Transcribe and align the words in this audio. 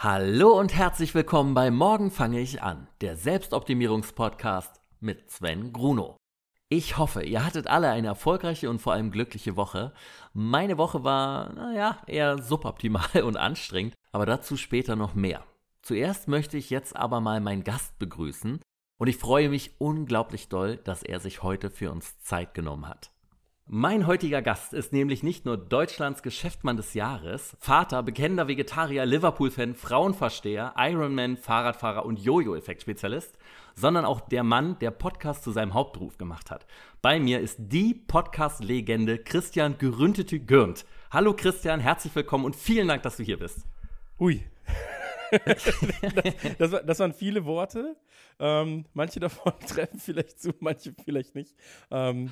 Hallo 0.00 0.56
und 0.56 0.76
herzlich 0.76 1.12
willkommen 1.16 1.54
bei 1.54 1.72
Morgen 1.72 2.12
fange 2.12 2.38
ich 2.38 2.62
an, 2.62 2.86
der 3.00 3.16
Selbstoptimierungspodcast 3.16 4.80
mit 5.00 5.28
Sven 5.28 5.72
Gruno. 5.72 6.16
Ich 6.68 6.98
hoffe, 6.98 7.24
ihr 7.24 7.44
hattet 7.44 7.66
alle 7.66 7.90
eine 7.90 8.06
erfolgreiche 8.06 8.70
und 8.70 8.80
vor 8.80 8.92
allem 8.92 9.10
glückliche 9.10 9.56
Woche. 9.56 9.92
Meine 10.32 10.78
Woche 10.78 11.02
war, 11.02 11.52
naja, 11.52 11.98
eher 12.06 12.40
suboptimal 12.40 13.22
und 13.24 13.36
anstrengend, 13.36 13.94
aber 14.12 14.24
dazu 14.24 14.56
später 14.56 14.94
noch 14.94 15.16
mehr. 15.16 15.42
Zuerst 15.82 16.28
möchte 16.28 16.56
ich 16.58 16.70
jetzt 16.70 16.94
aber 16.94 17.20
mal 17.20 17.40
meinen 17.40 17.64
Gast 17.64 17.98
begrüßen 17.98 18.60
und 19.00 19.08
ich 19.08 19.16
freue 19.16 19.48
mich 19.48 19.80
unglaublich 19.80 20.48
doll, 20.48 20.76
dass 20.76 21.02
er 21.02 21.18
sich 21.18 21.42
heute 21.42 21.70
für 21.70 21.90
uns 21.90 22.20
Zeit 22.20 22.54
genommen 22.54 22.86
hat. 22.86 23.10
Mein 23.70 24.06
heutiger 24.06 24.40
Gast 24.40 24.72
ist 24.72 24.94
nämlich 24.94 25.22
nicht 25.22 25.44
nur 25.44 25.58
Deutschlands 25.58 26.22
Geschäftsmann 26.22 26.78
des 26.78 26.94
Jahres, 26.94 27.54
Vater, 27.60 28.02
bekennender 28.02 28.48
Vegetarier, 28.48 29.04
Liverpool-Fan, 29.04 29.74
Frauenversteher, 29.74 30.72
Ironman, 30.78 31.36
Fahrradfahrer 31.36 32.06
und 32.06 32.18
Jojo-Effekt-Spezialist, 32.18 33.36
sondern 33.74 34.06
auch 34.06 34.22
der 34.22 34.42
Mann, 34.42 34.78
der 34.78 34.90
Podcast 34.90 35.44
zu 35.44 35.50
seinem 35.50 35.74
Hauptberuf 35.74 36.16
gemacht 36.16 36.50
hat. 36.50 36.64
Bei 37.02 37.20
mir 37.20 37.40
ist 37.40 37.58
die 37.58 37.92
Podcast-Legende 37.92 39.18
Christian 39.18 39.76
Gerüntete 39.76 40.40
Gürnt. 40.40 40.86
Hallo 41.10 41.34
Christian, 41.36 41.78
herzlich 41.78 42.14
willkommen 42.14 42.46
und 42.46 42.56
vielen 42.56 42.88
Dank, 42.88 43.02
dass 43.02 43.18
du 43.18 43.22
hier 43.22 43.38
bist. 43.38 43.66
Ui. 44.18 44.46
das, 46.58 46.70
das, 46.84 46.98
waren 46.98 47.12
viele 47.12 47.44
Worte. 47.44 47.96
Ähm, 48.38 48.84
manche 48.94 49.20
davon 49.20 49.52
treffen 49.66 49.98
vielleicht 49.98 50.40
zu, 50.40 50.52
manche 50.60 50.94
vielleicht 51.04 51.34
nicht. 51.34 51.54
Ähm, 51.90 52.30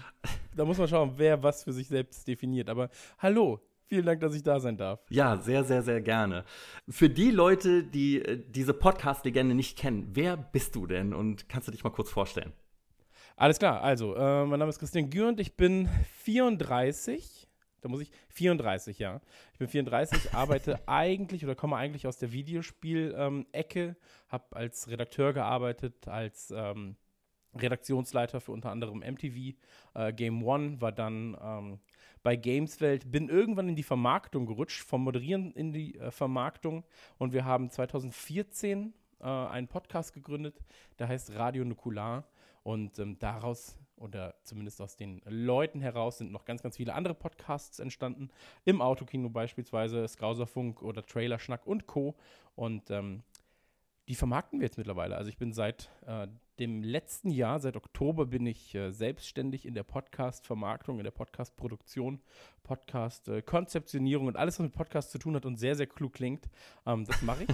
da 0.54 0.64
muss 0.64 0.78
man 0.78 0.88
schauen, 0.88 1.14
wer 1.16 1.42
was 1.42 1.64
für 1.64 1.72
sich 1.72 1.88
selbst 1.88 2.26
definiert. 2.26 2.68
Aber 2.68 2.90
hallo, 3.18 3.60
Vielen 3.88 4.04
Dank, 4.04 4.20
dass 4.20 4.34
ich 4.34 4.42
da 4.42 4.58
sein 4.58 4.76
darf. 4.76 4.98
Ja, 5.10 5.36
sehr, 5.36 5.62
sehr, 5.62 5.80
sehr 5.80 6.00
gerne. 6.00 6.44
Für 6.88 7.08
die 7.08 7.30
Leute, 7.30 7.84
die 7.84 8.20
äh, 8.20 8.42
diese 8.48 8.74
Podcast-Legende 8.74 9.54
nicht 9.54 9.78
kennen, 9.78 10.08
wer 10.12 10.36
bist 10.36 10.74
du 10.74 10.88
denn 10.88 11.14
und 11.14 11.48
kannst 11.48 11.68
du 11.68 11.72
dich 11.72 11.84
mal 11.84 11.90
kurz 11.90 12.10
vorstellen? 12.10 12.52
Alles 13.36 13.60
klar, 13.60 13.82
also, 13.82 14.16
äh, 14.16 14.44
mein 14.44 14.58
Name 14.58 14.70
ist 14.70 14.80
Christian 14.80 15.08
Gürnt, 15.08 15.38
ich 15.38 15.56
bin 15.56 15.88
34 16.22 17.45
da 17.86 17.90
muss 17.90 18.00
ich 18.00 18.10
34, 18.30 18.98
ja. 18.98 19.20
Ich 19.52 19.58
bin 19.58 19.68
34, 19.68 20.34
arbeite 20.34 20.80
eigentlich 20.88 21.44
oder 21.44 21.54
komme 21.54 21.76
eigentlich 21.76 22.08
aus 22.08 22.18
der 22.18 22.32
Videospiel-Ecke, 22.32 23.80
ähm, 23.80 23.96
habe 24.28 24.56
als 24.56 24.90
Redakteur 24.90 25.32
gearbeitet, 25.32 26.08
als 26.08 26.50
ähm, 26.50 26.96
Redaktionsleiter 27.54 28.40
für 28.40 28.50
unter 28.50 28.70
anderem 28.70 28.98
MTV, 28.98 29.54
äh, 29.94 30.12
Game 30.12 30.42
One, 30.42 30.80
war 30.80 30.90
dann 30.90 31.36
ähm, 31.40 31.78
bei 32.24 32.34
Gameswelt, 32.34 33.12
bin 33.12 33.28
irgendwann 33.28 33.68
in 33.68 33.76
die 33.76 33.84
Vermarktung 33.84 34.46
gerutscht, 34.46 34.82
vom 34.82 35.04
Moderieren 35.04 35.52
in 35.52 35.72
die 35.72 35.96
äh, 35.96 36.10
Vermarktung 36.10 36.82
und 37.18 37.32
wir 37.32 37.44
haben 37.44 37.70
2014 37.70 38.94
äh, 39.20 39.24
einen 39.24 39.68
Podcast 39.68 40.12
gegründet, 40.12 40.58
der 40.98 41.06
heißt 41.06 41.36
Radio 41.36 41.64
Nukular 41.64 42.24
und 42.64 42.98
ähm, 42.98 43.16
daraus 43.20 43.78
oder 43.96 44.34
zumindest 44.42 44.80
aus 44.80 44.96
den 44.96 45.22
Leuten 45.26 45.80
heraus 45.80 46.18
sind 46.18 46.32
noch 46.32 46.44
ganz, 46.44 46.62
ganz 46.62 46.76
viele 46.76 46.94
andere 46.94 47.14
Podcasts 47.14 47.78
entstanden. 47.78 48.30
Im 48.64 48.80
Autokino 48.80 49.28
beispielsweise, 49.30 50.06
Skauserfunk 50.06 50.82
oder 50.82 51.04
Trailerschnack 51.04 51.66
und 51.66 51.86
Co. 51.86 52.14
Und 52.54 52.90
ähm, 52.90 53.22
die 54.08 54.14
vermarkten 54.14 54.60
wir 54.60 54.66
jetzt 54.66 54.78
mittlerweile. 54.78 55.16
Also 55.16 55.30
ich 55.30 55.38
bin 55.38 55.52
seit 55.52 55.90
äh, 56.06 56.28
dem 56.58 56.82
letzten 56.82 57.30
Jahr, 57.30 57.58
seit 57.58 57.76
Oktober, 57.76 58.26
bin 58.26 58.46
ich 58.46 58.74
äh, 58.74 58.92
selbstständig 58.92 59.66
in 59.66 59.74
der 59.74 59.82
Podcast-Vermarktung, 59.82 60.98
in 60.98 61.04
der 61.04 61.10
Podcast-Produktion, 61.10 62.20
Podcast-Konzeptionierung 62.62 64.28
und 64.28 64.36
alles, 64.36 64.58
was 64.58 64.64
mit 64.64 64.72
Podcast 64.72 65.10
zu 65.10 65.18
tun 65.18 65.34
hat 65.34 65.44
und 65.44 65.56
sehr, 65.56 65.74
sehr 65.74 65.86
klug 65.86 66.12
klingt. 66.12 66.48
Ähm, 66.86 67.04
das 67.04 67.20
mache 67.22 67.44
ich. 67.44 67.48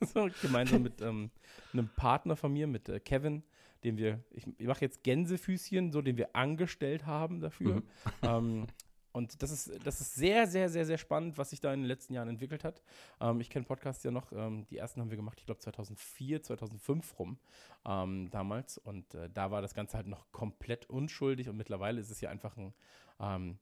so, 0.12 0.28
gemeinsam 0.42 0.82
mit 0.82 1.00
ähm, 1.00 1.30
einem 1.72 1.88
Partner 1.96 2.36
von 2.36 2.52
mir, 2.52 2.66
mit 2.66 2.88
äh, 2.88 3.00
Kevin 3.00 3.42
den 3.84 3.96
wir, 3.96 4.22
ich, 4.30 4.46
ich 4.58 4.66
mache 4.66 4.80
jetzt 4.82 5.02
Gänsefüßchen, 5.02 5.92
so 5.92 6.02
den 6.02 6.16
wir 6.16 6.34
angestellt 6.34 7.06
haben 7.06 7.40
dafür. 7.40 7.76
Mhm. 7.76 7.82
Ähm, 8.22 8.66
und 9.12 9.42
das 9.42 9.50
ist, 9.50 9.84
das 9.84 10.00
ist 10.00 10.14
sehr, 10.14 10.46
sehr, 10.46 10.68
sehr, 10.68 10.86
sehr 10.86 10.98
spannend, 10.98 11.38
was 11.38 11.50
sich 11.50 11.60
da 11.60 11.72
in 11.72 11.80
den 11.80 11.88
letzten 11.88 12.14
Jahren 12.14 12.28
entwickelt 12.28 12.62
hat. 12.62 12.82
Ähm, 13.20 13.40
ich 13.40 13.50
kenne 13.50 13.64
Podcasts 13.64 14.04
ja 14.04 14.10
noch, 14.10 14.30
ähm, 14.32 14.66
die 14.70 14.78
ersten 14.78 15.00
haben 15.00 15.10
wir 15.10 15.16
gemacht, 15.16 15.38
ich 15.40 15.46
glaube 15.46 15.60
2004, 15.60 16.42
2005 16.42 17.18
rum 17.18 17.38
ähm, 17.84 18.30
damals. 18.30 18.78
Und 18.78 19.14
äh, 19.14 19.28
da 19.32 19.50
war 19.50 19.62
das 19.62 19.74
Ganze 19.74 19.96
halt 19.96 20.06
noch 20.06 20.30
komplett 20.30 20.88
unschuldig 20.88 21.48
und 21.48 21.56
mittlerweile 21.56 22.00
ist 22.00 22.10
es 22.10 22.20
ja 22.20 22.30
einfach 22.30 22.56
ein 22.56 22.74
ähm, 23.18 23.58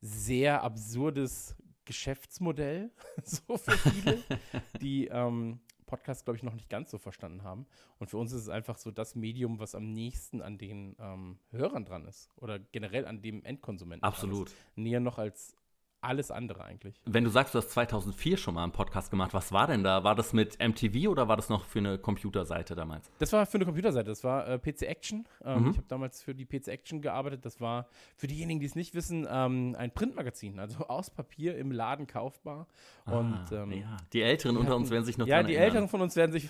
sehr 0.00 0.62
absurdes 0.62 1.56
Geschäftsmodell, 1.86 2.92
so 3.24 3.56
für 3.56 3.72
viele, 3.72 4.22
die 4.80 5.08
ähm, 5.08 5.60
Podcast, 5.90 6.24
glaube 6.24 6.36
ich, 6.36 6.42
noch 6.44 6.54
nicht 6.54 6.70
ganz 6.70 6.90
so 6.90 6.98
verstanden 6.98 7.42
haben. 7.42 7.66
Und 7.98 8.08
für 8.08 8.16
uns 8.16 8.32
ist 8.32 8.42
es 8.42 8.48
einfach 8.48 8.78
so 8.78 8.92
das 8.92 9.16
Medium, 9.16 9.58
was 9.58 9.74
am 9.74 9.92
nächsten 9.92 10.40
an 10.40 10.56
den 10.56 10.96
ähm, 11.00 11.38
Hörern 11.50 11.84
dran 11.84 12.06
ist 12.06 12.30
oder 12.36 12.58
generell 12.58 13.06
an 13.06 13.20
dem 13.20 13.44
Endkonsumenten. 13.44 14.04
Absolut. 14.04 14.54
Näher 14.76 15.00
noch 15.00 15.18
als 15.18 15.56
alles 16.02 16.30
andere 16.30 16.64
eigentlich. 16.64 17.00
Wenn 17.04 17.24
du 17.24 17.30
sagst, 17.30 17.54
du 17.54 17.58
hast 17.58 17.70
2004 17.70 18.36
schon 18.36 18.54
mal 18.54 18.62
einen 18.62 18.72
Podcast 18.72 19.10
gemacht, 19.10 19.34
was 19.34 19.52
war 19.52 19.66
denn 19.66 19.84
da? 19.84 20.04
War 20.04 20.14
das 20.14 20.32
mit 20.32 20.58
MTV 20.58 21.08
oder 21.08 21.28
war 21.28 21.36
das 21.36 21.48
noch 21.48 21.64
für 21.64 21.78
eine 21.78 21.98
Computerseite 21.98 22.74
damals? 22.74 23.10
Das 23.18 23.32
war 23.32 23.46
für 23.46 23.58
eine 23.58 23.64
Computerseite, 23.64 24.08
das 24.08 24.24
war 24.24 24.48
äh, 24.48 24.58
PC 24.58 24.82
Action. 24.82 25.26
Ähm, 25.44 25.64
mhm. 25.64 25.70
Ich 25.70 25.76
habe 25.76 25.86
damals 25.88 26.22
für 26.22 26.34
die 26.34 26.46
PC 26.46 26.68
Action 26.68 27.02
gearbeitet. 27.02 27.44
Das 27.44 27.60
war 27.60 27.86
für 28.16 28.26
diejenigen, 28.26 28.60
die 28.60 28.66
es 28.66 28.74
nicht 28.74 28.94
wissen, 28.94 29.26
ähm, 29.30 29.76
ein 29.78 29.90
Printmagazin, 29.90 30.58
also 30.58 30.84
aus 30.88 31.10
Papier 31.10 31.56
im 31.56 31.72
Laden 31.72 32.06
kaufbar. 32.06 32.66
Ah, 33.04 33.18
Und, 33.18 33.44
ähm, 33.52 33.72
ja. 33.72 33.96
Die 34.12 34.22
Älteren 34.22 34.56
unter 34.56 34.76
uns 34.76 34.90
werden 34.90 35.04
sich 35.04 35.18
noch 35.18 35.26
Ja, 35.26 35.42
die 35.42 35.54
erinnern. 35.54 35.64
Älteren 35.64 35.88
von 35.88 36.00
uns 36.00 36.16
werden 36.16 36.32
sich, 36.32 36.48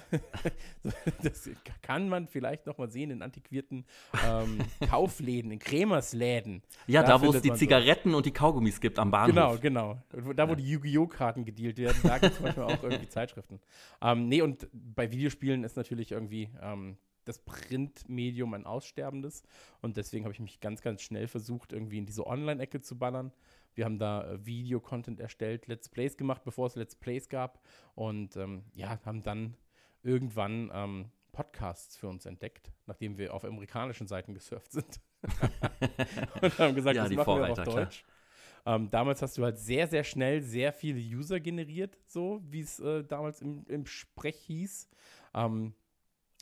das 1.23 1.49
kann 1.83 2.09
man 2.09 2.29
vielleicht 2.29 2.67
noch 2.67 2.79
mal 2.79 2.91
sehen 2.91 3.11
in 3.11 3.23
antiquierten 3.23 3.85
ähm, 4.27 4.59
Kaufläden, 4.89 5.51
in 5.51 5.59
Kremersläden. 5.59 6.63
Ja, 6.87 7.03
da, 7.03 7.19
da 7.19 7.23
wo 7.23 7.33
es 7.33 7.43
die 7.43 7.53
Zigaretten 7.53 8.11
so. 8.11 8.17
und 8.19 8.27
die 8.27 8.33
Kaugummis 8.33 8.81
gibt 8.81 8.99
am 8.99 9.11
Bahnhof. 9.11 9.35
Genau, 9.35 9.40
genau. 9.61 9.99
Da, 10.35 10.49
wo 10.49 10.53
ja. 10.53 10.55
die 10.57 10.71
Yu-Gi-Oh! 10.71 11.07
Karten 11.07 11.45
gedealt 11.45 11.79
werden, 11.79 12.01
da 12.03 12.19
gibt 12.19 12.35
es 12.35 12.41
manchmal 12.41 12.67
auch 12.73 12.83
irgendwie 12.83 13.09
Zeitschriften. 13.09 13.61
Ähm, 14.03 14.29
nee, 14.29 14.43
und 14.43 14.69
bei 14.73 15.11
Videospielen 15.11 15.65
ist 15.65 15.77
natürlich 15.77 16.13
irgendwie 16.13 16.51
ähm, 16.61 16.97
das 17.25 17.39
Printmedium 17.39 18.55
ein 18.55 18.67
aussterbendes. 18.67 19.43
Und 19.81 19.97
deswegen 19.97 20.25
habe 20.25 20.33
ich 20.33 20.41
mich 20.41 20.61
ganz, 20.61 20.83
ganz 20.83 21.03
schnell 21.03 21.29
versucht, 21.29 21.73
irgendwie 21.73 21.99
in 21.99 22.07
diese 22.07 22.27
Online-Ecke 22.27 22.81
zu 22.81 22.99
ballern. 22.99 23.33
Wir 23.75 23.85
haben 23.85 23.99
da 23.99 24.25
äh, 24.25 24.45
Video-Content 24.45 25.21
erstellt, 25.21 25.67
Let's 25.67 25.89
Plays 25.89 26.17
gemacht, 26.17 26.43
bevor 26.45 26.67
es 26.67 26.75
Let's 26.75 26.97
Plays 26.97 27.29
gab. 27.29 27.61
Und 27.95 28.37
ähm, 28.37 28.65
ja, 28.75 28.99
haben 29.05 29.23
dann 29.23 29.57
irgendwann 30.03 30.71
ähm, 30.73 31.11
Podcasts 31.33 31.97
für 31.97 32.09
uns 32.09 32.27
entdeckt, 32.27 32.73
nachdem 32.87 33.19
wir 33.19 33.35
auf 33.35 33.45
amerikanischen 33.45 34.07
Seiten 34.07 34.35
gesurft 34.35 34.73
sind. 34.73 35.01
und 36.43 36.59
haben 36.59 36.75
gesagt, 36.75 36.97
ja, 36.97 37.05
das 37.05 37.13
machen 37.13 37.25
Vorreiter, 37.25 37.65
wir 37.65 37.69
auf 37.69 37.75
Deutsch. 37.75 38.05
Klar. 38.05 38.20
Ähm, 38.67 38.91
damals 38.91 39.23
hast 39.23 39.39
du 39.39 39.45
halt 39.45 39.59
sehr, 39.59 39.87
sehr 39.87 40.05
schnell 40.05 40.43
sehr 40.43 40.73
viele 40.73 41.01
User 41.01 41.41
generiert, 41.41 41.97
so 42.07 42.43
wie 42.49 42.61
es 42.61 42.79
äh, 42.81 43.05
damals 43.05 43.41
im, 43.41 43.65
im, 43.67 43.87
Sprech 43.87 44.37
hieß. 44.37 44.89
Ähm, 45.35 45.75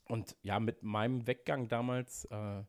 und 0.07 0.37
ja, 0.43 0.59
mit 0.59 0.83
meinem 0.83 1.27
Weggang 1.27 1.69
damals, 1.69 2.25
äh, 2.27 2.63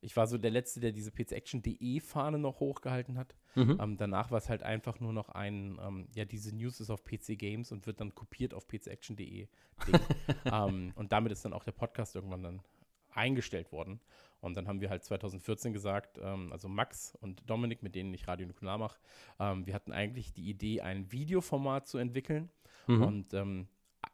ich 0.00 0.16
war 0.16 0.26
so 0.26 0.36
der 0.36 0.50
Letzte, 0.50 0.80
der 0.80 0.92
diese 0.92 1.12
PCAction.de-Fahne 1.12 2.38
noch 2.38 2.60
hochgehalten 2.60 3.16
hat. 3.18 3.36
Mhm. 3.54 3.78
Ähm, 3.80 3.96
danach 3.96 4.30
war 4.30 4.38
es 4.38 4.48
halt 4.48 4.62
einfach 4.62 4.98
nur 4.98 5.12
noch 5.12 5.28
ein, 5.28 5.78
ähm, 5.80 6.08
ja, 6.14 6.24
diese 6.24 6.54
News 6.54 6.80
ist 6.80 6.90
auf 6.90 7.04
PC 7.04 7.38
Games 7.38 7.70
und 7.70 7.86
wird 7.86 8.00
dann 8.00 8.14
kopiert 8.14 8.52
auf 8.52 8.66
PCAction.de. 8.66 9.46
ähm, 10.52 10.92
und 10.96 11.12
damit 11.12 11.32
ist 11.32 11.44
dann 11.44 11.52
auch 11.52 11.64
der 11.64 11.72
Podcast 11.72 12.16
irgendwann 12.16 12.42
dann 12.42 12.62
eingestellt 13.12 13.72
worden. 13.72 14.00
Und 14.40 14.56
dann 14.56 14.66
haben 14.66 14.80
wir 14.80 14.90
halt 14.90 15.04
2014 15.04 15.72
gesagt, 15.72 16.18
ähm, 16.20 16.52
also 16.52 16.68
Max 16.68 17.14
und 17.20 17.48
Dominik, 17.48 17.82
mit 17.82 17.94
denen 17.94 18.12
ich 18.12 18.26
Radio 18.26 18.46
Nukular 18.46 18.76
mache, 18.76 18.98
ähm, 19.38 19.66
wir 19.66 19.74
hatten 19.74 19.92
eigentlich 19.92 20.32
die 20.32 20.50
Idee, 20.50 20.80
ein 20.80 21.10
Videoformat 21.12 21.86
zu 21.86 21.98
entwickeln. 21.98 22.50
Mhm. 22.88 23.02
Und 23.02 23.34
ähm, 23.34 23.68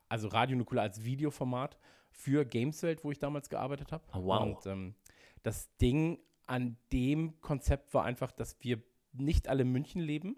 also 0.08 0.28
Radio 0.28 0.56
Nukular 0.56 0.84
als 0.84 1.02
Videoformat 1.02 1.78
für 2.10 2.44
Gameswelt, 2.44 3.04
wo 3.04 3.10
ich 3.10 3.18
damals 3.18 3.48
gearbeitet 3.48 3.90
habe. 3.90 4.04
Oh, 4.12 4.24
wow. 4.24 4.42
Und 4.42 4.66
ähm, 4.66 4.94
das 5.42 5.74
Ding 5.78 6.18
an 6.46 6.76
dem 6.92 7.40
Konzept 7.40 7.94
war 7.94 8.04
einfach, 8.04 8.30
dass 8.30 8.56
wir 8.60 8.82
nicht 9.12 9.48
alle 9.48 9.62
in 9.62 9.72
München 9.72 10.02
leben. 10.02 10.36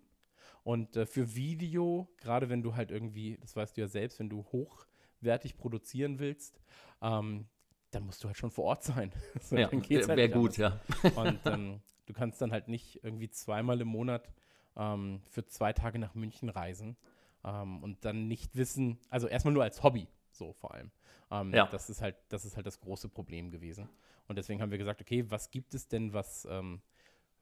Und 0.62 0.96
äh, 0.96 1.06
für 1.06 1.34
Video, 1.34 2.08
gerade 2.18 2.48
wenn 2.48 2.62
du 2.62 2.76
halt 2.76 2.90
irgendwie, 2.90 3.38
das 3.40 3.56
weißt 3.56 3.76
du 3.76 3.80
ja 3.80 3.88
selbst, 3.88 4.18
wenn 4.18 4.28
du 4.28 4.44
hochwertig 4.52 5.56
produzieren 5.56 6.18
willst, 6.18 6.60
ähm, 7.00 7.46
dann 7.90 8.04
musst 8.04 8.22
du 8.22 8.28
halt 8.28 8.36
schon 8.36 8.50
vor 8.50 8.64
Ort 8.64 8.84
sein. 8.84 9.12
so, 9.40 9.56
ja, 9.56 9.70
wäre 10.08 10.20
halt 10.22 10.32
gut, 10.32 10.56
ja. 10.56 10.80
Und 11.16 11.40
ähm, 11.46 11.80
du 12.06 12.12
kannst 12.12 12.40
dann 12.40 12.52
halt 12.52 12.68
nicht 12.68 13.02
irgendwie 13.02 13.30
zweimal 13.30 13.80
im 13.80 13.88
Monat 13.88 14.30
ähm, 14.76 15.20
für 15.28 15.44
zwei 15.46 15.72
Tage 15.72 15.98
nach 15.98 16.14
München 16.14 16.48
reisen 16.48 16.96
ähm, 17.44 17.82
und 17.82 18.04
dann 18.04 18.28
nicht 18.28 18.56
wissen, 18.56 18.98
also 19.08 19.26
erstmal 19.26 19.54
nur 19.54 19.62
als 19.62 19.82
Hobby, 19.82 20.08
so 20.30 20.52
vor 20.52 20.74
allem. 20.74 20.90
Ähm, 21.30 21.52
ja. 21.52 21.66
Das 21.66 21.90
ist 21.90 22.02
halt, 22.02 22.16
das 22.28 22.44
ist 22.44 22.56
halt 22.56 22.66
das 22.66 22.80
große 22.80 23.08
Problem 23.08 23.50
gewesen. 23.50 23.88
Und 24.26 24.36
deswegen 24.36 24.62
haben 24.62 24.70
wir 24.70 24.78
gesagt, 24.78 25.00
okay, 25.00 25.24
was 25.28 25.50
gibt 25.50 25.74
es 25.74 25.88
denn, 25.88 26.12
was 26.12 26.46
ähm, 26.50 26.80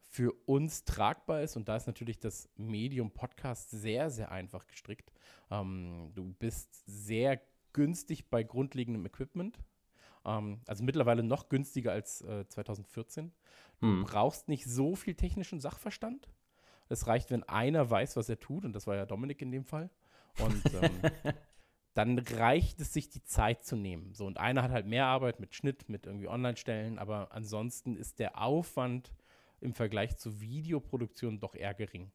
für 0.09 0.33
uns 0.47 0.85
tragbar 0.85 1.43
ist. 1.43 1.57
Und 1.57 1.69
da 1.69 1.77
ist 1.77 1.87
natürlich 1.87 2.19
das 2.19 2.49
Medium 2.57 3.11
Podcast 3.11 3.71
sehr, 3.71 4.11
sehr 4.11 4.33
einfach 4.33 4.67
gestrickt. 4.67 5.13
Ähm, 5.51 6.11
du 6.15 6.33
bist 6.33 6.83
sehr 6.87 7.41
günstig 7.73 8.31
bei 8.31 8.43
grundlegendem 8.43 9.05
Equipment. 9.07 9.59
Ähm, 10.29 10.61
also 10.67 10.85
mittlerweile 10.85 11.23
noch 11.23 11.49
günstiger 11.49 11.93
als 11.93 12.23
äh, 12.23 12.47
2014. 12.47 13.33
Du 13.81 13.87
hm. 13.87 14.05
brauchst 14.05 14.49
nicht 14.49 14.67
so 14.67 14.95
viel 14.95 15.15
technischen 15.15 15.61
Sachverstand. 15.61 16.29
Es 16.89 17.07
reicht, 17.07 17.31
wenn 17.31 17.43
einer 17.45 17.91
weiß, 17.91 18.17
was 18.17 18.29
er 18.29 18.41
tut. 18.41 18.65
Und 18.65 18.73
das 18.73 18.87
war 18.87 18.97
ja 18.97 19.07
Dominik 19.07 19.43
in 19.43 19.51
dem 19.51 19.65
Fall. 19.65 19.91
Und 20.39 20.63
ähm, 20.75 20.91
dann 21.95 22.19
reicht 22.19 22.81
es 22.81 22.93
sich, 22.93 23.09
die 23.09 23.25
Zeit 23.25 23.65
zu 23.65 23.77
nehmen. 23.77 24.15
So, 24.15 24.27
und 24.27 24.39
einer 24.39 24.63
hat 24.63 24.71
halt 24.71 24.87
mehr 24.87 25.07
Arbeit 25.07 25.41
mit 25.41 25.55
Schnitt, 25.55 25.89
mit 25.89 26.07
irgendwie 26.07 26.29
Online-Stellen, 26.29 26.99
aber 26.99 27.33
ansonsten 27.33 27.97
ist 27.97 28.19
der 28.19 28.41
Aufwand 28.41 29.13
im 29.61 29.75
Vergleich 29.75 30.17
zu 30.17 30.41
Videoproduktion 30.41 31.41
doch 31.41 31.55
eher 31.55 31.75
gering. 31.75 32.13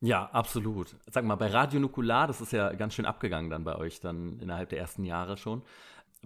Ja, 0.00 0.26
absolut. 0.32 0.96
Sag 1.06 1.24
mal, 1.24 1.36
bei 1.36 1.46
Radio 1.46 1.80
Nukular, 1.80 2.26
das 2.26 2.40
ist 2.40 2.52
ja 2.52 2.72
ganz 2.72 2.94
schön 2.94 3.06
abgegangen 3.06 3.50
dann 3.50 3.64
bei 3.64 3.76
euch 3.76 4.00
dann 4.00 4.38
innerhalb 4.38 4.68
der 4.68 4.78
ersten 4.78 5.04
Jahre 5.04 5.36
schon. 5.36 5.62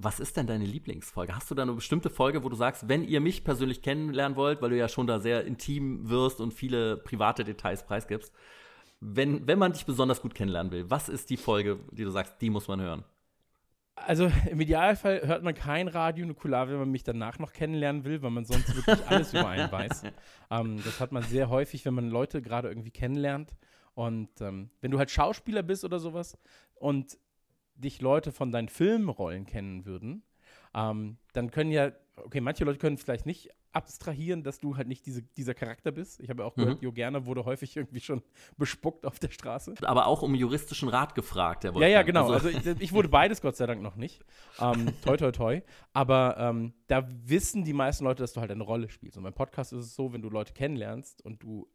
Was 0.01 0.21
ist 0.21 0.37
denn 0.37 0.47
deine 0.47 0.65
Lieblingsfolge? 0.65 1.35
Hast 1.35 1.51
du 1.51 1.57
da 1.57 1.63
eine 1.63 1.73
bestimmte 1.73 2.09
Folge, 2.09 2.45
wo 2.45 2.49
du 2.49 2.55
sagst, 2.55 2.89
wenn 2.89 3.03
ihr 3.03 3.21
mich 3.21 3.43
persönlich 3.43 3.83
kennenlernen 3.83 4.37
wollt, 4.37 4.63
weil 4.63 4.71
du 4.71 4.77
ja 4.77 4.89
schon 4.89 5.09
da 5.09 5.19
sehr 5.19 5.45
intim 5.45 6.09
wirst 6.09 6.41
und 6.41 6.55
viele 6.55 6.97
private 6.99 7.45
Details 7.45 7.85
preisgibst, 7.85 8.33
wenn, 9.01 9.47
wenn 9.47 9.59
man 9.59 9.73
dich 9.73 9.87
besonders 9.87 10.23
gut 10.23 10.35
kennenlernen 10.35 10.73
will, 10.73 10.89
was 10.89 11.09
ist 11.09 11.31
die 11.31 11.37
Folge, 11.37 11.81
die 11.91 12.05
du 12.05 12.11
sagst, 12.11 12.41
die 12.41 12.51
muss 12.51 12.69
man 12.69 12.81
hören? 12.81 13.05
Also 13.97 14.31
im 14.49 14.61
Idealfall 14.61 15.27
hört 15.27 15.43
man 15.43 15.55
kein 15.55 15.89
Radio 15.89 16.25
Nukular, 16.27 16.69
wenn 16.69 16.79
man 16.79 16.91
mich 16.91 17.03
danach 17.03 17.41
noch 17.41 17.53
kennenlernen 17.53 18.05
will, 18.05 18.23
weil 18.23 18.31
man 18.31 18.45
sonst 18.45 18.75
wirklich 18.75 19.05
alles 19.09 19.33
über 19.33 19.49
einen 19.49 19.71
weiß. 19.71 20.05
Ähm, 20.51 20.83
das 20.83 20.99
hat 20.99 21.13
man 21.13 21.23
sehr 21.25 21.51
häufig, 21.51 21.85
wenn 21.85 21.93
man 21.93 22.09
Leute 22.09 22.41
gerade 22.41 22.69
irgendwie 22.69 22.91
kennenlernt. 22.91 23.55
Und 23.93 24.41
ähm, 24.41 24.71
wenn 24.81 24.91
du 24.91 24.99
halt 24.99 25.11
Schauspieler 25.11 25.63
bist 25.63 25.85
oder 25.85 25.99
sowas 25.99 26.39
und 26.77 27.19
dich 27.79 28.01
Leute 28.01 28.33
von 28.33 28.53
deinen 28.53 28.69
Filmrollen 28.69 29.47
kennen 29.47 29.85
würden, 29.85 30.23
ähm, 30.75 31.19
dann 31.33 31.51
können 31.51 31.71
ja, 31.71 31.93
okay, 32.17 32.41
manche 32.41 32.65
Leute 32.65 32.79
können 32.79 32.99
vielleicht 32.99 33.27
nicht 33.27 33.51
abstrahieren, 33.73 34.43
dass 34.43 34.59
du 34.59 34.77
halt 34.77 34.89
nicht 34.89 35.07
diese, 35.07 35.23
dieser 35.23 35.55
Charakter 35.55 35.93
bist. 35.93 36.21
Ich 36.21 36.31
habe 36.31 36.43
ja 36.43 36.49
auch 36.49 36.55
gehört, 36.55 36.81
mhm. 36.81 36.85
Jo 36.85 36.93
Gerner 36.93 37.27
wurde 37.27 37.45
häufig 37.45 37.77
irgendwie 37.77 38.01
schon 38.01 38.23
bespuckt 38.57 39.07
auf 39.07 39.19
der 39.19 39.31
Straße. 39.31 39.75
Aber 39.83 40.07
auch 40.07 40.23
um 40.23 40.35
juristischen 40.35 40.89
Rat 40.89 41.15
gefragt, 41.15 41.65
der 41.65 41.73
Ja, 41.75 41.87
ja, 41.87 42.03
genau. 42.03 42.31
Also, 42.33 42.49
also 42.49 42.71
ich, 42.71 42.81
ich, 42.81 42.93
wurde 42.93 43.09
beides 43.09 43.41
Gott 43.41 43.57
sei 43.57 43.67
Dank 43.67 43.83
noch 43.83 43.97
nicht. 43.97 44.25
Ähm, 44.59 44.93
toi, 45.05 45.17
toi, 45.17 45.31
toi. 45.31 45.63
Aber 45.93 46.37
ähm, 46.39 46.73
da 46.87 47.07
wissen 47.09 47.65
die 47.65 47.75
meisten 47.75 48.05
Leute, 48.05 48.23
dass 48.23 48.33
du 48.33 48.41
halt 48.41 48.51
eine 48.51 48.65
Rolle 48.65 48.89
spielst. 48.89 49.17
Und 49.17 49.23
beim 49.23 49.35
Podcast 49.35 49.73
ist 49.73 49.85
es 49.85 49.95
so, 49.95 50.13
wenn 50.13 50.23
du 50.23 50.31
Leute 50.31 50.53
kennenlernst 50.55 51.25
und 51.25 51.43
du 51.43 51.69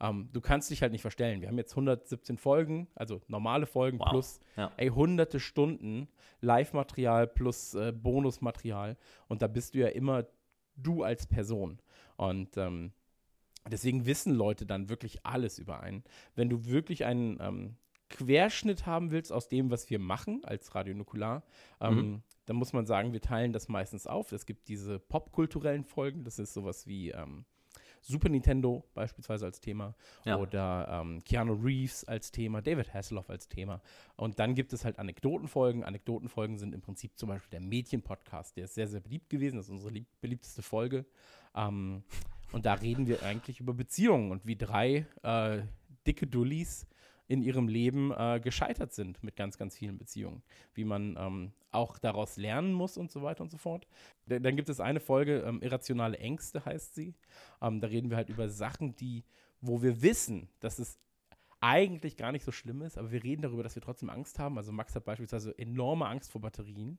ähm, 0.00 0.28
du 0.32 0.40
kannst 0.40 0.70
dich 0.70 0.82
halt 0.82 0.92
nicht 0.92 1.02
verstellen. 1.02 1.40
Wir 1.40 1.48
haben 1.48 1.58
jetzt 1.58 1.72
117 1.72 2.36
Folgen, 2.36 2.88
also 2.94 3.20
normale 3.28 3.66
Folgen 3.66 3.98
wow. 3.98 4.10
plus 4.10 4.40
ja. 4.56 4.72
ey, 4.76 4.88
hunderte 4.88 5.40
Stunden 5.40 6.08
Live-Material 6.40 7.26
plus 7.26 7.74
äh, 7.74 7.92
Bonusmaterial. 7.92 8.96
Und 9.28 9.42
da 9.42 9.46
bist 9.46 9.74
du 9.74 9.78
ja 9.78 9.88
immer 9.88 10.26
du 10.76 11.02
als 11.02 11.26
Person. 11.26 11.80
Und 12.16 12.56
ähm, 12.56 12.92
deswegen 13.70 14.06
wissen 14.06 14.34
Leute 14.34 14.66
dann 14.66 14.88
wirklich 14.88 15.24
alles 15.24 15.58
über 15.58 15.80
einen. 15.80 16.04
Wenn 16.34 16.48
du 16.48 16.66
wirklich 16.66 17.04
einen 17.04 17.38
ähm, 17.40 17.76
Querschnitt 18.10 18.86
haben 18.86 19.10
willst 19.10 19.32
aus 19.32 19.48
dem, 19.48 19.70
was 19.70 19.90
wir 19.90 19.98
machen 19.98 20.44
als 20.44 20.74
Radio 20.74 20.94
Nukular, 20.94 21.42
ähm, 21.80 21.96
mhm. 21.96 22.22
dann 22.46 22.56
muss 22.56 22.72
man 22.72 22.86
sagen, 22.86 23.12
wir 23.12 23.20
teilen 23.20 23.52
das 23.52 23.68
meistens 23.68 24.06
auf. 24.06 24.32
Es 24.32 24.46
gibt 24.46 24.68
diese 24.68 24.98
popkulturellen 24.98 25.84
Folgen, 25.84 26.24
das 26.24 26.38
ist 26.38 26.54
sowas 26.54 26.86
wie 26.86 27.10
ähm, 27.10 27.44
Super 28.06 28.28
Nintendo 28.28 28.84
beispielsweise 28.94 29.46
als 29.46 29.60
Thema 29.60 29.94
ja. 30.24 30.36
oder 30.36 31.00
ähm, 31.02 31.24
Keanu 31.24 31.54
Reeves 31.54 32.04
als 32.04 32.30
Thema, 32.30 32.60
David 32.60 32.92
Hasselhoff 32.92 33.30
als 33.30 33.48
Thema. 33.48 33.80
Und 34.16 34.38
dann 34.38 34.54
gibt 34.54 34.72
es 34.72 34.84
halt 34.84 34.98
Anekdotenfolgen. 34.98 35.84
Anekdotenfolgen 35.84 36.58
sind 36.58 36.74
im 36.74 36.82
Prinzip 36.82 37.18
zum 37.18 37.30
Beispiel 37.30 37.50
der 37.50 37.60
Mädchen-Podcast, 37.60 38.56
der 38.56 38.64
ist 38.64 38.74
sehr, 38.74 38.88
sehr 38.88 39.00
beliebt 39.00 39.30
gewesen. 39.30 39.56
Das 39.56 39.66
ist 39.66 39.72
unsere 39.72 39.92
lieb 39.92 40.06
beliebteste 40.20 40.62
Folge. 40.62 41.06
Ähm, 41.54 42.02
und 42.52 42.66
da 42.66 42.74
reden 42.74 43.06
wir 43.06 43.22
eigentlich 43.22 43.60
über 43.60 43.72
Beziehungen 43.72 44.30
und 44.30 44.46
wie 44.46 44.56
drei 44.56 45.06
äh, 45.22 45.62
dicke 46.06 46.26
Dullis 46.26 46.86
in 47.26 47.42
ihrem 47.42 47.68
Leben 47.68 48.12
äh, 48.12 48.40
gescheitert 48.42 48.92
sind 48.92 49.22
mit 49.22 49.36
ganz, 49.36 49.56
ganz 49.56 49.76
vielen 49.76 49.98
Beziehungen. 49.98 50.42
Wie 50.74 50.84
man 50.84 51.16
ähm, 51.18 51.52
auch 51.70 51.98
daraus 51.98 52.36
lernen 52.36 52.72
muss 52.72 52.96
und 52.96 53.10
so 53.10 53.22
weiter 53.22 53.42
und 53.42 53.50
so 53.50 53.56
fort. 53.56 53.86
D 54.26 54.40
dann 54.40 54.56
gibt 54.56 54.68
es 54.68 54.80
eine 54.80 55.00
Folge, 55.00 55.40
ähm, 55.40 55.62
Irrationale 55.62 56.18
Ängste 56.18 56.64
heißt 56.64 56.94
sie. 56.94 57.14
Ähm, 57.62 57.80
da 57.80 57.88
reden 57.88 58.10
wir 58.10 58.16
halt 58.16 58.28
über 58.28 58.48
Sachen, 58.48 58.94
die, 58.96 59.24
wo 59.60 59.82
wir 59.82 60.02
wissen, 60.02 60.48
dass 60.60 60.78
es 60.78 60.98
eigentlich 61.60 62.18
gar 62.18 62.30
nicht 62.30 62.44
so 62.44 62.52
schlimm 62.52 62.82
ist, 62.82 62.98
aber 62.98 63.10
wir 63.10 63.24
reden 63.24 63.40
darüber, 63.40 63.62
dass 63.62 63.74
wir 63.74 63.80
trotzdem 63.80 64.10
Angst 64.10 64.38
haben. 64.38 64.58
Also 64.58 64.70
Max 64.70 64.94
hat 64.94 65.06
beispielsweise 65.06 65.56
enorme 65.58 66.06
Angst 66.06 66.30
vor 66.30 66.42
Batterien. 66.42 66.98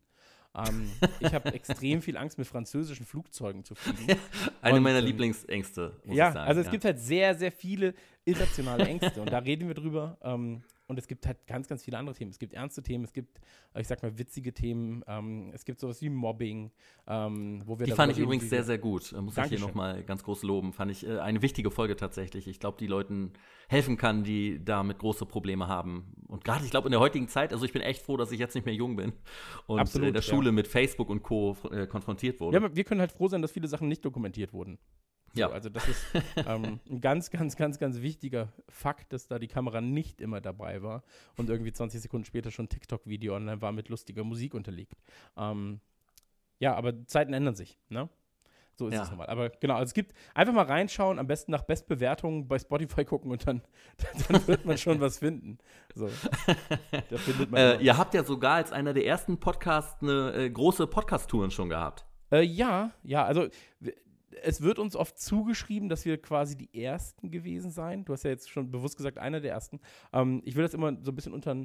Ähm, 0.55 0.91
ich 1.19 1.33
habe 1.33 1.49
extrem 1.53 2.01
viel 2.01 2.17
Angst, 2.17 2.39
mit 2.39 2.47
französischen 2.47 3.05
Flugzeugen 3.05 3.63
zu 3.63 3.75
fliegen. 3.75 4.19
Eine 4.61 4.77
und, 4.77 4.83
meiner 4.83 4.99
ähm, 4.99 5.05
Lieblingsängste, 5.05 5.93
muss 6.05 6.17
ja, 6.17 6.29
ich 6.29 6.33
sagen. 6.33 6.47
Also 6.47 6.61
es 6.61 6.65
ja. 6.65 6.71
gibt 6.71 6.85
halt 6.85 6.99
sehr, 6.99 7.35
sehr 7.35 7.51
viele 7.51 7.93
irrationale 8.25 8.85
Ängste 8.85 9.21
und 9.21 9.31
da 9.31 9.39
reden 9.39 9.67
wir 9.67 9.75
drüber. 9.75 10.17
Ähm, 10.21 10.63
und 10.87 10.99
es 10.99 11.07
gibt 11.07 11.25
halt 11.25 11.47
ganz, 11.47 11.67
ganz 11.67 11.83
viele 11.83 11.97
andere 11.97 12.15
Themen. 12.15 12.29
Es 12.29 12.37
gibt 12.37 12.53
ernste 12.53 12.83
Themen, 12.83 13.03
es 13.05 13.13
gibt, 13.13 13.39
äh, 13.73 13.81
ich 13.81 13.87
sag 13.87 14.03
mal, 14.03 14.17
witzige 14.19 14.53
Themen. 14.53 15.03
Ähm, 15.07 15.51
es 15.53 15.65
gibt 15.65 15.79
sowas 15.79 16.01
wie 16.01 16.09
Mobbing, 16.09 16.71
ähm, 17.07 17.63
wo 17.65 17.79
wir 17.79 17.87
Die 17.87 17.93
fand 17.93 18.11
ich 18.11 18.19
übrigens 18.19 18.49
sehr, 18.49 18.63
sehr 18.63 18.77
gut. 18.77 19.11
Muss 19.13 19.33
Dankeschön. 19.33 19.43
ich 19.43 19.49
hier 19.49 19.59
nochmal 19.59 20.03
ganz 20.03 20.23
groß 20.23 20.43
loben. 20.43 20.73
Fand 20.73 20.91
ich 20.91 21.05
äh, 21.07 21.19
eine 21.19 21.41
wichtige 21.41 21.71
Folge 21.71 21.95
tatsächlich. 21.95 22.47
Ich 22.47 22.59
glaube, 22.59 22.77
die 22.79 22.87
Leuten 22.87 23.33
helfen 23.67 23.97
kann, 23.97 24.23
die 24.23 24.63
damit 24.63 24.99
große 24.99 25.25
Probleme 25.25 25.67
haben. 25.67 26.13
Und 26.27 26.43
gerade, 26.43 26.63
ich 26.65 26.71
glaube, 26.71 26.87
in 26.87 26.91
der 26.91 26.99
heutigen 26.99 27.27
Zeit, 27.27 27.51
also 27.51 27.65
ich 27.65 27.73
bin 27.73 27.81
echt 27.81 28.03
froh, 28.03 28.17
dass 28.17 28.31
ich 28.31 28.39
jetzt 28.39 28.53
nicht 28.53 28.65
mehr 28.65 28.75
jung 28.75 28.95
bin 28.95 29.13
und 29.65 29.79
Absolut, 29.79 30.09
in 30.09 30.13
der 30.13 30.21
Schule 30.21 30.47
ja. 30.47 30.51
mit 30.51 30.67
Facebook 30.67 31.09
und 31.09 31.23
Co. 31.23 31.57
Äh, 31.71 31.87
konfrontiert 31.87 32.39
wurde. 32.39 32.59
Ja, 32.59 32.75
wir 32.75 32.83
können 32.83 33.01
halt 33.01 33.11
froh 33.11 33.27
sein, 33.27 33.41
dass 33.41 33.51
viele 33.51 33.67
Sachen 33.67 33.87
nicht 33.87 34.05
dokumentiert 34.05 34.53
wurden. 34.53 34.77
Ja. 35.37 35.49
also 35.49 35.69
das 35.69 35.87
ist 35.87 36.05
ähm, 36.47 36.79
ein 36.89 37.01
ganz, 37.01 37.29
ganz, 37.29 37.55
ganz, 37.55 37.79
ganz 37.79 38.01
wichtiger 38.01 38.53
Fakt, 38.69 39.13
dass 39.13 39.27
da 39.27 39.39
die 39.39 39.47
Kamera 39.47 39.81
nicht 39.81 40.21
immer 40.21 40.41
dabei 40.41 40.81
war 40.81 41.03
und 41.37 41.49
irgendwie 41.49 41.71
20 41.71 42.01
Sekunden 42.01 42.25
später 42.25 42.51
schon 42.51 42.65
ein 42.65 42.69
TikTok-Video 42.69 43.35
online 43.35 43.61
war 43.61 43.71
mit 43.71 43.89
lustiger 43.89 44.23
Musik 44.23 44.53
unterlegt. 44.53 45.01
Ähm, 45.37 45.79
ja, 46.59 46.75
aber 46.75 47.05
Zeiten 47.07 47.33
ändern 47.33 47.55
sich, 47.55 47.77
ne? 47.89 48.09
So 48.77 48.89
ist 48.89 48.95
ja. 48.95 49.03
es 49.03 49.09
nochmal. 49.09 49.27
Aber 49.27 49.49
genau, 49.49 49.75
also 49.75 49.85
es 49.85 49.93
gibt 49.93 50.13
einfach 50.33 50.53
mal 50.53 50.65
reinschauen, 50.65 51.17
am 51.17 51.27
besten 51.27 51.51
nach 51.51 51.61
Bestbewertungen 51.61 52.47
bei 52.47 52.59
Spotify 52.59 53.05
gucken 53.05 53.31
und 53.31 53.47
dann, 53.47 53.61
dann 54.27 54.45
wird 54.47 54.65
man 54.65 54.77
schon 54.77 54.99
was 54.99 55.19
finden. 55.19 55.57
So. 55.93 56.09
Da 57.09 57.17
findet 57.17 57.51
man 57.51 57.59
äh, 57.59 57.77
ihr 57.77 57.97
habt 57.97 58.13
ja 58.13 58.23
sogar 58.23 58.55
als 58.55 58.71
einer 58.71 58.93
der 58.93 59.05
ersten 59.05 59.39
Podcasts 59.39 60.01
eine 60.01 60.33
äh, 60.33 60.49
große 60.49 60.87
Podcast-Touren 60.87 61.51
schon 61.51 61.69
gehabt. 61.69 62.05
Äh, 62.31 62.41
ja, 62.41 62.91
ja, 63.03 63.23
also 63.23 63.47
es 64.43 64.61
wird 64.61 64.79
uns 64.79 64.95
oft 64.95 65.17
zugeschrieben, 65.19 65.89
dass 65.89 66.05
wir 66.05 66.21
quasi 66.21 66.55
die 66.55 66.83
Ersten 66.83 67.31
gewesen 67.31 67.71
seien. 67.71 68.05
Du 68.05 68.13
hast 68.13 68.23
ja 68.23 68.31
jetzt 68.31 68.49
schon 68.49 68.71
bewusst 68.71 68.97
gesagt, 68.97 69.17
einer 69.17 69.39
der 69.39 69.51
Ersten. 69.51 69.79
Ähm, 70.13 70.41
ich 70.45 70.55
will 70.55 70.63
das 70.63 70.73
immer 70.73 70.95
so 71.01 71.11
ein 71.11 71.15
bisschen 71.15 71.33
unter. 71.33 71.55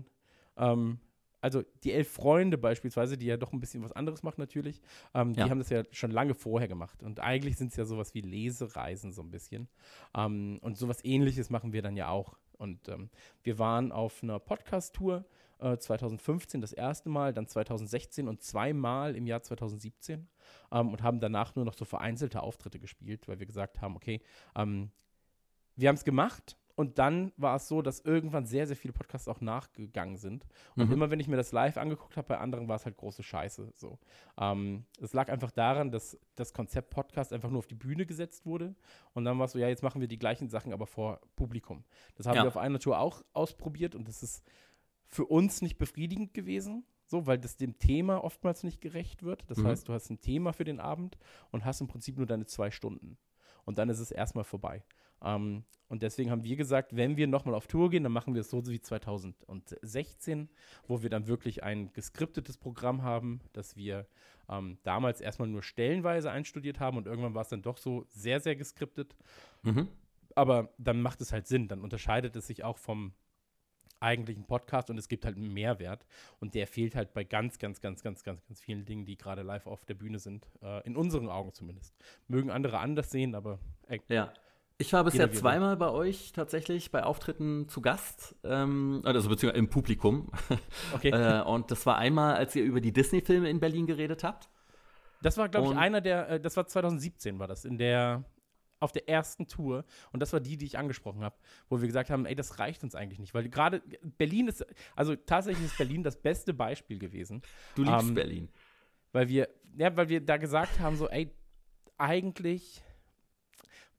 Ähm, 0.56 0.98
also 1.42 1.62
die 1.84 1.92
Elf 1.92 2.12
Freunde 2.12 2.58
beispielsweise, 2.58 3.16
die 3.16 3.24
ja 3.24 3.38
doch 3.38 3.54
ein 3.54 3.60
bisschen 3.60 3.82
was 3.82 3.92
anderes 3.92 4.22
machen 4.22 4.40
natürlich, 4.40 4.82
ähm, 5.14 5.32
ja. 5.32 5.44
die 5.44 5.50
haben 5.50 5.58
das 5.58 5.70
ja 5.70 5.84
schon 5.90 6.10
lange 6.10 6.34
vorher 6.34 6.68
gemacht. 6.68 7.02
Und 7.02 7.20
eigentlich 7.20 7.56
sind 7.56 7.70
es 7.70 7.76
ja 7.76 7.86
sowas 7.86 8.12
wie 8.12 8.20
Lesereisen 8.20 9.10
so 9.10 9.22
ein 9.22 9.30
bisschen. 9.30 9.66
Ähm, 10.14 10.58
und 10.60 10.76
sowas 10.76 11.02
ähnliches 11.02 11.48
machen 11.48 11.72
wir 11.72 11.80
dann 11.80 11.96
ja 11.96 12.10
auch. 12.10 12.36
Und 12.58 12.90
ähm, 12.90 13.08
wir 13.42 13.58
waren 13.58 13.90
auf 13.90 14.22
einer 14.22 14.38
Podcast-Tour 14.38 15.24
2015 15.60 16.58
äh, 16.58 16.62
das 16.62 16.72
erste 16.72 17.08
Mal, 17.08 17.32
dann 17.32 17.46
2016 17.46 18.28
und 18.28 18.42
zweimal 18.42 19.16
im 19.16 19.26
Jahr 19.26 19.42
2017 19.42 20.28
ähm, 20.72 20.90
und 20.90 21.02
haben 21.02 21.20
danach 21.20 21.54
nur 21.54 21.64
noch 21.64 21.74
so 21.74 21.84
vereinzelte 21.84 22.42
Auftritte 22.42 22.78
gespielt, 22.78 23.28
weil 23.28 23.38
wir 23.38 23.46
gesagt 23.46 23.80
haben, 23.80 23.96
okay, 23.96 24.20
ähm, 24.56 24.90
wir 25.76 25.88
haben 25.88 25.96
es 25.96 26.04
gemacht, 26.04 26.56
und 26.80 26.98
dann 26.98 27.30
war 27.36 27.56
es 27.56 27.68
so, 27.68 27.82
dass 27.82 28.00
irgendwann 28.00 28.46
sehr, 28.46 28.66
sehr 28.66 28.74
viele 28.74 28.94
Podcasts 28.94 29.28
auch 29.28 29.42
nachgegangen 29.42 30.16
sind. 30.16 30.46
Und 30.76 30.86
mhm. 30.86 30.94
immer 30.94 31.10
wenn 31.10 31.20
ich 31.20 31.28
mir 31.28 31.36
das 31.36 31.52
live 31.52 31.76
angeguckt 31.76 32.16
habe, 32.16 32.28
bei 32.28 32.38
anderen 32.38 32.68
war 32.68 32.76
es 32.76 32.86
halt 32.86 32.96
große 32.96 33.22
Scheiße. 33.22 33.74
So. 33.76 33.98
Ähm, 34.38 34.86
es 34.98 35.12
lag 35.12 35.28
einfach 35.28 35.50
daran, 35.50 35.90
dass 35.90 36.18
das 36.36 36.54
Konzept 36.54 36.88
Podcast 36.88 37.34
einfach 37.34 37.50
nur 37.50 37.58
auf 37.58 37.66
die 37.66 37.74
Bühne 37.74 38.06
gesetzt 38.06 38.46
wurde. 38.46 38.74
Und 39.12 39.26
dann 39.26 39.38
war 39.38 39.44
es 39.44 39.52
so, 39.52 39.58
ja, 39.58 39.68
jetzt 39.68 39.82
machen 39.82 40.00
wir 40.00 40.08
die 40.08 40.18
gleichen 40.18 40.48
Sachen, 40.48 40.72
aber 40.72 40.86
vor 40.86 41.20
Publikum. 41.36 41.84
Das 42.14 42.26
haben 42.26 42.36
ja. 42.36 42.44
wir 42.44 42.48
auf 42.48 42.56
einer 42.56 42.78
Tour 42.78 42.98
auch 42.98 43.22
ausprobiert 43.34 43.94
und 43.94 44.08
das 44.08 44.22
ist 44.22 44.42
für 45.06 45.26
uns 45.26 45.60
nicht 45.60 45.76
befriedigend 45.76 46.32
gewesen, 46.32 46.86
so, 47.10 47.26
weil 47.26 47.38
das 47.38 47.56
dem 47.56 47.78
Thema 47.78 48.22
oftmals 48.22 48.62
nicht 48.62 48.80
gerecht 48.80 49.22
wird. 49.22 49.44
Das 49.50 49.58
mhm. 49.58 49.66
heißt, 49.66 49.88
du 49.88 49.92
hast 49.92 50.10
ein 50.10 50.20
Thema 50.20 50.52
für 50.52 50.64
den 50.64 50.80
Abend 50.80 51.18
und 51.50 51.64
hast 51.64 51.80
im 51.80 51.88
Prinzip 51.88 52.16
nur 52.16 52.26
deine 52.26 52.46
zwei 52.46 52.70
Stunden. 52.70 53.18
Und 53.64 53.78
dann 53.78 53.88
ist 53.88 53.98
es 53.98 54.10
erstmal 54.10 54.44
vorbei. 54.44 54.84
Ähm, 55.22 55.64
und 55.88 56.02
deswegen 56.02 56.30
haben 56.30 56.44
wir 56.44 56.56
gesagt, 56.56 56.94
wenn 56.94 57.16
wir 57.16 57.26
nochmal 57.26 57.54
auf 57.54 57.66
Tour 57.66 57.90
gehen, 57.90 58.04
dann 58.04 58.12
machen 58.12 58.34
wir 58.34 58.42
es 58.42 58.50
so 58.50 58.64
wie 58.66 58.80
2016, 58.80 60.48
wo 60.86 61.02
wir 61.02 61.10
dann 61.10 61.26
wirklich 61.26 61.64
ein 61.64 61.92
geskriptetes 61.92 62.58
Programm 62.58 63.02
haben, 63.02 63.40
das 63.52 63.76
wir 63.76 64.06
ähm, 64.48 64.78
damals 64.84 65.20
erstmal 65.20 65.48
nur 65.48 65.62
stellenweise 65.62 66.30
einstudiert 66.30 66.78
haben 66.78 66.96
und 66.96 67.06
irgendwann 67.06 67.34
war 67.34 67.42
es 67.42 67.48
dann 67.48 67.62
doch 67.62 67.76
so 67.76 68.06
sehr, 68.08 68.40
sehr 68.40 68.54
geskriptet. 68.54 69.16
Mhm. 69.62 69.88
Aber 70.36 70.72
dann 70.78 71.02
macht 71.02 71.20
es 71.20 71.32
halt 71.32 71.48
Sinn, 71.48 71.66
dann 71.66 71.80
unterscheidet 71.80 72.36
es 72.36 72.46
sich 72.46 72.62
auch 72.62 72.78
vom 72.78 73.12
eigentlichen 74.00 74.44
Podcast 74.44 74.90
und 74.90 74.98
es 74.98 75.08
gibt 75.08 75.24
halt 75.24 75.36
einen 75.36 75.52
Mehrwert. 75.52 76.04
Und 76.40 76.54
der 76.54 76.66
fehlt 76.66 76.96
halt 76.96 77.12
bei 77.12 77.24
ganz, 77.24 77.58
ganz, 77.58 77.80
ganz, 77.80 78.02
ganz, 78.02 78.24
ganz, 78.24 78.44
ganz 78.46 78.60
vielen 78.60 78.84
Dingen, 78.84 79.04
die 79.04 79.16
gerade 79.16 79.42
live 79.42 79.66
auf 79.66 79.84
der 79.84 79.94
Bühne 79.94 80.18
sind. 80.18 80.48
Äh, 80.62 80.86
in 80.86 80.96
unseren 80.96 81.28
Augen 81.28 81.52
zumindest. 81.52 81.94
Mögen 82.28 82.50
andere 82.50 82.78
anders 82.78 83.10
sehen, 83.10 83.34
aber 83.34 83.58
ey, 83.88 84.00
Ja. 84.08 84.32
Ich 84.80 84.94
war 84.94 85.04
bisher 85.04 85.26
er 85.26 85.32
zweimal 85.32 85.76
bei 85.76 85.90
euch 85.90 86.32
tatsächlich 86.32 86.90
bei 86.90 87.04
Auftritten 87.04 87.68
zu 87.68 87.82
Gast, 87.82 88.34
ähm, 88.44 89.02
also 89.04 89.28
beziehungsweise 89.28 89.58
im 89.58 89.68
Publikum. 89.68 90.32
okay. 90.94 91.10
äh, 91.10 91.42
und 91.42 91.70
das 91.70 91.84
war 91.84 91.98
einmal, 91.98 92.36
als 92.36 92.56
ihr 92.56 92.64
über 92.64 92.80
die 92.80 92.90
Disney-Filme 92.90 93.50
in 93.50 93.60
Berlin 93.60 93.86
geredet 93.86 94.24
habt. 94.24 94.48
Das 95.20 95.36
war, 95.36 95.50
glaube 95.50 95.72
ich, 95.72 95.76
einer 95.76 96.00
der, 96.00 96.30
äh, 96.30 96.40
das 96.40 96.56
war 96.56 96.66
2017 96.66 97.38
war 97.38 97.46
das, 97.46 97.66
in 97.66 97.76
der, 97.76 98.24
auf 98.80 98.92
der 98.92 99.08
ersten 99.08 99.46
Tour. 99.46 99.84
Und 100.12 100.20
das 100.20 100.32
war 100.32 100.40
die, 100.40 100.56
die 100.56 100.66
ich 100.66 100.78
angesprochen 100.78 101.22
habe, 101.22 101.36
wo 101.68 101.80
wir 101.80 101.86
gesagt 101.86 102.10
haben, 102.10 102.26
ey, 102.26 102.34
das 102.34 102.58
reicht 102.58 102.82
uns 102.82 102.94
eigentlich 102.94 103.18
nicht. 103.20 103.34
Weil 103.34 103.48
gerade 103.48 103.82
Berlin 104.02 104.48
ist, 104.48 104.64
also 104.96 105.14
tatsächlich 105.14 105.66
ist 105.66 105.78
Berlin 105.78 106.02
das 106.02 106.20
beste 106.20 106.52
Beispiel 106.54 106.98
gewesen. 106.98 107.42
Du 107.74 107.84
liebst 107.84 108.08
Ähm, 108.08 108.14
Berlin. 108.14 108.48
Weil 109.12 109.28
wir, 109.28 109.48
ja, 109.76 109.94
weil 109.96 110.08
wir 110.08 110.24
da 110.24 110.36
gesagt 110.36 110.80
haben, 110.80 110.96
so, 110.96 111.08
ey, 111.08 111.30
eigentlich 111.98 112.82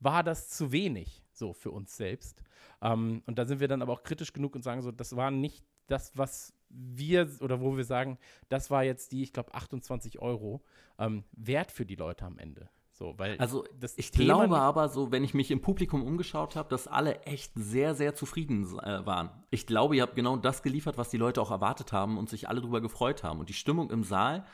war 0.00 0.22
das 0.24 0.48
zu 0.48 0.72
wenig, 0.72 1.22
so 1.32 1.52
für 1.52 1.70
uns 1.70 1.96
selbst. 1.96 2.42
Ähm, 2.80 3.22
und 3.26 3.38
da 3.38 3.44
sind 3.44 3.60
wir 3.60 3.68
dann 3.68 3.82
aber 3.82 3.92
auch 3.92 4.02
kritisch 4.02 4.32
genug 4.32 4.54
und 4.56 4.62
sagen 4.62 4.82
so, 4.82 4.90
das 4.90 5.14
war 5.16 5.30
nicht 5.30 5.64
das, 5.86 6.16
was 6.16 6.54
wir 6.68 7.30
oder 7.40 7.60
wo 7.60 7.76
wir 7.76 7.84
sagen, 7.84 8.18
das 8.48 8.70
war 8.70 8.82
jetzt 8.82 9.12
die, 9.12 9.22
ich 9.22 9.32
glaube, 9.32 9.54
28 9.54 10.20
Euro 10.20 10.64
ähm, 10.98 11.24
wert 11.32 11.70
für 11.70 11.84
die 11.86 11.96
Leute 11.96 12.24
am 12.24 12.38
Ende. 12.38 12.68
So, 13.02 13.14
weil 13.18 13.36
Also 13.38 13.64
ich 13.96 14.12
Thema 14.12 14.24
glaube 14.24 14.58
aber 14.58 14.88
so, 14.88 15.10
wenn 15.10 15.24
ich 15.24 15.34
mich 15.34 15.50
im 15.50 15.60
Publikum 15.60 16.04
umgeschaut 16.04 16.54
habe, 16.54 16.68
dass 16.68 16.86
alle 16.86 17.22
echt 17.22 17.50
sehr, 17.56 17.96
sehr 17.96 18.14
zufrieden 18.14 18.62
äh, 18.78 19.04
waren. 19.04 19.30
Ich 19.50 19.66
glaube, 19.66 19.96
ihr 19.96 20.02
habt 20.02 20.14
genau 20.14 20.36
das 20.36 20.62
geliefert, 20.62 20.98
was 20.98 21.08
die 21.08 21.16
Leute 21.16 21.42
auch 21.42 21.50
erwartet 21.50 21.92
haben 21.92 22.16
und 22.16 22.30
sich 22.30 22.48
alle 22.48 22.60
drüber 22.60 22.80
gefreut 22.80 23.24
haben. 23.24 23.40
Und 23.40 23.48
die 23.48 23.54
Stimmung 23.54 23.90
im 23.90 24.04
Saal 24.04 24.44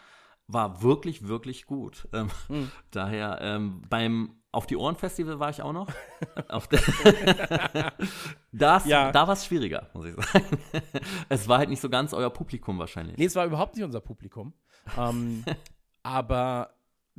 war 0.47 0.83
wirklich, 0.83 1.29
wirklich 1.29 1.67
gut. 1.67 2.09
Ähm, 2.15 2.29
Hm. 2.47 2.71
Daher 2.91 3.39
ähm, 3.43 3.83
beim 3.91 4.35
Auf 4.51 4.67
die 4.67 4.79
Ohren 4.79 4.97
Festival 4.97 5.39
war 5.39 5.51
ich 5.51 5.61
auch 5.61 5.75
noch. 5.75 5.89
Das, 8.51 8.87
Ja. 8.87 9.13
Da 9.13 9.27
war 9.27 9.35
es 9.35 9.45
schwieriger, 9.45 9.91
muss 9.93 10.07
ich 10.07 10.15
sagen. 10.15 10.59
es 11.29 11.47
war 11.49 11.59
halt 11.59 11.69
nicht 11.69 11.83
so 11.83 11.91
ganz 11.91 12.15
euer 12.15 12.31
Publikum 12.31 12.79
wahrscheinlich. 12.79 13.19
Nee, 13.19 13.27
es 13.27 13.37
war 13.37 13.45
überhaupt 13.45 13.77
nicht 13.77 13.85
unser 13.85 14.01
Publikum. 14.01 14.55
ähm, 14.97 15.45
aber 16.03 16.71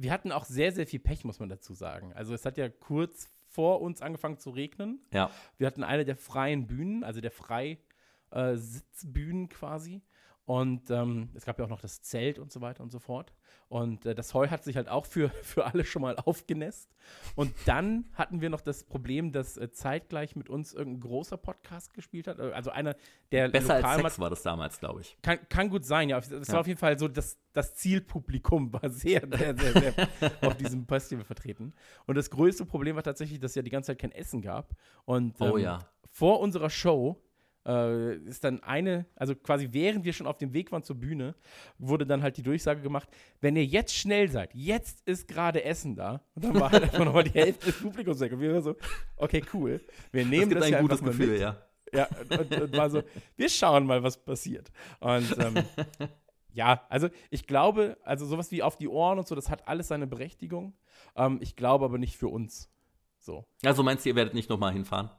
wir 0.01 0.12
hatten 0.12 0.32
auch 0.32 0.46
sehr, 0.46 0.72
sehr 0.72 0.88
viel 0.88 1.00
Pech, 1.00 1.25
muss 1.25 1.39
man 1.39 1.50
dazu 1.50 1.74
sagen. 1.74 2.13
Also 2.13 2.34
es 2.34 2.46
hat 2.46 2.58
ja 2.58 2.70
kurz 2.70 3.29
vor 3.48 3.82
uns 3.82 4.01
angefangen 4.01 4.38
zu 4.38 4.51
regnen. 4.51 5.01
Ja. 5.12 5.29
Wir 5.58 5.68
hatten 5.68 5.84
eine 5.84 6.06
der 6.06 6.15
freien 6.15 6.68
Bühnen, 6.68 7.03
also 7.03 7.20
der 7.20 7.32
Freisitzbühnen 7.32 9.50
quasi. 9.50 10.01
Und 10.50 10.89
ähm, 10.89 11.29
es 11.36 11.46
gab 11.46 11.60
ja 11.60 11.65
auch 11.65 11.70
noch 11.70 11.79
das 11.79 12.01
Zelt 12.01 12.39
und 12.39 12.51
so 12.51 12.60
weiter 12.60 12.82
und 12.82 12.91
so 12.91 12.98
fort. 12.98 13.32
Und 13.68 14.08
äh, 14.08 14.15
das 14.15 14.34
Heu 14.34 14.48
hat 14.48 14.63
sich 14.63 14.75
halt 14.77 14.89
auch 14.89 15.06
für, 15.06 15.29
für 15.44 15.63
alle 15.68 15.86
schon 15.86 16.01
mal 16.01 16.15
aufgenässt. 16.18 16.89
Und 17.36 17.53
dann 17.65 18.06
hatten 18.13 18.41
wir 18.41 18.50
noch 18.50 18.62
das 18.62 18.84
Problem, 18.84 19.32
dass 19.32 19.58
äh, 19.58 19.70
zeitgleich 19.72 20.36
mit 20.36 20.50
uns 20.50 20.74
irgendein 20.74 21.01
großer 21.08 21.38
Podcast 21.38 21.94
gespielt 21.94 22.27
hat. 22.27 22.39
Äh, 22.39 22.51
Also 22.51 22.72
einer 22.72 22.96
der 23.32 23.50
Besser 23.50 23.75
als 23.75 23.84
Lokalma- 23.86 24.01
Sex 24.10 24.18
war 24.20 24.29
das 24.32 24.41
damals, 24.41 24.79
glaube 24.79 25.01
ich. 25.01 25.15
kann, 25.22 25.38
kann 25.50 25.70
gut 25.70 25.86
sein, 25.86 26.10
ja. 26.10 26.18
Es 26.18 26.29
Ja. 26.32 26.53
war 26.53 26.62
auf 26.62 26.68
jeden 26.68 26.79
Fall 26.79 26.98
so, 26.98 27.08
dass 27.08 27.38
das 27.53 27.75
Zielpublikum 27.75 28.74
war 28.74 28.89
sehr, 28.89 29.27
sehr, 29.32 29.56
sehr, 29.56 29.74
sehr 29.74 29.94
auf 30.41 30.58
diesem 30.58 30.88
Festival 30.88 31.25
vertreten. 31.25 31.74
Und 32.08 32.15
das 32.15 32.32
größte 32.32 32.65
Problem 32.65 32.96
war 32.96 33.03
tatsächlich, 33.03 33.39
dass 33.39 33.51
es 33.51 33.56
ja 33.56 33.62
die 33.62 33.70
ganze 33.70 33.91
Zeit 33.91 34.00
kein 34.00 34.12
Essen 34.13 34.41
gab. 34.41 34.74
Und 35.06 35.39
Oh 35.41 35.58
ähm, 35.58 35.63
ja. 35.63 35.79
vor 36.10 36.39
unserer 36.39 36.72
Show 36.72 37.22
äh, 37.69 38.15
ist 38.27 38.43
dann 38.43 38.63
eine, 38.63 39.05
also 39.15 39.35
quasi 39.35 39.69
während 39.71 40.03
wir 40.03 40.13
schon 40.13 40.25
auf 40.25 40.38
dem 40.38 40.53
Weg 40.53 40.71
waren 40.71 40.83
zur 40.83 40.95
Bühne, 40.95 41.35
wurde 41.77 42.05
dann 42.07 42.23
halt 42.23 42.38
die 42.38 42.41
Durchsage 42.43 42.81
gemacht, 42.81 43.07
wenn 43.41 43.55
ihr 43.55 43.65
jetzt 43.65 43.95
schnell 43.95 44.29
seid, 44.29 44.55
jetzt 44.55 45.07
ist 45.07 45.27
gerade 45.27 45.63
Essen 45.63 45.95
da. 45.95 46.21
Und 46.33 46.45
dann 46.45 46.59
war 46.59 46.71
halt 46.71 46.83
einfach 46.83 47.05
nochmal 47.05 47.23
die 47.25 47.39
Hälfte 47.39 47.67
des 47.67 47.79
Publikums 47.79 48.19
weg. 48.19 48.31
Und 48.33 48.41
wir 48.41 48.53
waren 48.53 48.63
so, 48.63 48.75
okay, 49.17 49.43
cool. 49.53 49.79
Wir 50.11 50.23
Das 50.23 50.29
nehmen 50.31 50.49
gibt 50.49 50.61
das, 50.61 50.67
ein 50.67 50.73
ja 50.73 50.81
gutes 50.81 51.03
Gefühl, 51.03 51.27
mit. 51.27 51.41
ja. 51.41 51.57
Ja, 51.91 52.07
und, 52.29 52.61
und 52.61 52.77
war 52.77 52.89
so, 52.89 53.01
wir 53.35 53.49
schauen 53.49 53.85
mal, 53.88 54.03
was 54.03 54.17
passiert. 54.23 54.71
Und 54.99 55.35
ähm, 55.39 55.63
ja, 56.53 56.85
also 56.89 57.09
ich 57.31 57.47
glaube, 57.47 57.97
also 58.03 58.25
sowas 58.27 58.51
wie 58.51 58.61
auf 58.61 58.75
die 58.77 58.88
Ohren 58.88 59.17
und 59.17 59.27
so, 59.27 59.33
das 59.35 59.49
hat 59.49 59.67
alles 59.67 59.88
seine 59.88 60.05
Berechtigung. 60.07 60.73
Ähm, 61.15 61.39
ich 61.41 61.55
glaube 61.55 61.85
aber 61.85 61.97
nicht 61.97 62.15
für 62.17 62.27
uns. 62.27 62.69
So. 63.17 63.45
Also 63.63 63.81
meinst 63.83 64.05
du, 64.05 64.09
ihr 64.09 64.15
werdet 64.15 64.33
nicht 64.35 64.49
nochmal 64.49 64.73
hinfahren? 64.73 65.09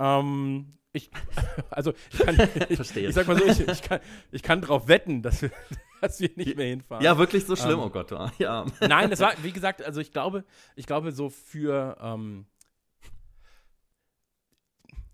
Ähm, 0.00 0.78
ich, 0.92 1.10
also 1.70 1.92
ich 2.12 2.18
kann, 2.18 2.36
ich, 2.68 2.96
ich 2.96 3.14
sag 3.14 3.26
mal 3.26 3.38
so, 3.38 3.44
ich, 3.44 3.68
ich, 3.68 3.82
kann, 3.82 4.00
ich 4.32 4.42
kann 4.42 4.60
drauf 4.60 4.88
wetten, 4.88 5.22
dass 5.22 5.42
wir, 5.42 5.50
dass 6.00 6.20
wir 6.20 6.30
nicht 6.36 6.56
mehr 6.56 6.66
hinfahren. 6.66 7.04
Ja, 7.04 7.18
wirklich 7.18 7.46
so 7.46 7.56
schlimm, 7.56 7.78
Ähm, 7.78 7.86
oh 7.86 7.90
Gott. 7.90 8.10
Ja. 8.38 8.66
Nein, 8.80 9.10
das 9.10 9.20
war, 9.20 9.32
wie 9.42 9.52
gesagt, 9.52 9.82
also 9.82 10.00
ich 10.00 10.12
glaube, 10.12 10.44
ich 10.76 10.86
glaube 10.86 11.12
so 11.12 11.30
für, 11.30 11.96
ähm, 12.00 12.46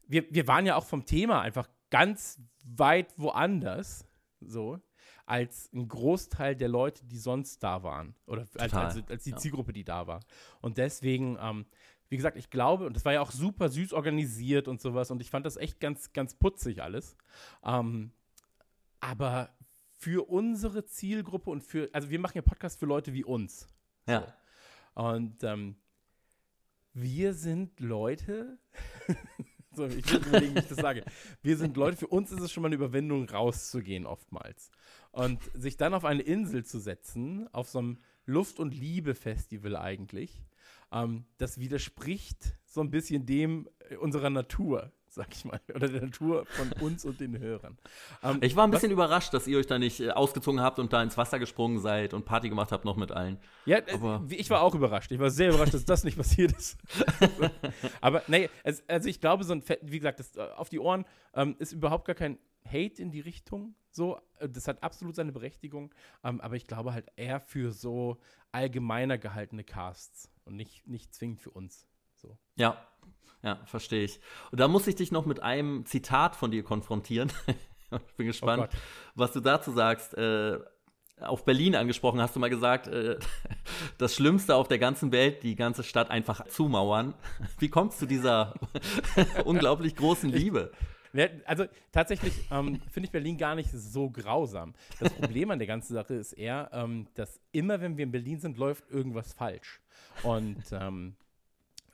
wir, 0.06 0.24
wir 0.30 0.46
waren 0.46 0.66
ja 0.66 0.76
auch 0.76 0.86
vom 0.86 1.04
Thema 1.04 1.40
einfach 1.40 1.68
ganz 1.90 2.40
weit 2.64 3.12
woanders, 3.16 4.04
so, 4.40 4.80
als 5.24 5.70
ein 5.72 5.88
Großteil 5.88 6.54
der 6.54 6.68
Leute, 6.68 7.04
die 7.04 7.18
sonst 7.18 7.62
da 7.62 7.82
waren. 7.82 8.14
Oder 8.26 8.46
als, 8.58 8.72
als, 8.72 9.10
als 9.10 9.24
die 9.24 9.30
ja. 9.30 9.36
Zielgruppe, 9.36 9.72
die 9.72 9.84
da 9.84 10.06
war. 10.06 10.20
Und 10.60 10.78
deswegen, 10.78 11.36
ähm, 11.40 11.66
wie 12.08 12.16
gesagt, 12.16 12.36
ich 12.36 12.50
glaube, 12.50 12.86
und 12.86 12.94
das 12.94 13.04
war 13.04 13.12
ja 13.12 13.20
auch 13.20 13.30
super 13.30 13.68
süß 13.68 13.92
organisiert 13.92 14.68
und 14.68 14.80
sowas, 14.80 15.10
und 15.10 15.20
ich 15.20 15.30
fand 15.30 15.46
das 15.46 15.56
echt 15.56 15.80
ganz, 15.80 16.12
ganz 16.12 16.34
putzig 16.34 16.82
alles. 16.82 17.16
Ähm, 17.64 18.12
aber 19.00 19.50
für 19.96 20.28
unsere 20.28 20.84
Zielgruppe 20.84 21.50
und 21.50 21.62
für, 21.62 21.88
also 21.92 22.10
wir 22.10 22.18
machen 22.18 22.36
ja 22.36 22.42
Podcast 22.42 22.78
für 22.78 22.86
Leute 22.86 23.12
wie 23.12 23.24
uns. 23.24 23.66
ja. 24.06 24.34
Und 24.94 25.44
ähm, 25.44 25.76
wir 26.94 27.34
sind 27.34 27.78
Leute, 27.80 28.58
so, 29.72 29.84
ich 29.84 30.10
will 30.10 30.26
überlegen, 30.26 30.54
wie 30.54 30.60
ich 30.60 30.68
das 30.68 30.78
sage. 30.78 31.04
Wir 31.42 31.58
sind 31.58 31.76
Leute, 31.76 31.98
für 31.98 32.06
uns 32.06 32.32
ist 32.32 32.40
es 32.40 32.50
schon 32.50 32.62
mal 32.62 32.68
eine 32.68 32.76
Überwindung, 32.76 33.28
rauszugehen 33.28 34.06
oftmals. 34.06 34.70
Und 35.12 35.42
sich 35.52 35.76
dann 35.76 35.92
auf 35.92 36.06
eine 36.06 36.22
Insel 36.22 36.64
zu 36.64 36.78
setzen, 36.78 37.52
auf 37.52 37.68
so 37.68 37.80
einem 37.80 37.98
Luft- 38.24 38.58
und 38.58 38.74
Liebe-Festival 38.74 39.76
eigentlich, 39.76 40.42
ähm, 40.92 41.24
das 41.38 41.58
widerspricht 41.58 42.56
so 42.64 42.80
ein 42.80 42.90
bisschen 42.90 43.26
dem 43.26 43.68
äh, 43.88 43.96
unserer 43.96 44.30
Natur, 44.30 44.92
sag 45.08 45.28
ich 45.34 45.44
mal, 45.44 45.60
oder 45.74 45.88
der 45.88 46.02
Natur 46.02 46.44
von 46.46 46.72
uns 46.82 47.04
und 47.04 47.20
den 47.20 47.38
Hörern. 47.38 47.78
Ähm, 48.22 48.38
Ich 48.42 48.54
war 48.56 48.64
ein 48.66 48.72
was- 48.72 48.80
bisschen 48.80 48.92
überrascht, 48.92 49.32
dass 49.32 49.46
ihr 49.46 49.58
euch 49.58 49.66
da 49.66 49.78
nicht 49.78 50.00
äh, 50.00 50.10
ausgezogen 50.10 50.60
habt 50.60 50.78
und 50.78 50.92
da 50.92 51.02
ins 51.02 51.16
Wasser 51.16 51.38
gesprungen 51.38 51.78
seid 51.78 52.12
und 52.14 52.24
Party 52.24 52.48
gemacht 52.48 52.70
habt 52.72 52.84
noch 52.84 52.96
mit 52.96 53.12
allen. 53.12 53.38
Ja, 53.64 53.78
äh, 53.78 53.92
Aber- 53.94 54.24
ich 54.28 54.50
war 54.50 54.60
auch 54.62 54.74
überrascht. 54.74 55.10
Ich 55.12 55.18
war 55.18 55.30
sehr 55.30 55.48
überrascht, 55.50 55.74
dass 55.74 55.84
das 55.84 56.04
nicht 56.04 56.16
passiert 56.18 56.52
ist. 56.52 56.76
Aber 58.00 58.22
nee, 58.28 58.48
also 58.88 59.08
ich 59.08 59.20
glaube, 59.20 59.44
so 59.44 59.52
ein, 59.52 59.62
Fe- 59.62 59.78
wie 59.82 59.98
gesagt, 59.98 60.20
das, 60.20 60.36
auf 60.36 60.68
die 60.68 60.78
Ohren 60.78 61.04
ähm, 61.34 61.56
ist 61.58 61.72
überhaupt 61.72 62.06
gar 62.06 62.14
kein 62.16 62.38
Hate 62.64 63.00
in 63.00 63.10
die 63.10 63.20
Richtung. 63.20 63.74
So, 63.90 64.18
das 64.40 64.68
hat 64.68 64.82
absolut 64.82 65.14
seine 65.14 65.32
Berechtigung. 65.32 65.94
Ähm, 66.24 66.40
aber 66.40 66.56
ich 66.56 66.66
glaube 66.66 66.92
halt 66.92 67.06
eher 67.16 67.40
für 67.40 67.70
so 67.72 68.18
allgemeiner 68.52 69.18
gehaltene 69.18 69.64
Casts 69.64 70.30
und 70.46 70.56
nicht, 70.56 70.86
nicht 70.86 71.14
zwingend 71.14 71.40
für 71.40 71.50
uns. 71.50 71.86
So. 72.14 72.38
Ja, 72.54 72.86
ja, 73.42 73.60
verstehe 73.66 74.04
ich. 74.04 74.20
Und 74.50 74.60
da 74.60 74.68
muss 74.68 74.86
ich 74.86 74.96
dich 74.96 75.12
noch 75.12 75.26
mit 75.26 75.42
einem 75.42 75.84
Zitat 75.86 76.36
von 76.36 76.50
dir 76.50 76.62
konfrontieren. 76.62 77.32
ich 77.90 78.14
bin 78.16 78.26
gespannt, 78.26 78.68
Oh 78.72 78.76
was 79.14 79.32
du 79.32 79.40
dazu 79.40 79.72
sagst. 79.72 80.14
Äh, 80.14 80.58
auf 81.18 81.46
Berlin 81.46 81.74
angesprochen 81.74 82.20
hast 82.20 82.36
du 82.36 82.40
mal 82.40 82.50
gesagt, 82.50 82.88
äh, 82.88 83.18
das 83.98 84.14
Schlimmste 84.14 84.54
auf 84.54 84.68
der 84.68 84.78
ganzen 84.78 85.12
Welt, 85.12 85.42
die 85.42 85.56
ganze 85.56 85.82
Stadt 85.82 86.10
einfach 86.10 86.46
zumauern. 86.48 87.14
Wie 87.58 87.68
kommst 87.68 88.00
du 88.00 88.00
zu 88.00 88.06
dieser 88.06 88.54
unglaublich 89.44 89.96
großen 89.96 90.30
Liebe? 90.30 90.72
Ja, 90.72 90.78
Also 91.44 91.66
tatsächlich 91.92 92.32
ähm, 92.50 92.80
finde 92.90 93.06
ich 93.06 93.12
Berlin 93.12 93.38
gar 93.38 93.54
nicht 93.54 93.70
so 93.70 94.10
grausam. 94.10 94.74
Das 95.00 95.12
Problem 95.12 95.50
an 95.50 95.58
der 95.58 95.68
ganzen 95.68 95.94
Sache 95.94 96.14
ist 96.14 96.32
eher, 96.32 96.70
ähm, 96.72 97.06
dass 97.14 97.40
immer, 97.52 97.80
wenn 97.80 97.96
wir 97.96 98.04
in 98.04 98.12
Berlin 98.12 98.40
sind, 98.40 98.58
läuft 98.58 98.90
irgendwas 98.90 99.32
falsch. 99.32 99.80
Und 100.22 100.62
ähm, 100.72 101.16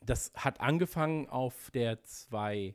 das 0.04 0.32
hat 0.34 0.60
angefangen 0.60 1.28
auf 1.28 1.70
der 1.72 2.02
2, 2.02 2.74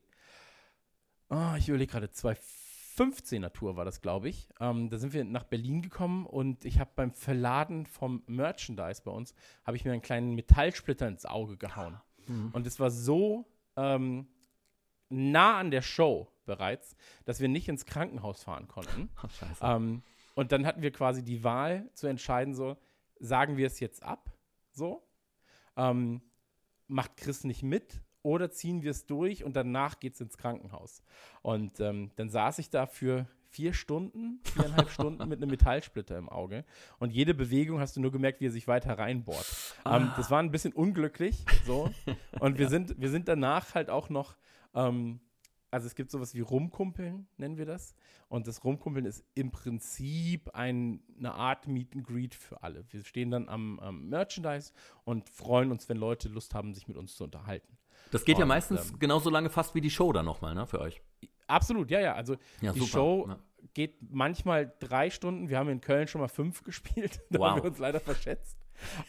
oh, 1.30 1.54
ich 1.58 1.70
überlege 1.70 1.92
gerade, 1.92 2.08
215er 2.08 3.52
Tour 3.52 3.76
war 3.76 3.86
das, 3.86 4.02
glaube 4.02 4.30
ich. 4.30 4.50
Ähm, 4.60 4.90
da 4.90 4.98
sind 4.98 5.14
wir 5.14 5.24
nach 5.24 5.44
Berlin 5.44 5.82
gekommen 5.82 6.26
und 6.26 6.66
ich 6.66 6.80
habe 6.80 6.92
beim 6.96 7.14
Verladen 7.14 7.86
vom 7.86 8.24
Merchandise 8.28 9.02
bei 9.04 9.12
uns, 9.12 9.34
habe 9.66 9.78
ich 9.78 9.86
mir 9.86 9.92
einen 9.92 10.02
kleinen 10.02 10.36
Metallsplitter 10.36 11.08
ins 11.08 11.26
Auge 11.26 11.58
gehauen. 11.58 12.00
Und 12.54 12.68
es 12.68 12.80
war 12.80 12.92
so 12.92 13.46
ähm, 13.76 14.28
nah 15.10 15.58
an 15.60 15.72
der 15.72 15.82
Show 15.82 16.28
bereits, 16.48 16.96
dass 17.26 17.40
wir 17.40 17.48
nicht 17.48 17.70
ins 17.70 17.86
Krankenhaus 17.86 18.44
fahren 18.44 18.68
konnten. 18.68 19.10
Ach, 19.16 19.30
scheiße. 19.30 19.64
Ähm, 19.64 20.02
und 20.34 20.52
dann 20.52 20.66
hatten 20.66 20.82
wir 20.82 20.92
quasi 20.92 21.24
die 21.24 21.44
Wahl 21.44 21.90
zu 21.94 22.08
entscheiden, 22.08 22.56
so, 22.56 22.78
sagen 23.20 23.58
wir 23.58 23.68
es 23.68 23.80
jetzt 23.80 24.02
ab, 24.02 24.32
so, 24.72 25.08
ähm, 25.76 26.22
macht 26.88 27.18
Chris 27.18 27.44
nicht 27.44 27.62
mit 27.62 28.02
oder 28.24 28.50
ziehen 28.50 28.82
wir 28.82 28.92
es 28.92 29.06
durch 29.06 29.44
und 29.44 29.56
danach 29.56 30.00
geht 30.00 30.16
es 30.16 30.22
ins 30.22 30.38
Krankenhaus. 30.38 31.02
Und 31.42 31.80
ähm, 31.80 32.12
dann 32.16 32.30
saß 32.30 32.60
ich 32.60 32.70
da 32.70 32.86
für 32.86 33.28
vier 33.50 33.74
Stunden, 33.74 34.40
viereinhalb 34.44 34.90
Stunden 34.90 35.28
mit 35.28 35.42
einem 35.42 35.50
Metallsplitter 35.50 36.18
im 36.18 36.30
Auge. 36.30 36.66
Und 37.00 37.12
jede 37.12 37.34
Bewegung 37.34 37.80
hast 37.80 37.96
du 37.96 38.02
nur 38.02 38.12
gemerkt, 38.12 38.42
wie 38.42 38.48
er 38.48 38.52
sich 38.52 38.68
weiter 38.68 38.98
reinbohrt. 38.98 39.46
Ähm, 39.86 40.12
das 40.18 40.30
war 40.30 40.40
ein 40.40 40.52
bisschen 40.52 40.74
unglücklich, 40.74 41.46
so. 41.66 41.90
Und 42.40 42.58
wir, 42.58 42.68
sind, 42.70 43.00
wir 43.00 43.10
sind 43.10 43.28
danach 43.28 43.74
halt 43.74 43.90
auch 43.90 44.10
noch 44.10 44.36
ähm, 44.76 45.20
also 45.72 45.88
es 45.88 45.96
gibt 45.96 46.12
sowas 46.12 46.34
wie 46.34 46.40
Rumkumpeln, 46.42 47.28
nennen 47.38 47.58
wir 47.58 47.66
das. 47.66 47.94
Und 48.30 48.48
das 48.48 48.64
Rumkumpeln 48.64 49.06
ist 49.06 49.24
im 49.36 49.52
Prinzip 49.52 50.50
ein, 50.54 51.02
eine 51.18 51.34
Art 51.34 51.68
Meet 51.68 51.96
and 51.96 52.08
Greet 52.08 52.36
für 52.36 52.62
alle. 52.64 52.86
Wir 52.92 53.04
stehen 53.04 53.32
dann 53.32 53.50
am, 53.50 53.80
am 53.80 54.08
Merchandise 54.10 54.72
und 55.04 55.30
freuen 55.30 55.72
uns, 55.72 55.88
wenn 55.90 55.98
Leute 55.98 56.30
Lust 56.30 56.54
haben, 56.54 56.74
sich 56.74 56.88
mit 56.88 56.98
uns 56.98 57.16
zu 57.16 57.24
unterhalten. 57.24 57.78
Das 58.12 58.24
geht 58.24 58.38
ja 58.38 58.44
Und, 58.44 58.50
meistens 58.50 58.92
ähm, 58.92 59.00
genauso 59.00 59.30
lange 59.30 59.50
fast 59.50 59.76
wie 59.76 59.82
die 59.82 59.90
Show 59.90 60.14
dann 60.14 60.26
nochmal, 60.26 60.56
ne, 60.56 60.66
für 60.66 60.80
euch. 60.80 61.02
Absolut, 61.48 61.92
ja, 61.92 62.00
ja. 62.00 62.14
Also 62.16 62.36
Ja, 62.62 62.72
die 62.74 62.80
super, 62.80 62.92
Show 62.92 63.26
ja. 63.28 63.40
geht 63.74 63.98
manchmal 64.12 64.74
drei 64.80 65.10
Stunden. 65.10 65.50
Wir 65.50 65.58
haben 65.60 65.70
in 65.70 65.82
Köln 65.82 66.08
schon 66.08 66.22
mal 66.22 66.28
fünf 66.30 66.64
gespielt. 66.64 67.22
da 67.30 67.40
Wow. 67.40 67.50
haben 67.52 67.64
wir 67.64 67.70
uns 67.70 67.80
leider 67.80 68.00
verschätzt. 68.00 68.58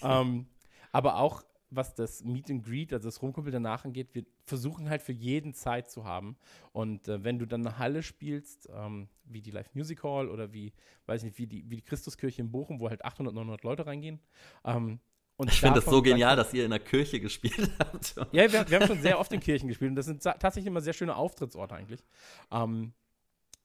ähm, 0.03 0.47
aber 0.93 1.17
auch 1.19 1.43
was 1.71 1.95
das 1.95 2.25
Meet 2.25 2.51
and 2.51 2.65
Greet, 2.65 2.93
also 2.93 3.09
das 3.09 3.21
Rumkumpel 3.21 3.53
danach 3.53 3.85
angeht, 3.85 4.15
wir 4.15 4.25
versuchen 4.45 4.89
halt 4.89 5.03
für 5.03 5.13
jeden 5.13 5.55
Zeit 5.55 5.91
zu 5.91 6.05
haben. 6.05 6.37
Und 6.73 7.09
äh, 7.09 7.23
wenn 7.25 7.39
du 7.39 7.47
dann 7.47 7.67
eine 7.67 7.79
Halle 7.79 8.03
spielst, 8.03 8.69
ähm, 8.73 9.09
wie 9.25 9.43
die 9.43 9.51
Live 9.51 9.75
Music 9.75 10.03
Hall 10.03 10.29
oder 10.29 10.53
wie, 10.53 10.73
weiß 11.07 11.23
ich 11.23 11.31
nicht, 11.31 11.39
wie 11.39 11.47
die, 11.47 11.71
wie 11.71 11.77
die 11.77 11.83
Christuskirche 11.83 12.41
in 12.41 12.51
Bochum, 12.51 12.81
wo 12.81 12.89
halt 12.89 13.05
800, 13.05 13.35
900 13.35 13.63
Leute 13.63 13.87
reingehen. 13.87 14.21
Ähm, 14.65 15.01
und 15.37 15.53
Ich 15.53 15.61
finde 15.61 15.77
das 15.81 15.85
so 15.85 16.03
genial, 16.03 16.35
dass 16.35 16.53
ihr 16.53 16.65
in 16.65 16.71
der 16.71 16.81
Kirche 16.81 17.21
gespielt 17.21 17.71
habt. 17.79 18.17
ja, 18.33 18.53
wir, 18.53 18.69
wir 18.69 18.81
haben 18.81 18.87
schon 18.87 19.01
sehr 19.01 19.21
oft 19.21 19.33
in 19.33 19.41
Kirchen 19.41 19.69
gespielt 19.69 19.91
und 19.91 19.97
das 19.97 20.07
sind 20.07 20.23
tatsächlich 20.23 20.67
immer 20.67 20.81
sehr 20.81 20.95
schöne 20.95 21.15
Auftrittsorte 21.15 21.75
eigentlich. 21.75 22.05
Ähm, 22.51 22.93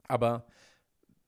aber 0.07 0.45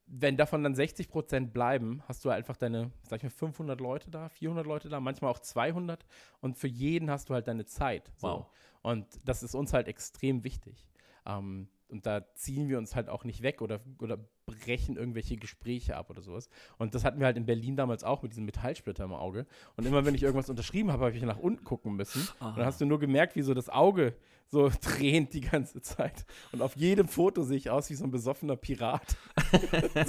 wenn 0.08 0.38
davon 0.38 0.64
dann 0.64 0.76
60 0.76 1.10
Prozent 1.10 1.54
bleiben, 1.54 2.04
hast 2.08 2.24
du 2.26 2.30
einfach 2.30 2.58
deine, 2.58 2.92
sag 3.04 3.18
ich 3.18 3.24
mal, 3.24 3.30
500 3.30 3.80
Leute 3.80 4.12
da, 4.12 4.30
400 4.30 4.66
Leute 4.66 4.90
da, 4.90 5.00
manchmal 5.00 5.32
auch 5.32 5.40
200 5.40 6.06
und 6.42 6.58
für 6.58 6.68
jeden 6.68 7.10
hast 7.10 7.30
du 7.30 7.34
halt 7.34 7.48
deine 7.48 7.66
Zeit. 7.66 8.12
So. 8.18 8.28
Wow. 8.28 8.46
Und 8.82 9.08
das 9.24 9.42
ist 9.42 9.56
uns 9.56 9.74
halt 9.74 9.88
extrem 9.88 10.44
wichtig. 10.44 10.86
Ähm, 11.26 11.70
und 11.88 12.06
da 12.06 12.34
ziehen 12.34 12.68
wir 12.68 12.78
uns 12.78 12.96
halt 12.96 13.10
auch 13.10 13.24
nicht 13.24 13.42
weg 13.42 13.62
oder, 13.62 13.80
oder 14.00 14.18
brechen 14.46 14.98
irgendwelche 14.98 15.38
Gespräche 15.38 15.96
ab 15.96 16.10
oder 16.10 16.22
sowas. 16.22 16.50
Und 16.78 16.96
das 16.96 17.04
hatten 17.04 17.20
wir 17.20 17.26
halt 17.26 17.38
in 17.38 17.46
Berlin 17.46 17.76
damals 17.76 18.04
auch 18.04 18.22
mit 18.22 18.32
diesem 18.32 18.46
Metallsplitter 18.46 19.04
im 19.04 19.14
Auge. 19.14 19.46
Und 19.76 19.86
immer 19.86 20.06
wenn 20.06 20.16
ich 20.16 20.24
irgendwas 20.24 20.50
unterschrieben 20.50 20.92
habe, 20.92 21.06
habe 21.06 21.16
ich 21.16 21.24
nach 21.24 21.40
unten 21.40 21.64
gucken 21.64 21.96
müssen. 21.96 22.28
Und 22.40 22.58
dann 22.58 22.66
hast 22.66 22.82
du 22.82 22.86
nur 22.86 23.00
gemerkt, 23.00 23.36
wie 23.36 23.44
so 23.44 23.54
das 23.54 23.70
Auge 23.70 24.16
so 24.52 24.70
tränt 24.82 25.34
die 25.34 25.42
ganze 25.42 25.82
Zeit. 25.82 26.26
Und 26.52 26.62
auf 26.62 26.76
jedem 26.76 27.08
Foto 27.08 27.44
sehe 27.44 27.58
ich 27.58 27.70
aus 27.70 27.90
wie 27.90 27.96
so 27.96 28.04
ein 28.04 28.12
besoffener 28.12 28.56
Pirat. 28.56 29.18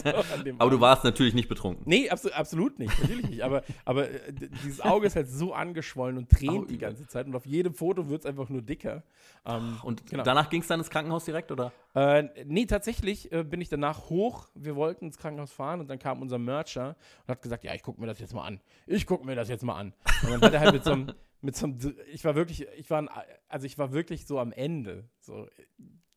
so 0.05 0.55
Aber 0.59 0.71
du 0.71 0.81
warst 0.81 1.05
natürlich 1.05 1.35
nicht 1.35 1.49
betrunken. 1.49 1.85
Nee, 1.87 2.09
abso 2.11 2.31
absolut 2.31 2.79
nicht, 2.79 2.99
natürlich 3.01 3.29
nicht. 3.29 3.43
Aber, 3.43 3.63
aber 3.85 4.09
äh, 4.11 4.33
dieses 4.65 4.81
Auge 4.81 5.07
ist 5.07 5.17
halt 5.17 5.29
so 5.29 5.53
angeschwollen 5.53 6.17
und 6.17 6.31
tränt 6.31 6.47
Oh, 6.51 6.65
die 6.65 6.79
ganze 6.79 7.07
Zeit. 7.07 7.27
Und 7.27 7.35
auf 7.35 7.47
jedem 7.47 7.75
Foto 7.75 8.09
wird 8.09 8.21
es 8.21 8.27
einfach 8.27 8.49
nur 8.49 8.63
dicker. 8.63 9.03
Ähm, 9.45 9.79
Und 9.83 10.07
genau. 10.07 10.23
danach 10.23 10.49
ging 10.49 10.61
es 10.63 10.67
dann 10.67 10.81
ins 10.81 10.91
Krankenhaus 10.91 11.25
direkt, 11.25 11.51
oder? 11.51 11.73
Äh, 11.95 12.25
nee, 12.45 12.67
tatsächlich 12.67 13.33
äh, 13.33 13.43
bin 13.43 13.61
ich 13.61 13.69
danach 13.69 14.11
hoch. 14.11 14.49
Wir 14.55 14.77
wollten 14.77 15.07
ins 15.07 15.19
Krankenhaus 15.19 15.53
fahren 15.53 15.81
und 15.81 15.89
dann 15.89 15.99
kam 15.99 16.23
unser 16.23 16.39
Mercher 16.39 16.97
und 17.27 17.29
hat 17.33 17.43
gesagt, 17.43 17.65
ja, 17.65 17.75
ich 17.75 17.83
gucke 17.83 18.01
mir 18.01 18.07
das 18.07 18.19
jetzt 18.19 18.35
mal 18.35 18.45
an. 18.45 18.61
Ich 18.87 19.07
gucke 19.07 19.25
mir 19.25 19.35
das 19.35 19.49
jetzt 19.49 19.65
mal 19.65 19.77
an. 19.77 19.93
Und 20.23 20.31
dann 20.31 20.41
hat 20.41 20.53
er 20.53 20.61
halt 20.61 20.73
mit 20.75 20.85
so 20.85 20.93
einem, 20.93 21.13
mit 21.41 21.57
so 21.57 21.67
einem, 21.67 21.79
ich 22.13 22.25
war 22.25 22.35
wirklich, 22.35 22.67
ich 22.77 22.91
war, 22.91 23.03
ein, 23.03 23.09
also 23.49 23.67
ich 23.67 23.79
war 23.79 23.93
wirklich 23.93 24.27
so 24.27 24.39
am 24.39 24.53
Ende, 24.53 25.09
so 25.21 25.49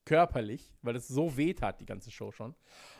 körperlich, 0.06 0.74
weil 0.82 0.96
es 0.96 1.08
so 1.08 1.38
weh 1.38 1.54
tat, 1.54 1.80
die 1.82 1.86
ganze 1.86 2.10
Show 2.10 2.32
schon, 2.32 2.56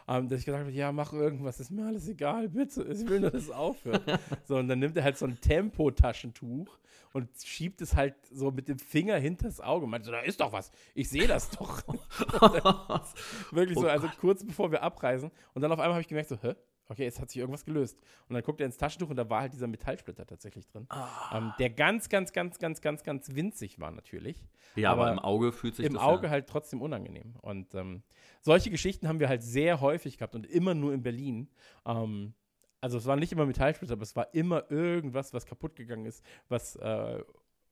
ähm, 0.08 0.30
dass 0.30 0.40
ich 0.40 0.46
gesagt 0.46 0.64
habe, 0.64 0.72
ja, 0.72 0.92
mach 0.92 1.12
irgendwas, 1.12 1.60
ist 1.60 1.72
mir 1.72 1.88
alles 1.88 2.08
egal, 2.08 2.50
bitte, 2.50 2.84
ich 2.84 3.08
will 3.10 3.22
nur, 3.22 3.32
dass 3.32 3.44
es 3.44 3.52
aufhört. 3.52 4.04
so, 4.46 4.58
und 4.58 4.68
dann 4.68 4.78
nimmt 4.78 4.96
er 4.96 5.04
halt 5.04 5.18
so 5.18 5.26
ein 5.26 5.42
Tempotaschentuch 5.42 6.78
und 7.14 7.30
schiebt 7.44 7.82
es 7.82 7.96
halt 7.96 8.14
so 8.32 8.52
mit 8.52 8.68
dem 8.68 8.78
Finger 8.78 9.18
hinters 9.18 9.60
Auge 9.60 9.86
und 9.86 9.92
meint 9.92 10.06
so, 10.06 10.12
da 10.12 10.20
ist 10.20 10.40
doch 10.40 10.52
was, 10.52 10.72
ich 10.94 11.10
sehe 11.10 11.28
das 11.28 11.50
doch. 11.50 11.82
Wirklich 13.52 13.78
Oh 13.78 13.82
so, 13.82 13.88
also 13.88 14.08
kurz 14.20 14.44
bevor 14.44 14.72
wir 14.72 14.84
abreisen. 14.84 15.32
Und 15.54 15.64
dann 15.64 15.72
auf 15.72 15.80
einmal 15.80 15.94
habe 15.94 16.02
ich 16.02 16.08
gemerkt, 16.08 16.30
so, 16.30 16.38
hä? 16.40 16.54
Okay, 16.92 17.04
jetzt 17.04 17.22
hat 17.22 17.30
sich 17.30 17.40
irgendwas 17.40 17.66
gelöst. 17.66 18.02
Und 18.28 18.34
dann 18.34 18.44
guckt 18.44 18.60
er 18.60 18.66
ins 18.66 18.78
Taschentuch 18.78 19.12
und 19.12 19.16
da 19.16 19.30
war 19.30 19.42
halt 19.42 19.54
dieser 19.54 19.68
Metallsplitter 19.68 20.26
tatsächlich 20.26 20.68
drin. 20.68 20.88
Ah. 20.90 21.38
Ähm, 21.38 21.54
der 21.60 21.70
ganz, 21.70 22.10
ganz, 22.10 22.34
ganz, 22.34 22.58
ganz, 22.58 22.82
ganz, 22.82 23.04
ganz 23.04 23.36
winzig 23.36 23.80
war 23.80 23.92
natürlich. 23.92 24.44
ja, 24.76 24.92
aber, 24.92 25.04
aber 25.04 25.12
im 25.14 25.20
Auge 25.20 25.52
fühlt 25.52 25.76
sich 25.76 25.86
Im 25.86 25.94
das 25.94 26.02
Auge 26.02 26.26
ja. 26.26 26.32
halt 26.32 26.48
trotzdem 26.48 26.82
unangenehm. 26.82 27.36
Und 27.42 27.76
ähm, 27.76 28.02
solche 28.42 28.72
Geschichten 28.72 29.08
haben 29.08 29.20
wir 29.20 29.30
halt 29.30 29.44
sehr 29.44 29.82
häufig 29.82 30.18
gehabt 30.18 30.34
und 30.34 30.48
immer 30.48 30.74
nur 30.74 30.92
in 30.92 31.04
Berlin. 31.04 31.48
Ähm, 31.86 32.34
also 32.82 32.98
es 32.98 33.06
war 33.06 33.18
nicht 33.18 33.32
immer 33.32 33.46
Metallsplitter, 33.46 33.94
aber 33.94 34.04
es 34.04 34.16
war 34.16 34.34
immer 34.34 34.72
irgendwas, 34.72 35.32
was 35.32 35.46
kaputt 35.46 35.76
gegangen 35.76 36.08
ist, 36.08 36.26
was 36.48 36.76
äh, 36.78 37.24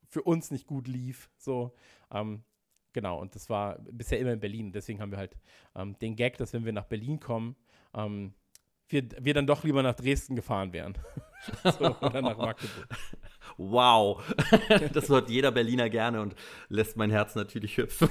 für 0.08 0.22
uns 0.22 0.52
nicht 0.52 0.68
gut 0.68 0.86
lief. 0.86 1.28
So, 1.38 1.74
ähm, 2.12 2.44
genau, 2.92 3.20
und 3.20 3.34
das 3.34 3.50
war 3.50 3.78
bisher 3.80 4.20
immer 4.20 4.32
in 4.32 4.40
Berlin. 4.40 4.70
Deswegen 4.70 5.00
haben 5.00 5.10
wir 5.10 5.18
halt 5.18 5.36
ähm, 5.74 5.98
den 5.98 6.14
Gag, 6.14 6.36
dass 6.36 6.52
wenn 6.52 6.64
wir 6.64 6.72
nach 6.72 6.86
Berlin 6.86 7.18
kommen, 7.18 7.56
ähm, 7.94 8.34
wir, 8.88 9.04
wir 9.20 9.34
dann 9.34 9.46
doch 9.46 9.64
lieber 9.64 9.82
nach 9.82 9.94
Dresden 9.94 10.36
gefahren 10.36 10.72
wären. 10.72 10.96
so, 11.78 11.96
oder 12.00 12.22
nach 12.22 12.36
Magdeburg. 12.36 12.88
Wow. 13.56 14.22
das 14.92 15.08
hört 15.08 15.28
jeder 15.28 15.50
Berliner 15.50 15.90
gerne 15.90 16.20
und 16.20 16.34
lässt 16.68 16.96
mein 16.96 17.10
Herz 17.10 17.34
natürlich 17.34 17.76
hüpfen. 17.76 18.08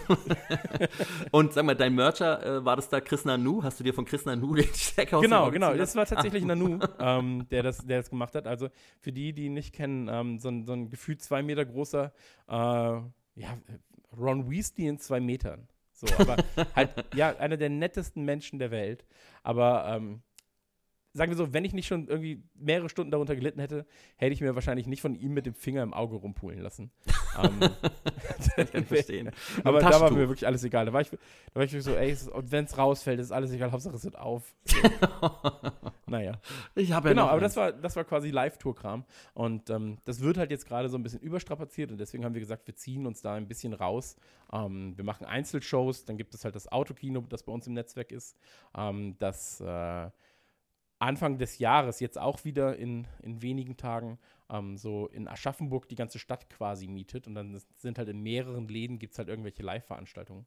und 1.32 1.54
sag 1.54 1.66
mal, 1.66 1.76
dein 1.76 1.96
Mercher, 1.96 2.46
äh, 2.46 2.66
war 2.66 2.76
das 2.76 2.90
da 2.90 3.00
Chris 3.00 3.24
Nanu? 3.24 3.64
Hast 3.64 3.80
du 3.80 3.84
dir 3.84 3.94
von 3.94 4.06
Chris 4.06 4.26
Nanu 4.26 4.56
den 4.56 4.66
Steck 4.74 5.14
aus 5.14 5.22
Genau, 5.22 5.50
genau. 5.50 5.74
Das 5.74 5.96
war 5.96 6.06
tatsächlich 6.06 6.44
Nanu, 6.44 6.80
ähm, 7.00 7.48
der, 7.50 7.64
das, 7.64 7.86
der 7.86 8.00
das 8.00 8.10
gemacht 8.10 8.36
hat. 8.36 8.46
Also 8.46 8.70
für 9.00 9.14
die, 9.14 9.34
die 9.34 9.46
ihn 9.46 9.54
nicht 9.54 9.74
kennen, 9.74 10.10
ähm, 10.12 10.40
so, 10.40 10.50
ein, 10.50 10.66
so 10.66 10.74
ein 10.74 10.90
gefühlt 10.90 11.22
zwei 11.22 11.42
Meter 11.42 11.66
großer, 11.66 12.12
äh, 12.50 12.52
ja, 12.52 13.58
Ron 14.18 14.50
Weasley 14.50 14.88
in 14.88 15.00
zwei 15.00 15.20
Metern. 15.22 15.68
So, 15.94 16.08
aber 16.20 16.38
halt, 16.76 16.92
ja, 17.16 17.36
einer 17.38 17.58
der 17.58 17.70
nettesten 17.70 18.24
Menschen 18.24 18.60
der 18.60 18.70
Welt. 18.70 19.06
Aber 19.44 19.88
ähm, 19.88 20.22
sagen 21.18 21.32
wir 21.32 21.36
so, 21.36 21.54
wenn 21.54 21.66
ich 21.66 21.74
nicht 21.74 21.88
schon 21.88 22.08
irgendwie 22.08 22.44
mehrere 22.56 22.90
Stunden 22.90 23.12
darunter 23.12 23.36
gelitten 23.36 23.60
hätte, 23.60 23.86
hätte 24.16 24.34
ich 24.34 24.42
mir 24.42 24.56
wahrscheinlich 24.56 24.88
nicht 24.88 25.02
von 25.02 25.16
ihm 25.16 25.34
mit 25.34 25.46
dem 25.46 25.56
Finger 25.56 25.84
im 25.84 25.94
Auge 25.94 26.16
rumpulen 26.16 26.60
lassen. 26.60 26.92
ähm, 27.44 27.60
Ich 28.58 28.72
kann 28.72 28.86
verstehen. 28.86 29.32
aber 29.64 29.80
da 29.80 30.00
war 30.00 30.12
mir 30.12 30.28
wirklich 30.28 30.46
alles 30.46 30.64
egal. 30.64 30.86
Da 30.86 30.94
war 30.94 31.02
ich, 31.02 31.10
da 31.10 31.18
war 31.54 31.64
ich 31.64 31.74
wirklich 31.74 31.84
so, 31.84 31.96
ey, 31.96 32.16
wenn 32.50 32.66
es 32.66 32.78
rausfällt, 32.78 33.20
ist 33.20 33.32
alles 33.32 33.52
egal, 33.52 33.72
Hauptsache 33.72 33.96
es 33.96 34.04
hört 34.04 34.18
auf. 34.18 34.56
So. 34.66 34.78
naja. 36.06 36.40
Ich 36.76 36.92
habe 36.92 37.10
ja 37.10 37.14
Genau, 37.14 37.26
aber 37.26 37.42
eins. 37.42 37.54
das 37.54 37.56
war, 37.56 37.72
das 37.72 37.96
war 37.96 38.04
quasi 38.04 38.30
Live-Tour-Kram. 38.30 39.04
Und 39.34 39.70
ähm, 39.70 39.98
das 40.06 40.22
wird 40.22 40.38
halt 40.38 40.52
jetzt 40.52 40.66
gerade 40.66 40.90
so 40.90 40.98
ein 40.98 41.04
bisschen 41.04 41.20
überstrapaziert 41.20 41.92
und 41.92 41.98
deswegen 41.98 42.24
haben 42.26 42.34
wir 42.34 42.42
gesagt, 42.42 42.68
wir 42.68 42.76
ziehen 42.76 43.06
uns 43.06 43.22
da 43.22 43.34
ein 43.34 43.48
bisschen 43.48 43.74
raus. 43.74 44.16
Ähm, 44.52 44.96
wir 44.96 45.04
machen 45.04 45.26
Einzelshows, 45.26 46.06
dann 46.06 46.18
gibt 46.18 46.34
es 46.34 46.46
halt 46.46 46.56
das 46.56 46.72
Autokino, 46.72 47.22
das 47.28 47.44
bei 47.44 47.52
uns 47.52 47.68
im 47.68 47.74
Netzwerk 47.74 48.12
ist, 48.12 48.38
ähm, 48.76 49.16
das 49.20 49.62
äh, 49.62 50.10
Anfang 51.00 51.38
des 51.38 51.60
Jahres 51.60 52.00
jetzt 52.00 52.18
auch 52.20 52.44
wieder 52.44 52.76
in, 52.76 53.08
in 53.22 53.42
wenigen 53.42 53.78
Tagen 53.78 54.18
ähm, 54.50 54.78
so 54.78 55.08
in 55.08 55.28
Aschaffenburg 55.28 55.88
die 55.90 55.96
ganze 55.96 56.20
Stadt 56.20 56.50
quasi 56.50 56.88
mietet 56.88 57.28
und 57.28 57.36
dann 57.36 57.60
sind 57.76 57.98
halt 57.98 58.10
in 58.10 58.22
mehreren 58.22 58.68
Läden 58.68 59.00
gibt 59.00 59.14
es 59.14 59.20
halt 59.20 59.28
irgendwelche 59.28 59.64
Live-Veranstaltungen 59.64 60.46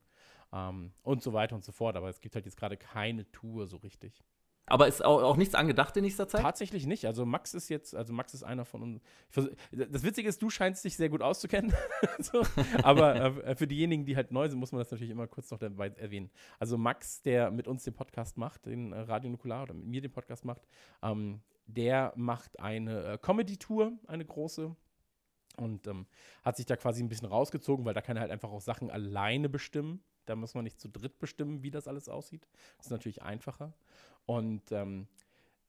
ähm, 0.53 0.93
und 1.03 1.23
so 1.23 1.33
weiter 1.33 1.55
und 1.55 1.65
so 1.65 1.73
fort. 1.73 1.97
Aber 1.97 2.09
es 2.09 2.21
gibt 2.21 2.35
halt 2.35 2.47
jetzt 2.47 2.57
gerade 2.57 2.77
keine 2.77 3.31
Tour 3.31 3.67
so 3.67 3.77
richtig. 3.79 4.23
Aber 4.66 4.87
ist 4.87 5.05
auch, 5.05 5.23
auch 5.23 5.37
nichts 5.37 5.55
angedacht 5.57 5.96
in 5.96 6.05
nächster 6.05 6.29
Zeit? 6.29 6.42
Tatsächlich 6.42 6.87
nicht. 6.87 7.05
Also 7.07 7.27
Max 7.27 7.55
ist 7.55 7.68
jetzt, 7.68 7.94
also 7.94 8.12
Max 8.12 8.35
ist 8.35 8.44
einer 8.44 8.64
von 8.64 8.83
uns. 8.83 9.03
Das 9.73 10.05
Witzige 10.05 10.29
ist, 10.29 10.40
du 10.40 10.49
scheinst 10.49 10.85
dich 10.85 10.96
sehr 10.96 11.09
gut 11.09 11.23
auszukennen. 11.23 11.75
so. 12.20 12.42
Aber 12.83 13.16
äh, 13.16 13.57
für 13.57 13.66
diejenigen, 13.66 14.05
die 14.05 14.14
halt 14.14 14.31
neu 14.31 14.49
sind, 14.49 14.61
muss 14.61 14.70
man 14.70 14.79
das 14.79 14.90
natürlich 14.90 15.11
immer 15.11 15.27
kurz 15.27 15.51
noch 15.51 15.59
dabei 15.59 15.88
erwähnen. 15.88 16.31
Also 16.61 16.79
Max, 16.79 17.20
der 17.23 17.51
mit 17.51 17.66
uns 17.66 17.83
den 17.83 17.94
Podcast 17.94 18.37
macht, 18.38 18.66
den 18.66 18.92
äh, 18.92 19.01
Radio 19.01 19.31
Nukular 19.31 19.64
oder 19.64 19.75
mit 19.75 19.87
mir 19.87 20.01
den 20.01 20.12
Podcast 20.12 20.44
macht, 20.44 20.62
ähm, 21.03 21.40
der 21.66 22.12
macht 22.16 22.61
eine 22.61 23.05
äh, 23.05 23.18
Comedy-Tour, 23.18 23.92
eine 24.07 24.25
große. 24.25 24.75
Und 25.57 25.87
ähm, 25.88 26.07
hat 26.44 26.57
sich 26.57 26.66
da 26.66 26.77
quasi 26.77 27.03
ein 27.03 27.09
bisschen 27.09 27.27
rausgezogen, 27.27 27.85
weil 27.85 27.94
da 27.94 28.01
kann 28.01 28.16
er 28.16 28.20
halt 28.20 28.31
einfach 28.31 28.51
auch 28.51 28.61
Sachen 28.61 28.90
alleine 28.90 29.49
bestimmen. 29.49 30.03
Da 30.26 30.37
muss 30.37 30.54
man 30.54 30.64
nicht 30.64 30.80
zu 30.80 30.88
dritt 30.88 31.18
bestimmen, 31.18 31.62
wie 31.62 31.70
das 31.70 31.88
alles 31.88 32.09
aussieht. 32.09 32.46
Das 32.78 32.87
ist 32.87 32.90
natürlich 32.92 33.22
einfacher. 33.22 33.72
Und 34.26 34.70
ähm, 34.72 35.06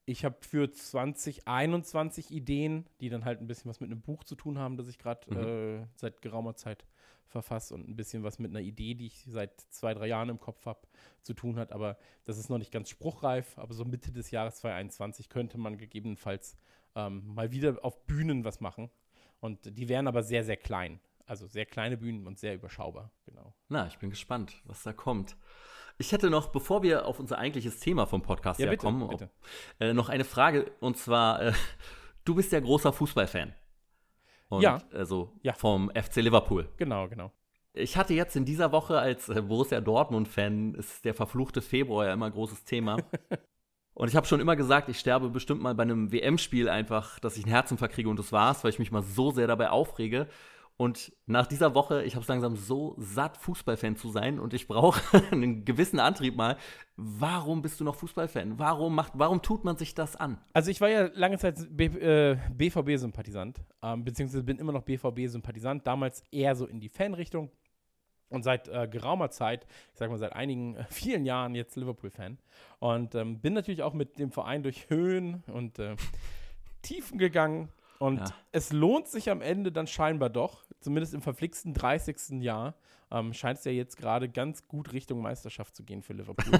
ich 0.05 0.25
habe 0.25 0.37
für 0.41 0.71
2021 0.71 2.31
Ideen, 2.31 2.85
die 2.99 3.09
dann 3.09 3.25
halt 3.25 3.39
ein 3.41 3.47
bisschen 3.47 3.69
was 3.69 3.79
mit 3.79 3.91
einem 3.91 4.01
Buch 4.01 4.23
zu 4.23 4.35
tun 4.35 4.57
haben, 4.57 4.77
das 4.77 4.87
ich 4.87 4.97
gerade 4.97 5.29
Mhm. 5.33 5.83
äh, 5.83 5.87
seit 5.95 6.21
geraumer 6.21 6.55
Zeit 6.55 6.85
verfasse 7.27 7.73
und 7.73 7.87
ein 7.87 7.95
bisschen 7.95 8.23
was 8.23 8.39
mit 8.39 8.51
einer 8.51 8.59
Idee, 8.59 8.93
die 8.93 9.05
ich 9.05 9.23
seit 9.25 9.61
zwei, 9.69 9.93
drei 9.93 10.07
Jahren 10.07 10.27
im 10.29 10.39
Kopf 10.39 10.65
habe, 10.65 10.81
zu 11.21 11.33
tun 11.33 11.57
hat. 11.57 11.71
Aber 11.71 11.97
das 12.25 12.37
ist 12.37 12.49
noch 12.49 12.57
nicht 12.57 12.71
ganz 12.71 12.89
spruchreif. 12.89 13.57
Aber 13.57 13.73
so 13.73 13.85
Mitte 13.85 14.11
des 14.11 14.31
Jahres 14.31 14.55
2021 14.57 15.29
könnte 15.29 15.57
man 15.57 15.77
gegebenenfalls 15.77 16.57
ähm, 16.95 17.33
mal 17.33 17.51
wieder 17.51 17.77
auf 17.83 18.05
Bühnen 18.05 18.43
was 18.43 18.59
machen. 18.59 18.89
Und 19.39 19.77
die 19.77 19.87
wären 19.87 20.07
aber 20.07 20.23
sehr, 20.23 20.43
sehr 20.43 20.57
klein. 20.57 20.99
Also 21.31 21.47
sehr 21.47 21.65
kleine 21.65 21.95
Bühnen 21.95 22.27
und 22.27 22.37
sehr 22.39 22.55
überschaubar. 22.55 23.09
Genau. 23.25 23.55
Na, 23.69 23.87
ich 23.87 23.97
bin 23.99 24.09
gespannt, 24.09 24.53
was 24.65 24.83
da 24.83 24.91
kommt. 24.91 25.37
Ich 25.97 26.11
hätte 26.11 26.29
noch, 26.29 26.49
bevor 26.49 26.83
wir 26.83 27.05
auf 27.05 27.21
unser 27.21 27.37
eigentliches 27.37 27.79
Thema 27.79 28.05
vom 28.05 28.21
Podcast 28.21 28.59
Ja, 28.59 28.69
bitte, 28.69 28.85
kommen, 28.85 29.07
bitte. 29.07 29.29
Äh, 29.79 29.93
noch 29.93 30.09
eine 30.09 30.25
Frage. 30.25 30.69
Und 30.81 30.97
zwar, 30.97 31.41
äh, 31.41 31.53
du 32.25 32.35
bist 32.35 32.51
ja 32.51 32.59
großer 32.59 32.91
Fußballfan. 32.91 33.53
Und, 34.49 34.61
Ja. 34.61 34.81
Also 34.91 35.31
Ja. 35.41 35.53
vom 35.53 35.89
FC 35.95 36.17
Liverpool. 36.17 36.67
Genau, 36.75 37.07
genau. 37.07 37.31
Ich 37.71 37.95
hatte 37.95 38.13
jetzt 38.13 38.35
in 38.35 38.43
dieser 38.43 38.73
Woche 38.73 38.99
als 38.99 39.29
äh, 39.29 39.41
Borussia 39.41 39.79
Dortmund-Fan, 39.79 40.75
ist 40.75 41.05
der 41.05 41.13
verfluchte 41.13 41.61
Februar 41.61 42.07
ja 42.07 42.13
immer 42.13 42.25
ein 42.25 42.33
großes 42.33 42.65
Thema. 42.65 42.97
Und 43.93 44.09
ich 44.09 44.17
habe 44.17 44.27
schon 44.27 44.41
immer 44.41 44.57
gesagt, 44.57 44.89
ich 44.89 44.99
sterbe 44.99 45.29
bestimmt 45.29 45.61
mal 45.61 45.75
bei 45.75 45.83
einem 45.83 46.11
WM-Spiel 46.11 46.67
einfach, 46.67 47.19
dass 47.19 47.37
ich 47.37 47.45
einen 47.45 47.53
Herzinfarkt 47.53 47.93
kriege 47.93 48.09
und 48.09 48.17
das 48.19 48.31
war's, 48.31 48.63
weil 48.63 48.71
ich 48.71 48.79
mich 48.79 48.91
mal 48.91 49.03
so 49.03 49.31
sehr 49.31 49.47
dabei 49.47 49.69
aufrege. 49.69 50.27
Und 50.81 51.13
nach 51.27 51.45
dieser 51.45 51.75
Woche, 51.75 52.01
ich 52.05 52.15
habe 52.15 52.23
es 52.23 52.27
langsam 52.27 52.55
so 52.55 52.95
satt, 52.97 53.37
Fußballfan 53.37 53.97
zu 53.97 54.09
sein 54.09 54.39
und 54.39 54.55
ich 54.55 54.67
brauche 54.67 54.99
einen 55.31 55.63
gewissen 55.63 55.99
Antrieb 55.99 56.35
mal. 56.35 56.57
Warum 56.95 57.61
bist 57.61 57.79
du 57.79 57.83
noch 57.83 57.93
Fußballfan? 57.93 58.57
Warum, 58.57 58.95
macht, 58.95 59.11
warum 59.13 59.43
tut 59.43 59.63
man 59.63 59.77
sich 59.77 59.93
das 59.93 60.15
an? 60.15 60.39
Also 60.53 60.71
ich 60.71 60.81
war 60.81 60.89
ja 60.89 61.11
lange 61.13 61.37
Zeit 61.37 61.67
B 61.69 61.85
äh, 61.85 62.35
BVB-Sympathisant, 62.57 63.61
ähm, 63.83 64.03
beziehungsweise 64.03 64.41
bin 64.43 64.57
immer 64.57 64.71
noch 64.71 64.81
BVB-Sympathisant, 64.81 65.85
damals 65.85 66.23
eher 66.31 66.55
so 66.55 66.65
in 66.65 66.79
die 66.79 66.89
Fanrichtung 66.89 67.51
und 68.29 68.41
seit 68.41 68.67
äh, 68.67 68.87
geraumer 68.87 69.29
Zeit, 69.29 69.67
ich 69.93 69.99
sag 69.99 70.09
mal 70.09 70.17
seit 70.17 70.33
einigen, 70.33 70.77
äh, 70.77 70.85
vielen 70.89 71.25
Jahren 71.25 71.53
jetzt 71.53 71.75
Liverpool-Fan 71.75 72.39
und 72.79 73.13
ähm, 73.13 73.39
bin 73.39 73.53
natürlich 73.53 73.83
auch 73.83 73.93
mit 73.93 74.17
dem 74.17 74.31
Verein 74.31 74.63
durch 74.63 74.89
Höhen 74.89 75.43
und 75.45 75.77
äh, 75.77 75.95
Tiefen 76.81 77.19
gegangen 77.19 77.69
und 77.99 78.17
Ja. 78.17 78.25
es 78.51 78.73
lohnt 78.73 79.07
sich 79.07 79.29
am 79.29 79.41
Ende 79.41 79.71
dann 79.71 79.85
scheinbar 79.85 80.31
doch, 80.31 80.63
zumindest 80.81 81.13
im 81.13 81.21
verflixten 81.21 81.73
30. 81.73 82.41
Jahr, 82.41 82.75
ähm, 83.11 83.33
scheint 83.33 83.59
es 83.59 83.65
ja 83.65 83.71
jetzt 83.71 83.97
gerade 83.97 84.29
ganz 84.29 84.67
gut 84.67 84.93
Richtung 84.93 85.21
Meisterschaft 85.21 85.75
zu 85.75 85.83
gehen 85.83 86.01
für 86.01 86.13
Liverpool. 86.13 86.53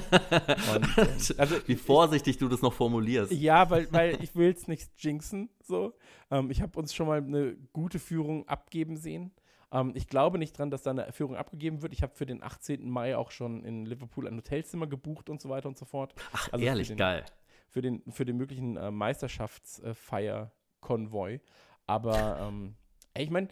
und, 0.76 0.98
ähm, 0.98 1.08
also 1.38 1.56
Wie 1.68 1.76
vorsichtig 1.76 2.38
du 2.38 2.48
das 2.48 2.62
noch 2.62 2.74
formulierst. 2.74 3.32
ja, 3.32 3.70
weil, 3.70 3.92
weil 3.92 4.22
ich 4.24 4.36
will 4.36 4.52
es 4.52 4.68
nicht 4.68 4.90
jinxen. 4.98 5.50
So. 5.62 5.94
Ähm, 6.30 6.52
ich 6.52 6.62
habe 6.62 6.78
uns 6.80 6.94
schon 6.94 7.08
mal 7.08 7.18
eine 7.20 7.56
gute 7.74 8.00
Führung 8.00 8.48
abgeben 8.48 8.98
sehen. 8.98 9.32
Ähm, 9.72 9.94
ich 9.96 10.08
glaube 10.08 10.38
nicht 10.38 10.58
dran, 10.58 10.70
dass 10.72 10.84
da 10.84 10.92
eine 10.92 11.12
Führung 11.14 11.36
abgegeben 11.38 11.82
wird. 11.82 11.94
Ich 11.94 12.04
habe 12.04 12.14
für 12.14 12.26
den 12.26 12.44
18. 12.44 12.90
Mai 12.90 13.16
auch 13.16 13.32
schon 13.32 13.64
in 13.64 13.86
Liverpool 13.86 14.28
ein 14.28 14.36
Hotelzimmer 14.38 14.88
gebucht 14.88 15.30
und 15.30 15.40
so 15.42 15.48
weiter 15.50 15.70
und 15.70 15.78
so 15.78 15.86
fort. 15.86 16.14
Ach, 16.34 16.50
also 16.52 16.62
für 16.62 16.68
ehrlich, 16.68 16.88
den- 16.90 16.98
geil. 16.98 17.24
Für 17.70 17.82
den, 17.82 18.04
für 18.12 18.26
den 18.26 18.36
möglichen 18.36 18.76
äh, 18.76 18.92
Meisterschaftsfeier-Konvoi. 18.92 21.40
Aber 21.88 22.38
ähm, 22.42 22.76
ey, 23.14 23.24
ich 23.24 23.30
meine, 23.30 23.48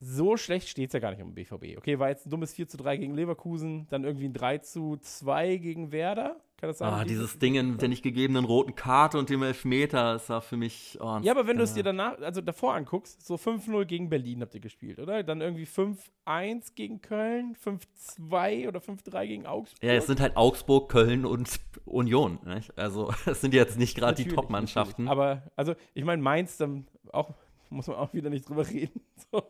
so 0.00 0.36
schlecht 0.36 0.68
steht 0.68 0.90
es 0.90 0.92
ja 0.94 1.00
gar 1.00 1.10
nicht 1.10 1.22
um 1.22 1.28
den 1.28 1.34
BVB. 1.34 1.78
Okay, 1.78 1.98
war 1.98 2.08
jetzt 2.10 2.26
ein 2.26 2.30
dummes 2.30 2.52
4 2.52 2.68
zu 2.68 2.76
3 2.76 2.96
gegen 2.98 3.14
Leverkusen, 3.14 3.86
dann 3.88 4.04
irgendwie 4.04 4.26
ein 4.28 4.34
3 4.34 4.58
zu 4.58 4.96
2 5.00 5.56
gegen 5.56 5.90
Werder. 5.92 6.36
Kann 6.58 6.68
das 6.70 6.78
sein? 6.78 6.90
Ah, 6.92 7.04
Dieses- 7.04 7.38
Ding 7.38 7.54
in 7.54 7.76
der 7.76 7.88
nicht 7.88 8.02
gegebenen 8.02 8.46
roten 8.46 8.74
Karte 8.74 9.18
und 9.18 9.28
dem 9.28 9.42
Elfmeter 9.42 10.14
ist 10.16 10.30
da 10.30 10.40
für 10.40 10.56
mich. 10.56 10.96
Oh, 11.02 11.18
Ja, 11.22 11.32
aber 11.32 11.46
wenn 11.46 11.58
du 11.58 11.64
es 11.64 11.74
dir 11.74 11.82
danach, 11.82 12.18
also 12.20 12.40
davor 12.40 12.74
anguckst, 12.74 13.26
so 13.26 13.36
5-0 13.36 13.84
gegen 13.84 14.08
Berlin 14.08 14.40
habt 14.40 14.54
ihr 14.54 14.60
gespielt, 14.60 14.98
oder? 14.98 15.22
Dann 15.22 15.42
irgendwie 15.42 15.66
5-1 15.66 16.74
gegen 16.74 17.02
Köln, 17.02 17.54
5-2 17.56 18.68
oder 18.68 18.80
5-3 18.80 19.26
gegen 19.26 19.46
Augsburg. 19.46 19.82
Ja, 19.82 19.92
es 19.94 20.06
sind 20.06 20.18
halt 20.20 20.36
Augsburg, 20.36 20.90
Köln 20.90 21.26
und 21.26 21.60
Union. 21.84 22.38
Nicht? 22.44 22.76
Also, 22.78 23.12
es 23.26 23.40
sind 23.42 23.52
jetzt 23.52 23.78
nicht 23.78 23.94
gerade 23.96 24.22
die 24.22 24.28
Top-Mannschaften. 24.30 25.08
Aber, 25.08 25.42
also, 25.56 25.74
ich 25.94 26.04
meine, 26.04 26.22
Mainz, 26.22 26.56
dann 26.56 26.86
auch, 27.12 27.34
muss 27.68 27.86
man 27.86 27.96
auch 27.96 28.14
wieder 28.14 28.30
nicht 28.30 28.48
drüber 28.48 28.66
reden. 28.66 29.00
So. 29.32 29.42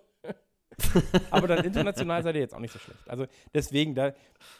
aber 1.30 1.46
dann 1.48 1.64
international 1.64 2.22
seid 2.22 2.34
ihr 2.34 2.40
jetzt 2.40 2.54
auch 2.54 2.58
nicht 2.60 2.72
so 2.72 2.78
schlecht. 2.78 3.08
Also, 3.08 3.26
deswegen, 3.54 3.94
da, 3.94 4.12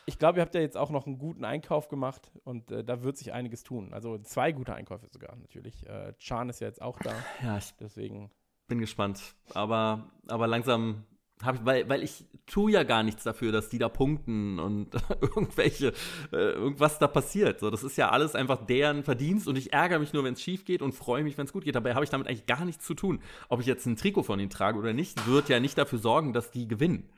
ich 0.06 0.18
glaube, 0.18 0.38
ihr 0.38 0.42
habt 0.42 0.54
ja 0.54 0.60
jetzt 0.60 0.76
auch 0.76 0.90
noch 0.90 1.06
einen 1.06 1.18
guten 1.18 1.44
Einkauf 1.44 1.88
gemacht 1.88 2.30
und 2.44 2.70
äh, 2.70 2.82
da 2.84 3.02
wird 3.02 3.16
sich 3.18 3.32
einiges 3.32 3.62
tun. 3.64 3.92
Also, 3.92 4.18
zwei 4.18 4.52
gute 4.52 4.74
Einkäufe 4.74 5.06
sogar, 5.08 5.36
natürlich. 5.36 5.86
Äh, 5.86 6.14
Chan 6.18 6.48
ist 6.48 6.60
ja 6.60 6.68
jetzt 6.68 6.80
auch 6.82 6.98
da, 7.00 7.12
Ja, 7.42 7.58
ich 7.58 7.72
deswegen. 7.80 8.30
bin 8.68 8.78
gespannt. 8.78 9.34
Aber, 9.54 10.10
aber 10.28 10.46
langsam 10.46 11.04
habe 11.42 11.58
ich, 11.58 11.64
weil, 11.64 11.88
weil 11.88 12.02
ich 12.02 12.24
tue 12.46 12.72
ja 12.72 12.82
gar 12.82 13.02
nichts 13.02 13.24
dafür, 13.24 13.52
dass 13.52 13.68
die 13.68 13.78
da 13.78 13.88
punkten 13.88 14.58
und 14.58 14.88
irgendwelche, 15.20 15.88
äh, 16.32 16.36
irgendwas 16.36 16.98
da 16.98 17.08
passiert. 17.08 17.60
So, 17.60 17.70
das 17.70 17.82
ist 17.82 17.96
ja 17.96 18.08
alles 18.10 18.34
einfach 18.34 18.64
deren 18.64 19.02
Verdienst 19.02 19.46
und 19.46 19.56
ich 19.56 19.72
ärgere 19.72 19.98
mich 19.98 20.12
nur, 20.12 20.24
wenn 20.24 20.34
es 20.34 20.42
schief 20.42 20.64
geht 20.64 20.80
und 20.82 20.92
freue 20.92 21.22
mich, 21.24 21.36
wenn 21.36 21.46
es 21.46 21.52
gut 21.52 21.64
geht. 21.64 21.74
Dabei 21.74 21.94
habe 21.94 22.04
ich 22.04 22.10
damit 22.10 22.26
eigentlich 22.26 22.46
gar 22.46 22.64
nichts 22.64 22.84
zu 22.86 22.94
tun. 22.94 23.20
Ob 23.48 23.60
ich 23.60 23.66
jetzt 23.66 23.84
ein 23.86 23.96
Trikot 23.96 24.22
von 24.22 24.40
ihnen 24.40 24.50
trage 24.50 24.78
oder 24.78 24.92
nicht, 24.92 25.26
wird 25.26 25.48
ja 25.48 25.60
nicht 25.60 25.76
dafür 25.76 25.98
sorgen, 25.98 26.32
dass 26.32 26.50
die 26.50 26.68
gewinnen. 26.68 27.08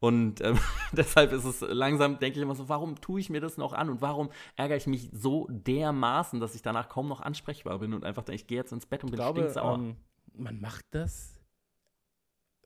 Und 0.00 0.42
ähm, 0.42 0.58
deshalb 0.92 1.32
ist 1.32 1.44
es 1.44 1.60
langsam, 1.62 2.18
denke 2.18 2.38
ich 2.38 2.42
immer 2.42 2.54
so, 2.54 2.68
warum 2.68 3.00
tue 3.00 3.20
ich 3.20 3.30
mir 3.30 3.40
das 3.40 3.56
noch 3.56 3.72
an 3.72 3.88
und 3.88 4.02
warum 4.02 4.30
ärgere 4.56 4.76
ich 4.76 4.86
mich 4.86 5.08
so 5.12 5.46
dermaßen, 5.50 6.40
dass 6.40 6.54
ich 6.54 6.60
danach 6.62 6.88
kaum 6.90 7.08
noch 7.08 7.20
ansprechbar 7.22 7.78
bin 7.78 7.94
und 7.94 8.04
einfach 8.04 8.24
denke, 8.24 8.42
ich 8.42 8.46
gehe 8.46 8.58
jetzt 8.58 8.72
ins 8.72 8.84
Bett 8.84 9.02
und 9.04 9.08
Ich 9.08 9.12
bin 9.12 9.18
glaube, 9.18 9.40
stinksauer. 9.40 9.76
ähm, 9.76 9.96
man 10.34 10.60
macht 10.60 10.84
das, 10.90 11.33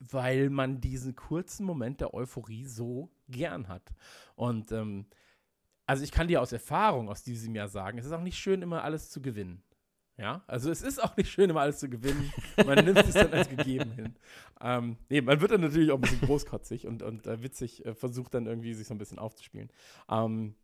weil 0.00 0.50
man 0.50 0.80
diesen 0.80 1.14
kurzen 1.16 1.64
Moment 1.64 2.00
der 2.00 2.14
Euphorie 2.14 2.64
so 2.64 3.10
gern 3.28 3.68
hat. 3.68 3.94
Und 4.34 4.72
ähm, 4.72 5.06
also 5.86 6.04
ich 6.04 6.12
kann 6.12 6.28
dir 6.28 6.42
aus 6.42 6.52
Erfahrung 6.52 7.08
aus 7.08 7.22
diesem 7.22 7.54
Jahr 7.54 7.68
sagen, 7.68 7.98
es 7.98 8.04
ist 8.04 8.12
auch 8.12 8.22
nicht 8.22 8.38
schön, 8.38 8.62
immer 8.62 8.84
alles 8.84 9.10
zu 9.10 9.22
gewinnen. 9.22 9.62
Ja, 10.18 10.42
also 10.48 10.70
es 10.70 10.82
ist 10.82 11.02
auch 11.02 11.16
nicht 11.16 11.30
schön, 11.30 11.48
immer 11.48 11.60
alles 11.60 11.78
zu 11.78 11.88
gewinnen. 11.88 12.32
Man 12.56 12.84
nimmt 12.84 12.98
es 12.98 13.14
dann 13.14 13.32
als 13.32 13.48
gegeben 13.48 13.92
hin. 13.92 14.16
Ähm, 14.60 14.96
nee, 15.08 15.20
man 15.20 15.40
wird 15.40 15.52
dann 15.52 15.60
natürlich 15.60 15.92
auch 15.92 15.94
ein 15.94 16.00
bisschen 16.00 16.20
großkotzig 16.22 16.88
und, 16.88 17.04
und 17.04 17.28
äh, 17.28 17.40
witzig, 17.40 17.86
äh, 17.86 17.94
versucht 17.94 18.34
dann 18.34 18.46
irgendwie 18.46 18.74
sich 18.74 18.88
so 18.88 18.94
ein 18.94 18.98
bisschen 18.98 19.20
aufzuspielen. 19.20 19.70
Ähm, 20.10 20.56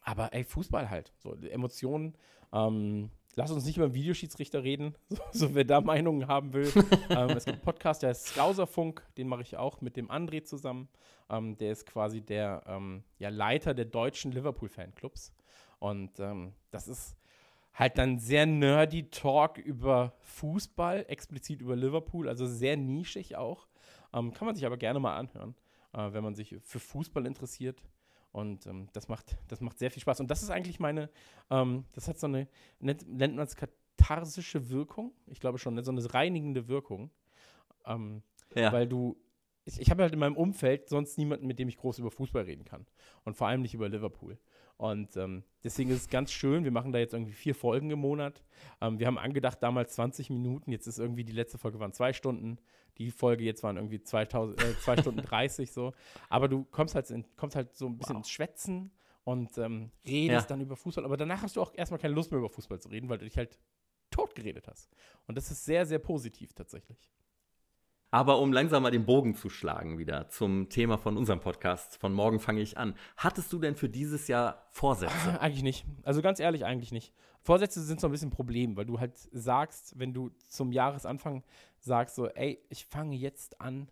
aber 0.00 0.32
ey, 0.32 0.42
Fußball 0.42 0.88
halt. 0.88 1.12
So, 1.18 1.34
Emotionen. 1.34 2.16
Ähm, 2.50 3.10
lass 3.38 3.52
uns 3.52 3.64
nicht 3.64 3.76
über 3.76 3.88
den 3.88 3.94
Videoschiedsrichter 3.94 4.64
reden, 4.64 4.94
so, 5.08 5.22
so 5.32 5.54
wer 5.54 5.64
da 5.64 5.80
Meinungen 5.80 6.26
haben 6.26 6.52
will. 6.52 6.70
ähm, 7.08 7.30
es 7.30 7.44
gibt 7.44 7.56
einen 7.56 7.62
Podcast, 7.62 8.02
der 8.02 8.10
heißt 8.10 8.26
Skauserfunk, 8.28 9.02
den 9.16 9.28
mache 9.28 9.42
ich 9.42 9.56
auch 9.56 9.80
mit 9.80 9.96
dem 9.96 10.10
André 10.10 10.42
zusammen. 10.42 10.88
Ähm, 11.30 11.56
der 11.56 11.72
ist 11.72 11.86
quasi 11.86 12.20
der 12.20 12.64
ähm, 12.66 13.04
ja, 13.18 13.28
Leiter 13.28 13.74
der 13.74 13.84
deutschen 13.84 14.32
Liverpool-Fanclubs. 14.32 15.32
Und 15.78 16.18
ähm, 16.18 16.52
das 16.72 16.88
ist 16.88 17.16
halt 17.74 17.96
dann 17.96 18.18
sehr 18.18 18.44
nerdy 18.44 19.08
Talk 19.08 19.58
über 19.58 20.14
Fußball, 20.18 21.04
explizit 21.08 21.60
über 21.60 21.76
Liverpool, 21.76 22.28
also 22.28 22.44
sehr 22.46 22.76
nischig 22.76 23.36
auch. 23.36 23.68
Ähm, 24.12 24.34
kann 24.34 24.46
man 24.46 24.56
sich 24.56 24.66
aber 24.66 24.78
gerne 24.78 24.98
mal 24.98 25.16
anhören, 25.16 25.54
äh, 25.92 26.12
wenn 26.12 26.24
man 26.24 26.34
sich 26.34 26.56
für 26.64 26.80
Fußball 26.80 27.24
interessiert. 27.24 27.80
Und 28.32 28.66
ähm, 28.66 28.88
das, 28.92 29.08
macht, 29.08 29.36
das 29.48 29.60
macht 29.60 29.78
sehr 29.78 29.90
viel 29.90 30.02
Spaß. 30.02 30.20
Und 30.20 30.30
das 30.30 30.42
ist 30.42 30.50
eigentlich 30.50 30.80
meine, 30.80 31.10
ähm, 31.50 31.84
das 31.92 32.08
hat 32.08 32.18
so 32.18 32.26
eine, 32.26 32.48
nennt, 32.78 33.08
nennt 33.08 33.36
man 33.36 33.46
es 33.46 33.56
katharsische 33.56 34.68
Wirkung. 34.68 35.12
Ich 35.26 35.40
glaube 35.40 35.58
schon, 35.58 35.74
ne, 35.74 35.82
so 35.82 35.90
eine 35.90 36.14
reinigende 36.14 36.68
Wirkung. 36.68 37.10
Ähm, 37.86 38.22
ja. 38.54 38.72
weil 38.72 38.86
du, 38.86 39.16
ich, 39.68 39.80
ich 39.80 39.90
habe 39.90 40.02
halt 40.02 40.12
in 40.12 40.18
meinem 40.18 40.36
Umfeld 40.36 40.88
sonst 40.88 41.18
niemanden, 41.18 41.46
mit 41.46 41.58
dem 41.58 41.68
ich 41.68 41.76
groß 41.76 41.98
über 41.98 42.10
Fußball 42.10 42.42
reden 42.44 42.64
kann. 42.64 42.86
Und 43.24 43.36
vor 43.36 43.46
allem 43.46 43.62
nicht 43.62 43.74
über 43.74 43.88
Liverpool. 43.88 44.38
Und 44.76 45.16
ähm, 45.16 45.42
deswegen 45.64 45.90
ist 45.90 46.02
es 46.02 46.08
ganz 46.08 46.30
schön, 46.32 46.62
wir 46.64 46.70
machen 46.70 46.92
da 46.92 46.98
jetzt 46.98 47.12
irgendwie 47.12 47.32
vier 47.32 47.54
Folgen 47.54 47.90
im 47.90 47.98
Monat. 47.98 48.44
Ähm, 48.80 48.98
wir 48.98 49.06
haben 49.06 49.18
angedacht 49.18 49.62
damals 49.62 49.94
20 49.94 50.30
Minuten, 50.30 50.70
jetzt 50.70 50.86
ist 50.86 50.98
irgendwie 50.98 51.24
die 51.24 51.32
letzte 51.32 51.58
Folge 51.58 51.80
waren 51.80 51.92
zwei 51.92 52.12
Stunden. 52.12 52.58
Die 52.96 53.10
Folge 53.10 53.44
jetzt 53.44 53.62
waren 53.62 53.76
irgendwie 53.76 54.00
2000, 54.02 54.60
äh, 54.62 54.78
zwei 54.80 54.96
Stunden 55.02 55.20
30 55.22 55.70
so. 55.72 55.92
Aber 56.28 56.48
du 56.48 56.64
kommst 56.64 56.94
halt, 56.94 57.10
in, 57.10 57.24
kommst 57.36 57.56
halt 57.56 57.74
so 57.76 57.86
ein 57.86 57.98
bisschen 57.98 58.14
Wow. 58.16 58.20
ins 58.20 58.30
Schwätzen 58.30 58.90
und 59.24 59.58
ähm, 59.58 59.90
redest 60.06 60.44
Ja. 60.44 60.48
dann 60.48 60.60
über 60.60 60.76
Fußball. 60.76 61.04
Aber 61.04 61.16
danach 61.16 61.42
hast 61.42 61.56
du 61.56 61.60
auch 61.62 61.74
erstmal 61.74 61.98
keine 62.00 62.14
Lust 62.14 62.30
mehr 62.30 62.38
über 62.38 62.48
Fußball 62.48 62.80
zu 62.80 62.88
reden, 62.88 63.08
weil 63.08 63.18
du 63.18 63.24
dich 63.24 63.36
halt 63.36 63.58
tot 64.10 64.34
geredet 64.34 64.66
hast. 64.68 64.88
Und 65.26 65.36
das 65.36 65.50
ist 65.50 65.64
sehr, 65.64 65.84
sehr 65.86 65.98
positiv 65.98 66.52
tatsächlich. 66.54 67.10
Aber 68.10 68.38
um 68.38 68.52
langsam 68.52 68.82
mal 68.82 68.90
den 68.90 69.04
Bogen 69.04 69.34
zu 69.34 69.50
schlagen 69.50 69.98
wieder 69.98 70.28
zum 70.30 70.70
Thema 70.70 70.96
von 70.96 71.18
unserem 71.18 71.40
Podcast, 71.40 71.98
von 71.98 72.14
morgen 72.14 72.40
fange 72.40 72.62
ich 72.62 72.78
an. 72.78 72.94
Hattest 73.18 73.52
du 73.52 73.58
denn 73.58 73.76
für 73.76 73.90
dieses 73.90 74.28
Jahr 74.28 74.66
Vorsätze? 74.70 75.12
Eigentlich 75.40 75.62
nicht. 75.62 75.86
Also 76.04 76.22
ganz 76.22 76.40
ehrlich, 76.40 76.64
eigentlich 76.64 76.90
nicht. 76.92 77.12
Vorsätze 77.42 77.82
sind 77.82 78.00
so 78.00 78.08
ein 78.08 78.10
bisschen 78.10 78.28
ein 78.28 78.32
Problem, 78.32 78.76
weil 78.76 78.86
du 78.86 78.98
halt 78.98 79.18
sagst, 79.32 79.98
wenn 79.98 80.14
du 80.14 80.30
zum 80.48 80.72
Jahresanfang 80.72 81.44
sagst, 81.78 82.16
so, 82.16 82.28
ey, 82.28 82.58
ich 82.70 82.86
fange 82.86 83.14
jetzt 83.14 83.60
an 83.60 83.90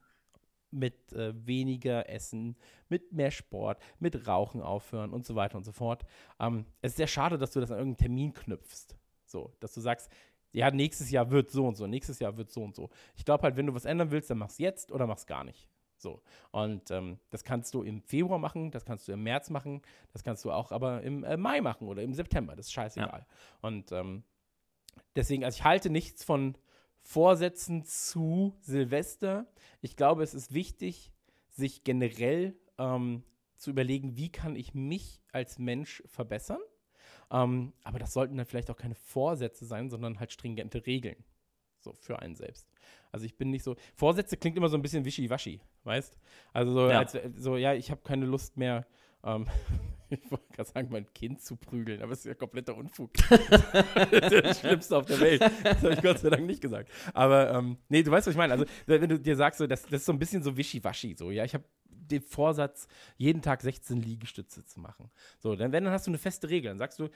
mit 0.70 1.12
äh, 1.12 1.32
weniger 1.46 2.08
Essen, 2.08 2.56
mit 2.88 3.12
mehr 3.12 3.30
Sport, 3.30 3.80
mit 3.98 4.26
Rauchen 4.26 4.62
aufhören 4.62 5.12
und 5.12 5.24
so 5.26 5.34
weiter 5.34 5.56
und 5.56 5.64
so 5.64 5.72
fort. 5.72 6.04
Ähm, 6.40 6.64
es 6.80 6.92
ist 6.92 6.96
sehr 6.96 7.06
schade, 7.06 7.38
dass 7.38 7.50
du 7.52 7.60
das 7.60 7.70
an 7.70 7.78
irgendeinen 7.78 8.08
Termin 8.08 8.32
knüpfst. 8.32 8.96
So, 9.26 9.52
dass 9.60 9.74
du 9.74 9.80
sagst, 9.80 10.10
ja, 10.56 10.70
nächstes 10.70 11.10
Jahr 11.10 11.30
wird 11.30 11.50
so 11.50 11.68
und 11.68 11.76
so, 11.76 11.86
nächstes 11.86 12.18
Jahr 12.18 12.34
wird 12.38 12.50
so 12.50 12.64
und 12.64 12.74
so. 12.74 12.88
Ich 13.14 13.26
glaube 13.26 13.42
halt, 13.42 13.56
wenn 13.56 13.66
du 13.66 13.74
was 13.74 13.84
ändern 13.84 14.10
willst, 14.10 14.30
dann 14.30 14.38
mach's 14.38 14.56
jetzt 14.56 14.90
oder 14.90 15.06
mach's 15.06 15.26
gar 15.26 15.44
nicht. 15.44 15.68
So. 15.98 16.22
Und 16.50 16.90
ähm, 16.90 17.18
das 17.28 17.44
kannst 17.44 17.74
du 17.74 17.82
im 17.82 18.00
Februar 18.00 18.38
machen, 18.38 18.70
das 18.70 18.86
kannst 18.86 19.06
du 19.06 19.12
im 19.12 19.22
März 19.22 19.50
machen, 19.50 19.82
das 20.14 20.24
kannst 20.24 20.46
du 20.46 20.52
auch 20.52 20.72
aber 20.72 21.02
im 21.02 21.24
äh, 21.24 21.36
Mai 21.36 21.60
machen 21.60 21.88
oder 21.88 22.02
im 22.02 22.14
September. 22.14 22.56
Das 22.56 22.68
ist 22.68 22.72
scheißegal. 22.72 23.26
Ja. 23.28 23.36
Und 23.60 23.92
ähm, 23.92 24.22
deswegen, 25.14 25.44
also 25.44 25.56
ich 25.56 25.64
halte 25.64 25.90
nichts 25.90 26.24
von 26.24 26.56
Vorsätzen 27.02 27.84
zu 27.84 28.56
Silvester. 28.62 29.46
Ich 29.82 29.94
glaube, 29.94 30.22
es 30.22 30.32
ist 30.32 30.54
wichtig, 30.54 31.12
sich 31.50 31.84
generell 31.84 32.56
ähm, 32.78 33.24
zu 33.56 33.68
überlegen, 33.68 34.16
wie 34.16 34.32
kann 34.32 34.56
ich 34.56 34.72
mich 34.72 35.20
als 35.32 35.58
Mensch 35.58 36.02
verbessern. 36.06 36.60
Ähm, 37.30 37.72
aber 37.82 37.98
das 37.98 38.12
sollten 38.12 38.36
dann 38.36 38.46
vielleicht 38.46 38.70
auch 38.70 38.76
keine 38.76 38.94
Vorsätze 38.94 39.64
sein, 39.64 39.90
sondern 39.90 40.20
halt 40.20 40.32
stringente 40.32 40.86
Regeln. 40.86 41.24
So 41.80 41.92
für 41.92 42.20
einen 42.20 42.36
selbst. 42.36 42.68
Also 43.12 43.26
ich 43.26 43.36
bin 43.36 43.50
nicht 43.50 43.62
so. 43.62 43.76
Vorsätze 43.94 44.36
klingt 44.36 44.56
immer 44.56 44.68
so 44.68 44.76
ein 44.76 44.82
bisschen 44.82 45.04
wischiwaschi, 45.04 45.60
weißt? 45.84 46.18
Also 46.52 46.72
so, 46.72 46.88
ja, 46.88 46.98
als, 46.98 47.16
so, 47.36 47.56
ja 47.56 47.74
ich 47.74 47.90
habe 47.90 48.00
keine 48.02 48.26
Lust 48.26 48.56
mehr, 48.56 48.86
ähm, 49.24 49.46
ich 50.10 50.30
wollte 50.30 50.52
gerade 50.52 50.68
sagen, 50.68 50.88
mein 50.90 51.12
Kind 51.14 51.40
zu 51.40 51.56
prügeln, 51.56 52.02
aber 52.02 52.12
es 52.12 52.20
ist 52.20 52.26
ja 52.26 52.34
kompletter 52.34 52.76
Unfug. 52.76 53.12
das 54.10 54.32
ist 54.32 54.44
das 54.44 54.60
Schlimmste 54.60 54.96
auf 54.96 55.06
der 55.06 55.20
Welt. 55.20 55.40
Das 55.40 55.82
habe 55.82 55.94
ich 55.94 56.02
Gott 56.02 56.18
sei 56.18 56.30
Dank 56.30 56.46
nicht 56.46 56.60
gesagt. 56.60 56.90
Aber 57.14 57.52
ähm, 57.52 57.78
nee, 57.88 58.02
du 58.02 58.10
weißt, 58.10 58.26
was 58.26 58.34
ich 58.34 58.38
meine. 58.38 58.52
Also 58.52 58.64
wenn 58.86 59.08
du 59.08 59.18
dir 59.18 59.36
sagst, 59.36 59.58
so, 59.58 59.66
das, 59.66 59.82
das 59.82 60.00
ist 60.00 60.06
so 60.06 60.12
ein 60.12 60.18
bisschen 60.18 60.42
so 60.42 60.56
wischiwaschi, 60.56 61.14
so, 61.14 61.30
ja, 61.30 61.44
ich 61.44 61.54
habe 61.54 61.64
den 62.10 62.22
Vorsatz, 62.22 62.88
jeden 63.16 63.42
Tag 63.42 63.62
16 63.62 64.00
Liegestütze 64.00 64.64
zu 64.64 64.80
machen. 64.80 65.10
So, 65.38 65.54
dann, 65.56 65.72
wenn, 65.72 65.84
dann 65.84 65.92
hast 65.92 66.06
du 66.06 66.10
eine 66.10 66.18
feste 66.18 66.48
Regel. 66.48 66.70
Dann 66.70 66.78
sagst 66.78 66.98
du, 66.98 67.08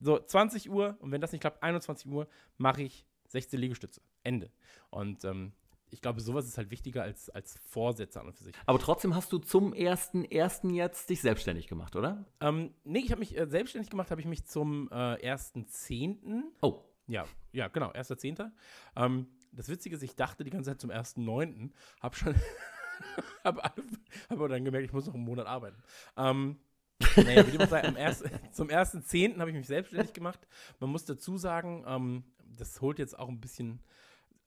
so 0.00 0.18
20 0.18 0.70
Uhr 0.70 0.96
und 1.00 1.12
wenn 1.12 1.20
das 1.20 1.32
nicht 1.32 1.40
klappt, 1.40 1.62
21 1.62 2.10
Uhr 2.10 2.28
mache 2.58 2.82
ich 2.82 3.06
16 3.28 3.58
Liegestütze. 3.60 4.00
Ende. 4.24 4.50
Und 4.90 5.24
ähm, 5.24 5.52
ich 5.90 6.00
glaube, 6.00 6.20
sowas 6.20 6.46
ist 6.46 6.56
halt 6.56 6.70
wichtiger 6.70 7.02
als, 7.02 7.28
als 7.30 7.58
Vorsätze 7.68 8.20
an 8.20 8.26
und 8.26 8.32
für 8.32 8.44
sich. 8.44 8.54
Aber 8.66 8.78
trotzdem 8.78 9.14
hast 9.14 9.32
du 9.32 9.38
zum 9.38 9.74
1.1. 9.74 10.72
jetzt 10.72 11.10
dich 11.10 11.20
selbstständig 11.20 11.68
gemacht, 11.68 11.96
oder? 11.96 12.24
Ähm, 12.40 12.74
nee, 12.84 13.00
ich 13.00 13.10
habe 13.10 13.20
mich 13.20 13.36
äh, 13.36 13.46
selbstständig 13.46 13.90
gemacht, 13.90 14.10
habe 14.10 14.20
ich 14.20 14.26
mich 14.26 14.46
zum 14.46 14.88
äh, 14.90 14.94
1.10. 14.94 16.42
Oh. 16.62 16.82
Ja, 17.06 17.26
ja, 17.52 17.68
genau, 17.68 17.90
1.10. 17.90 18.50
Ähm, 18.96 19.26
das 19.52 19.68
Witzige 19.68 19.96
ist, 19.96 20.02
ich 20.02 20.16
dachte 20.16 20.44
die 20.44 20.50
ganze 20.50 20.70
Zeit 20.70 20.80
zum 20.80 20.90
1.9., 20.90 21.70
habe 22.00 22.16
schon, 22.16 22.34
habe 23.44 23.62
hab 23.62 23.80
aber 24.28 24.48
dann 24.48 24.64
gemerkt, 24.64 24.86
ich 24.86 24.92
muss 24.92 25.06
noch 25.06 25.14
einen 25.14 25.24
Monat 25.24 25.46
arbeiten. 25.46 25.82
Ähm, 26.16 26.56
naja, 27.16 27.46
wie 27.46 27.56
dem 27.56 27.68
sei, 27.68 27.80
erst, 27.80 28.24
zum 28.52 28.68
1.10. 28.68 29.38
habe 29.38 29.50
ich 29.50 29.56
mich 29.56 29.66
selbstständig 29.66 30.12
gemacht. 30.12 30.40
Man 30.80 30.90
muss 30.90 31.04
dazu 31.04 31.36
sagen, 31.36 31.84
ähm, 31.86 32.24
das 32.56 32.80
holt 32.80 32.98
jetzt 32.98 33.18
auch 33.18 33.28
ein 33.28 33.40
bisschen. 33.40 33.80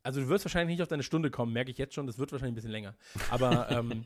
Also, 0.03 0.21
du 0.21 0.29
wirst 0.29 0.45
wahrscheinlich 0.45 0.75
nicht 0.75 0.83
auf 0.83 0.87
deine 0.87 1.03
Stunde 1.03 1.31
kommen, 1.31 1.51
merke 1.51 1.71
ich 1.71 1.77
jetzt 1.77 1.95
schon. 1.95 2.05
Das 2.05 2.19
wird 2.19 2.31
wahrscheinlich 2.31 2.53
ein 2.53 2.55
bisschen 2.55 2.71
länger. 2.71 2.95
Aber 3.31 3.71
ähm, 3.71 4.05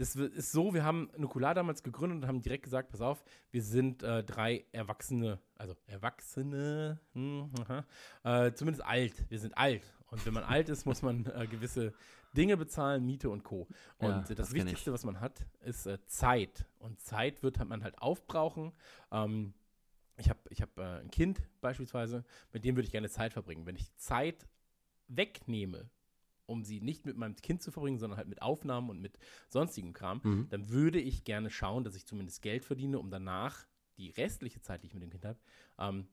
das 0.00 0.16
ist 0.16 0.52
so: 0.52 0.72
Wir 0.72 0.82
haben 0.82 1.10
Nukular 1.18 1.54
damals 1.54 1.82
gegründet 1.82 2.22
und 2.22 2.26
haben 2.26 2.40
direkt 2.40 2.64
gesagt: 2.64 2.88
Pass 2.90 3.02
auf, 3.02 3.22
wir 3.50 3.62
sind 3.62 4.02
äh, 4.02 4.24
drei 4.24 4.64
Erwachsene, 4.72 5.38
also 5.56 5.76
Erwachsene, 5.86 6.98
hm, 7.12 7.50
äh, 8.24 8.52
zumindest 8.52 8.84
alt. 8.84 9.26
Wir 9.28 9.38
sind 9.38 9.56
alt. 9.58 9.82
Und 10.06 10.24
wenn 10.24 10.32
man 10.32 10.44
alt 10.44 10.70
ist, 10.70 10.86
muss 10.86 11.02
man 11.02 11.26
äh, 11.26 11.46
gewisse 11.46 11.92
Dinge 12.34 12.56
bezahlen, 12.56 13.04
Miete 13.04 13.28
und 13.28 13.44
Co. 13.44 13.68
Und 13.98 14.08
ja, 14.08 14.20
das, 14.20 14.36
das 14.36 14.54
Wichtigste, 14.54 14.92
was 14.92 15.04
man 15.04 15.20
hat, 15.20 15.46
ist 15.60 15.86
äh, 15.86 15.98
Zeit. 16.06 16.66
Und 16.78 17.00
Zeit 17.00 17.42
wird 17.42 17.62
man 17.68 17.84
halt 17.84 17.98
aufbrauchen. 17.98 18.72
Ähm, 19.12 19.52
ich 20.16 20.30
habe 20.30 20.40
ich 20.48 20.62
hab, 20.62 20.78
äh, 20.78 21.00
ein 21.00 21.10
Kind 21.10 21.42
beispielsweise, 21.60 22.24
mit 22.52 22.64
dem 22.64 22.74
würde 22.74 22.86
ich 22.86 22.92
gerne 22.92 23.10
Zeit 23.10 23.34
verbringen. 23.34 23.66
Wenn 23.66 23.76
ich 23.76 23.94
Zeit 23.96 24.46
wegnehme, 25.08 25.90
um 26.50 26.64
sie 26.64 26.80
nicht 26.80 27.06
mit 27.06 27.16
meinem 27.16 27.36
Kind 27.36 27.62
zu 27.62 27.70
verbringen, 27.70 27.98
sondern 27.98 28.16
halt 28.16 28.28
mit 28.28 28.42
Aufnahmen 28.42 28.90
und 28.90 29.00
mit 29.00 29.18
sonstigem 29.48 29.92
Kram, 29.92 30.20
mhm. 30.22 30.48
dann 30.50 30.68
würde 30.68 31.00
ich 31.00 31.24
gerne 31.24 31.48
schauen, 31.48 31.84
dass 31.84 31.94
ich 31.94 32.06
zumindest 32.06 32.42
Geld 32.42 32.64
verdiene, 32.64 32.98
um 32.98 33.10
danach 33.10 33.66
die 33.96 34.10
restliche 34.10 34.60
Zeit, 34.60 34.82
die 34.82 34.88
ich 34.88 34.94
mit 34.94 35.02
dem 35.02 35.10
Kind 35.10 35.24
habe, 35.24 35.38
ähm, 35.78 36.08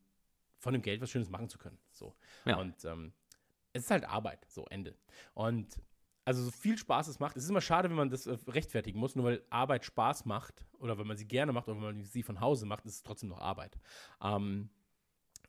von 0.59 0.73
dem 0.73 0.81
Geld 0.83 1.01
was 1.01 1.09
Schönes 1.09 1.29
machen 1.29 1.49
zu 1.49 1.57
können. 1.57 1.79
So. 1.91 2.15
Ja. 2.45 2.57
Und 2.57 2.85
ähm, 2.85 3.13
es 3.73 3.85
ist 3.85 3.91
halt 3.91 4.05
Arbeit, 4.05 4.45
so 4.47 4.65
Ende. 4.69 4.95
Und 5.33 5.81
also 6.23 6.43
so 6.43 6.51
viel 6.51 6.77
Spaß 6.77 7.07
es 7.07 7.19
macht. 7.19 7.35
Es 7.37 7.45
ist 7.45 7.49
immer 7.49 7.61
schade, 7.61 7.89
wenn 7.89 7.97
man 7.97 8.09
das 8.09 8.27
äh, 8.27 8.37
rechtfertigen 8.47 8.99
muss, 8.99 9.15
nur 9.15 9.25
weil 9.25 9.43
Arbeit 9.49 9.85
Spaß 9.85 10.25
macht 10.25 10.65
oder 10.77 10.99
wenn 10.99 11.07
man 11.07 11.17
sie 11.17 11.27
gerne 11.27 11.51
macht 11.51 11.67
oder 11.67 11.77
wenn 11.77 11.95
man 11.95 12.03
sie 12.03 12.21
von 12.21 12.41
Hause 12.41 12.65
macht, 12.65 12.85
ist 12.85 12.95
es 12.95 13.03
trotzdem 13.03 13.29
noch 13.29 13.39
Arbeit. 13.39 13.79
Ähm, 14.21 14.69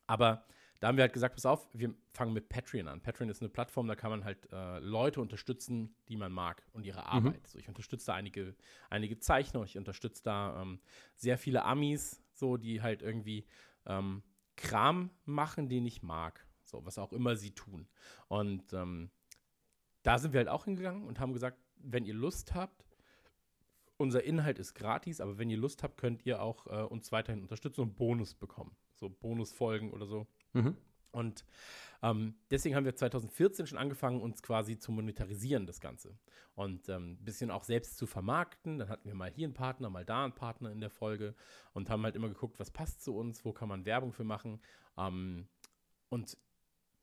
aber 0.06 0.46
da 0.80 0.88
haben 0.88 0.96
wir 0.96 1.02
halt 1.02 1.12
gesagt, 1.12 1.34
pass 1.34 1.46
auf, 1.46 1.68
wir 1.72 1.94
fangen 2.12 2.32
mit 2.32 2.48
Patreon 2.48 2.86
an. 2.86 3.00
Patreon 3.00 3.28
ist 3.28 3.42
eine 3.42 3.48
Plattform, 3.48 3.88
da 3.88 3.96
kann 3.96 4.10
man 4.10 4.24
halt 4.24 4.48
äh, 4.52 4.78
Leute 4.78 5.20
unterstützen, 5.20 5.94
die 6.08 6.16
man 6.16 6.30
mag 6.30 6.62
und 6.72 6.86
ihre 6.86 7.00
mhm. 7.00 7.06
Arbeit. 7.06 7.42
Mhm. 7.42 7.46
So, 7.46 7.58
ich 7.58 7.68
unterstütze 7.68 8.06
da 8.06 8.14
einige, 8.14 8.54
einige 8.88 9.18
Zeichner, 9.18 9.62
ich 9.64 9.76
unterstütze 9.76 10.22
da 10.22 10.62
ähm, 10.62 10.80
sehr 11.16 11.36
viele 11.36 11.64
Amis, 11.64 12.22
so, 12.32 12.56
die 12.56 12.80
halt 12.80 13.02
irgendwie 13.02 13.46
ähm, 13.86 14.22
Kram 14.56 15.10
machen, 15.24 15.68
den 15.68 15.84
ich 15.84 16.02
mag. 16.02 16.46
So, 16.62 16.84
was 16.84 16.98
auch 16.98 17.12
immer 17.12 17.34
sie 17.34 17.52
tun. 17.52 17.88
Und 18.28 18.72
ähm, 18.72 19.10
da 20.02 20.18
sind 20.18 20.32
wir 20.32 20.38
halt 20.38 20.48
auch 20.48 20.66
hingegangen 20.66 21.04
und 21.04 21.18
haben 21.18 21.32
gesagt, 21.32 21.58
wenn 21.76 22.04
ihr 22.04 22.14
Lust 22.14 22.54
habt, 22.54 22.84
unser 23.96 24.22
Inhalt 24.22 24.58
ist 24.60 24.74
gratis, 24.74 25.20
aber 25.20 25.38
wenn 25.38 25.50
ihr 25.50 25.56
Lust 25.56 25.82
habt, 25.82 25.96
könnt 25.96 26.24
ihr 26.24 26.40
auch 26.40 26.66
äh, 26.66 26.82
uns 26.84 27.10
weiterhin 27.10 27.42
unterstützen 27.42 27.80
und 27.80 27.96
Bonus 27.96 28.34
bekommen. 28.34 28.76
So 28.94 29.10
Bonusfolgen 29.10 29.90
oder 29.90 30.06
so. 30.06 30.26
Mhm. 30.52 30.76
Und 31.10 31.44
ähm, 32.02 32.34
deswegen 32.50 32.76
haben 32.76 32.84
wir 32.84 32.94
2014 32.94 33.66
schon 33.66 33.78
angefangen, 33.78 34.20
uns 34.20 34.42
quasi 34.42 34.78
zu 34.78 34.92
monetarisieren, 34.92 35.66
das 35.66 35.80
Ganze. 35.80 36.16
Und 36.54 36.88
ein 36.88 36.96
ähm, 36.96 37.18
bisschen 37.24 37.50
auch 37.50 37.64
selbst 37.64 37.96
zu 37.96 38.06
vermarkten. 38.06 38.78
Dann 38.78 38.88
hatten 38.88 39.08
wir 39.08 39.14
mal 39.14 39.30
hier 39.30 39.46
einen 39.46 39.54
Partner, 39.54 39.90
mal 39.90 40.04
da 40.04 40.24
einen 40.24 40.34
Partner 40.34 40.70
in 40.70 40.80
der 40.80 40.90
Folge 40.90 41.34
und 41.72 41.90
haben 41.90 42.02
halt 42.04 42.14
immer 42.14 42.28
geguckt, 42.28 42.60
was 42.60 42.70
passt 42.70 43.02
zu 43.02 43.16
uns, 43.16 43.44
wo 43.44 43.52
kann 43.52 43.68
man 43.68 43.84
Werbung 43.84 44.12
für 44.12 44.24
machen. 44.24 44.60
Ähm, 44.96 45.48
und 46.08 46.36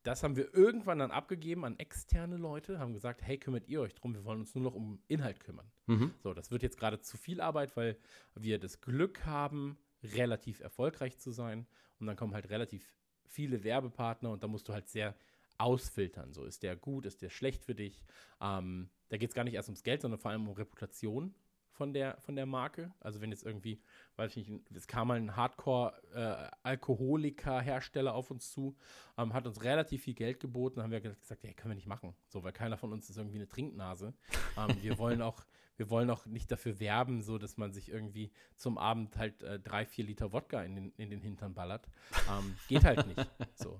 das 0.03 0.21
haben 0.21 0.35
wir 0.35 0.53
irgendwann 0.53 0.99
dann 0.99 1.09
abgegeben 1.09 1.65
an 1.65 1.79
externe 1.79 2.37
Leute, 2.37 2.77
haben 2.77 2.93
gesagt, 2.93 3.23
hey, 3.23 3.39
kümmert 3.39 3.67
ihr 3.67 3.81
euch 3.81 3.95
drum, 3.95 4.13
wir 4.13 4.23
wollen 4.23 4.41
uns 4.41 4.53
nur 4.53 4.63
noch 4.63 4.75
um 4.75 5.01
Inhalt 5.07 5.39
kümmern. 5.39 5.71
Mhm. 5.87 6.13
So, 6.21 6.33
das 6.33 6.51
wird 6.51 6.61
jetzt 6.61 6.77
gerade 6.77 7.01
zu 7.01 7.17
viel 7.17 7.41
Arbeit, 7.41 7.75
weil 7.75 7.97
wir 8.35 8.59
das 8.59 8.81
Glück 8.81 9.25
haben, 9.25 9.79
relativ 10.03 10.59
erfolgreich 10.59 11.17
zu 11.17 11.31
sein. 11.31 11.65
Und 11.99 12.05
dann 12.05 12.15
kommen 12.15 12.35
halt 12.35 12.49
relativ 12.49 12.95
viele 13.27 13.63
Werbepartner 13.63 14.31
und 14.31 14.43
da 14.43 14.47
musst 14.47 14.67
du 14.67 14.73
halt 14.73 14.87
sehr 14.87 15.15
ausfiltern. 15.57 16.33
So, 16.33 16.43
ist 16.43 16.63
der 16.63 16.75
gut, 16.75 17.05
ist 17.05 17.21
der 17.21 17.29
schlecht 17.29 17.63
für 17.63 17.75
dich? 17.75 18.03
Ähm, 18.41 18.89
da 19.09 19.17
geht 19.17 19.29
es 19.29 19.35
gar 19.35 19.43
nicht 19.43 19.53
erst 19.53 19.69
ums 19.69 19.83
Geld, 19.83 20.01
sondern 20.01 20.19
vor 20.19 20.31
allem 20.31 20.47
um 20.47 20.53
Reputation 20.53 21.33
von 21.75 21.93
der, 21.93 22.17
von 22.21 22.35
der 22.35 22.45
Marke. 22.45 22.93
Also 22.99 23.21
wenn 23.21 23.31
jetzt 23.31 23.45
irgendwie, 23.45 23.81
weiß 24.15 24.35
ich 24.35 24.47
nicht, 24.47 24.71
es 24.71 24.87
kam 24.87 25.09
mal 25.09 25.17
ein 25.17 25.35
Hardcore-Alkoholiker-Hersteller 25.35 28.11
äh, 28.11 28.13
auf 28.13 28.31
uns 28.31 28.51
zu, 28.51 28.75
ähm, 29.17 29.33
hat 29.33 29.45
uns 29.45 29.61
relativ 29.63 30.03
viel 30.03 30.13
Geld 30.13 30.39
geboten, 30.39 30.81
haben 30.81 30.91
wir 30.91 31.01
gesagt, 31.01 31.43
ja, 31.43 31.51
können 31.53 31.71
wir 31.71 31.75
nicht 31.75 31.87
machen. 31.87 32.15
So, 32.29 32.43
weil 32.43 32.53
keiner 32.53 32.77
von 32.77 32.93
uns 32.93 33.09
ist 33.09 33.17
irgendwie 33.17 33.37
eine 33.37 33.47
Trinknase. 33.47 34.13
ähm, 34.57 34.77
wir 34.81 34.97
wollen 34.97 35.21
auch, 35.21 35.45
wir 35.77 35.89
wollen 35.89 36.09
auch 36.09 36.25
nicht 36.25 36.51
dafür 36.51 36.79
werben, 36.79 37.21
so 37.21 37.37
dass 37.37 37.57
man 37.57 37.73
sich 37.73 37.89
irgendwie 37.89 38.31
zum 38.55 38.77
Abend 38.77 39.17
halt 39.17 39.43
äh, 39.43 39.59
drei, 39.59 39.85
vier 39.85 40.05
Liter 40.05 40.31
Wodka 40.31 40.63
in 40.63 40.75
den, 40.75 40.93
in 40.97 41.09
den 41.09 41.21
Hintern 41.21 41.53
ballert. 41.53 41.87
Ähm, 42.29 42.55
geht 42.67 42.83
halt 42.83 43.05
nicht. 43.07 43.27
So. 43.55 43.79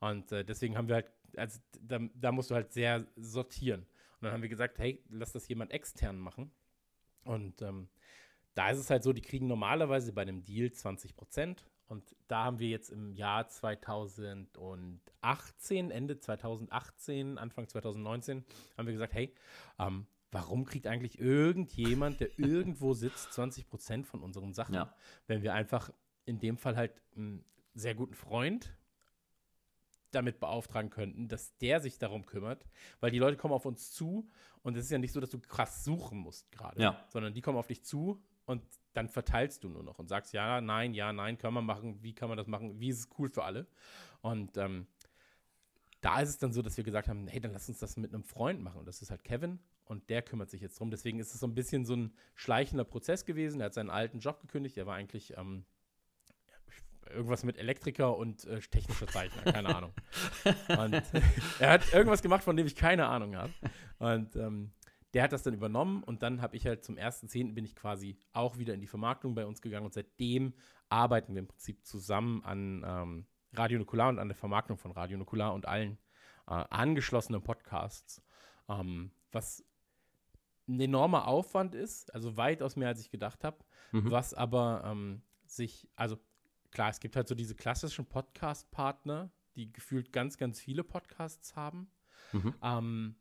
Und 0.00 0.30
äh, 0.32 0.44
deswegen 0.44 0.76
haben 0.76 0.88
wir 0.88 0.96
halt, 0.96 1.10
also 1.36 1.60
da, 1.80 2.00
da 2.14 2.32
musst 2.32 2.50
du 2.50 2.54
halt 2.54 2.72
sehr 2.72 3.06
sortieren. 3.16 3.82
Und 3.82 4.22
dann 4.22 4.32
haben 4.32 4.42
wir 4.42 4.48
gesagt, 4.48 4.78
hey, 4.78 5.02
lass 5.08 5.32
das 5.32 5.48
jemand 5.48 5.72
extern 5.72 6.18
machen. 6.18 6.50
Und 7.24 7.62
ähm, 7.62 7.88
da 8.54 8.70
ist 8.70 8.78
es 8.78 8.90
halt 8.90 9.02
so, 9.02 9.12
die 9.12 9.20
kriegen 9.20 9.46
normalerweise 9.46 10.12
bei 10.12 10.22
einem 10.22 10.44
Deal 10.44 10.72
20 10.72 11.16
Prozent. 11.16 11.64
Und 11.88 12.16
da 12.26 12.44
haben 12.44 12.58
wir 12.58 12.68
jetzt 12.68 12.90
im 12.90 13.12
Jahr 13.12 13.48
2018, 13.48 15.90
Ende 15.90 16.18
2018, 16.18 17.38
Anfang 17.38 17.68
2019, 17.68 18.44
haben 18.76 18.86
wir 18.86 18.92
gesagt, 18.92 19.14
hey, 19.14 19.32
ähm, 19.78 20.06
warum 20.30 20.64
kriegt 20.64 20.86
eigentlich 20.86 21.18
irgendjemand, 21.18 22.20
der 22.20 22.30
irgendwo 22.38 22.94
sitzt, 22.94 23.32
20 23.32 23.68
Prozent 23.68 24.06
von 24.06 24.22
unseren 24.22 24.52
Sachen? 24.52 24.74
Ja. 24.74 24.94
Wenn 25.26 25.42
wir 25.42 25.54
einfach 25.54 25.90
in 26.24 26.40
dem 26.40 26.58
Fall 26.58 26.76
halt 26.76 27.00
einen 27.16 27.44
sehr 27.74 27.94
guten 27.94 28.14
Freund 28.14 28.76
damit 30.10 30.40
beauftragen 30.40 30.90
könnten, 30.90 31.28
dass 31.28 31.56
der 31.58 31.80
sich 31.80 31.98
darum 31.98 32.26
kümmert, 32.26 32.66
weil 33.00 33.10
die 33.10 33.18
Leute 33.18 33.36
kommen 33.36 33.52
auf 33.54 33.66
uns 33.66 33.92
zu 33.92 34.28
und 34.62 34.76
es 34.76 34.84
ist 34.84 34.90
ja 34.90 34.98
nicht 34.98 35.12
so, 35.12 35.20
dass 35.20 35.30
du 35.30 35.38
krass 35.38 35.84
suchen 35.84 36.18
musst 36.18 36.50
gerade, 36.52 36.80
ja. 36.80 37.04
sondern 37.08 37.34
die 37.34 37.42
kommen 37.42 37.58
auf 37.58 37.66
dich 37.66 37.84
zu 37.84 38.22
und 38.46 38.62
dann 38.94 39.08
verteilst 39.08 39.62
du 39.62 39.68
nur 39.68 39.82
noch 39.82 39.98
und 39.98 40.08
sagst 40.08 40.32
ja, 40.32 40.60
nein, 40.60 40.94
ja, 40.94 41.12
nein, 41.12 41.36
kann 41.36 41.52
man 41.52 41.66
machen, 41.66 42.02
wie 42.02 42.14
kann 42.14 42.28
man 42.28 42.38
das 42.38 42.46
machen, 42.46 42.80
wie 42.80 42.88
ist 42.88 42.98
es 42.98 43.08
cool 43.18 43.28
für 43.28 43.44
alle 43.44 43.66
und 44.22 44.56
ähm, 44.56 44.86
da 46.00 46.20
ist 46.20 46.30
es 46.30 46.38
dann 46.38 46.52
so, 46.52 46.62
dass 46.62 46.76
wir 46.76 46.84
gesagt 46.84 47.08
haben, 47.08 47.26
hey, 47.26 47.40
dann 47.40 47.52
lass 47.52 47.68
uns 47.68 47.78
das 47.78 47.96
mit 47.96 48.14
einem 48.14 48.22
Freund 48.22 48.62
machen 48.62 48.78
und 48.78 48.86
das 48.86 49.02
ist 49.02 49.10
halt 49.10 49.24
Kevin 49.24 49.58
und 49.86 50.08
der 50.10 50.22
kümmert 50.22 50.50
sich 50.50 50.60
jetzt 50.60 50.78
drum. 50.78 50.90
Deswegen 50.90 51.18
ist 51.18 51.34
es 51.34 51.40
so 51.40 51.46
ein 51.46 51.54
bisschen 51.54 51.84
so 51.86 51.94
ein 51.94 52.12
schleichender 52.34 52.84
Prozess 52.84 53.24
gewesen. 53.24 53.60
Er 53.60 53.66
hat 53.66 53.74
seinen 53.74 53.90
alten 53.90 54.18
Job 54.18 54.40
gekündigt. 54.40 54.76
Er 54.76 54.86
war 54.86 54.96
eigentlich 54.96 55.36
ähm, 55.36 55.64
irgendwas 57.10 57.44
mit 57.44 57.56
Elektriker 57.56 58.16
und 58.16 58.44
äh, 58.44 58.60
technischer 58.60 59.06
Zeichner, 59.06 59.52
keine 59.52 59.74
Ahnung. 59.74 59.92
Und 60.68 61.02
er 61.60 61.70
hat 61.70 61.92
irgendwas 61.92 62.22
gemacht, 62.22 62.42
von 62.42 62.56
dem 62.56 62.66
ich 62.66 62.74
keine 62.74 63.06
Ahnung 63.06 63.36
habe. 63.36 63.52
Und 63.98 64.36
ähm, 64.36 64.72
der 65.14 65.22
hat 65.22 65.32
das 65.32 65.42
dann 65.42 65.54
übernommen 65.54 66.02
und 66.02 66.22
dann 66.22 66.42
habe 66.42 66.56
ich 66.56 66.66
halt 66.66 66.84
zum 66.84 66.96
1.10. 66.96 67.54
bin 67.54 67.64
ich 67.64 67.74
quasi 67.74 68.18
auch 68.32 68.58
wieder 68.58 68.74
in 68.74 68.82
die 68.82 68.86
Vermarktung 68.86 69.34
bei 69.34 69.46
uns 69.46 69.62
gegangen 69.62 69.86
und 69.86 69.94
seitdem 69.94 70.52
arbeiten 70.90 71.34
wir 71.34 71.40
im 71.40 71.48
Prinzip 71.48 71.86
zusammen 71.86 72.44
an 72.44 72.84
ähm, 72.86 73.26
Radio 73.54 73.78
Nukular 73.78 74.10
und 74.10 74.18
an 74.18 74.28
der 74.28 74.36
Vermarktung 74.36 74.76
von 74.76 74.92
Radio 74.92 75.16
Nukular 75.16 75.54
und 75.54 75.66
allen 75.66 75.98
äh, 76.48 76.64
angeschlossenen 76.68 77.42
Podcasts, 77.42 78.22
ähm, 78.68 79.10
was 79.32 79.64
ein 80.68 80.80
enormer 80.80 81.28
Aufwand 81.28 81.74
ist, 81.74 82.12
also 82.14 82.36
weitaus 82.36 82.76
mehr 82.76 82.88
als 82.88 83.00
ich 83.00 83.10
gedacht 83.10 83.44
habe, 83.44 83.58
mhm. 83.92 84.10
was 84.10 84.34
aber 84.34 84.82
ähm, 84.84 85.22
sich, 85.44 85.88
also 85.96 86.18
klar, 86.70 86.90
es 86.90 87.00
gibt 87.00 87.16
halt 87.16 87.28
so 87.28 87.34
diese 87.34 87.54
klassischen 87.54 88.06
Podcast-Partner, 88.06 89.30
die 89.54 89.72
gefühlt 89.72 90.12
ganz, 90.12 90.36
ganz 90.36 90.60
viele 90.60 90.84
Podcasts 90.84 91.56
haben. 91.56 91.88
Mhm. 92.32 92.54
Ähm, 92.62 93.16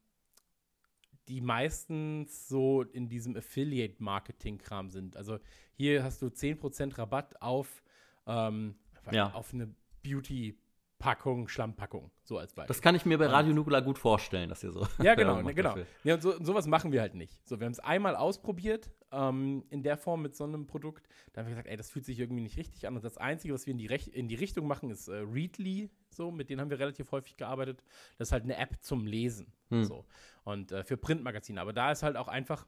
die 1.27 1.41
meistens 1.41 2.47
so 2.47 2.83
in 2.83 3.09
diesem 3.09 3.35
Affiliate-Marketing-Kram 3.35 4.89
sind. 4.89 5.17
Also 5.17 5.39
hier 5.73 6.03
hast 6.03 6.21
du 6.21 6.27
10% 6.27 6.97
Rabatt 6.97 7.41
auf, 7.41 7.83
ähm, 8.27 8.75
ja. 9.11 9.31
auf 9.33 9.53
eine 9.53 9.73
Beauty- 10.03 10.59
Packung, 11.05 11.47
Schlammpackung, 11.47 12.09
so 12.23 12.39
als 12.39 12.55
Beispiel. 12.55 12.67
Das 12.67 12.81
kann 12.81 12.95
ich 12.95 13.05
mir 13.05 13.19
bei 13.19 13.27
Radio 13.27 13.53
Nukula 13.53 13.79
gut 13.81 13.99
vorstellen, 13.99 14.49
dass 14.49 14.63
ihr 14.63 14.71
so. 14.71 14.87
Ja, 15.03 15.13
genau, 15.15 15.43
genau. 15.43 15.75
Ja, 16.03 16.15
und 16.15 16.23
so, 16.23 16.43
sowas 16.43 16.65
machen 16.65 16.91
wir 16.91 17.01
halt 17.01 17.13
nicht. 17.13 17.47
So, 17.47 17.59
wir 17.59 17.65
haben 17.65 17.73
es 17.73 17.79
einmal 17.79 18.15
ausprobiert, 18.15 18.89
ähm, 19.11 19.63
in 19.69 19.83
der 19.83 19.97
Form 19.97 20.23
mit 20.23 20.35
so 20.35 20.45
einem 20.45 20.65
Produkt. 20.65 21.07
Da 21.31 21.41
haben 21.41 21.45
wir 21.45 21.51
gesagt, 21.51 21.67
ey, 21.67 21.77
das 21.77 21.91
fühlt 21.91 22.05
sich 22.05 22.19
irgendwie 22.19 22.41
nicht 22.41 22.57
richtig 22.57 22.87
an. 22.87 22.95
Und 22.95 23.05
das 23.05 23.17
Einzige, 23.17 23.53
was 23.53 23.67
wir 23.67 23.71
in 23.73 23.77
die, 23.77 23.85
Rech 23.85 24.07
in 24.15 24.27
die 24.27 24.33
Richtung 24.33 24.65
machen, 24.65 24.89
ist 24.89 25.07
äh, 25.07 25.17
Readly, 25.17 25.91
so, 26.09 26.31
mit 26.31 26.49
denen 26.49 26.59
haben 26.59 26.71
wir 26.71 26.79
relativ 26.79 27.11
häufig 27.11 27.37
gearbeitet. 27.37 27.83
Das 28.17 28.29
ist 28.29 28.31
halt 28.31 28.45
eine 28.45 28.57
App 28.57 28.77
zum 28.81 29.05
Lesen. 29.05 29.53
Hm. 29.69 29.83
So. 29.83 30.05
Und 30.43 30.71
äh, 30.71 30.83
für 30.83 30.97
Printmagazine. 30.97 31.61
Aber 31.61 31.71
da 31.71 31.91
ist 31.91 32.01
halt 32.01 32.17
auch 32.17 32.29
einfach 32.29 32.65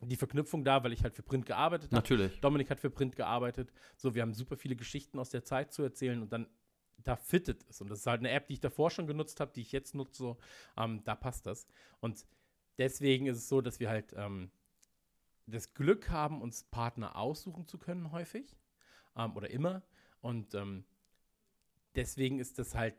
die 0.00 0.16
Verknüpfung 0.16 0.64
da, 0.64 0.82
weil 0.82 0.94
ich 0.94 1.02
halt 1.02 1.14
für 1.14 1.22
Print 1.22 1.44
gearbeitet 1.44 1.88
habe. 1.92 1.96
Natürlich. 1.96 2.40
Dominik 2.40 2.70
hat 2.70 2.80
für 2.80 2.88
Print 2.88 3.14
gearbeitet. 3.14 3.70
So, 3.98 4.14
wir 4.14 4.22
haben 4.22 4.32
super 4.32 4.56
viele 4.56 4.74
Geschichten 4.74 5.18
aus 5.18 5.28
der 5.28 5.44
Zeit 5.44 5.70
zu 5.70 5.82
erzählen 5.82 6.22
und 6.22 6.32
dann 6.32 6.46
da 7.04 7.16
fittet 7.16 7.64
es. 7.68 7.80
Und 7.80 7.90
das 7.90 8.00
ist 8.00 8.06
halt 8.06 8.20
eine 8.20 8.30
App, 8.30 8.46
die 8.46 8.54
ich 8.54 8.60
davor 8.60 8.90
schon 8.90 9.06
genutzt 9.06 9.40
habe, 9.40 9.52
die 9.52 9.62
ich 9.62 9.72
jetzt 9.72 9.94
nutze. 9.94 10.36
Ähm, 10.76 11.02
da 11.04 11.14
passt 11.14 11.46
das. 11.46 11.66
Und 12.00 12.26
deswegen 12.78 13.26
ist 13.26 13.38
es 13.38 13.48
so, 13.48 13.60
dass 13.60 13.80
wir 13.80 13.88
halt 13.88 14.12
ähm, 14.16 14.50
das 15.46 15.74
Glück 15.74 16.10
haben, 16.10 16.40
uns 16.40 16.64
Partner 16.64 17.16
aussuchen 17.16 17.66
zu 17.66 17.78
können, 17.78 18.12
häufig 18.12 18.56
ähm, 19.16 19.36
oder 19.36 19.50
immer. 19.50 19.82
Und 20.20 20.54
ähm, 20.54 20.84
deswegen 21.94 22.38
ist 22.38 22.58
das 22.58 22.74
halt 22.74 22.96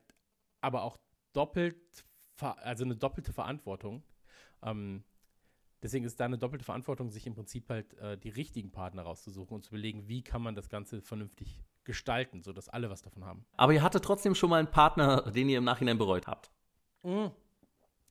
aber 0.61 0.83
auch 0.83 0.97
doppelt, 1.33 2.05
also 2.39 2.83
eine 2.83 2.95
doppelte 2.95 3.33
Verantwortung. 3.33 4.03
Ähm, 4.61 5.03
deswegen 5.81 6.05
ist 6.05 6.19
da 6.19 6.25
eine 6.25 6.37
doppelte 6.37 6.65
Verantwortung, 6.65 7.09
sich 7.09 7.27
im 7.27 7.33
Prinzip 7.33 7.69
halt 7.69 7.93
äh, 7.95 8.17
die 8.17 8.29
richtigen 8.29 8.71
Partner 8.71 9.03
rauszusuchen 9.03 9.55
und 9.55 9.63
zu 9.63 9.69
überlegen, 9.69 10.07
wie 10.07 10.23
kann 10.23 10.41
man 10.41 10.55
das 10.55 10.69
Ganze 10.69 11.01
vernünftig 11.01 11.63
gestalten, 11.85 12.41
sodass 12.41 12.69
alle 12.69 12.89
was 12.89 13.01
davon 13.01 13.25
haben. 13.25 13.45
Aber 13.57 13.73
ihr 13.73 13.83
hattet 13.83 14.03
trotzdem 14.03 14.35
schon 14.35 14.49
mal 14.49 14.59
einen 14.59 14.71
Partner, 14.71 15.31
den 15.31 15.49
ihr 15.49 15.57
im 15.57 15.63
Nachhinein 15.63 15.97
bereut 15.97 16.27
habt. 16.27 16.51
Mhm. 17.03 17.31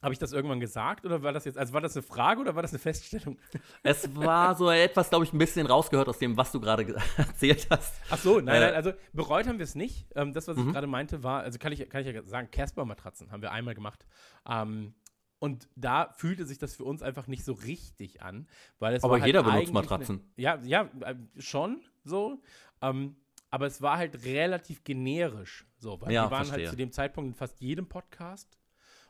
Habe 0.02 0.12
ich 0.12 0.18
das 0.18 0.32
irgendwann 0.32 0.58
gesagt 0.58 1.06
oder 1.06 1.22
war 1.22 1.32
das 1.32 1.44
jetzt, 1.44 1.56
also 1.56 1.72
war 1.72 1.80
das 1.80 1.96
eine 1.96 2.02
Frage 2.02 2.40
oder 2.40 2.56
war 2.56 2.62
das 2.62 2.72
eine 2.72 2.80
Feststellung? 2.80 3.38
Es 3.84 4.14
war 4.16 4.56
so 4.56 4.68
etwas, 4.68 5.08
glaube 5.10 5.24
ich, 5.24 5.32
ein 5.32 5.38
bisschen 5.38 5.64
rausgehört 5.64 6.08
aus 6.08 6.18
dem, 6.18 6.36
was 6.36 6.50
du 6.50 6.60
gerade 6.60 6.96
erzählt 7.16 7.68
hast. 7.70 7.94
Ach 8.10 8.18
so, 8.18 8.40
nein, 8.40 8.56
äh, 8.56 8.60
nein, 8.66 8.74
also 8.74 8.92
bereut 9.12 9.46
haben 9.46 9.58
wir 9.58 9.64
es 9.64 9.76
nicht. 9.76 10.08
Ähm, 10.16 10.32
das, 10.32 10.48
was 10.48 10.56
ich 10.56 10.64
mhm. 10.64 10.72
gerade 10.72 10.88
meinte, 10.88 11.22
war, 11.22 11.42
also 11.42 11.60
kann 11.60 11.70
ich, 11.72 11.88
kann 11.88 12.04
ich 12.04 12.12
ja 12.12 12.22
sagen, 12.24 12.50
Casper-Matratzen 12.50 13.30
haben 13.30 13.42
wir 13.42 13.52
einmal 13.52 13.76
gemacht. 13.76 14.04
Ähm, 14.48 14.94
und 15.38 15.68
da 15.76 16.12
fühlte 16.16 16.46
sich 16.46 16.58
das 16.58 16.74
für 16.74 16.84
uns 16.84 17.02
einfach 17.02 17.28
nicht 17.28 17.44
so 17.44 17.52
richtig 17.52 18.22
an, 18.22 18.48
weil 18.80 18.96
es 18.96 19.04
Aber 19.04 19.14
halt 19.14 19.26
jeder 19.26 19.44
benutzt 19.44 19.72
Matratzen. 19.72 20.20
Eine, 20.36 20.42
ja, 20.42 20.58
ja, 20.64 20.90
äh, 21.00 21.14
schon 21.38 21.80
so. 22.02 22.42
Ähm, 22.80 23.16
aber 23.52 23.66
es 23.66 23.82
war 23.82 23.98
halt 23.98 24.24
relativ 24.24 24.82
generisch. 24.82 25.66
So, 25.76 26.00
weil 26.00 26.10
ja, 26.10 26.24
wir 26.24 26.30
waren 26.30 26.38
halt 26.38 26.48
verstehe. 26.48 26.66
halt 26.66 26.70
zu 26.70 26.76
dem 26.76 26.90
Zeitpunkt 26.90 27.28
in 27.28 27.34
fast 27.34 27.60
jedem 27.60 27.86
Podcast. 27.86 28.58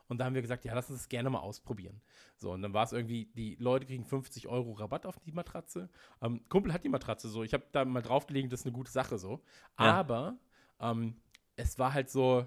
Und 0.08 0.18
da 0.18 0.24
haben 0.24 0.34
wir 0.34 0.42
gesagt, 0.42 0.64
ja, 0.64 0.74
lass 0.74 0.90
uns 0.90 0.98
das 0.98 1.08
gerne 1.08 1.30
mal 1.30 1.38
ausprobieren. 1.38 2.02
So, 2.36 2.50
und 2.50 2.60
dann 2.60 2.74
war 2.74 2.82
es 2.82 2.90
irgendwie, 2.90 3.26
die 3.36 3.54
Leute 3.60 3.86
kriegen 3.86 4.04
50 4.04 4.48
Euro 4.48 4.72
Rabatt 4.72 5.06
auf 5.06 5.20
die 5.20 5.30
Matratze. 5.30 5.88
Ähm, 6.20 6.42
Kumpel 6.48 6.72
hat 6.72 6.82
die 6.82 6.88
Matratze 6.88 7.28
so. 7.28 7.44
Ich 7.44 7.54
habe 7.54 7.64
da 7.70 7.84
mal 7.84 8.02
draufgelegt, 8.02 8.52
das 8.52 8.60
ist 8.60 8.66
eine 8.66 8.74
gute 8.74 8.90
Sache 8.90 9.16
so. 9.16 9.44
Ja. 9.78 9.94
Aber 9.94 10.36
ähm, 10.80 11.14
es 11.54 11.78
war 11.78 11.94
halt 11.94 12.10
so, 12.10 12.44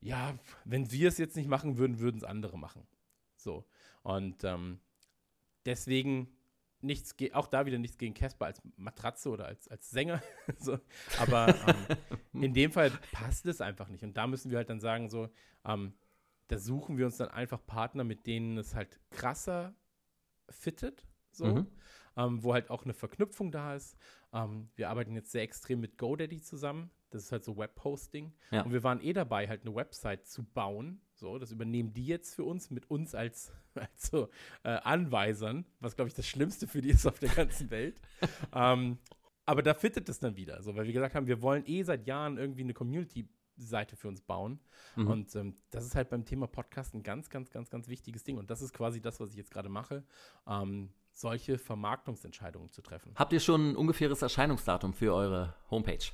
ja, 0.00 0.38
wenn 0.66 0.92
wir 0.92 1.08
es 1.08 1.16
jetzt 1.16 1.36
nicht 1.36 1.48
machen 1.48 1.78
würden, 1.78 2.00
würden 2.00 2.18
es 2.18 2.24
andere 2.24 2.58
machen. 2.58 2.86
So. 3.36 3.64
Und 4.02 4.44
ähm, 4.44 4.78
deswegen 5.64 6.35
nichts, 6.80 7.14
auch 7.32 7.46
da 7.46 7.66
wieder 7.66 7.78
nichts 7.78 7.98
gegen 7.98 8.14
Casper 8.14 8.46
als 8.46 8.62
Matratze 8.76 9.30
oder 9.30 9.46
als, 9.46 9.68
als 9.68 9.90
Sänger. 9.90 10.22
so. 10.58 10.78
Aber 11.18 11.48
ähm, 12.32 12.42
in 12.42 12.54
dem 12.54 12.72
Fall 12.72 12.90
passt 13.12 13.46
es 13.46 13.60
einfach 13.60 13.88
nicht. 13.88 14.04
Und 14.04 14.16
da 14.16 14.26
müssen 14.26 14.50
wir 14.50 14.58
halt 14.58 14.70
dann 14.70 14.80
sagen, 14.80 15.08
so, 15.08 15.28
ähm, 15.64 15.94
da 16.48 16.58
suchen 16.58 16.96
wir 16.96 17.06
uns 17.06 17.16
dann 17.16 17.28
einfach 17.28 17.64
Partner, 17.66 18.04
mit 18.04 18.26
denen 18.26 18.58
es 18.58 18.74
halt 18.74 19.00
krasser 19.10 19.74
fittet, 20.48 21.06
so, 21.32 21.46
mhm. 21.46 21.66
ähm, 22.16 22.42
wo 22.42 22.54
halt 22.54 22.70
auch 22.70 22.84
eine 22.84 22.94
Verknüpfung 22.94 23.50
da 23.50 23.74
ist. 23.74 23.96
Ähm, 24.32 24.70
wir 24.76 24.90
arbeiten 24.90 25.14
jetzt 25.14 25.32
sehr 25.32 25.42
extrem 25.42 25.80
mit 25.80 25.98
GoDaddy 25.98 26.40
zusammen. 26.40 26.90
Das 27.10 27.22
ist 27.22 27.32
halt 27.32 27.44
so 27.44 27.56
Webhosting. 27.56 28.32
Ja. 28.50 28.62
Und 28.62 28.72
wir 28.72 28.82
waren 28.82 29.00
eh 29.00 29.12
dabei, 29.12 29.48
halt 29.48 29.62
eine 29.62 29.74
Website 29.74 30.26
zu 30.26 30.44
bauen. 30.44 31.00
So, 31.14 31.38
das 31.38 31.50
übernehmen 31.50 31.92
die 31.92 32.06
jetzt 32.06 32.34
für 32.34 32.44
uns, 32.44 32.70
mit 32.70 32.90
uns 32.90 33.14
als, 33.14 33.52
als 33.78 34.08
so, 34.08 34.28
äh, 34.62 34.70
Anweisern, 34.70 35.64
was, 35.80 35.96
glaube 35.96 36.08
ich, 36.08 36.14
das 36.14 36.26
Schlimmste 36.26 36.66
für 36.66 36.80
die 36.80 36.90
ist 36.90 37.06
auf 37.06 37.18
der 37.18 37.30
ganzen 37.30 37.70
Welt. 37.70 38.00
ähm, 38.54 38.98
aber 39.44 39.62
da 39.62 39.74
fittet 39.74 40.08
es 40.08 40.18
dann 40.18 40.36
wieder, 40.36 40.62
so, 40.62 40.74
weil 40.74 40.86
wir 40.86 40.92
gesagt 40.92 41.14
haben, 41.14 41.26
wir 41.26 41.40
wollen 41.40 41.64
eh 41.66 41.82
seit 41.82 42.06
Jahren 42.06 42.36
irgendwie 42.36 42.62
eine 42.62 42.74
Community-Seite 42.74 43.94
für 43.96 44.08
uns 44.08 44.20
bauen. 44.20 44.58
Mhm. 44.96 45.06
Und 45.06 45.36
ähm, 45.36 45.56
das 45.70 45.84
ist 45.84 45.94
halt 45.94 46.10
beim 46.10 46.24
Thema 46.24 46.48
Podcast 46.48 46.94
ein 46.94 47.02
ganz, 47.04 47.30
ganz, 47.30 47.50
ganz, 47.50 47.70
ganz 47.70 47.88
wichtiges 47.88 48.24
Ding. 48.24 48.38
Und 48.38 48.50
das 48.50 48.60
ist 48.60 48.72
quasi 48.72 49.00
das, 49.00 49.20
was 49.20 49.30
ich 49.30 49.36
jetzt 49.36 49.52
gerade 49.52 49.68
mache. 49.68 50.04
Ähm, 50.48 50.90
solche 51.12 51.58
Vermarktungsentscheidungen 51.58 52.70
zu 52.70 52.82
treffen. 52.82 53.12
Habt 53.14 53.32
ihr 53.32 53.40
schon 53.40 53.70
ein 53.70 53.76
ungefähres 53.76 54.20
Erscheinungsdatum 54.20 54.92
für 54.92 55.14
eure 55.14 55.54
Homepage? 55.70 56.04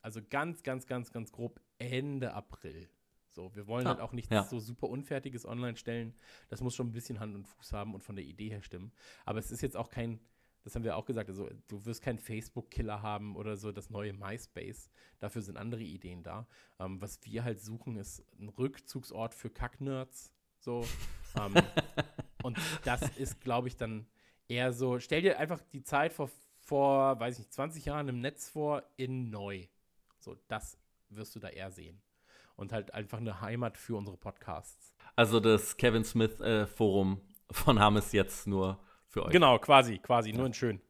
Also 0.00 0.20
ganz, 0.28 0.62
ganz, 0.62 0.86
ganz, 0.86 1.12
ganz 1.12 1.32
grob 1.32 1.60
Ende 1.78 2.32
April. 2.32 2.88
So, 3.32 3.54
wir 3.54 3.66
wollen 3.66 3.86
ah, 3.86 3.90
halt 3.90 4.00
auch 4.00 4.12
nichts 4.12 4.30
ja. 4.30 4.44
so 4.44 4.60
super 4.60 4.88
Unfertiges 4.88 5.46
online 5.46 5.76
stellen. 5.76 6.14
Das 6.48 6.60
muss 6.60 6.74
schon 6.74 6.88
ein 6.88 6.92
bisschen 6.92 7.18
Hand 7.18 7.34
und 7.34 7.48
Fuß 7.48 7.72
haben 7.72 7.94
und 7.94 8.04
von 8.04 8.14
der 8.14 8.24
Idee 8.24 8.50
her 8.50 8.62
stimmen. 8.62 8.92
Aber 9.24 9.38
es 9.38 9.50
ist 9.50 9.62
jetzt 9.62 9.76
auch 9.76 9.88
kein, 9.88 10.20
das 10.64 10.74
haben 10.74 10.84
wir 10.84 10.96
auch 10.96 11.06
gesagt, 11.06 11.30
also 11.30 11.48
du 11.68 11.84
wirst 11.86 12.02
keinen 12.02 12.18
Facebook-Killer 12.18 13.00
haben 13.00 13.34
oder 13.36 13.56
so 13.56 13.72
das 13.72 13.88
neue 13.88 14.12
MySpace. 14.12 14.90
Dafür 15.18 15.40
sind 15.40 15.56
andere 15.56 15.82
Ideen 15.82 16.22
da. 16.22 16.46
Ähm, 16.78 17.00
was 17.00 17.24
wir 17.24 17.42
halt 17.42 17.60
suchen, 17.60 17.96
ist 17.96 18.22
ein 18.38 18.50
Rückzugsort 18.50 19.34
für 19.34 19.48
Kacknerds. 19.48 20.32
So. 20.58 20.86
ähm, 21.40 21.54
und 22.42 22.58
das 22.84 23.16
ist, 23.16 23.40
glaube 23.40 23.68
ich, 23.68 23.76
dann 23.76 24.06
eher 24.46 24.74
so, 24.74 24.98
stell 24.98 25.22
dir 25.22 25.38
einfach 25.38 25.62
die 25.72 25.82
Zeit 25.82 26.12
vor, 26.12 26.30
vor, 26.60 27.18
weiß 27.18 27.34
ich 27.34 27.46
nicht, 27.46 27.52
20 27.54 27.86
Jahren 27.86 28.08
im 28.08 28.20
Netz 28.20 28.50
vor, 28.50 28.82
in 28.96 29.30
neu. 29.30 29.66
So, 30.18 30.36
das 30.48 30.78
wirst 31.08 31.34
du 31.34 31.40
da 31.40 31.48
eher 31.48 31.70
sehen. 31.70 32.00
Und 32.62 32.72
halt 32.72 32.94
einfach 32.94 33.18
eine 33.18 33.40
Heimat 33.40 33.76
für 33.76 33.96
unsere 33.96 34.16
Podcasts. 34.16 34.94
Also 35.16 35.40
das 35.40 35.76
Kevin 35.76 36.04
Smith 36.04 36.40
äh, 36.40 36.64
Forum 36.64 37.20
von 37.50 37.80
Hammes 37.80 38.12
jetzt 38.12 38.46
nur 38.46 38.78
für 39.08 39.24
euch. 39.24 39.32
Genau, 39.32 39.58
quasi, 39.58 39.98
quasi, 39.98 40.32
nur 40.32 40.46
in 40.46 40.54
schön. 40.54 40.80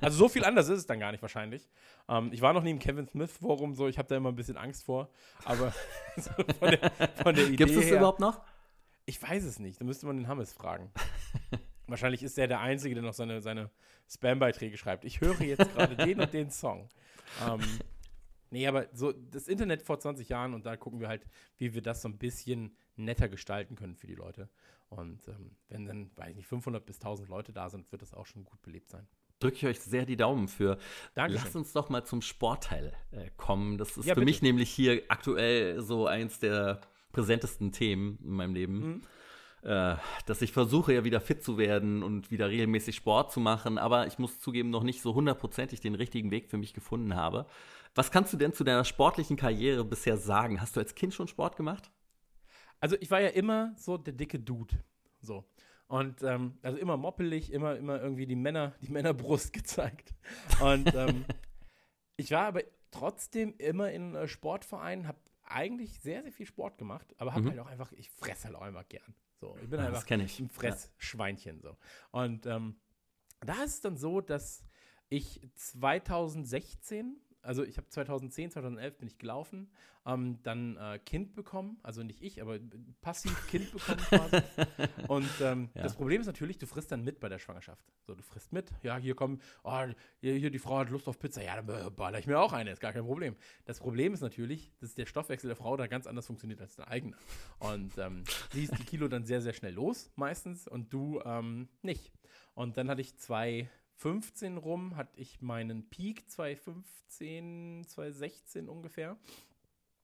also 0.00 0.18
so 0.18 0.28
viel 0.28 0.44
anders 0.44 0.68
ist 0.68 0.80
es 0.80 0.86
dann 0.86 0.98
gar 0.98 1.12
nicht 1.12 1.22
wahrscheinlich. 1.22 1.68
Ähm, 2.08 2.30
ich 2.32 2.42
war 2.42 2.52
noch 2.52 2.64
nie 2.64 2.72
im 2.72 2.80
Kevin 2.80 3.06
Smith 3.06 3.30
Forum, 3.38 3.76
so 3.76 3.86
ich 3.86 3.98
habe 3.98 4.08
da 4.08 4.16
immer 4.16 4.30
ein 4.30 4.34
bisschen 4.34 4.56
Angst 4.56 4.82
vor, 4.82 5.10
aber 5.44 5.72
so 6.16 6.32
von, 6.58 6.70
der, 6.70 6.90
von 7.22 7.34
der 7.36 7.44
Idee 7.44 7.54
Gibt 7.54 7.70
es 7.70 7.76
das 7.76 7.90
überhaupt 7.90 8.18
noch? 8.18 8.40
Ich 9.06 9.22
weiß 9.22 9.44
es 9.44 9.60
nicht, 9.60 9.80
da 9.80 9.84
müsste 9.84 10.06
man 10.06 10.16
den 10.16 10.26
Hammes 10.26 10.52
fragen. 10.52 10.90
Wahrscheinlich 11.86 12.24
ist 12.24 12.36
er 12.36 12.48
der 12.48 12.58
Einzige, 12.58 12.96
der 12.96 13.04
noch 13.04 13.14
seine, 13.14 13.40
seine 13.40 13.70
Spam-Beiträge 14.10 14.76
schreibt. 14.76 15.04
Ich 15.04 15.20
höre 15.20 15.40
jetzt 15.40 15.72
gerade 15.72 15.94
den 15.94 16.18
und 16.18 16.32
den 16.32 16.50
Song. 16.50 16.88
Ähm, 17.46 17.60
Nee, 18.54 18.68
aber 18.68 18.86
so 18.92 19.10
das 19.10 19.48
Internet 19.48 19.82
vor 19.82 19.98
20 19.98 20.28
Jahren 20.28 20.54
und 20.54 20.64
da 20.64 20.76
gucken 20.76 21.00
wir 21.00 21.08
halt, 21.08 21.26
wie 21.58 21.74
wir 21.74 21.82
das 21.82 22.02
so 22.02 22.08
ein 22.08 22.18
bisschen 22.18 22.76
netter 22.94 23.28
gestalten 23.28 23.74
können 23.74 23.96
für 23.96 24.06
die 24.06 24.14
Leute. 24.14 24.48
Und 24.90 25.26
ähm, 25.26 25.56
wenn 25.68 25.86
dann, 25.86 26.10
weiß 26.14 26.30
ich 26.30 26.36
nicht, 26.36 26.46
500 26.46 26.86
bis 26.86 26.98
1000 26.98 27.28
Leute 27.28 27.52
da 27.52 27.68
sind, 27.68 27.90
wird 27.90 28.02
das 28.02 28.14
auch 28.14 28.26
schon 28.26 28.44
gut 28.44 28.62
belebt 28.62 28.90
sein. 28.90 29.08
Drücke 29.40 29.56
ich 29.56 29.66
euch 29.66 29.80
sehr 29.80 30.06
die 30.06 30.16
Daumen 30.16 30.46
für. 30.46 30.78
Dankeschön. 31.14 31.42
Lass 31.44 31.56
uns 31.56 31.72
doch 31.72 31.88
mal 31.88 32.04
zum 32.04 32.22
Sportteil 32.22 32.92
äh, 33.10 33.28
kommen. 33.36 33.76
Das 33.76 33.96
ist 33.96 34.06
ja, 34.06 34.14
für 34.14 34.20
bitte. 34.20 34.26
mich 34.26 34.40
nämlich 34.40 34.70
hier 34.70 35.02
aktuell 35.08 35.82
so 35.82 36.06
eins 36.06 36.38
der 36.38 36.80
präsentesten 37.10 37.72
Themen 37.72 38.20
in 38.22 38.30
meinem 38.30 38.54
Leben. 38.54 38.78
Mhm. 38.78 39.02
Äh, 39.64 39.96
dass 40.26 40.42
ich 40.42 40.52
versuche 40.52 40.92
ja 40.92 41.04
wieder 41.04 41.20
fit 41.20 41.42
zu 41.42 41.56
werden 41.56 42.02
und 42.02 42.30
wieder 42.30 42.48
regelmäßig 42.48 42.96
Sport 42.96 43.32
zu 43.32 43.40
machen, 43.40 43.78
aber 43.78 44.06
ich 44.06 44.18
muss 44.18 44.38
zugeben, 44.38 44.70
noch 44.70 44.82
nicht 44.82 45.00
so 45.00 45.14
hundertprozentig 45.14 45.80
den 45.80 45.94
richtigen 45.94 46.30
Weg 46.30 46.50
für 46.50 46.58
mich 46.58 46.74
gefunden 46.74 47.16
habe. 47.16 47.46
Was 47.94 48.10
kannst 48.10 48.32
du 48.32 48.36
denn 48.36 48.52
zu 48.52 48.64
deiner 48.64 48.84
sportlichen 48.84 49.36
Karriere 49.36 49.84
bisher 49.84 50.16
sagen? 50.16 50.60
Hast 50.60 50.76
du 50.76 50.80
als 50.80 50.94
Kind 50.94 51.14
schon 51.14 51.28
Sport 51.28 51.56
gemacht? 51.56 51.90
Also 52.80 52.96
ich 53.00 53.10
war 53.10 53.20
ja 53.20 53.28
immer 53.28 53.72
so 53.76 53.96
der 53.96 54.12
dicke 54.12 54.38
Dude. 54.38 54.74
So. 55.20 55.44
Und 55.86 56.22
ähm, 56.22 56.58
also 56.62 56.76
immer 56.76 56.96
moppelig, 56.96 57.52
immer, 57.52 57.76
immer 57.76 58.00
irgendwie 58.02 58.26
die 58.26 58.36
Männer, 58.36 58.74
die 58.82 58.90
Männerbrust 58.90 59.52
gezeigt. 59.54 60.12
Und 60.60 60.94
ähm, 60.94 61.24
ich 62.16 62.30
war 62.32 62.46
aber 62.46 62.62
trotzdem 62.90 63.54
immer 63.58 63.90
in 63.92 64.14
äh, 64.14 64.28
Sportvereinen, 64.28 65.08
habe 65.08 65.18
eigentlich 65.44 66.00
sehr, 66.00 66.22
sehr 66.22 66.32
viel 66.32 66.46
Sport 66.46 66.78
gemacht, 66.78 67.14
aber 67.18 67.32
habe 67.32 67.44
mhm. 67.44 67.48
halt 67.50 67.58
auch 67.60 67.66
einfach, 67.66 67.92
ich 67.92 68.10
fresse 68.10 68.48
halt 68.48 68.56
auch 68.56 68.66
immer 68.66 68.84
gern. 68.84 69.14
So, 69.40 69.56
ich 69.62 69.68
bin 69.68 69.80
ja, 69.80 69.86
einfach 69.86 70.06
ich. 70.06 70.38
ein 70.40 70.48
Fressschweinchen. 70.48 71.60
So. 71.60 71.76
Und 72.10 72.46
ähm, 72.46 72.76
da 73.40 73.62
ist 73.64 73.74
es 73.74 73.80
dann 73.80 73.96
so, 73.96 74.20
dass 74.20 74.64
ich 75.08 75.40
2016 75.54 77.16
also 77.44 77.64
ich 77.64 77.76
habe 77.76 77.88
2010, 77.88 78.50
2011 78.50 78.98
bin 78.98 79.08
ich 79.08 79.18
gelaufen, 79.18 79.70
ähm, 80.06 80.38
dann 80.42 80.76
äh, 80.76 80.98
Kind 80.98 81.34
bekommen, 81.34 81.78
also 81.82 82.02
nicht 82.02 82.22
ich, 82.22 82.42
aber 82.42 82.58
passiv 83.00 83.46
Kind 83.48 83.70
bekommen 83.72 83.98
quasi. 83.98 84.36
Und 85.08 85.30
ähm, 85.40 85.70
ja. 85.74 85.82
das 85.82 85.94
Problem 85.94 86.20
ist 86.20 86.26
natürlich, 86.26 86.58
du 86.58 86.66
frisst 86.66 86.92
dann 86.92 87.04
mit 87.04 87.20
bei 87.20 87.28
der 87.28 87.38
Schwangerschaft. 87.38 87.84
So, 88.06 88.14
du 88.14 88.22
frisst 88.22 88.52
mit, 88.52 88.70
ja, 88.82 88.96
hier 88.96 89.14
kommen, 89.14 89.40
oh, 89.62 89.84
hier, 90.20 90.34
hier, 90.34 90.50
die 90.50 90.58
Frau 90.58 90.78
hat 90.78 90.90
Lust 90.90 91.08
auf 91.08 91.18
Pizza, 91.18 91.42
ja, 91.42 91.60
dann 91.60 91.94
baller 91.94 92.18
ich 92.18 92.26
mir 92.26 92.38
auch 92.38 92.52
eine, 92.52 92.70
ist 92.70 92.80
gar 92.80 92.92
kein 92.92 93.04
Problem. 93.04 93.36
Das 93.64 93.78
Problem 93.78 94.12
ist 94.12 94.20
natürlich, 94.20 94.72
dass 94.80 94.94
der 94.94 95.06
Stoffwechsel 95.06 95.48
der 95.48 95.56
Frau 95.56 95.76
da 95.76 95.86
ganz 95.86 96.06
anders 96.06 96.26
funktioniert 96.26 96.60
als 96.60 96.76
der 96.76 96.88
eigene. 96.88 97.16
Und 97.58 97.96
ähm, 97.98 98.24
sie 98.52 98.64
ist 98.64 98.78
die 98.78 98.84
Kilo 98.84 99.08
dann 99.08 99.24
sehr, 99.24 99.40
sehr 99.40 99.52
schnell 99.52 99.74
los, 99.74 100.10
meistens, 100.16 100.68
und 100.68 100.92
du 100.92 101.20
ähm, 101.24 101.68
nicht. 101.82 102.12
Und 102.54 102.76
dann 102.76 102.88
hatte 102.88 103.00
ich 103.00 103.16
zwei 103.16 103.68
15 103.96 104.58
rum 104.58 104.96
hatte 104.96 105.18
ich 105.18 105.40
meinen 105.40 105.88
Peak, 105.88 106.28
2015, 106.30 107.84
2016 107.86 108.68
ungefähr. 108.68 109.16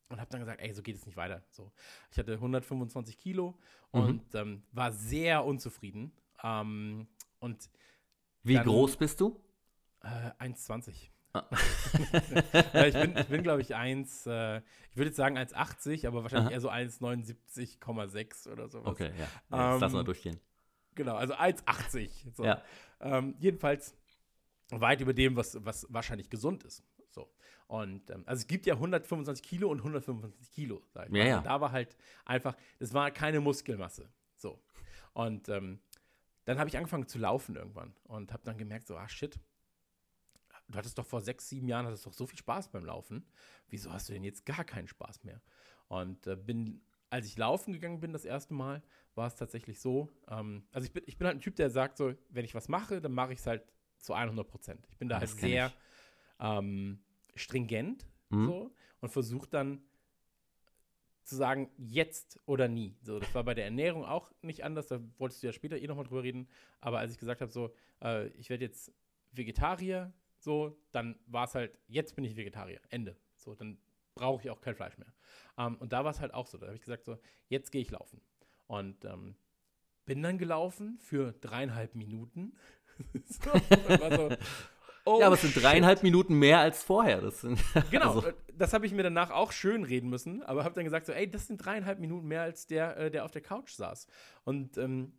Und 0.09 0.21
habe 0.21 0.31
dann 0.31 0.41
gesagt, 0.41 0.61
ey, 0.61 0.73
so 0.73 0.83
geht 0.83 0.97
es 0.97 1.07
nicht 1.07 1.17
weiter. 1.17 1.43
So, 1.51 1.71
ich 2.11 2.19
hatte 2.19 2.33
125 2.35 3.19
Kilo 3.19 3.57
mhm. 3.93 4.01
und 4.01 4.35
ähm, 4.35 4.63
war 4.73 4.93
sehr 4.93 5.45
unzufrieden. 5.45 6.13
Ähm, 6.43 7.07
und 7.39 7.71
Wie 8.43 8.55
dann, 8.55 8.65
groß 8.67 8.97
bist 8.97 9.21
du? 9.21 9.41
Äh, 10.03 10.31
1,20. 10.45 11.11
Ah. 11.33 11.45
ich 12.87 12.95
bin, 12.95 13.17
ich 13.17 13.29
bin 13.29 13.43
glaube 13.45 13.61
ich, 13.63 13.77
1, 13.77 14.27
äh, 14.27 14.59
ich 14.91 14.97
würde 14.97 15.11
jetzt 15.11 15.17
sagen 15.17 15.39
1,80, 15.39 16.09
aber 16.09 16.25
wahrscheinlich 16.25 16.49
Aha. 16.49 16.55
eher 16.55 16.61
so 16.61 16.71
1,79,6 16.71 18.51
oder 18.51 18.69
sowas. 18.69 18.89
Okay, 18.89 19.13
ja. 19.17 19.29
ja 19.57 19.75
ähm, 19.75 19.81
lass 19.81 19.93
mal 19.93 20.03
durchgehen. 20.03 20.41
Genau, 20.95 21.17
also 21.17 21.35
1,80. 21.35 22.35
So. 22.35 22.45
Ja. 22.45 22.63
Ähm, 23.01 23.35
jedenfalls 23.39 23.97
weit 24.71 25.01
über 25.01 25.15
dem, 25.15 25.37
was, 25.37 25.65
was 25.65 25.87
wahrscheinlich 25.91 26.31
gesund 26.31 26.65
ist. 26.65 26.83
So. 27.11 27.33
Und 27.67 28.11
ähm, 28.11 28.25
also 28.27 28.41
es 28.41 28.47
gibt 28.47 28.67
ja 28.67 28.75
125 28.75 29.45
Kilo 29.45 29.71
und 29.71 29.79
125 29.79 30.51
Kilo, 30.51 30.83
sag 30.93 31.07
ich 31.07 31.13
mal. 31.13 31.19
Ja, 31.19 31.25
ja. 31.25 31.39
Und 31.39 31.47
da 31.47 31.61
war 31.61 31.73
halt 31.73 31.97
einfach, 32.25 32.57
es 32.79 32.93
war 32.95 33.11
keine 33.11 33.41
Muskelmasse. 33.41 34.09
So. 34.37 34.63
Und 35.13 35.49
ähm, 35.49 35.81
dann 36.45 36.59
habe 36.59 36.69
ich 36.69 36.77
angefangen 36.77 37.07
zu 37.07 37.19
laufen 37.19 37.57
irgendwann 37.57 37.95
und 38.05 38.33
habe 38.33 38.43
dann 38.45 38.59
gemerkt, 38.59 38.87
so, 38.87 38.97
ah 38.97 39.09
shit, 39.09 39.39
du 40.69 40.79
hattest 40.79 40.99
doch 40.99 41.07
vor 41.07 41.21
sechs, 41.21 41.49
sieben 41.49 41.69
Jahren 41.69 41.87
hattest 41.87 42.07
doch 42.07 42.13
so 42.13 42.27
viel 42.27 42.39
Spaß 42.39 42.69
beim 42.69 42.85
Laufen. 42.85 43.27
Wieso 43.69 43.93
hast 43.93 44.09
du 44.09 44.13
denn 44.13 44.25
jetzt 44.25 44.47
gar 44.47 44.65
keinen 44.65 44.89
Spaß 44.89 45.25
mehr? 45.25 45.41
Und 45.89 46.27
äh, 46.27 46.37
bin, 46.37 46.83
als 47.11 47.27
ich 47.27 47.37
laufen 47.37 47.73
gegangen 47.73 48.01
bin 48.01 48.13
das 48.13 48.25
erste 48.25 48.55
Mal, 48.55 48.83
war 49.15 49.27
es 49.27 49.35
tatsächlich 49.35 49.81
so, 49.81 50.09
ähm, 50.29 50.65
also 50.73 50.87
ich 50.87 50.93
bin, 50.93 51.03
ich 51.07 51.19
bin 51.19 51.27
halt 51.27 51.37
ein 51.37 51.41
Typ, 51.41 51.57
der 51.57 51.69
sagt 51.69 51.97
so, 51.97 52.15
wenn 52.31 52.45
ich 52.45 52.55
was 52.55 52.69
mache, 52.69 53.01
dann 53.01 53.13
mache 53.13 53.33
ich 53.33 53.41
es 53.41 53.47
halt 53.47 53.65
zu 53.99 54.15
100 54.15 54.47
Prozent. 54.47 54.87
Ich 54.89 54.97
bin 54.97 55.09
da 55.09 55.19
das 55.19 55.33
halt 55.33 55.41
sehr 55.41 55.73
ähm, 56.39 57.03
stringent 57.35 58.07
mhm. 58.31 58.47
so 58.47 58.75
und 59.01 59.11
versuche 59.11 59.49
dann 59.49 59.83
zu 61.25 61.37
sagen, 61.37 61.71
jetzt 61.77 62.41
oder 62.47 62.67
nie. 62.67 62.97
So, 63.03 63.19
das 63.19 63.35
war 63.35 63.45
bei 63.45 63.55
der 63.55 63.65
Ernährung 63.65 64.05
auch 64.05 64.33
nicht 64.43 64.65
anders, 64.65 64.87
da 64.87 65.01
wolltest 65.19 65.43
du 65.43 65.49
ja 65.49 65.53
später 65.53 65.79
eh 65.79 65.87
nochmal 65.87 66.05
drüber 66.05 66.23
reden, 66.23 66.49
aber 66.81 66.99
als 66.99 67.13
ich 67.13 67.19
gesagt 67.19 67.41
habe, 67.41 67.53
so, 67.53 67.75
äh, 68.03 68.29
ich 68.29 68.51
werde 68.51 68.65
jetzt 68.65 68.93
Vegetarier, 69.33 70.13
so, 70.39 70.81
dann 70.93 71.19
war 71.27 71.45
es 71.45 71.55
halt, 71.55 71.79
jetzt 71.87 72.17
bin 72.17 72.25
ich 72.25 72.37
Vegetarier, 72.37 72.81
Ende. 72.89 73.17
So, 73.37 73.55
dann 73.55 73.79
brauche 74.21 74.43
ich 74.43 74.51
auch 74.51 74.61
kein 74.61 74.75
Fleisch 74.75 74.99
mehr. 74.99 75.13
Ähm, 75.59 75.77
und 75.77 75.93
da 75.93 76.05
war 76.05 76.11
es 76.11 76.21
halt 76.21 76.35
auch 76.35 76.47
so, 76.47 76.59
da 76.59 76.67
habe 76.67 76.77
ich 76.77 76.83
gesagt, 76.83 77.05
so, 77.05 77.19
jetzt 77.49 77.73
gehe 77.73 77.81
ich 77.81 77.91
laufen. 77.91 78.21
Und 78.67 79.05
ähm, 79.05 79.35
bin 80.05 80.23
dann 80.23 80.39
gelaufen 80.39 80.99
für 81.01 81.33
dreieinhalb 81.33 81.95
Minuten. 81.95 82.55
so, 83.25 83.51
so, 83.51 84.29
oh 85.07 85.21
ja, 85.21 85.27
aber 85.27 85.37
es 85.37 85.41
sind 85.41 85.57
dreieinhalb 85.57 85.99
shit. 85.99 86.05
Minuten 86.05 86.35
mehr 86.35 86.61
als 86.61 86.83
vorher. 86.83 87.23
Das 87.23 87.41
sind, 87.41 87.59
genau, 87.91 88.17
also. 88.17 88.29
Äh, 88.29 88.35
das 88.53 88.75
habe 88.75 88.85
ich 88.85 88.93
mir 88.93 89.03
danach 89.03 89.31
auch 89.31 89.53
schön 89.53 89.85
reden 89.85 90.11
müssen, 90.11 90.43
aber 90.43 90.65
habe 90.65 90.75
dann 90.75 90.85
gesagt, 90.85 91.07
so, 91.07 91.13
ey, 91.13 91.29
das 91.29 91.47
sind 91.47 91.65
dreieinhalb 91.65 91.99
Minuten 91.99 92.29
mehr 92.29 92.43
als 92.43 92.67
der, 92.67 92.97
äh, 92.99 93.11
der 93.11 93.25
auf 93.25 93.31
der 93.31 93.41
Couch 93.41 93.71
saß. 93.71 94.07
Und 94.45 94.77
ähm, 94.77 95.15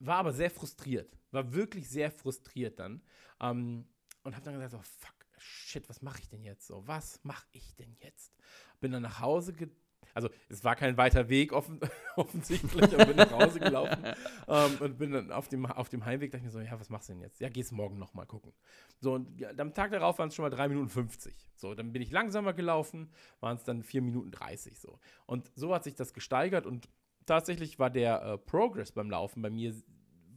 war 0.00 0.16
aber 0.16 0.32
sehr 0.32 0.50
frustriert, 0.50 1.18
war 1.30 1.54
wirklich 1.54 1.88
sehr 1.88 2.10
frustriert 2.10 2.78
dann. 2.78 3.00
Ähm, 3.40 3.86
und 4.22 4.34
habe 4.34 4.44
dann 4.44 4.54
gesagt, 4.54 4.72
so, 4.72 4.78
fuck, 4.78 5.17
shit, 5.38 5.88
was 5.88 6.02
mache 6.02 6.20
ich 6.20 6.28
denn 6.28 6.44
jetzt 6.44 6.66
so? 6.66 6.86
Was 6.86 7.22
mache 7.24 7.46
ich 7.52 7.74
denn 7.76 7.96
jetzt? 8.00 8.32
Bin 8.80 8.92
dann 8.92 9.02
nach 9.02 9.20
Hause 9.20 9.52
gegangen 9.52 9.76
also 10.14 10.28
es 10.48 10.64
war 10.64 10.76
kein 10.76 10.96
weiter 10.96 11.28
Weg 11.28 11.52
offen, 11.52 11.80
offensichtlich, 12.16 12.94
aber 12.94 13.06
bin 13.06 13.16
nach 13.16 13.30
Hause 13.30 13.60
gelaufen 13.60 14.04
ähm, 14.48 14.76
und 14.80 14.98
bin 14.98 15.12
dann 15.12 15.32
auf 15.32 15.48
dem, 15.48 15.66
auf 15.66 15.88
dem 15.88 16.04
Heimweg, 16.04 16.30
dachte 16.30 16.40
ich 16.40 16.44
mir 16.46 16.50
so, 16.50 16.60
ja, 16.60 16.78
was 16.78 16.90
machst 16.90 17.08
du 17.08 17.12
denn 17.12 17.22
jetzt? 17.22 17.40
Ja, 17.40 17.48
gehst 17.48 17.72
morgen 17.72 17.98
nochmal 17.98 18.26
gucken. 18.26 18.52
So, 19.00 19.14
und 19.14 19.40
ja, 19.40 19.50
am 19.56 19.74
Tag 19.74 19.92
darauf 19.92 20.18
waren 20.18 20.28
es 20.28 20.34
schon 20.34 20.42
mal 20.42 20.50
3 20.50 20.68
Minuten 20.68 20.88
50. 20.88 21.34
So, 21.54 21.74
dann 21.74 21.92
bin 21.92 22.02
ich 22.02 22.10
langsamer 22.10 22.52
gelaufen, 22.52 23.10
waren 23.40 23.56
es 23.56 23.64
dann 23.64 23.82
4 23.82 24.02
Minuten 24.02 24.30
30 24.30 24.80
so. 24.80 24.98
Und 25.26 25.50
so 25.54 25.74
hat 25.74 25.84
sich 25.84 25.94
das 25.94 26.12
gesteigert 26.12 26.66
und 26.66 26.88
tatsächlich 27.26 27.78
war 27.78 27.90
der 27.90 28.22
äh, 28.22 28.38
Progress 28.38 28.92
beim 28.92 29.10
Laufen 29.10 29.42
bei 29.42 29.50
mir, 29.50 29.74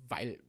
weil 0.08 0.40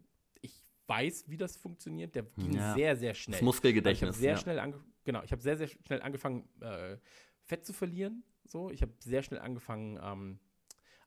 weiß, 0.97 1.25
wie 1.29 1.37
das 1.37 1.57
funktioniert, 1.57 2.15
der 2.15 2.23
ging 2.23 2.55
ja. 2.55 2.75
sehr, 2.75 2.97
sehr 2.97 3.15
schnell. 3.15 3.39
Das 3.39 3.45
Muskelgedächtnis. 3.45 4.17
Ich 4.17 4.21
sehr 4.21 4.33
ja. 4.33 4.37
schnell 4.39 4.75
genau, 5.05 5.23
ich 5.23 5.33
habe 5.33 5.43
sehr, 5.43 5.57
sehr 5.57 5.69
schnell 5.69 6.03
angefangen, 6.03 6.49
äh, 6.61 6.97
Fett 7.45 7.67
zu 7.67 7.73
verlieren 7.73 8.25
so, 8.45 8.71
ich 8.71 8.83
habe 8.83 8.93
sehr 8.99 9.23
schnell 9.23 9.41
angefangen, 9.41 9.99
ähm, 10.03 10.39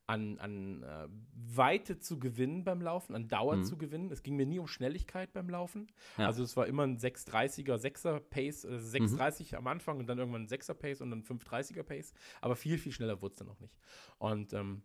an, 0.08 0.38
an 0.38 0.84
äh, 0.84 1.08
Weite 1.34 1.98
zu 1.98 2.20
gewinnen 2.20 2.64
beim 2.64 2.82
Laufen, 2.82 3.16
an 3.16 3.28
Dauer 3.28 3.58
mhm. 3.58 3.64
zu 3.64 3.76
gewinnen. 3.76 4.12
Es 4.12 4.22
ging 4.22 4.36
mir 4.36 4.46
nie 4.46 4.60
um 4.60 4.68
Schnelligkeit 4.68 5.34
beim 5.34 5.50
Laufen. 5.50 5.88
Ja. 6.18 6.28
Also 6.28 6.44
es 6.44 6.56
war 6.56 6.68
immer 6.68 6.84
ein 6.84 6.98
630er, 7.00 7.76
6er 7.76 8.20
Pace, 8.20 8.66
äh, 8.66 8.80
630 8.80 9.52
mhm. 9.52 9.58
am 9.58 9.68
Anfang 9.68 9.98
und 10.00 10.08
dann 10.08 10.20
irgendwann 10.20 10.44
ein 10.44 10.48
6er 10.48 10.76
Pace 10.76 11.02
und 11.02 11.10
dann 11.10 11.24
530er 11.24 11.82
Pace. 11.82 12.14
Aber 12.42 12.56
viel, 12.56 12.78
viel 12.78 12.92
schneller 12.92 13.22
wurde 13.22 13.34
es 13.34 13.38
dann 13.40 13.48
noch 13.48 13.60
nicht. 13.60 13.76
Und 14.20 14.54
ähm, 14.54 14.84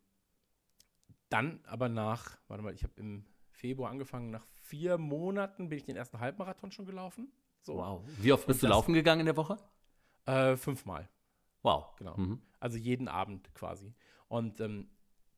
dann 1.29 1.61
aber 1.65 1.89
nach, 1.91 2.39
warte 2.49 2.63
mal, 2.63 2.75
ich 2.75 2.83
habe 2.83 2.95
im 2.97 3.27
Februar 3.61 3.91
angefangen, 3.91 4.31
nach 4.31 4.47
vier 4.55 4.97
Monaten 4.97 5.69
bin 5.69 5.79
ich 5.79 5.85
den 5.85 5.97
ersten 5.97 6.19
Halbmarathon 6.19 6.73
schon 6.73 6.87
gelaufen. 6.87 7.31
So. 7.61 7.77
Wow. 7.77 8.03
Wie 8.19 8.33
oft 8.33 8.47
bist 8.47 8.63
und 8.63 8.69
du 8.69 8.75
laufen 8.75 8.95
gegangen 8.95 9.21
in 9.21 9.27
der 9.27 9.37
Woche? 9.37 9.59
Äh, 10.25 10.57
fünfmal. 10.57 11.09
Wow. 11.63 11.95
Genau. 11.99 12.17
Mhm. 12.17 12.41
Also 12.59 12.79
jeden 12.79 13.07
Abend 13.07 13.55
quasi. 13.55 13.95
Und 14.29 14.61
ähm, 14.61 14.89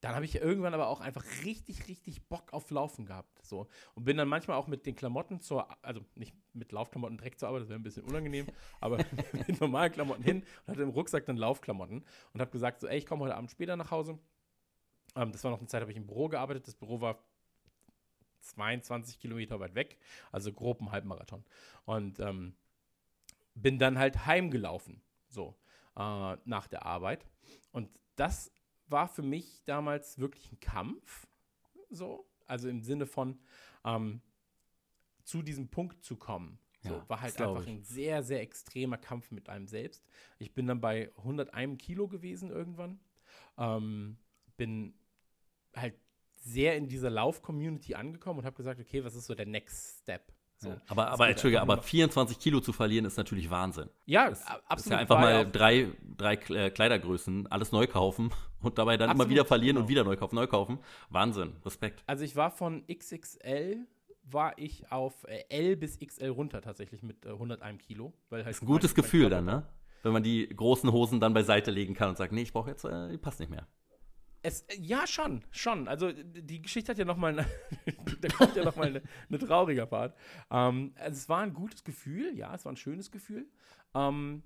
dann 0.03 0.15
habe 0.15 0.25
ich 0.25 0.37
irgendwann 0.37 0.75
aber 0.75 0.87
auch 0.87 1.01
einfach 1.01 1.25
richtig, 1.45 1.89
richtig 1.89 2.29
Bock 2.29 2.53
auf 2.53 2.71
Laufen 2.71 3.07
gehabt. 3.07 3.45
So. 3.45 3.67
Und 3.95 4.05
bin 4.05 4.17
dann 4.17 4.29
manchmal 4.29 4.57
auch 4.57 4.69
mit 4.69 4.87
den 4.87 4.95
Klamotten 4.95 5.41
zur, 5.41 5.67
also 5.85 6.01
nicht 6.15 6.35
mit 6.53 6.71
Laufklamotten 6.71 7.19
direkt 7.19 7.41
zur 7.41 7.49
Arbeit, 7.49 7.63
das 7.63 7.69
wäre 7.71 7.81
ein 7.81 7.85
bisschen 7.85 8.05
unangenehm, 8.05 8.47
aber 8.81 8.99
mit 9.33 9.61
normalen 9.61 9.93
Klamotten 9.93 10.23
hin 10.23 10.45
und 10.67 10.73
hatte 10.73 10.83
im 10.83 10.91
Rucksack 10.91 11.27
dann 11.27 11.37
Laufklamotten 11.37 12.05
und 12.33 12.41
habe 12.41 12.51
gesagt, 12.51 12.81
so, 12.81 12.87
ey, 12.87 12.99
ich 12.99 13.07
komme 13.07 13.25
heute 13.25 13.37
Abend 13.37 13.51
später 13.51 13.77
nach 13.77 13.91
Hause. 13.91 14.19
Ähm, 15.17 15.33
das 15.33 15.43
war 15.43 15.51
noch 15.51 15.59
eine 15.59 15.69
Zeit, 15.69 15.81
habe 15.81 15.91
ich 15.91 15.97
im 15.97 16.07
Büro 16.07 16.29
gearbeitet. 16.29 16.67
Das 16.67 16.75
Büro 16.75 17.01
war 17.01 17.25
22 18.43 19.19
Kilometer 19.19 19.61
weit 19.61 19.75
weg, 19.75 19.99
also 20.31 20.53
grob 20.53 20.81
ein 20.81 20.91
Halbmarathon. 20.93 21.45
Und 21.85 22.21
ähm, 22.21 22.55
bin 23.55 23.79
dann 23.79 23.99
halt 23.99 24.27
heimgelaufen. 24.27 25.03
So 25.29 25.57
äh, 25.97 26.37
nach 26.45 26.67
der 26.69 26.87
Arbeit. 26.87 27.27
Und 27.73 27.89
das 28.17 28.53
war 28.87 29.09
für 29.09 29.23
mich 29.23 29.63
damals 29.65 30.19
wirklich 30.19 30.51
ein 30.53 30.61
Kampf, 30.61 31.27
so, 31.91 32.27
also 32.47 32.69
im 32.69 32.83
Sinne 32.83 33.07
von 33.07 33.39
ähm, 33.85 34.21
zu 35.25 35.43
diesem 35.43 35.69
Punkt 35.69 36.05
zu 36.05 36.17
kommen. 36.17 36.59
So, 36.83 36.95
ja, 36.95 37.09
war 37.09 37.21
halt 37.21 37.41
einfach 37.41 37.67
ein 37.67 37.85
sehr, 37.85 38.25
sehr 38.25 38.41
extremer 38.41 38.99
Kampf 38.99 39.31
mit 39.31 39.49
einem 39.49 39.69
selbst. 39.69 40.05
Ich 40.39 40.53
bin 40.53 40.67
dann 40.67 40.81
bei 40.81 41.13
101 41.19 41.79
Kilo 41.79 42.09
gewesen 42.09 42.51
irgendwann. 42.51 42.99
Ähm, 43.57 44.19
bin 44.57 44.95
halt 45.77 45.95
sehr 46.45 46.77
in 46.77 46.89
dieser 46.89 47.11
Lauf-Community 47.11 47.95
angekommen 47.95 48.41
und 48.41 48.45
habe 48.45 48.57
gesagt, 48.57 48.81
okay, 48.81 49.05
was 49.05 49.15
ist 49.15 49.27
so 49.27 49.35
der 49.35 49.47
Next 49.47 50.01
Step? 50.03 50.33
So. 50.57 50.69
Ja. 50.71 50.81
Aber, 50.89 51.09
aber 51.09 51.29
Entschuldige, 51.29 51.61
aber 51.61 51.83
24 51.83 52.39
Kilo 52.39 52.61
zu 52.61 52.73
verlieren 52.73 53.05
ist 53.05 53.17
natürlich 53.17 53.51
Wahnsinn. 53.51 53.89
Ja, 54.07 54.31
Das 54.31 54.47
a- 54.47 54.57
ist 54.57 54.63
absolut. 54.69 54.93
ja 54.93 54.99
einfach 54.99 55.19
mal 55.21 55.51
drei, 55.51 55.89
drei 56.17 56.35
äh, 56.35 56.71
Kleidergrößen, 56.71 57.47
alles 57.51 57.73
neu 57.73 57.87
kaufen 57.87 58.31
und 58.63 58.79
dabei 58.79 58.97
dann 58.97 59.07
immer 59.11 59.13
Absolut, 59.23 59.31
wieder 59.31 59.45
verlieren 59.45 59.77
und 59.77 59.83
genau. 59.85 59.91
wieder 59.91 60.05
neu 60.05 60.17
kaufen, 60.17 60.35
neu 60.37 60.47
kaufen. 60.47 60.79
Wahnsinn, 61.11 61.55
Respekt. 61.65 62.05
Also 62.07 62.25
ich 62.25 62.37
war 62.37 62.51
von 62.51 62.85
XXL 62.87 63.87
war 64.25 64.57
ich 64.57 64.91
auf 64.93 65.25
äh, 65.25 65.43
L 65.49 65.77
bis 65.77 65.99
XL 65.99 66.29
runter 66.29 66.61
tatsächlich 66.63 67.03
mit 67.03 67.27
äh, 67.27 67.31
101 67.31 67.83
Kilo. 67.83 68.13
Weil 68.31 68.45
halt 68.45 68.55
Ist 68.55 68.63
ein 68.63 68.67
gutes 68.67 68.95
Gefühl 68.95 69.31
dann, 69.31 69.45
ne? 69.45 69.67
Wenn 70.05 70.13
man 70.13 70.23
die 70.23 70.49
großen 70.49 70.91
Hosen 70.93 71.19
dann 71.19 71.35
beiseite 71.35 71.73
legen 71.73 71.95
kann 71.95 72.11
und 72.11 72.17
sagt, 72.17 72.33
nee, 72.33 72.43
ich 72.43 72.53
brauche 72.53 72.71
jetzt, 72.71 72.85
äh, 72.85 73.09
die 73.11 73.19
passt 73.19 73.41
nicht 73.41 73.51
mehr. 73.51 73.67
Es, 74.45 74.67
ja, 74.77 75.07
schon, 75.07 75.45
schon. 75.53 75.87
Also 75.87 76.11
die 76.13 76.61
Geschichte 76.63 76.91
hat 76.91 76.99
ja 76.99 77.05
noch 77.05 77.17
mal, 77.17 77.35
da 78.21 78.29
kommt 78.29 78.57
ja 78.57 78.65
noch 78.65 78.75
mal 78.77 78.89
eine, 78.89 79.03
eine 79.29 79.39
trauriger 79.39 79.87
Part. 79.87 80.17
Ähm, 80.51 80.93
also 80.97 81.17
es 81.17 81.29
war 81.29 81.43
ein 81.43 81.55
gutes 81.55 81.85
Gefühl, 81.85 82.37
ja, 82.37 82.53
es 82.55 82.65
war 82.65 82.73
ein 82.73 82.77
schönes 82.77 83.11
Gefühl. 83.13 83.47
Ähm, 83.95 84.43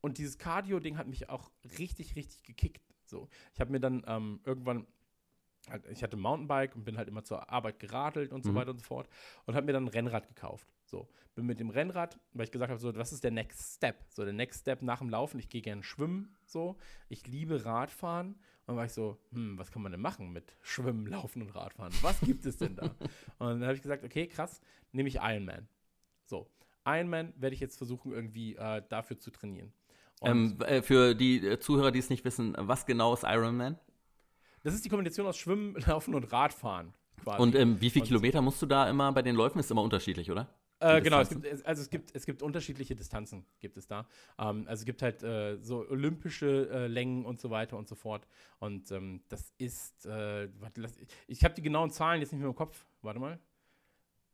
und 0.00 0.18
dieses 0.18 0.38
Cardio-Ding 0.38 0.98
hat 0.98 1.06
mich 1.06 1.28
auch 1.28 1.50
richtig, 1.78 2.16
richtig 2.16 2.42
gekickt. 2.42 2.82
So, 3.04 3.28
ich 3.54 3.60
habe 3.60 3.70
mir 3.70 3.78
dann 3.80 4.02
ähm, 4.08 4.40
irgendwann, 4.44 4.86
halt, 5.70 5.86
ich 5.90 6.02
hatte 6.02 6.16
ein 6.16 6.20
Mountainbike 6.20 6.74
und 6.74 6.84
bin 6.84 6.96
halt 6.96 7.08
immer 7.08 7.22
zur 7.22 7.48
Arbeit 7.48 7.78
geradelt 7.78 8.32
und 8.32 8.42
so 8.44 8.50
Mhm. 8.50 8.56
weiter 8.56 8.70
und 8.72 8.78
so 8.78 8.84
fort 8.84 9.08
und 9.46 9.54
habe 9.54 9.66
mir 9.66 9.72
dann 9.72 9.84
ein 9.84 9.88
Rennrad 9.88 10.26
gekauft. 10.26 10.66
So, 10.84 11.08
bin 11.34 11.46
mit 11.46 11.58
dem 11.60 11.70
Rennrad, 11.70 12.18
weil 12.32 12.44
ich 12.44 12.52
gesagt 12.52 12.70
habe, 12.70 12.80
so, 12.80 12.94
was 12.96 13.12
ist 13.12 13.22
der 13.24 13.32
Next 13.32 13.76
Step? 13.76 14.04
So, 14.10 14.24
der 14.24 14.32
Next 14.32 14.60
Step 14.62 14.82
nach 14.82 14.98
dem 14.98 15.08
Laufen, 15.08 15.38
ich 15.38 15.48
gehe 15.48 15.62
gerne 15.62 15.82
schwimmen, 15.84 16.36
so, 16.44 16.76
ich 17.08 17.26
liebe 17.28 17.64
Radfahren. 17.64 18.36
Und 18.66 18.72
dann 18.72 18.76
war 18.78 18.84
ich 18.84 18.92
so, 18.92 19.16
hm, 19.32 19.56
was 19.58 19.70
kann 19.70 19.82
man 19.82 19.92
denn 19.92 20.00
machen 20.00 20.32
mit 20.32 20.56
Schwimmen, 20.60 21.06
Laufen 21.06 21.42
und 21.42 21.54
Radfahren? 21.54 21.92
Was 22.02 22.20
gibt 22.20 22.44
es 22.46 22.56
denn 22.56 22.74
da? 22.74 22.82
und 23.38 23.60
dann 23.60 23.62
habe 23.62 23.74
ich 23.74 23.82
gesagt, 23.82 24.02
okay, 24.02 24.26
krass, 24.26 24.60
nehme 24.92 25.08
ich 25.08 25.16
Ironman. 25.16 25.68
So, 26.24 26.50
Ironman 26.84 27.32
werde 27.36 27.54
ich 27.54 27.60
jetzt 27.60 27.76
versuchen, 27.76 28.12
irgendwie 28.12 28.56
äh, 28.56 28.82
dafür 28.88 29.18
zu 29.18 29.30
trainieren. 29.30 29.72
Ähm, 30.22 30.58
äh, 30.62 30.82
für 30.82 31.14
die 31.14 31.46
äh, 31.46 31.60
Zuhörer, 31.60 31.92
die 31.92 32.00
es 32.00 32.10
nicht 32.10 32.24
wissen, 32.24 32.54
was 32.58 32.86
genau 32.86 33.14
ist 33.14 33.22
Ironman? 33.22 33.78
das 34.66 34.74
ist 34.74 34.84
die 34.84 34.88
Kombination 34.88 35.26
aus 35.26 35.36
Schwimmen, 35.36 35.76
Laufen 35.86 36.14
und 36.14 36.32
Radfahren. 36.32 36.92
Quasi. 37.22 37.40
Und 37.40 37.54
ähm, 37.54 37.80
wie 37.80 37.88
viele 37.88 38.04
Kilometer 38.04 38.42
musst 38.42 38.60
du 38.60 38.66
da 38.66 38.90
immer 38.90 39.12
bei 39.12 39.22
den 39.22 39.36
Läufen? 39.36 39.60
Ist 39.60 39.70
immer 39.70 39.82
unterschiedlich, 39.82 40.30
oder? 40.30 40.48
Äh, 40.78 41.00
genau, 41.00 41.20
es 41.20 41.30
gibt, 41.30 41.46
also 41.66 41.82
es 41.82 41.88
gibt, 41.88 42.14
es 42.14 42.26
gibt 42.26 42.42
unterschiedliche 42.42 42.94
Distanzen, 42.94 43.46
gibt 43.60 43.78
es 43.78 43.86
da. 43.86 44.06
Ähm, 44.38 44.66
also 44.68 44.82
es 44.82 44.84
gibt 44.84 45.00
halt 45.00 45.22
äh, 45.22 45.56
so 45.58 45.88
olympische 45.88 46.68
äh, 46.70 46.86
Längen 46.86 47.24
und 47.24 47.40
so 47.40 47.50
weiter 47.50 47.78
und 47.78 47.88
so 47.88 47.94
fort. 47.94 48.26
Und 48.58 48.90
ähm, 48.90 49.22
das 49.28 49.52
ist, 49.56 50.04
äh, 50.04 50.48
warte, 50.60 50.82
lass, 50.82 50.92
ich 51.26 51.44
habe 51.44 51.54
die 51.54 51.62
genauen 51.62 51.90
Zahlen 51.90 52.20
jetzt 52.20 52.32
nicht 52.32 52.40
mehr 52.40 52.48
im 52.48 52.54
Kopf. 52.54 52.84
Warte 53.00 53.20
mal. 53.20 53.38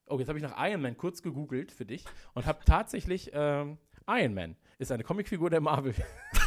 Oh, 0.08 0.18
jetzt 0.18 0.28
habe 0.28 0.38
ich 0.38 0.42
nach 0.42 0.56
Iron 0.68 0.82
Man 0.82 0.96
kurz 0.96 1.22
gegoogelt 1.22 1.70
für 1.70 1.86
dich 1.86 2.04
und 2.34 2.44
habe 2.44 2.64
tatsächlich 2.64 3.30
ähm, 3.32 3.78
Iron 4.08 4.34
Man 4.34 4.56
ist 4.78 4.90
eine 4.90 5.04
Comicfigur 5.04 5.48
der 5.48 5.60
Marvel. 5.60 5.94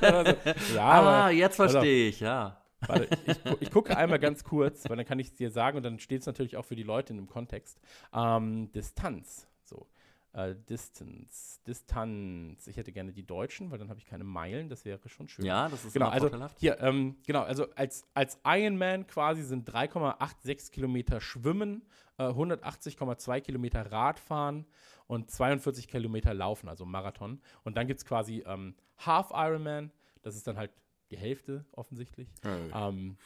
also, 0.00 0.34
ja, 0.74 0.82
ah, 0.82 1.26
aber 1.26 1.30
jetzt 1.32 1.56
verstehe 1.56 2.08
ich, 2.08 2.20
ja. 2.20 2.65
Warte, 2.86 3.04
ich, 3.26 3.28
ich, 3.36 3.44
gu- 3.44 3.56
ich 3.60 3.70
gucke 3.70 3.96
einmal 3.96 4.18
ganz 4.18 4.44
kurz, 4.44 4.88
weil 4.88 4.96
dann 4.96 5.06
kann 5.06 5.18
ich 5.18 5.28
es 5.28 5.34
dir 5.34 5.50
sagen 5.50 5.76
und 5.78 5.82
dann 5.82 5.98
steht 5.98 6.20
es 6.20 6.26
natürlich 6.26 6.56
auch 6.56 6.64
für 6.64 6.76
die 6.76 6.82
Leute 6.82 7.12
in 7.12 7.16
dem 7.18 7.26
Kontext. 7.28 7.80
Ähm, 8.12 8.70
Distanz. 8.72 9.46
So. 9.64 9.86
Äh, 10.32 10.54
Distance. 10.68 11.60
Distanz. 11.66 12.66
Ich 12.66 12.76
hätte 12.76 12.92
gerne 12.92 13.12
die 13.12 13.24
Deutschen, 13.26 13.70
weil 13.70 13.78
dann 13.78 13.88
habe 13.88 13.98
ich 13.98 14.04
keine 14.06 14.24
Meilen. 14.24 14.68
Das 14.68 14.84
wäre 14.84 15.00
schon 15.08 15.28
schön. 15.28 15.44
Ja, 15.46 15.68
das 15.68 15.84
ist 15.84 15.94
Genau, 15.94 16.08
also 16.08 16.30
hier, 16.58 16.78
ähm, 16.80 17.16
genau, 17.26 17.42
also 17.42 17.66
als, 17.74 18.04
als 18.12 18.38
Ironman 18.44 19.06
quasi 19.06 19.42
sind 19.42 19.68
3,86 19.68 20.70
Kilometer 20.72 21.20
Schwimmen, 21.22 21.82
äh, 22.18 22.24
180,2 22.24 23.40
Kilometer 23.40 23.90
Radfahren 23.90 24.66
und 25.06 25.30
42 25.30 25.88
Kilometer 25.88 26.34
Laufen, 26.34 26.68
also 26.68 26.84
Marathon. 26.84 27.40
Und 27.64 27.76
dann 27.78 27.86
gibt 27.86 28.00
es 28.00 28.04
quasi 28.04 28.42
ähm, 28.46 28.74
Half 28.98 29.30
Ironman, 29.32 29.90
das 30.22 30.36
ist 30.36 30.46
dann 30.46 30.56
halt 30.58 30.70
die 31.10 31.16
Hälfte 31.16 31.64
offensichtlich. 31.72 32.28
Ähm, 32.74 33.16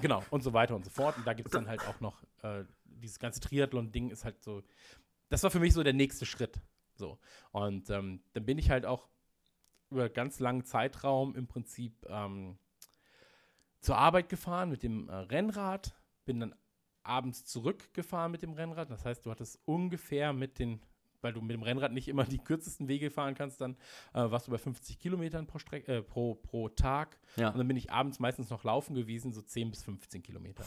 genau, 0.00 0.22
und 0.30 0.42
so 0.42 0.52
weiter 0.52 0.74
und 0.74 0.84
so 0.84 0.90
fort. 0.90 1.16
Und 1.16 1.26
da 1.26 1.32
gibt 1.32 1.48
es 1.48 1.52
dann 1.52 1.68
halt 1.68 1.86
auch 1.86 2.00
noch, 2.00 2.22
äh, 2.42 2.64
dieses 2.84 3.18
ganze 3.18 3.40
Triathlon-Ding 3.40 4.10
ist 4.10 4.24
halt 4.24 4.42
so, 4.42 4.62
das 5.28 5.42
war 5.42 5.50
für 5.50 5.60
mich 5.60 5.72
so 5.72 5.82
der 5.82 5.92
nächste 5.92 6.26
Schritt. 6.26 6.60
So. 6.94 7.18
Und 7.52 7.90
ähm, 7.90 8.22
dann 8.32 8.44
bin 8.44 8.58
ich 8.58 8.70
halt 8.70 8.84
auch 8.84 9.08
über 9.90 10.08
ganz 10.08 10.40
langen 10.40 10.64
Zeitraum 10.64 11.34
im 11.34 11.46
Prinzip 11.46 12.06
ähm, 12.08 12.58
zur 13.80 13.96
Arbeit 13.96 14.28
gefahren 14.28 14.70
mit 14.70 14.82
dem 14.82 15.08
äh, 15.08 15.14
Rennrad, 15.14 15.94
bin 16.24 16.40
dann 16.40 16.54
abends 17.02 17.46
zurückgefahren 17.46 18.32
mit 18.32 18.42
dem 18.42 18.52
Rennrad. 18.52 18.90
Das 18.90 19.04
heißt, 19.04 19.24
du 19.24 19.30
hattest 19.30 19.60
ungefähr 19.64 20.32
mit 20.32 20.58
den, 20.58 20.82
weil 21.20 21.32
du 21.32 21.40
mit 21.40 21.52
dem 21.52 21.62
Rennrad 21.62 21.92
nicht 21.92 22.08
immer 22.08 22.24
die 22.24 22.38
kürzesten 22.38 22.88
Wege 22.88 23.10
fahren 23.10 23.34
kannst, 23.34 23.60
dann 23.60 23.76
äh, 24.14 24.30
warst 24.30 24.46
du 24.46 24.50
bei 24.50 24.58
50 24.58 24.98
Kilometern 24.98 25.46
pro, 25.46 25.58
Streck, 25.58 25.88
äh, 25.88 26.02
pro, 26.02 26.34
pro 26.34 26.68
Tag. 26.68 27.18
Ja. 27.36 27.50
Und 27.50 27.58
dann 27.58 27.68
bin 27.68 27.76
ich 27.76 27.90
abends 27.90 28.18
meistens 28.18 28.50
noch 28.50 28.64
laufen 28.64 28.94
gewesen, 28.94 29.32
so 29.32 29.42
10 29.42 29.70
bis 29.70 29.82
15 29.82 30.22
Kilometer. 30.22 30.64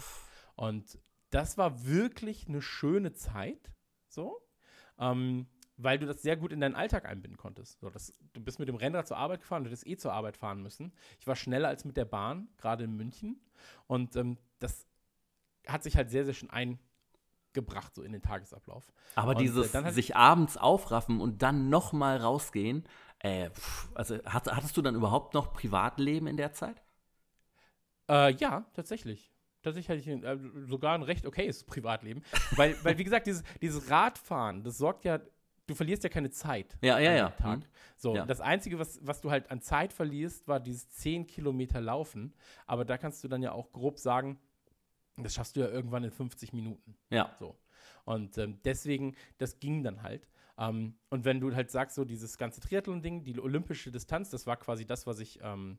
Und 0.55 0.99
das 1.29 1.57
war 1.57 1.85
wirklich 1.85 2.47
eine 2.47 2.61
schöne 2.61 3.13
Zeit, 3.13 3.71
so, 4.07 4.41
ähm, 4.99 5.47
weil 5.77 5.97
du 5.97 6.05
das 6.05 6.21
sehr 6.21 6.37
gut 6.37 6.51
in 6.51 6.59
deinen 6.59 6.75
Alltag 6.75 7.05
einbinden 7.05 7.37
konntest. 7.37 7.79
So, 7.79 7.89
das, 7.89 8.13
du 8.33 8.41
bist 8.41 8.59
mit 8.59 8.67
dem 8.67 8.75
Rennrad 8.75 9.07
zur 9.07 9.17
Arbeit 9.17 9.41
gefahren, 9.41 9.63
du 9.63 9.69
hättest 9.69 9.87
eh 9.87 9.97
zur 9.97 10.13
Arbeit 10.13 10.37
fahren 10.37 10.61
müssen. 10.61 10.93
Ich 11.19 11.27
war 11.27 11.35
schneller 11.35 11.69
als 11.69 11.85
mit 11.85 11.97
der 11.97 12.05
Bahn, 12.05 12.49
gerade 12.57 12.83
in 12.83 12.95
München. 12.95 13.41
Und 13.87 14.15
ähm, 14.15 14.37
das 14.59 14.85
hat 15.67 15.83
sich 15.83 15.95
halt 15.95 16.09
sehr, 16.09 16.25
sehr 16.25 16.33
schön 16.33 16.49
eingebracht, 17.55 17.93
so 17.95 18.03
in 18.03 18.11
den 18.13 18.21
Tagesablauf. 18.21 18.91
Aber 19.15 19.31
Und, 19.31 19.37
äh, 19.37 19.39
dieses 19.41 19.71
dann 19.71 19.85
hat- 19.85 19.93
sich 19.93 20.15
abends 20.15 20.57
aufraffen 20.57 21.19
und 21.19 21.41
dann 21.41 21.69
noch 21.69 21.93
mal 21.93 22.17
rausgehen, 22.17 22.83
äh, 23.19 23.49
pff, 23.49 23.89
also 23.93 24.17
hat, 24.25 24.51
hattest 24.53 24.75
du 24.77 24.81
dann 24.81 24.95
überhaupt 24.95 25.33
noch 25.33 25.53
Privatleben 25.53 26.27
in 26.27 26.37
der 26.37 26.53
Zeit? 26.53 26.81
Äh, 28.09 28.33
ja, 28.35 28.65
tatsächlich. 28.73 29.31
Tatsächlich 29.61 29.89
hatte 29.89 29.99
ich 29.99 30.23
äh, 30.25 30.37
sogar 30.67 30.95
ein 30.95 31.03
recht 31.03 31.25
okayes 31.25 31.63
Privatleben. 31.65 32.23
weil, 32.55 32.75
weil, 32.83 32.97
wie 32.97 33.03
gesagt, 33.03 33.27
dieses, 33.27 33.43
dieses 33.61 33.89
Radfahren, 33.91 34.63
das 34.63 34.77
sorgt 34.77 35.05
ja, 35.05 35.19
du 35.67 35.75
verlierst 35.75 36.03
ja 36.03 36.09
keine 36.09 36.31
Zeit. 36.31 36.77
Ja, 36.81 36.97
ja, 36.97 37.11
ja. 37.13 37.29
Tag. 37.29 37.59
Mhm. 37.59 37.63
So, 37.95 38.15
Ja. 38.15 38.25
das 38.25 38.41
Einzige, 38.41 38.79
was, 38.79 38.99
was 39.05 39.21
du 39.21 39.29
halt 39.29 39.51
an 39.51 39.61
Zeit 39.61 39.93
verlierst, 39.93 40.47
war 40.47 40.59
dieses 40.59 40.89
10 40.89 41.27
Kilometer 41.27 41.79
Laufen. 41.79 42.33
Aber 42.65 42.85
da 42.85 42.97
kannst 42.97 43.23
du 43.23 43.27
dann 43.27 43.43
ja 43.43 43.51
auch 43.51 43.71
grob 43.71 43.99
sagen, 43.99 44.39
das 45.17 45.33
schaffst 45.33 45.55
du 45.55 45.61
ja 45.61 45.67
irgendwann 45.67 46.03
in 46.03 46.11
50 46.11 46.53
Minuten. 46.53 46.95
Ja. 47.09 47.35
So. 47.39 47.57
Und 48.05 48.37
ähm, 48.37 48.59
deswegen, 48.63 49.15
das 49.37 49.59
ging 49.59 49.83
dann 49.83 50.03
halt. 50.03 50.27
Ähm, 50.57 50.95
und 51.09 51.25
wenn 51.25 51.39
du 51.39 51.53
halt 51.53 51.71
sagst, 51.71 51.95
so 51.95 52.05
dieses 52.05 52.37
ganze 52.37 52.61
Triathlon-Ding, 52.61 53.23
die 53.23 53.39
olympische 53.39 53.91
Distanz, 53.91 54.29
das 54.29 54.47
war 54.47 54.57
quasi 54.57 54.85
das, 54.85 55.07
was 55.07 55.19
ich 55.19 55.39
ähm, 55.41 55.77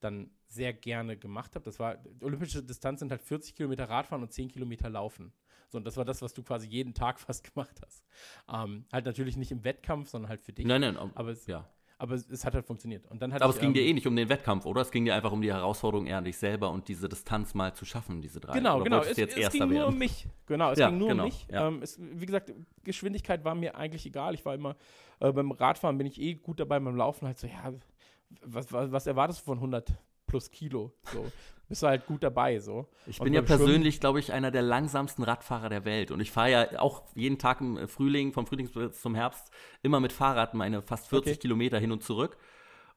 dann 0.00 0.30
sehr 0.48 0.72
gerne 0.72 1.16
gemacht 1.16 1.54
habe. 1.54 1.64
Das 1.64 1.78
war, 1.78 1.98
olympische 2.20 2.62
Distanz 2.62 3.00
sind 3.00 3.10
halt 3.10 3.22
40 3.22 3.54
Kilometer 3.54 3.88
Radfahren 3.88 4.22
und 4.22 4.32
10 4.32 4.48
Kilometer 4.50 4.90
Laufen. 4.90 5.32
So, 5.68 5.78
und 5.78 5.84
das 5.84 5.96
war 5.96 6.04
das, 6.04 6.22
was 6.22 6.34
du 6.34 6.42
quasi 6.42 6.68
jeden 6.68 6.94
Tag 6.94 7.18
fast 7.20 7.44
gemacht 7.44 7.80
hast. 7.84 8.04
Ähm, 8.48 8.84
halt 8.92 9.06
natürlich 9.06 9.36
nicht 9.36 9.50
im 9.50 9.64
Wettkampf, 9.64 10.10
sondern 10.10 10.28
halt 10.28 10.42
für 10.42 10.52
dich. 10.52 10.66
Nein, 10.66 10.82
nein, 10.82 10.96
aber, 10.96 11.10
Aber 11.14 11.30
es, 11.30 11.46
ja. 11.46 11.68
Aber 11.98 12.14
es, 12.14 12.28
es 12.28 12.44
hat 12.44 12.54
halt 12.54 12.66
funktioniert. 12.66 13.06
Und 13.10 13.22
dann 13.22 13.32
hatte 13.32 13.44
aber 13.44 13.50
ich, 13.52 13.56
es 13.56 13.60
ging 13.60 13.72
dir 13.72 13.82
ähm, 13.82 13.88
eh 13.88 13.92
nicht 13.94 14.06
um 14.06 14.16
den 14.16 14.28
Wettkampf, 14.28 14.66
oder? 14.66 14.82
Es 14.82 14.90
ging 14.90 15.04
dir 15.04 15.14
einfach 15.14 15.32
um 15.32 15.40
die 15.40 15.52
Herausforderung 15.52 16.06
eher 16.06 16.18
an 16.18 16.24
dich 16.24 16.36
selber 16.36 16.70
und 16.70 16.88
diese 16.88 17.08
Distanz 17.08 17.54
mal 17.54 17.74
zu 17.74 17.84
schaffen, 17.84 18.20
diese 18.20 18.40
drei. 18.40 18.54
Genau, 18.54 18.76
oder 18.76 18.84
genau. 18.84 19.00
Es, 19.00 19.16
jetzt 19.16 19.32
es 19.36 19.42
Erster 19.42 19.58
ging 19.58 19.68
nur 19.68 19.78
werden? 19.78 19.92
um 19.94 19.98
mich. 19.98 20.26
Genau, 20.46 20.70
es 20.72 20.78
Ja, 20.78 20.88
ging 20.88 20.98
nur 20.98 21.08
genau, 21.08 21.22
um 21.24 21.28
mich. 21.28 21.46
ja. 21.50 21.68
Ähm, 21.68 21.80
es, 21.82 21.98
wie 22.00 22.26
gesagt, 22.26 22.52
Geschwindigkeit 22.82 23.44
war 23.44 23.54
mir 23.54 23.76
eigentlich 23.76 24.06
egal. 24.06 24.34
Ich 24.34 24.44
war 24.44 24.54
immer, 24.54 24.76
äh, 25.20 25.32
beim 25.32 25.50
Radfahren 25.52 25.96
bin 25.98 26.06
ich 26.06 26.20
eh 26.20 26.34
gut 26.34 26.60
dabei, 26.60 26.80
beim 26.80 26.96
Laufen 26.96 27.26
halt 27.26 27.38
so, 27.38 27.46
ja, 27.46 27.72
was, 28.44 28.72
was, 28.72 28.90
was 28.90 29.06
erwartest 29.06 29.40
du 29.40 29.44
von 29.44 29.58
100 29.58 29.92
plus 30.26 30.50
Kilo? 30.50 30.92
So, 31.12 31.30
bist 31.68 31.82
du 31.82 31.86
halt 31.86 32.06
gut 32.06 32.22
dabei, 32.22 32.58
so. 32.58 32.88
Ich 33.06 33.18
bin 33.18 33.32
ja 33.34 33.42
persönlich, 33.42 34.00
glaube 34.00 34.20
ich, 34.20 34.32
einer 34.32 34.50
der 34.50 34.62
langsamsten 34.62 35.22
Radfahrer 35.24 35.68
der 35.68 35.84
Welt. 35.84 36.10
Und 36.10 36.20
ich 36.20 36.30
fahre 36.30 36.50
ja 36.50 36.80
auch 36.80 37.04
jeden 37.14 37.38
Tag 37.38 37.60
im 37.60 37.88
Frühling, 37.88 38.32
vom 38.32 38.46
Frühling 38.46 38.68
bis 38.68 39.00
zum 39.00 39.14
Herbst, 39.14 39.50
immer 39.82 40.00
mit 40.00 40.12
Fahrrad 40.12 40.54
meine 40.54 40.82
fast 40.82 41.08
40 41.08 41.32
Okay. 41.32 41.40
Kilometer 41.40 41.78
hin 41.78 41.92
und 41.92 42.02
zurück. 42.02 42.36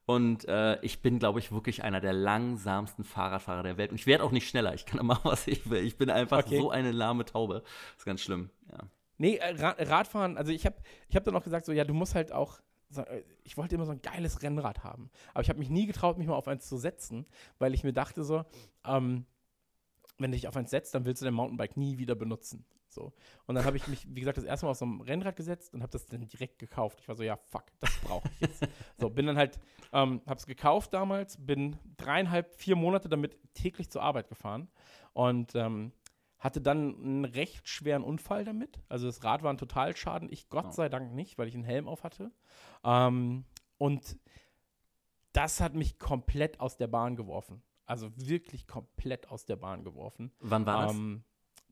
Und 0.06 0.48
äh, 0.48 0.80
ich 0.84 1.02
bin, 1.02 1.20
glaube 1.20 1.40
ich, 1.40 1.52
wirklich 1.52 1.84
einer 1.84 2.00
der 2.00 2.14
langsamsten 2.14 3.04
Fahrradfahrer 3.04 3.64
der 3.64 3.78
Welt. 3.78 3.92
Und 3.92 3.98
ich 3.98 4.08
werde 4.08 4.24
auch 4.24 4.32
nicht 4.32 4.48
schneller. 4.48 4.74
Ich 4.74 4.86
kann 4.86 5.06
machen, 5.06 5.30
was 5.30 5.48
ich 5.48 5.70
will. 5.70 5.84
Ich 5.86 5.98
bin 5.98 6.10
einfach 6.10 6.46
Okay. 6.46 6.58
so 6.58 6.70
eine 6.72 6.92
lahme 6.92 7.26
Taube. 7.26 7.62
Das 7.64 7.98
ist 8.00 8.06
ganz 8.06 8.22
schlimm. 8.22 8.50
Ja. 8.72 8.80
Nee, 9.18 9.36
äh, 9.38 9.56
Ra 9.60 9.76
Radfahren, 9.80 10.38
also 10.38 10.52
ich 10.52 10.66
habe 10.66 10.76
ich 11.10 11.16
hab 11.16 11.24
dann 11.26 11.36
auch 11.36 11.44
gesagt, 11.44 11.66
so, 11.66 11.72
ja, 11.74 11.84
du 11.84 11.94
musst 11.94 12.16
halt 12.16 12.32
auch, 12.32 12.60
so, 12.90 13.02
äh, 13.02 13.24
ich 13.44 13.58
wollte 13.58 13.76
immer 13.76 13.86
so 13.86 13.92
ein 13.92 14.02
geiles 14.02 14.42
Rennrad 14.42 14.84
haben. 14.84 15.10
Aber 15.34 15.42
ich 15.42 15.50
habe 15.50 15.60
mich 15.60 15.70
nie 15.70 15.86
getraut, 15.86 16.18
mich 16.18 16.28
mal 16.28 16.36
auf 16.36 16.48
eins 16.48 16.68
zu 16.68 16.78
setzen, 16.78 17.26
weil 17.60 17.74
ich 17.74 17.84
mir 17.84 17.94
dachte 17.94 18.24
so, 18.24 18.46
ähm, 18.86 19.26
wenn 20.18 20.32
du 20.32 20.38
dich 20.38 20.48
auf 20.48 20.56
eins 20.56 20.72
setzt, 20.72 20.96
dann 20.96 21.06
willst 21.06 21.22
du 21.22 21.26
dein 21.26 21.34
Mountainbike 21.34 21.78
nie 21.78 21.98
wieder 21.98 22.16
benutzen. 22.16 22.66
So. 22.90 23.14
Und 23.46 23.56
dann 23.56 23.66
habe 23.66 23.78
ich 23.78 23.88
mich, 23.88 24.08
wie 24.10 24.22
gesagt, 24.22 24.38
das 24.38 24.46
erste 24.46 24.66
Mal 24.66 24.72
auf 24.72 24.78
so 24.78 24.86
ein 24.86 25.02
Rennrad 25.02 25.36
gesetzt 25.36 25.74
und 25.74 25.82
habe 25.84 25.92
das 25.92 26.06
dann 26.08 26.28
direkt 26.28 26.58
gekauft. 26.58 27.00
Ich 27.02 27.08
war 27.08 27.16
so, 27.16 27.24
ja, 27.24 27.38
fuck, 27.38 27.66
das 27.80 27.96
brauche 28.00 28.28
ich 28.34 28.42
jetzt. 28.42 28.68
so, 28.98 29.10
bin 29.10 29.28
dann 29.28 29.38
halt, 29.38 29.60
ähm, 29.94 30.22
habe 30.26 30.40
es 30.40 30.48
gekauft 30.48 30.94
damals, 30.94 31.38
bin 31.38 31.78
dreieinhalb, 31.98 32.56
vier 32.56 32.76
Monate 32.76 33.10
damit 33.10 33.38
täglich 33.54 33.90
zur 33.90 34.02
Arbeit 34.02 34.30
gefahren 34.30 34.68
und 35.14 35.54
ähm, 35.56 35.92
hatte 36.40 36.62
dann 36.62 36.96
einen 37.02 37.26
recht 37.26 37.68
schweren 37.68 38.04
Unfall 38.04 38.46
damit. 38.46 38.80
Also 38.90 39.08
das 39.08 39.24
Rad 39.24 39.42
war 39.44 39.52
ein 39.52 39.58
Totalschaden. 39.58 40.32
Ich 40.32 40.50
Gott 40.50 40.74
sei 40.74 40.88
Dank 40.90 41.14
nicht, 41.14 41.38
weil 41.38 41.48
ich 41.48 41.56
einen 41.56 41.64
Helm 41.64 41.88
auf 41.88 42.04
hatte. 42.04 42.32
Ähm, 42.84 43.46
und 43.78 44.18
das 45.34 45.60
hat 45.62 45.74
mich 45.74 45.98
komplett 46.00 46.60
aus 46.60 46.78
der 46.78 46.88
Bahn 46.88 47.16
geworfen. 47.16 47.62
Also 47.86 48.12
wirklich 48.18 48.68
komplett 48.68 49.30
aus 49.30 49.46
der 49.46 49.56
Bahn 49.56 49.84
geworfen. 49.84 50.32
Wann 50.40 50.66
war 50.66 50.82
das? 50.88 50.96
Ähm, 50.96 51.24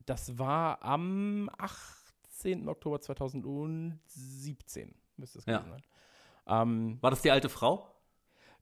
das 0.06 0.38
war 0.38 0.82
am 0.82 1.50
18. 1.58 2.68
Oktober 2.68 3.00
2017, 3.00 4.94
müsste 5.16 5.38
es 5.38 5.46
Ja. 5.46 5.58
gewesen 5.58 5.70
sein. 5.72 5.82
Ähm, 6.48 6.98
War 7.00 7.10
das 7.10 7.22
die 7.22 7.30
alte 7.30 7.48
Frau? 7.48 7.92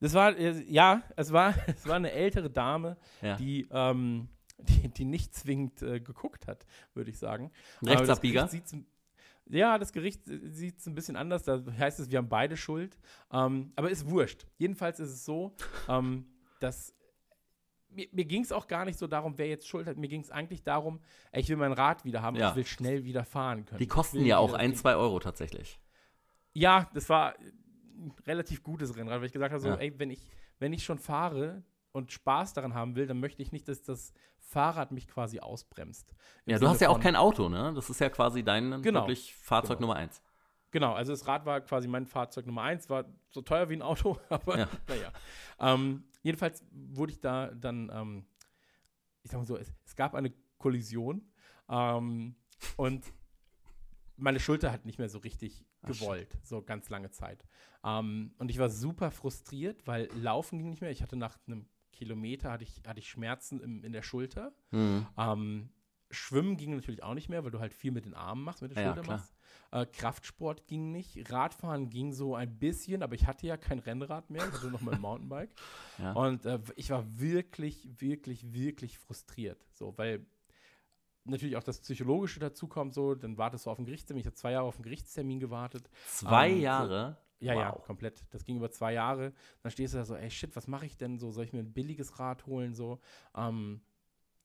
das 0.01 0.13
war, 0.15 0.37
äh, 0.37 0.63
ja, 0.71 1.03
es 1.17 1.33
war, 1.33 1.55
es 1.69 1.87
war 1.87 1.97
eine 1.97 2.11
ältere 2.13 2.51
Dame, 2.51 2.97
Ja. 3.23 3.37
die, 3.37 3.67
ähm, 3.71 4.29
die, 4.59 4.89
die 4.89 5.05
nicht 5.05 5.35
zwingend 5.35 5.83
äh, 5.83 6.01
geguckt 6.01 6.47
hat, 6.47 6.67
würde 6.95 7.11
ich 7.11 7.19
sagen. 7.19 7.51
Rechtsabbieger? 7.83 8.49
Ja, 9.47 9.79
das 9.79 9.93
Gericht 9.93 10.23
sieht 10.25 10.79
es 10.79 10.87
ein 10.87 10.95
bisschen 10.95 11.17
anders. 11.17 11.43
Da 11.43 11.63
heißt 11.79 12.01
es, 12.01 12.11
wir 12.11 12.19
haben 12.19 12.29
beide 12.29 12.57
Schuld. 12.57 12.99
Ähm, 13.31 13.73
aber 13.77 13.91
ist 13.91 14.09
wurscht. 14.09 14.47
Jedenfalls 14.57 15.01
ist 15.01 15.11
es 15.11 15.25
so, 15.25 15.55
ähm, 15.89 16.27
dass 16.61 16.95
mir, 17.91 18.09
mir 18.11 18.25
ging 18.25 18.43
es 18.43 18.53
auch 18.53 18.67
gar 18.67 18.85
nicht 18.85 18.99
so 18.99 19.07
darum, 19.07 19.37
wer 19.37 19.47
jetzt 19.47 19.69
Schuld 19.69 19.87
hat. 19.87 19.97
Mir 19.99 20.09
ging 20.09 20.23
es 20.23 20.31
eigentlich 20.31 20.63
darum, 20.63 21.01
ey, 21.31 21.43
ich 21.43 21.49
will 21.49 21.57
mein 21.57 21.73
Rad 21.73 22.05
wieder 22.05 22.23
haben. 22.23 22.37
Ja. 22.37 22.51
Ich 22.51 22.57
will 22.57 22.67
schnell 22.67 23.05
wieder 23.05 23.25
fahren 23.25 23.67
können. 23.67 23.79
Die 23.79 23.87
kosten 23.87 24.25
ja 24.25 24.39
auch 24.39 24.55
ein, 24.55 24.75
zwei 24.75 24.97
Euro 24.97 25.21
tatsächlich. 25.21 25.79
Ja, 26.55 26.89
das 26.95 27.09
war 27.09 27.35
ein 27.39 28.13
relativ 28.27 28.63
gutes 28.63 28.97
Rennrad, 28.97 29.19
weil 29.21 29.27
ich 29.27 29.33
gesagt 29.33 29.53
habe, 29.53 29.61
so, 29.61 29.69
Ja. 29.69 29.77
ey, 29.77 29.93
wenn 29.99 30.11
ich, 30.11 30.27
wenn 30.59 30.73
ich 30.73 30.85
schon 30.85 30.99
fahre 30.99 31.63
und 31.95 32.11
Spaß 32.13 32.53
daran 32.55 32.75
haben 32.75 32.97
will, 32.97 33.07
dann 33.07 33.21
möchte 33.21 33.41
ich 33.41 33.53
nicht, 33.53 33.69
dass 33.69 33.83
das 33.83 34.13
Fahrrad 34.41 34.91
mich 34.91 35.07
quasi 35.07 35.39
ausbremst. 35.39 36.13
Ja, 36.45 36.59
du 36.59 36.69
hast 36.69 36.81
ja 36.81 36.89
auch 36.89 36.99
kein 37.01 37.15
Auto, 37.17 37.49
ne? 37.49 37.73
Das 37.75 37.89
ist 37.89 38.01
ja 38.01 38.11
quasi 38.11 38.43
dein 38.43 38.83
Genau. 38.83 39.03
wirklich 39.03 39.35
Fahrzeug 39.35 39.79
Genau. 39.79 39.89
Nummer 39.89 40.01
eins. 40.01 40.21
Genau, 40.73 40.93
also 40.93 41.13
das 41.13 41.27
Rad 41.29 41.47
war 41.47 41.61
quasi 41.61 41.87
mein 41.87 42.05
Fahrzeug 42.05 42.47
Nummer 42.47 42.63
eins, 42.63 42.91
war 42.91 43.05
so 43.31 43.43
teuer 43.43 43.69
wie 43.69 43.75
ein 43.75 43.83
Auto, 43.83 44.19
aber 44.29 44.59
Ja. 44.59 44.69
naja. 44.89 45.13
Ähm, 45.61 46.03
jedenfalls 46.23 46.65
wurde 46.73 47.13
ich 47.13 47.21
da 47.21 47.47
dann, 47.55 47.91
ähm, 47.95 48.27
ich 49.23 49.31
sag 49.31 49.39
mal 49.39 49.47
so, 49.47 49.57
es, 49.57 49.73
es 49.87 49.95
gab 49.95 50.17
eine 50.17 50.33
Kollision 50.59 51.31
ähm, 51.69 52.35
und 52.77 53.05
meine 54.17 54.41
Schulter 54.41 54.73
hat 54.73 54.85
nicht 54.85 54.99
mehr 54.99 55.09
so 55.09 55.19
richtig 55.19 55.65
gewollt, 55.83 56.37
so 56.43 56.61
ganz 56.61 56.89
lange 56.89 57.11
Zeit. 57.11 57.45
Ähm, 57.85 58.35
und 58.39 58.51
ich 58.51 58.59
war 58.59 58.69
super 58.69 59.13
frustriert, 59.13 59.87
weil 59.87 60.09
Laufen 60.17 60.59
ging 60.59 60.71
nicht 60.71 60.81
mehr. 60.81 60.91
Ich 60.91 61.03
hatte 61.03 61.17
nach 61.17 61.37
einem 61.47 61.67
Kilometer 61.95 62.51
hatte 62.53 62.65
ich, 62.65 62.83
hatte 62.87 62.99
ich 63.01 63.09
Schmerzen 63.09 63.61
im, 63.61 63.85
in 63.85 63.93
der 63.93 64.03
Schulter. 64.03 64.53
Mhm. 64.71 65.07
Ähm, 65.17 65.71
Schwimmen 66.11 66.57
ging 66.57 66.75
natürlich 66.77 67.03
auch 67.03 67.15
nicht 67.15 67.29
mehr, 67.29 67.43
weil 67.45 67.51
du 67.51 67.59
halt 67.59 67.75
viel 67.75 67.91
mit 67.91 68.05
den 68.05 68.15
Armen 68.15 68.43
machst, 68.45 68.63
mit 68.63 68.71
der 68.77 68.83
Ja, 68.83 68.89
Schulter 68.91 69.03
klar. 69.03 69.17
machst. 69.17 69.35
Äh, 69.73 69.87
Kraftsport 69.87 70.67
ging 70.69 70.93
nicht. 70.93 71.33
Radfahren 71.33 71.91
ging 71.91 72.13
so 72.13 72.37
ein 72.37 72.59
bisschen, 72.59 73.03
aber 73.03 73.15
ich 73.15 73.27
hatte 73.27 73.47
ja 73.47 73.57
kein 73.57 73.81
Rennrad 73.81 74.31
mehr. 74.31 74.47
Ich 74.47 74.53
hatte 74.55 74.71
noch 74.71 74.81
mein 74.83 75.01
Mountainbike. 75.01 75.51
Ja. 75.99 76.13
Und 76.13 76.45
äh, 76.47 76.61
ich 76.77 76.91
war 76.91 77.05
wirklich, 77.19 77.89
wirklich, 78.01 78.53
wirklich 78.53 78.99
frustriert. 78.99 79.67
So, 79.73 79.97
weil 79.99 80.25
natürlich 81.25 81.57
auch 81.57 81.63
das 81.65 81.81
Psychologische 81.81 82.39
dazu 82.39 82.69
kommt, 82.69 82.95
so, 82.95 83.15
dann 83.15 83.39
wartest 83.39 83.67
du 83.67 83.71
auf 83.71 83.79
einen 83.79 83.87
Gerichtstermin. 83.87 84.21
Ich 84.21 84.27
habe 84.27 84.37
zwei 84.37 84.53
Jahre 84.53 84.67
auf 84.67 84.77
einen 84.77 84.85
Gerichtstermin 84.85 85.41
gewartet. 85.41 85.89
Zwei 86.07 86.51
Ähm, 86.51 86.61
Jahre? 86.61 87.17
Ja, 87.45 87.55
ja, 87.55 87.73
Wow. 87.75 87.85
komplett. 87.85 88.25
Das 88.31 88.45
ging 88.45 88.57
über 88.57 88.71
zwei 88.71 88.93
Jahre. 88.93 89.33
Dann 89.63 89.71
stehst 89.71 89.95
du 89.95 89.99
da 89.99 90.05
so, 90.05 90.17
ey, 90.17 90.31
shit, 90.31 90.55
was 90.57 90.67
mache 90.67 90.87
ich 90.87 90.97
denn 90.97 91.19
so? 91.19 91.31
Soll 91.31 91.45
ich 91.45 91.53
mir 91.53 91.61
ein 91.61 91.73
billiges 91.73 92.19
Rad 92.19 92.47
holen? 92.47 92.75
So, 92.75 92.99
ähm, 93.37 93.81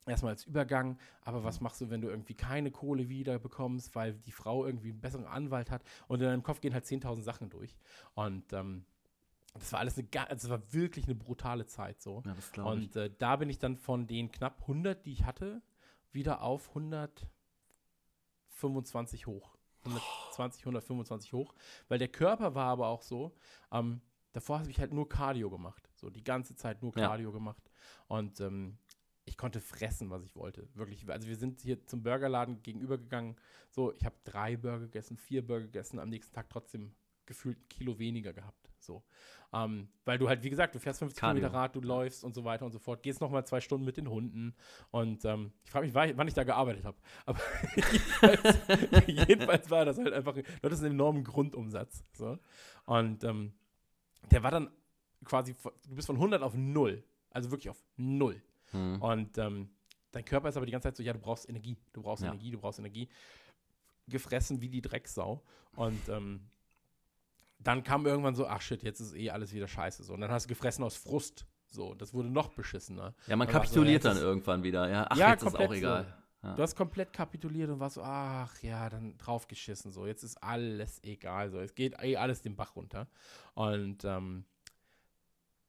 erstmal 0.05 0.33
als 0.33 0.45
Übergang. 0.45 0.97
Aber 1.21 1.43
was 1.43 1.61
machst 1.61 1.81
du, 1.81 1.89
wenn 1.89 2.01
du 2.01 2.09
irgendwie 2.09 2.35
keine 2.35 2.71
Kohle 2.71 3.09
wieder 3.09 3.39
bekommst, 3.39 3.95
weil 3.95 4.13
die 4.13 4.31
Frau 4.31 4.65
irgendwie 4.65 4.89
einen 4.89 5.01
besseren 5.01 5.25
Anwalt 5.25 5.71
hat? 5.71 5.83
Und 6.07 6.19
in 6.21 6.27
deinem 6.27 6.43
Kopf 6.43 6.61
gehen 6.61 6.73
halt 6.73 6.85
10.000 6.85 7.23
Sachen 7.23 7.49
durch. 7.49 7.75
Und 8.15 8.51
ähm, 8.53 8.85
das 9.53 9.71
war 9.71 9.79
alles 9.79 9.97
eine, 9.97 10.07
also 10.29 10.47
das 10.47 10.49
war 10.49 10.73
wirklich 10.73 11.05
eine 11.05 11.15
brutale 11.15 11.65
Zeit 11.65 12.01
so. 12.01 12.23
Ja. 12.55 12.63
Und 12.63 12.95
äh, 12.95 13.09
da 13.17 13.35
bin 13.37 13.49
ich 13.49 13.59
dann 13.59 13.77
von 13.77 14.07
den 14.07 14.31
knapp 14.31 14.61
100, 14.61 15.05
die 15.05 15.13
ich 15.13 15.25
hatte, 15.25 15.61
wieder 16.11 16.41
auf 16.41 16.69
125 16.69 19.27
hoch. 19.27 19.55
120, 19.85 20.61
125 20.63 21.33
hoch. 21.33 21.53
Weil 21.87 21.99
der 21.99 22.07
Körper 22.07 22.55
war 22.55 22.67
aber 22.67 22.87
auch 22.87 23.01
so, 23.01 23.35
ähm, 23.71 24.01
davor 24.31 24.59
habe 24.59 24.69
ich 24.69 24.79
halt 24.79 24.93
nur 24.93 25.07
Cardio 25.07 25.49
gemacht. 25.49 25.89
So 25.95 26.09
die 26.09 26.23
ganze 26.23 26.55
Zeit 26.55 26.81
nur 26.81 26.95
Ja. 26.97 27.07
Cardio 27.07 27.31
gemacht. 27.31 27.69
Und 28.07 28.39
ähm, 28.39 28.77
ich 29.25 29.37
konnte 29.37 29.61
fressen, 29.61 30.09
was 30.09 30.23
ich 30.23 30.35
wollte. 30.35 30.67
Wirklich. 30.73 31.07
Also 31.09 31.27
wir 31.27 31.35
sind 31.35 31.61
hier 31.61 31.85
zum 31.85 32.01
Burgerladen 32.01 32.63
gegenüber 32.63 32.97
gegangen. 32.97 33.35
So, 33.69 33.93
ich 33.93 34.03
habe 34.03 34.15
drei 34.23 34.57
Burger 34.57 34.85
gegessen, 34.85 35.17
vier 35.17 35.45
Burger 35.45 35.65
gegessen, 35.65 35.99
am 35.99 36.09
nächsten 36.09 36.33
Tag 36.33 36.49
trotzdem 36.49 36.95
gefühlt 37.25 37.59
ein 37.59 37.69
Kilo 37.69 37.99
weniger 37.99 38.33
gehabt. 38.33 38.68
So. 38.89 39.03
Ähm, 39.53 39.87
weil 40.05 40.17
du 40.17 40.27
halt, 40.27 40.43
wie 40.43 40.49
gesagt, 40.49 40.73
du 40.75 40.79
fährst 40.79 40.99
50 40.99 41.19
Cardio. 41.19 41.41
Kilometer 41.41 41.57
Rad, 41.59 41.75
du 41.75 41.81
läufst 41.81 42.23
und 42.23 42.33
so 42.35 42.43
weiter 42.43 42.65
und 42.65 42.71
so 42.71 42.79
fort. 42.79 43.01
Gehst 43.03 43.21
nochmal 43.21 43.45
zwei 43.45 43.61
Stunden 43.61 43.85
mit 43.85 43.97
den 43.97 44.07
Hunden. 44.09 44.55
Und 44.91 45.25
ähm, 45.25 45.51
ich 45.63 45.71
frage 45.71 45.85
mich, 45.85 45.95
wa- 45.95 46.11
wann 46.15 46.27
ich 46.27 46.33
da 46.33 46.43
gearbeitet 46.43 46.83
habe. 46.85 46.97
Aber 47.25 47.39
jedenfalls, 47.75 48.57
jedenfalls 49.07 49.69
war 49.69 49.85
das 49.85 49.97
halt 49.97 50.13
einfach, 50.13 50.33
du 50.35 50.43
hattest 50.63 50.83
einen 50.83 50.93
enormen 50.93 51.23
Grundumsatz. 51.23 52.03
So. 52.13 52.37
Und 52.85 53.23
ähm, 53.23 53.53
der 54.31 54.43
war 54.43 54.51
dann 54.51 54.69
quasi, 55.25 55.55
du 55.87 55.95
bist 55.95 56.07
von 56.07 56.15
100 56.17 56.41
auf 56.43 56.53
0. 56.55 57.03
Also 57.31 57.51
wirklich 57.51 57.69
auf 57.69 57.83
0. 57.97 58.41
Mhm. 58.71 59.01
Und 59.01 59.37
ähm, 59.37 59.69
dein 60.11 60.25
Körper 60.25 60.49
ist 60.49 60.57
aber 60.57 60.65
die 60.67 60.71
ganze 60.71 60.87
Zeit 60.89 60.95
so, 60.97 61.03
ja, 61.03 61.13
du 61.13 61.19
brauchst 61.19 61.47
Energie, 61.49 61.77
du 61.93 62.01
brauchst 62.01 62.23
Ja. 62.23 62.29
Energie, 62.29 62.51
du 62.51 62.59
brauchst 62.59 62.79
Energie. 62.79 63.09
Gefressen 64.07 64.61
wie 64.61 64.69
die 64.69 64.81
Drecksau. 64.81 65.43
Und 65.75 66.07
ähm, 66.09 66.41
dann 67.59 67.83
kam 67.83 68.05
irgendwann 68.05 68.35
so, 68.35 68.47
ach 68.47 68.61
shit, 68.61 68.83
jetzt 68.83 68.99
ist 68.99 69.13
eh 69.15 69.29
alles 69.29 69.53
wieder 69.53 69.67
scheiße. 69.67 70.03
So. 70.03 70.13
Und 70.13 70.21
dann 70.21 70.31
hast 70.31 70.45
du 70.45 70.47
gefressen 70.49 70.83
aus 70.83 70.95
Frust. 70.95 71.45
So, 71.69 71.93
das 71.93 72.13
wurde 72.13 72.29
noch 72.29 72.49
beschissener. 72.49 73.13
Ja, 73.27 73.35
man 73.35 73.47
so, 73.47 73.53
kapituliert 73.53 74.03
ja, 74.03 74.13
dann 74.13 74.21
irgendwann 74.21 74.63
wieder. 74.63 74.89
Ja, 74.89 75.07
ach, 75.09 75.17
Ja, 75.17 75.31
jetzt 75.31 75.43
ist 75.43 75.47
auch 75.47 75.51
komplett 75.51 75.69
so. 75.69 75.75
egal. 75.77 76.17
Ja. 76.41 76.55
Du 76.55 76.63
hast 76.63 76.75
komplett 76.75 77.11
kapituliert 77.11 77.69
und 77.69 77.79
warst 77.81 77.95
so, 77.95 78.01
ach 78.01 78.57
ja, 78.63 78.89
dann 78.89 79.17
draufgeschissen. 79.17 79.91
So, 79.91 80.07
jetzt 80.07 80.23
ist 80.23 80.41
alles 80.41 81.03
egal. 81.03 81.51
So, 81.51 81.59
es 81.59 81.75
geht 81.75 82.01
eh 82.01 82.15
alles 82.15 82.41
den 82.41 82.55
Bach 82.55 82.75
runter. 82.75 83.07
Und 83.55 84.05
ähm, 84.05 84.45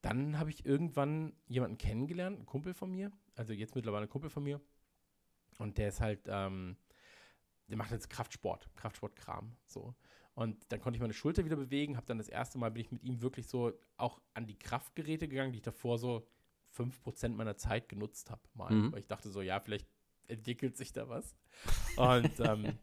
dann 0.00 0.38
habe 0.38 0.50
ich 0.50 0.64
irgendwann 0.64 1.34
jemanden 1.48 1.76
kennengelernt, 1.76 2.36
einen 2.36 2.46
Kumpel 2.46 2.72
von 2.72 2.90
mir, 2.90 3.10
also 3.34 3.52
jetzt 3.52 3.74
mittlerweile 3.74 4.06
ein 4.06 4.08
Kumpel 4.08 4.30
von 4.30 4.44
mir. 4.44 4.60
Und 5.58 5.76
der 5.76 5.88
ist 5.88 6.00
halt, 6.00 6.20
ähm, 6.26 6.76
der 7.66 7.76
macht 7.76 7.90
jetzt 7.90 8.08
Kraftsport, 8.08 8.70
Kraftsportkram. 8.76 9.56
So. 9.66 9.94
Und 10.40 10.56
dann 10.72 10.80
konnte 10.80 10.96
ich 10.96 11.02
meine 11.02 11.12
Schulter 11.12 11.44
wieder 11.44 11.56
bewegen, 11.56 11.98
habe 11.98 12.06
dann 12.06 12.16
das 12.16 12.30
erste 12.30 12.56
Mal 12.56 12.70
bin 12.70 12.80
ich 12.80 12.90
mit 12.90 13.02
ihm 13.02 13.20
wirklich 13.20 13.46
so 13.46 13.74
auch 13.98 14.22
an 14.32 14.46
die 14.46 14.58
Kraftgeräte 14.58 15.28
gegangen, 15.28 15.52
die 15.52 15.58
ich 15.58 15.62
davor 15.62 15.98
so 15.98 16.26
5% 16.74 17.28
meiner 17.34 17.58
Zeit 17.58 17.90
genutzt 17.90 18.30
habe. 18.30 18.40
Mal. 18.54 18.72
Mhm. 18.72 18.92
Weil 18.92 19.00
ich 19.00 19.06
dachte 19.06 19.28
so, 19.28 19.42
ja, 19.42 19.60
vielleicht 19.60 19.86
entwickelt 20.28 20.78
sich 20.78 20.94
da 20.94 21.10
was. 21.10 21.36
Und 21.96 22.40
ähm, 22.40 22.78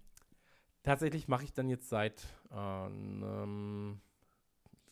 tatsächlich 0.83 1.27
mache 1.27 1.45
ich 1.45 1.53
dann 1.53 1.67
jetzt 1.67 1.89
seit 1.89 2.27
äh, 2.51 2.53
einem 2.53 4.01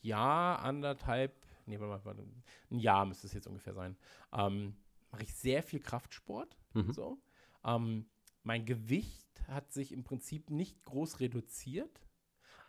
Jahr, 0.01 0.63
anderthalb, 0.63 1.35
nee, 1.67 1.79
warte 1.79 2.03
mal, 2.03 2.05
warte, 2.05 2.27
ein 2.71 2.79
Jahr 2.79 3.05
müsste 3.05 3.27
es 3.27 3.33
jetzt 3.33 3.45
ungefähr 3.45 3.75
sein, 3.75 3.95
ähm, 4.33 4.75
mache 5.11 5.21
ich 5.21 5.35
sehr 5.35 5.61
viel 5.61 5.81
Kraftsport. 5.81 6.57
Mhm. 6.73 6.91
So. 6.93 7.19
Ähm, 7.63 8.07
mein 8.41 8.65
Gewicht 8.65 9.29
hat 9.47 9.71
sich 9.71 9.91
im 9.91 10.03
Prinzip 10.03 10.49
nicht 10.49 10.83
groß 10.83 11.19
reduziert, 11.19 12.04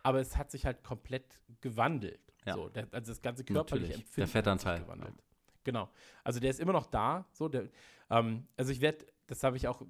aber 0.07 0.21
es 0.21 0.37
hat 0.37 0.51
sich 0.51 0.65
halt 0.65 0.83
komplett 0.83 1.41
gewandelt. 1.59 2.21
Ja. 2.45 2.53
So, 2.53 2.69
der, 2.69 2.87
also 2.91 3.11
das 3.11 3.21
ganze 3.21 3.43
körperliche 3.43 3.87
Natürlich. 3.87 3.95
Empfinden 3.95 4.15
Der 4.15 4.23
hat 4.23 4.27
sich 4.29 4.31
Fettanteil. 4.31 4.79
gewandelt. 4.79 5.23
Genau. 5.65 5.89
Also 6.23 6.39
der 6.39 6.49
ist 6.49 6.61
immer 6.61 6.71
noch 6.71 6.85
da. 6.85 7.25
So, 7.33 7.49
der, 7.49 7.67
ähm, 8.09 8.47
also 8.55 8.71
ich 8.71 8.79
werde, 8.79 9.05
das 9.25 9.43
habe 9.43 9.57
ich 9.57 9.67
auch, 9.67 9.81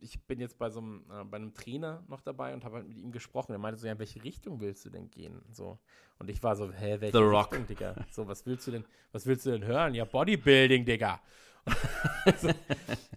ich 0.00 0.20
bin 0.26 0.40
jetzt 0.40 0.58
bei 0.58 0.68
so 0.68 0.80
einem, 0.80 1.04
äh, 1.12 1.22
bei 1.22 1.36
einem 1.36 1.54
Trainer 1.54 2.02
noch 2.08 2.22
dabei 2.22 2.52
und 2.54 2.64
habe 2.64 2.78
halt 2.78 2.88
mit 2.88 2.98
ihm 2.98 3.12
gesprochen. 3.12 3.52
Er 3.52 3.58
meinte 3.58 3.78
so, 3.78 3.86
ja, 3.86 3.92
in 3.92 4.00
welche 4.00 4.24
Richtung 4.24 4.60
willst 4.60 4.84
du 4.84 4.90
denn 4.90 5.08
gehen? 5.10 5.42
So. 5.52 5.78
Und 6.18 6.28
ich 6.28 6.42
war 6.42 6.56
so, 6.56 6.72
hä, 6.72 6.96
welche 6.98 7.16
The 7.16 7.22
Rock. 7.22 7.52
Richtung, 7.52 7.68
Digga? 7.68 7.94
So, 8.10 8.26
was 8.26 8.44
willst 8.46 8.66
du 8.66 8.72
denn, 8.72 8.84
was 9.12 9.26
willst 9.26 9.46
du 9.46 9.52
denn 9.52 9.64
hören? 9.64 9.94
Ja, 9.94 10.06
Bodybuilding, 10.06 10.84
Digga. 10.84 11.20
so, 12.38 12.48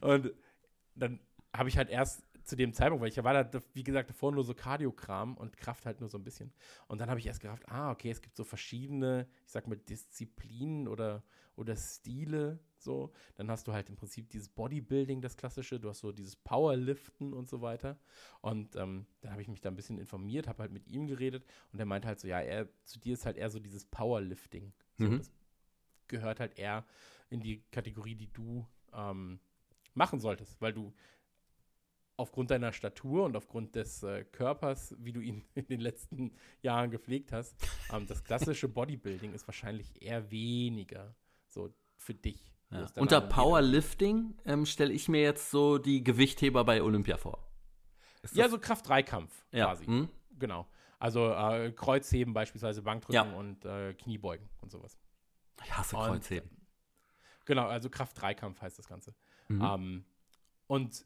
und 0.02 0.32
dann 0.94 1.20
habe 1.58 1.70
ich 1.70 1.78
halt 1.80 1.90
erst 1.90 2.22
zu 2.44 2.56
dem 2.56 2.74
Zeitpunkt, 2.74 3.02
weil 3.02 3.10
ich 3.10 3.24
war 3.24 3.44
da, 3.44 3.62
wie 3.74 3.84
gesagt, 3.84 4.10
davor 4.10 4.32
nur 4.32 4.44
so 4.44 4.54
Cardio-Kram 4.54 5.38
und 5.38 5.58
Kraft 5.58 5.86
halt 5.86 6.00
nur 6.00 6.10
so 6.10 6.18
ein 6.18 6.24
bisschen. 6.24 6.52
Und 6.88 7.00
dann 7.00 7.10
habe 7.10 7.20
ich 7.20 7.26
erst 7.26 7.42
gerafft, 7.42 7.68
ah, 7.70 7.92
okay, 7.92 8.12
es 8.12 8.22
gibt 8.22 8.36
so 8.36 8.44
verschiedene, 8.44 9.28
ich 9.46 9.52
sag 9.52 9.68
mal, 9.68 9.78
Disziplinen 9.78 10.88
oder, 10.88 11.24
oder 11.56 11.76
Stile, 11.76 12.60
so. 12.78 13.12
Dann 13.36 13.50
hast 13.50 13.68
du 13.68 13.74
halt 13.74 13.90
im 13.90 13.96
Prinzip 13.96 14.30
dieses 14.30 14.50
Bodybuilding, 14.50 15.22
das 15.22 15.38
klassische, 15.38 15.80
du 15.80 15.90
hast 15.90 16.00
so 16.00 16.12
dieses 16.12 16.36
Powerliften 16.36 17.34
und 17.34 17.50
so 17.50 17.62
weiter. 17.62 17.98
Und 18.42 18.76
ähm, 18.76 19.06
dann 19.22 19.32
habe 19.32 19.42
ich 19.42 19.48
mich 19.48 19.62
da 19.62 19.70
ein 19.70 19.76
bisschen 19.76 19.98
informiert, 19.98 20.48
habe 20.48 20.64
halt 20.64 20.72
mit 20.72 20.88
ihm 20.88 21.08
geredet 21.08 21.46
und 21.72 21.80
er 21.80 21.86
meinte 21.86 22.08
halt 22.08 22.20
so, 22.20 22.28
ja, 22.28 22.40
er, 22.42 22.68
zu 22.84 23.00
dir 23.00 23.14
ist 23.14 23.26
halt 23.26 23.38
eher 23.38 23.50
so 23.50 23.60
dieses 23.60 23.86
Powerlifting. 23.86 24.74
So, 24.96 25.06
Mhm. 25.06 25.18
Das 25.18 25.32
gehört 26.08 26.40
halt 26.40 26.60
eher 26.60 26.86
in 27.30 27.40
die 27.40 27.64
Kategorie, 27.72 28.16
die 28.16 28.32
du 28.32 28.68
ähm, 28.94 29.40
machen 29.94 30.20
solltest, 30.20 30.62
weil 30.62 30.74
du 30.74 30.94
aufgrund 32.18 32.52
deiner 32.52 32.72
Statur 32.74 33.26
und 33.26 33.36
aufgrund 33.36 33.76
des 33.76 34.04
äh, 34.04 34.24
Körpers, 34.26 34.96
wie 35.00 35.14
du 35.14 35.20
ihn 35.20 35.44
in 35.56 35.68
den 35.68 35.82
letzten 35.82 36.34
Jahren 36.62 36.92
gepflegt 36.92 37.32
hast, 37.32 37.56
ähm, 37.92 38.08
das 38.08 38.24
klassische 38.24 38.68
Bodybuilding 38.68 39.34
ist 39.34 39.48
wahrscheinlich 39.48 40.02
eher 40.02 40.30
weniger 40.32 41.16
so 41.48 41.74
für 41.98 42.14
dich. 42.14 42.54
Ja. 42.72 42.88
Unter 42.96 43.22
Powerlifting 43.22 44.36
ähm, 44.46 44.66
stelle 44.66 44.94
ich 44.94 45.08
mir 45.08 45.22
jetzt 45.22 45.52
so 45.52 45.78
die 45.78 46.04
Gewichtheber 46.04 46.64
bei 46.64 46.82
Olympia 46.82 47.18
vor. 47.18 47.48
Ja, 48.32 48.50
so 48.50 48.58
Kraft-3-Kampf 48.58 49.46
ja. 49.52 49.66
quasi. 49.66 49.86
Hm? 49.86 50.10
Genau. 50.40 50.68
Also 50.98 51.32
äh, 51.32 51.72
Kreuzheben 51.72 52.34
beispielsweise, 52.34 52.82
Bankdrücken 52.82 53.14
ja. 53.14 53.38
und 53.38 53.66
äh, 53.66 53.94
Kniebeugen 53.94 54.50
und 54.62 54.72
sowas. 54.72 54.98
Ich 55.64 55.78
hasse 55.78 55.96
Kreuzheben. 55.96 56.50
Und, 56.50 57.46
genau, 57.46 57.68
also 57.68 57.90
Kraft-3-Kampf 57.90 58.62
heißt 58.62 58.80
das 58.80 58.88
Ganze. 58.88 59.14
Mhm. 59.50 59.62
Ähm, 59.62 60.06
und 60.68 61.06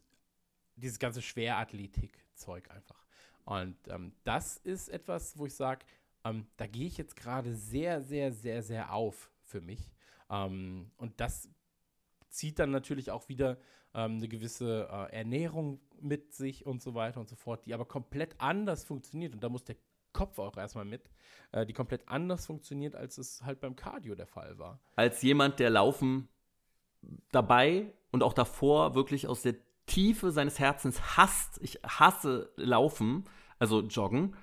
dieses 0.78 0.99
ganze 0.99 1.21
Schwerathletik-Zeug 1.21 2.69
einfach. 2.71 3.05
Und 3.45 3.78
ähm, 3.88 4.13
das 4.23 4.57
ist 4.57 4.89
etwas, 4.89 5.38
wo 5.38 5.45
ich 5.45 5.55
sage, 5.55 5.86
ähm, 6.23 6.47
da 6.57 6.67
gehe 6.67 6.88
ich 6.88 6.97
jetzt 6.97 7.15
gerade 7.15 7.53
sehr, 7.53 8.01
sehr, 8.01 8.32
sehr, 8.32 8.61
sehr 8.61 8.93
auf 8.93 9.32
für 9.43 9.61
mich. 9.61 9.91
Ähm, 10.30 10.91
und 10.97 11.19
das 11.19 11.49
zieht 12.30 12.59
dann 12.59 12.71
natürlich 12.71 13.11
auch 13.11 13.30
wieder 13.30 13.57
ähm, 13.93 14.17
eine 14.17 14.28
gewisse 14.28 14.88
äh, 14.91 15.15
Ernährung 15.15 15.80
mit 15.99 16.34
sich 16.34 16.65
und 16.65 16.82
so 16.82 16.93
weiter 16.93 17.19
und 17.19 17.30
so 17.30 17.36
fort, 17.36 17.65
die 17.65 17.73
aber 17.73 17.86
komplett 17.86 18.36
anders 18.39 18.84
funktioniert. 18.84 19.34
Und 19.34 19.43
da 19.43 19.49
muss 19.49 19.63
der 19.63 19.78
Kopf 20.13 20.39
auch 20.39 20.57
erstmal 20.57 20.86
mit, 20.86 21.09
äh, 21.51 21.65
die 21.65 21.73
komplett 21.73 22.07
anders 22.07 22.45
funktioniert, 22.45 22.95
als 22.95 23.17
es 23.17 23.43
halt 23.43 23.59
beim 23.59 23.75
Cardio 23.75 24.15
der 24.15 24.28
Fall 24.28 24.57
war. 24.57 24.80
Als 24.95 25.21
jemand, 25.21 25.59
der 25.59 25.69
Laufen 25.69 26.28
dabei 27.32 27.93
und 28.11 28.23
auch 28.23 28.34
davor 28.34 28.95
wirklich 28.95 29.28
aus 29.28 29.43
der 29.43 29.55
Tiefe 29.88 30.31
seines 30.31 30.59
Herzens 30.59 31.17
hasst. 31.17 31.59
Ich 31.61 31.79
hasse 31.83 32.51
Laufen, 32.55 33.23
also 33.57 33.81
Joggen. 33.81 34.35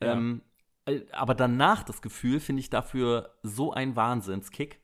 Ja. 0.00 0.14
Ähm, 0.14 0.42
äh, 0.86 1.02
aber 1.12 1.34
danach 1.34 1.82
das 1.82 2.00
Gefühl 2.00 2.40
finde 2.40 2.60
ich 2.60 2.70
dafür 2.70 3.34
so 3.42 3.72
ein 3.72 3.94
Wahnsinnskick, 3.94 4.80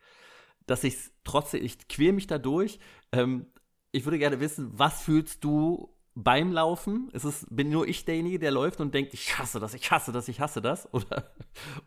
dass 0.66 0.84
ich 0.84 0.96
trotzdem, 1.24 1.64
ich 1.64 1.88
quäle 1.88 2.12
mich 2.12 2.26
da 2.26 2.38
durch. 2.38 2.78
Ähm, 3.12 3.46
ich 3.90 4.04
würde 4.04 4.18
gerne 4.18 4.40
wissen, 4.40 4.70
was 4.78 5.02
fühlst 5.02 5.42
du 5.42 5.94
beim 6.14 6.52
Laufen? 6.52 7.08
Ist 7.12 7.24
es, 7.24 7.46
bin 7.48 7.70
nur 7.70 7.86
ich 7.86 8.04
derjenige, 8.04 8.38
der 8.38 8.50
läuft 8.50 8.80
und 8.80 8.92
denkt, 8.92 9.14
ich 9.14 9.38
hasse 9.38 9.60
das, 9.60 9.72
ich 9.74 9.90
hasse 9.90 10.12
das, 10.12 10.28
ich 10.28 10.40
hasse 10.40 10.60
das? 10.60 10.86
Oder, 10.92 11.32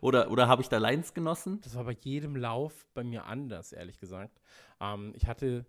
oder, 0.00 0.30
oder 0.30 0.48
habe 0.48 0.62
ich 0.62 0.68
da 0.68 0.78
Leidensgenossen? 0.78 1.60
Das 1.60 1.74
war 1.76 1.84
bei 1.84 1.96
jedem 2.00 2.36
Lauf 2.36 2.86
bei 2.94 3.04
mir 3.04 3.26
anders, 3.26 3.72
ehrlich 3.72 4.00
gesagt. 4.00 4.40
Ähm, 4.80 5.12
ich 5.16 5.26
hatte 5.26 5.66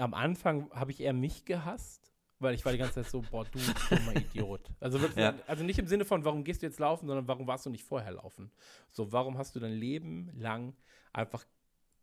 am 0.00 0.14
Anfang 0.14 0.70
habe 0.72 0.90
ich 0.90 1.00
eher 1.00 1.12
mich 1.12 1.44
gehasst, 1.44 2.12
weil 2.38 2.54
ich 2.54 2.64
war 2.64 2.72
die 2.72 2.78
ganze 2.78 2.94
Zeit 2.94 3.06
so, 3.06 3.22
boah, 3.22 3.44
du 3.44 3.58
dummer 3.90 4.16
Idiot. 4.16 4.62
Also, 4.80 5.00
wirklich, 5.00 5.22
ja. 5.22 5.34
also 5.46 5.62
nicht 5.62 5.78
im 5.78 5.86
Sinne 5.86 6.04
von, 6.04 6.24
warum 6.24 6.42
gehst 6.42 6.62
du 6.62 6.66
jetzt 6.66 6.80
laufen, 6.80 7.06
sondern 7.06 7.28
warum 7.28 7.46
warst 7.46 7.66
du 7.66 7.70
nicht 7.70 7.84
vorher 7.84 8.12
laufen? 8.12 8.50
So, 8.90 9.12
warum 9.12 9.36
hast 9.36 9.54
du 9.54 9.60
dein 9.60 9.72
Leben 9.72 10.30
lang 10.34 10.74
einfach, 11.12 11.44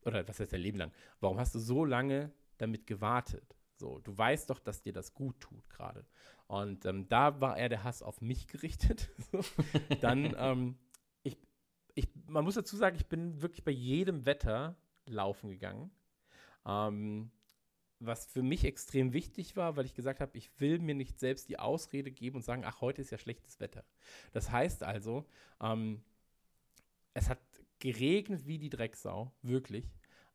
oder 0.06 0.28
was 0.28 0.40
heißt 0.40 0.54
dein 0.54 0.62
Leben 0.62 0.78
lang, 0.78 0.92
warum 1.20 1.40
hast 1.40 1.56
du 1.56 1.60
so 1.60 1.86
lange 1.86 2.32
damit 2.58 2.86
gewartet? 2.86 3.56
So, 3.78 4.00
du 4.00 4.16
weißt 4.16 4.50
doch, 4.50 4.60
dass 4.60 4.82
dir 4.82 4.94
das 4.94 5.14
gut 5.14 5.40
tut 5.40 5.70
gerade. 5.70 6.06
Und 6.48 6.86
ähm, 6.86 7.08
da 7.10 7.42
war 7.42 7.58
eher 7.58 7.70
der 7.70 7.84
Hass 7.84 8.02
auf 8.02 8.22
mich 8.22 8.48
gerichtet. 8.48 9.10
Dann, 10.02 10.36
ähm, 10.38 10.78
ich, 11.24 11.38
ich, 11.94 12.08
man 12.28 12.44
muss 12.44 12.56
dazu 12.56 12.76
sagen, 12.76 12.96
ich 12.96 13.08
bin 13.08 13.42
wirklich 13.42 13.64
bei 13.64 13.72
jedem 13.72 14.26
Wetter 14.26 14.76
laufen 15.06 15.50
gegangen. 15.50 15.92
Ähm, 16.66 17.32
was 18.00 18.26
für 18.26 18.44
mich 18.44 18.64
extrem 18.66 19.14
wichtig 19.14 19.56
war, 19.56 19.76
weil 19.76 19.86
ich 19.86 19.94
gesagt 19.94 20.20
habe, 20.20 20.38
ich 20.38 20.52
will 20.60 20.80
mir 20.80 20.96
nicht 20.96 21.20
selbst 21.20 21.50
die 21.50 21.60
Ausrede 21.60 22.12
geben 22.12 22.38
und 22.38 22.44
sagen, 22.44 22.64
ach, 22.66 22.82
heute 22.82 23.02
ist 23.02 23.12
ja 23.12 23.18
schlechtes 23.18 23.60
Wetter. 23.60 23.84
Das 24.34 24.52
heißt 24.52 24.84
also, 24.84 25.26
ähm, 25.62 26.04
es 27.14 27.30
hat 27.30 27.40
geregnet 27.80 28.46
wie 28.46 28.60
die 28.60 28.70
Drecksau, 28.70 29.32
wirklich. 29.42 29.86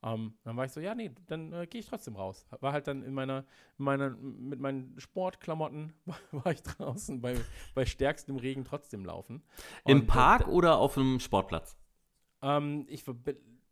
Ähm, 0.05 0.35
dann 0.43 0.57
war 0.57 0.65
ich 0.65 0.73
so, 0.73 0.81
ja, 0.81 0.97
nee, 0.97 1.13
dann 1.29 1.53
äh, 1.53 1.67
gehe 1.69 1.81
ich 1.81 1.87
trotzdem 1.87 2.17
raus. 2.17 2.45
War 2.61 2.73
halt 2.73 2.89
dann 2.89 3.05
in 3.05 3.15
meiner, 3.15 3.45
in 3.79 3.85
meiner 3.85 4.11
mit 4.11 4.59
meinen 4.59 4.99
Sportklamotten 4.99 5.93
war, 6.33 6.53
ich 6.53 6.63
draußen 6.63 7.21
bei, 7.21 7.37
bei 7.75 7.87
stärkstem 7.87 8.37
Regen 8.37 8.65
trotzdem 8.65 9.05
laufen. 9.05 9.45
Im 9.85 10.01
und, 10.01 10.07
Park 10.09 10.49
äh, 10.49 10.51
oder 10.51 10.79
auf 10.79 10.99
einem 10.99 11.21
Sportplatz? 11.21 11.77
Ähm, 12.43 12.87
ich 12.89 13.05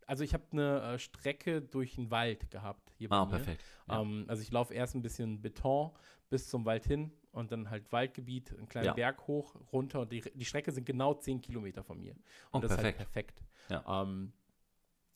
also 0.07 0.22
ich 0.22 0.34
habe 0.34 0.45
eine 0.53 0.82
äh, 0.82 0.99
Strecke 1.01 1.62
durch 1.62 1.97
den 1.97 2.12
Wald 2.12 2.51
gehabt 2.51 2.89
hier 3.01 3.11
ah, 3.12 3.24
perfekt. 3.24 3.64
Ja. 3.88 4.03
Ähm, 4.03 4.26
also 4.28 4.42
ich 4.42 4.51
laufe 4.51 4.74
erst 4.74 4.94
ein 4.94 5.03
bisschen 5.03 5.40
Beton 5.40 5.90
bis 6.28 6.48
zum 6.48 6.66
Wald 6.66 6.84
hin 6.84 7.11
und 7.32 7.51
dann 7.51 7.70
halt 7.70 7.90
Waldgebiet, 7.92 8.53
einen 8.57 8.68
kleinen 8.68 8.86
ja. 8.86 8.92
Berg 8.92 9.26
hoch, 9.26 9.55
runter. 9.72 10.01
Und 10.01 10.12
die, 10.12 10.20
die 10.34 10.44
Strecke 10.44 10.70
sind 10.70 10.84
genau 10.84 11.14
10 11.14 11.40
Kilometer 11.40 11.82
von 11.82 11.98
mir. 11.98 12.12
Und 12.51 12.59
oh, 12.59 12.61
das 12.61 12.76
perfekt. 12.76 13.01
ist 13.01 13.07
halt 13.07 13.12
perfekt. 13.12 13.44
Ja. 13.70 14.03
Ähm, 14.03 14.32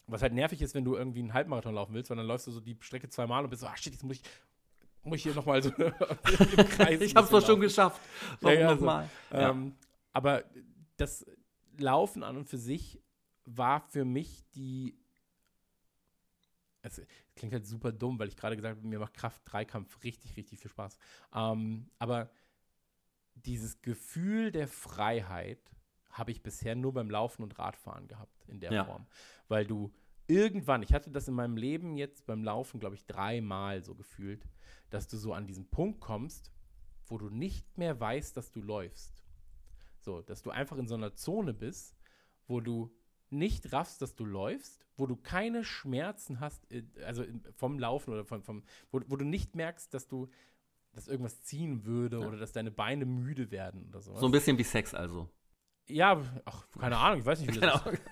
was 0.06 0.22
halt 0.22 0.32
nervig 0.32 0.62
ist, 0.62 0.74
wenn 0.74 0.84
du 0.84 0.96
irgendwie 0.96 1.20
einen 1.20 1.34
Halbmarathon 1.34 1.74
laufen 1.74 1.94
willst, 1.94 2.10
weil 2.10 2.16
dann 2.16 2.26
läufst 2.26 2.46
du 2.46 2.52
so 2.52 2.60
die 2.60 2.76
Strecke 2.80 3.08
zweimal 3.08 3.44
und 3.44 3.50
bist 3.50 3.60
so, 3.60 3.66
ah 3.66 3.76
shit, 3.76 3.92
jetzt 3.92 4.02
muss 4.02 4.16
ich, 4.16 4.22
muss 5.02 5.18
ich 5.18 5.24
hier 5.24 5.34
nochmal 5.34 5.62
so 5.62 5.70
im 5.76 6.68
Kreis. 6.68 7.00
ich 7.02 7.14
hab's 7.14 7.30
doch 7.30 7.44
schon 7.44 7.60
geschafft. 7.60 8.00
Warum 8.40 8.58
ja, 8.58 8.74
nochmal? 8.74 9.10
Also, 9.30 9.50
ähm, 9.50 9.74
aber 10.12 10.44
das 10.96 11.26
Laufen 11.76 12.22
an 12.22 12.36
und 12.36 12.48
für 12.48 12.58
sich 12.58 13.00
war 13.44 13.80
für 13.80 14.04
mich 14.04 14.44
die. 14.54 14.96
Es 16.82 17.00
klingt 17.36 17.52
halt 17.52 17.66
super 17.66 17.92
dumm, 17.92 18.18
weil 18.18 18.28
ich 18.28 18.36
gerade 18.36 18.56
gesagt 18.56 18.76
habe, 18.76 18.86
mir 18.86 18.98
macht 18.98 19.14
Kraft-Dreikampf 19.14 20.02
richtig, 20.04 20.36
richtig 20.36 20.60
viel 20.60 20.70
Spaß. 20.70 20.96
Ähm, 21.34 21.90
aber 21.98 22.30
dieses 23.34 23.82
Gefühl 23.82 24.52
der 24.52 24.68
Freiheit 24.68 25.58
habe 26.10 26.30
ich 26.30 26.42
bisher 26.42 26.76
nur 26.76 26.92
beim 26.92 27.10
Laufen 27.10 27.42
und 27.42 27.58
Radfahren 27.58 28.06
gehabt 28.06 28.44
in 28.48 28.60
der 28.60 28.72
ja. 28.72 28.84
Form. 28.84 29.06
Weil 29.48 29.66
du 29.66 29.92
irgendwann, 30.26 30.82
ich 30.82 30.92
hatte 30.92 31.10
das 31.10 31.28
in 31.28 31.34
meinem 31.34 31.56
Leben 31.56 31.96
jetzt 31.96 32.26
beim 32.26 32.44
Laufen, 32.44 32.80
glaube 32.80 32.94
ich, 32.94 33.04
dreimal 33.06 33.82
so 33.82 33.94
gefühlt, 33.94 34.48
dass 34.90 35.08
du 35.08 35.16
so 35.16 35.32
an 35.32 35.46
diesen 35.46 35.68
Punkt 35.68 36.00
kommst, 36.00 36.52
wo 37.06 37.18
du 37.18 37.28
nicht 37.28 37.76
mehr 37.76 37.98
weißt, 37.98 38.36
dass 38.36 38.52
du 38.52 38.60
läufst. 38.60 39.24
So, 40.00 40.22
dass 40.22 40.42
du 40.42 40.50
einfach 40.50 40.78
in 40.78 40.86
so 40.86 40.94
einer 40.94 41.14
Zone 41.14 41.52
bist, 41.52 41.96
wo 42.46 42.60
du 42.60 42.94
nicht 43.34 43.72
raffst, 43.72 44.00
dass 44.02 44.14
du 44.14 44.24
läufst, 44.24 44.86
wo 44.96 45.06
du 45.06 45.16
keine 45.16 45.64
Schmerzen 45.64 46.40
hast, 46.40 46.70
äh, 46.72 46.84
also 47.04 47.24
vom 47.56 47.78
Laufen 47.78 48.12
oder 48.12 48.24
vom, 48.24 48.42
vom 48.42 48.62
wo, 48.90 49.00
wo 49.08 49.16
du 49.16 49.24
nicht 49.24 49.54
merkst, 49.54 49.92
dass 49.92 50.08
du 50.08 50.28
dass 50.94 51.08
irgendwas 51.08 51.42
ziehen 51.42 51.84
würde 51.84 52.20
ja. 52.20 52.26
oder 52.26 52.36
dass 52.36 52.52
deine 52.52 52.70
Beine 52.70 53.04
müde 53.04 53.50
werden 53.50 53.86
oder 53.88 54.00
sowas. 54.00 54.20
So 54.20 54.26
ein 54.26 54.32
bisschen 54.32 54.56
wie 54.58 54.62
Sex 54.62 54.94
also. 54.94 55.28
Ja, 55.86 56.22
ach, 56.44 56.66
keine 56.78 56.96
Ahnung, 56.96 57.20
ich 57.20 57.26
weiß 57.26 57.40
nicht, 57.40 57.54
wie 57.54 57.60
das 57.60 57.84
ist. 57.86 58.02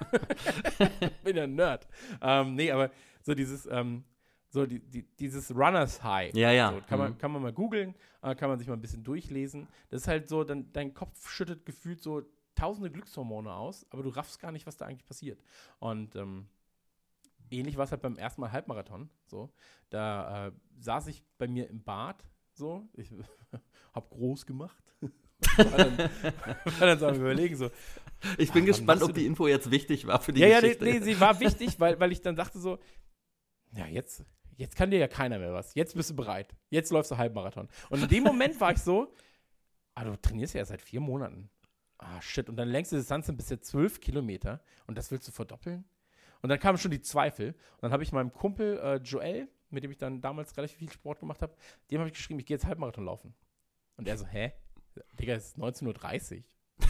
ich 1.00 1.10
bin 1.22 1.36
ja 1.36 1.44
ein 1.44 1.54
Nerd. 1.54 1.88
Ähm, 2.20 2.54
nee, 2.54 2.70
aber 2.70 2.90
so 3.22 3.34
dieses, 3.34 3.66
ähm, 3.66 4.04
so 4.48 4.66
die, 4.66 4.80
die, 4.80 5.04
dieses 5.16 5.50
Runners 5.54 6.02
High. 6.02 6.34
Ja, 6.34 6.50
ja. 6.50 6.72
So, 6.72 6.80
kann, 6.86 6.98
mhm. 6.98 7.04
man, 7.04 7.18
kann 7.18 7.32
man 7.32 7.42
mal 7.42 7.52
googeln, 7.52 7.94
äh, 8.20 8.34
kann 8.34 8.50
man 8.50 8.58
sich 8.58 8.68
mal 8.68 8.74
ein 8.74 8.82
bisschen 8.82 9.04
durchlesen. 9.04 9.68
Das 9.88 10.02
ist 10.02 10.08
halt 10.08 10.28
so, 10.28 10.44
dann, 10.44 10.70
dein 10.72 10.92
Kopf 10.92 11.30
schüttet 11.30 11.64
gefühlt 11.64 12.02
so 12.02 12.22
tausende 12.54 12.90
Glückshormone 12.90 13.52
aus, 13.52 13.86
aber 13.90 14.02
du 14.02 14.10
raffst 14.10 14.40
gar 14.40 14.52
nicht, 14.52 14.66
was 14.66 14.76
da 14.76 14.86
eigentlich 14.86 15.06
passiert. 15.06 15.42
Und 15.78 16.16
ähm, 16.16 16.48
ähnlich 17.50 17.76
war 17.76 17.84
es 17.84 17.92
halt 17.92 18.02
beim 18.02 18.16
ersten 18.16 18.40
Mal 18.40 18.52
Halbmarathon. 18.52 19.10
So, 19.26 19.52
da 19.90 20.48
äh, 20.48 20.52
saß 20.78 21.06
ich 21.08 21.22
bei 21.38 21.48
mir 21.48 21.68
im 21.68 21.82
Bad, 21.82 22.24
so, 22.54 22.88
ich 22.94 23.12
habe 23.94 24.08
groß 24.08 24.46
gemacht. 24.46 24.82
war 25.56 25.64
dann, 25.64 25.98
war 26.78 26.86
dann 26.86 26.98
so 26.98 27.06
am 27.06 27.16
überlegen 27.16 27.56
so. 27.56 27.70
Ich 28.38 28.52
bin 28.52 28.62
ach, 28.62 28.68
gespannt, 28.68 29.02
ob 29.02 29.14
die 29.14 29.26
Info 29.26 29.46
jetzt 29.48 29.70
wichtig 29.70 30.06
war 30.06 30.20
für 30.20 30.32
die 30.32 30.40
ja, 30.40 30.60
Geschichte. 30.60 30.86
Ja, 30.86 30.92
nee, 30.92 30.98
nee, 31.00 31.04
sie 31.04 31.20
war 31.20 31.40
wichtig, 31.40 31.80
weil, 31.80 31.98
weil 31.98 32.12
ich 32.12 32.20
dann 32.20 32.36
dachte 32.36 32.58
so, 32.58 32.78
ja, 33.74 33.86
jetzt, 33.86 34.24
jetzt 34.56 34.76
kann 34.76 34.90
dir 34.90 34.98
ja 34.98 35.08
keiner 35.08 35.38
mehr 35.38 35.52
was. 35.52 35.74
Jetzt 35.74 35.94
bist 35.94 36.10
du 36.10 36.16
bereit. 36.16 36.54
Jetzt 36.70 36.92
läufst 36.92 37.10
du 37.10 37.16
Halbmarathon. 37.16 37.68
Und 37.90 38.02
in 38.02 38.08
dem 38.08 38.22
Moment 38.22 38.60
war 38.60 38.72
ich 38.72 38.78
so, 38.78 39.12
ah, 39.94 40.04
du 40.04 40.16
trainierst 40.20 40.54
ja 40.54 40.64
seit 40.64 40.82
vier 40.82 41.00
Monaten 41.00 41.50
ah 42.02 42.20
shit, 42.20 42.48
und 42.48 42.56
dann 42.56 42.68
längste 42.68 42.96
Distanz 42.96 43.26
sind 43.26 43.36
bisher 43.36 43.60
zwölf 43.60 44.00
Kilometer 44.00 44.60
und 44.86 44.98
das 44.98 45.10
willst 45.10 45.28
du 45.28 45.32
verdoppeln? 45.32 45.84
Und 46.42 46.48
dann 46.48 46.58
kamen 46.58 46.76
schon 46.76 46.90
die 46.90 47.00
Zweifel. 47.00 47.48
Und 47.48 47.82
dann 47.82 47.92
habe 47.92 48.02
ich 48.02 48.12
meinem 48.12 48.32
Kumpel 48.32 48.78
äh, 48.78 48.96
Joel, 48.96 49.48
mit 49.70 49.84
dem 49.84 49.90
ich 49.90 49.98
dann 49.98 50.20
damals 50.20 50.56
relativ 50.56 50.78
viel 50.78 50.90
Sport 50.90 51.20
gemacht 51.20 51.40
habe, 51.40 51.54
dem 51.90 52.00
habe 52.00 52.08
ich 52.08 52.14
geschrieben, 52.14 52.40
ich 52.40 52.46
gehe 52.46 52.56
jetzt 52.56 52.66
Halbmarathon 52.66 53.04
laufen. 53.04 53.34
Und 53.96 54.08
er 54.08 54.18
so, 54.18 54.26
hä? 54.26 54.52
Digga, 55.18 55.34
es 55.34 55.46
ist 55.46 55.58
19.30 55.58 56.38
Uhr. 56.38 56.42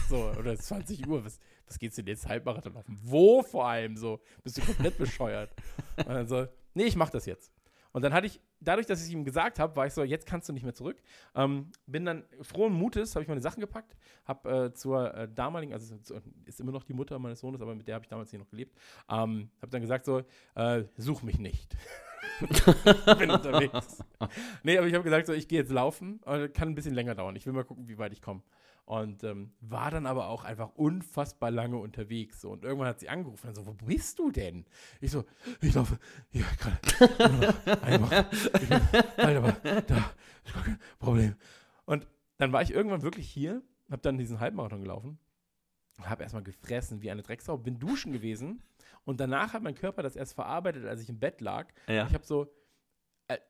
So, 0.09 0.17
oder 0.31 0.57
20 0.57 1.07
Uhr, 1.07 1.23
was, 1.23 1.39
was 1.67 1.77
geht's 1.77 1.95
denn 1.95 2.07
jetzt 2.07 2.27
Halbmarathon 2.27 2.73
laufen? 2.73 2.99
Wo 3.03 3.43
vor 3.43 3.67
allem 3.67 3.95
so? 3.95 4.21
Bist 4.43 4.57
du 4.57 4.61
komplett 4.61 4.97
bescheuert? 4.97 5.53
Und 5.97 6.09
dann 6.09 6.27
so, 6.27 6.47
nee, 6.73 6.85
ich 6.85 6.95
mach 6.95 7.11
das 7.11 7.25
jetzt. 7.25 7.52
Und 7.93 8.01
dann 8.01 8.13
hatte 8.13 8.27
ich, 8.27 8.41
dadurch, 8.59 8.87
dass 8.87 9.05
ich 9.05 9.13
ihm 9.13 9.23
gesagt 9.23 9.59
habe, 9.59 9.75
war 9.75 9.85
ich 9.85 9.93
so, 9.93 10.03
jetzt 10.03 10.25
kannst 10.25 10.49
du 10.49 10.53
nicht 10.53 10.63
mehr 10.63 10.73
zurück. 10.73 11.01
Ähm, 11.35 11.71
bin 11.85 12.05
dann 12.05 12.23
frohen 12.41 12.73
Mutes, 12.73 13.15
habe 13.15 13.23
ich 13.23 13.29
meine 13.29 13.41
Sachen 13.41 13.61
gepackt, 13.61 13.95
habe 14.25 14.65
äh, 14.65 14.73
zur 14.73 15.13
äh, 15.13 15.29
damaligen, 15.33 15.73
also 15.73 15.95
ist 16.45 16.59
immer 16.59 16.71
noch 16.71 16.83
die 16.83 16.93
Mutter 16.93 17.17
meines 17.19 17.39
Sohnes, 17.39 17.61
aber 17.61 17.75
mit 17.75 17.87
der 17.87 17.95
habe 17.95 18.03
ich 18.03 18.09
damals 18.09 18.31
hier 18.31 18.39
noch 18.39 18.49
gelebt, 18.49 18.75
ähm, 19.09 19.49
habe 19.61 19.71
dann 19.71 19.81
gesagt 19.81 20.05
so, 20.05 20.23
äh, 20.55 20.83
such 20.97 21.21
mich 21.21 21.37
nicht. 21.37 21.77
bin 23.19 23.29
unterwegs. 23.29 24.03
Nee, 24.63 24.77
aber 24.77 24.87
ich 24.87 24.93
habe 24.93 25.03
gesagt, 25.03 25.27
so, 25.27 25.33
ich 25.33 25.47
gehe 25.47 25.59
jetzt 25.59 25.71
laufen. 25.71 26.19
Kann 26.53 26.69
ein 26.69 26.75
bisschen 26.75 26.93
länger 26.93 27.15
dauern. 27.15 27.35
Ich 27.35 27.45
will 27.45 27.53
mal 27.53 27.65
gucken, 27.65 27.87
wie 27.87 27.97
weit 27.97 28.13
ich 28.13 28.21
komme. 28.21 28.41
Und 28.85 29.23
ähm, 29.23 29.53
war 29.61 29.91
dann 29.91 30.05
aber 30.05 30.27
auch 30.27 30.43
einfach 30.43 30.75
unfassbar 30.75 31.51
lange 31.51 31.77
unterwegs. 31.77 32.41
So. 32.41 32.51
Und 32.51 32.65
irgendwann 32.65 32.89
hat 32.89 32.99
sie 32.99 33.07
angerufen 33.07 33.47
und 33.47 33.55
so, 33.55 33.65
wo 33.65 33.73
bist 33.73 34.19
du 34.19 34.29
denn? 34.29 34.65
Ich 34.99 35.11
so, 35.11 35.23
ich 35.61 35.73
laufe 35.73 35.97
hier 36.29 36.45
gerade. 36.59 37.81
Einfach. 37.81 38.31
Ich 38.31 38.69
bin, 38.69 38.81
halt 39.17 39.37
aber, 39.37 39.51
da, 39.81 40.11
ist 40.43 40.53
gar 40.53 40.63
kein 40.63 40.79
Problem. 40.99 41.35
Und 41.85 42.07
dann 42.37 42.51
war 42.51 42.61
ich 42.61 42.71
irgendwann 42.71 43.03
wirklich 43.03 43.29
hier, 43.29 43.61
habe 43.89 44.01
dann 44.01 44.17
diesen 44.17 44.41
Halbmarathon 44.41 44.81
gelaufen, 44.81 45.17
habe 46.01 46.23
erstmal 46.23 46.43
gefressen 46.43 47.01
wie 47.01 47.09
eine 47.09 47.21
Drecksau, 47.21 47.57
bin 47.57 47.79
duschen 47.79 48.11
gewesen 48.11 48.61
und 49.05 49.19
danach 49.19 49.53
hat 49.53 49.63
mein 49.63 49.75
Körper 49.75 50.03
das 50.03 50.15
erst 50.15 50.33
verarbeitet, 50.33 50.85
als 50.85 51.01
ich 51.01 51.09
im 51.09 51.19
Bett 51.19 51.39
lag. 51.39 51.71
Ja. 51.87 52.07
Ich 52.07 52.13
habe 52.13 52.25
so, 52.25 52.53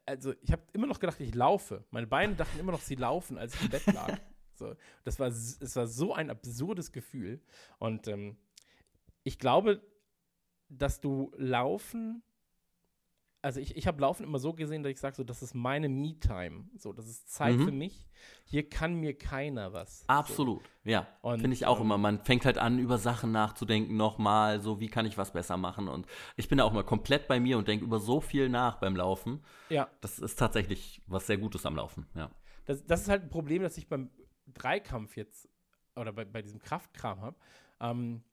also 0.06 0.34
ich 0.42 0.52
habe 0.52 0.62
immer 0.74 0.88
noch 0.88 1.00
gedacht, 1.00 1.20
ich 1.20 1.34
laufe. 1.34 1.84
Meine 1.90 2.08
Beine 2.08 2.36
dachten 2.36 2.60
immer 2.60 2.72
noch, 2.72 2.82
sie 2.82 2.96
laufen, 2.96 3.38
als 3.38 3.56
ich 3.56 3.62
im 3.62 3.70
Bett 3.70 3.86
lag. 3.88 4.20
So, 4.56 4.76
das 5.04 5.20
war, 5.20 5.28
es 5.28 5.76
war 5.76 5.88
so 5.88 6.14
ein 6.14 6.30
absurdes 6.30 6.92
Gefühl. 6.92 7.42
Und 7.80 8.08
ähm, 8.08 8.38
ich 9.24 9.40
glaube, 9.40 9.82
dass 10.70 11.00
du 11.02 11.32
Laufen, 11.38 12.24
also 13.42 13.60
ich, 13.60 13.76
ich 13.76 13.88
habe 13.88 14.00
Laufen 14.00 14.24
immer 14.24 14.40
so 14.40 14.54
gesehen, 14.54 14.84
dass 14.84 14.92
ich 14.92 15.00
sage, 15.00 15.16
so, 15.18 15.24
das 15.26 15.44
ist 15.44 15.54
meine 15.54 15.90
Me-Time. 15.90 16.70
So, 16.78 16.94
das 16.94 17.08
ist 17.08 17.30
Zeit 17.30 17.58
Mhm. 17.58 17.66
für 17.66 17.72
mich. 17.72 18.08
Hier 18.46 18.70
kann 18.70 18.96
mir 18.96 19.18
keiner 19.18 19.74
was. 19.74 20.06
Absolut, 20.08 20.64
ja. 20.86 21.06
Und, 21.22 21.42
Finde 21.42 21.54
ich 21.54 21.66
auch 21.66 21.80
ähm, 21.80 21.86
immer. 21.88 21.98
Man 21.98 22.24
fängt 22.24 22.46
halt 22.46 22.58
an, 22.58 22.80
über 22.80 22.98
Sachen 22.98 23.32
nachzudenken, 23.34 23.98
nochmal, 23.98 24.62
so 24.62 24.80
wie 24.80 24.88
kann 24.88 25.06
ich 25.06 25.18
was 25.18 25.34
besser 25.34 25.58
machen. 25.58 25.90
Und 25.90 26.08
ich 26.38 26.48
bin 26.48 26.58
da 26.58 26.64
auch 26.64 26.72
mal 26.72 26.86
komplett 26.86 27.28
bei 27.28 27.40
mir 27.42 27.58
und 27.58 27.68
denke 27.68 27.84
über 27.84 28.00
so 28.00 28.22
viel 28.22 28.48
nach 28.48 28.78
beim 28.80 28.96
Laufen. 28.96 29.42
So. 29.68 29.76
Ja, 29.76 29.90
Das 30.00 30.20
ist 30.20 30.40
tatsächlich 30.40 31.02
was 31.08 31.28
sehr 31.28 31.38
Gutes 31.38 31.66
am 31.66 31.76
Laufen, 31.76 32.08
ja. 32.16 32.32
das, 32.66 32.86
das 32.86 33.02
ist 33.02 33.10
halt 33.10 33.24
ein 33.24 33.30
Problem, 33.30 33.62
das 33.62 33.78
ich 33.78 33.90
beim 33.90 34.10
Dreikampf 34.48 35.16
jetzt 35.18 35.50
oder 35.96 36.12
bei, 36.14 36.26
bei 36.26 36.42
diesem 36.42 36.60
Kraftkram 36.60 37.22
habe. 37.22 37.38
Ähm, 37.80 38.24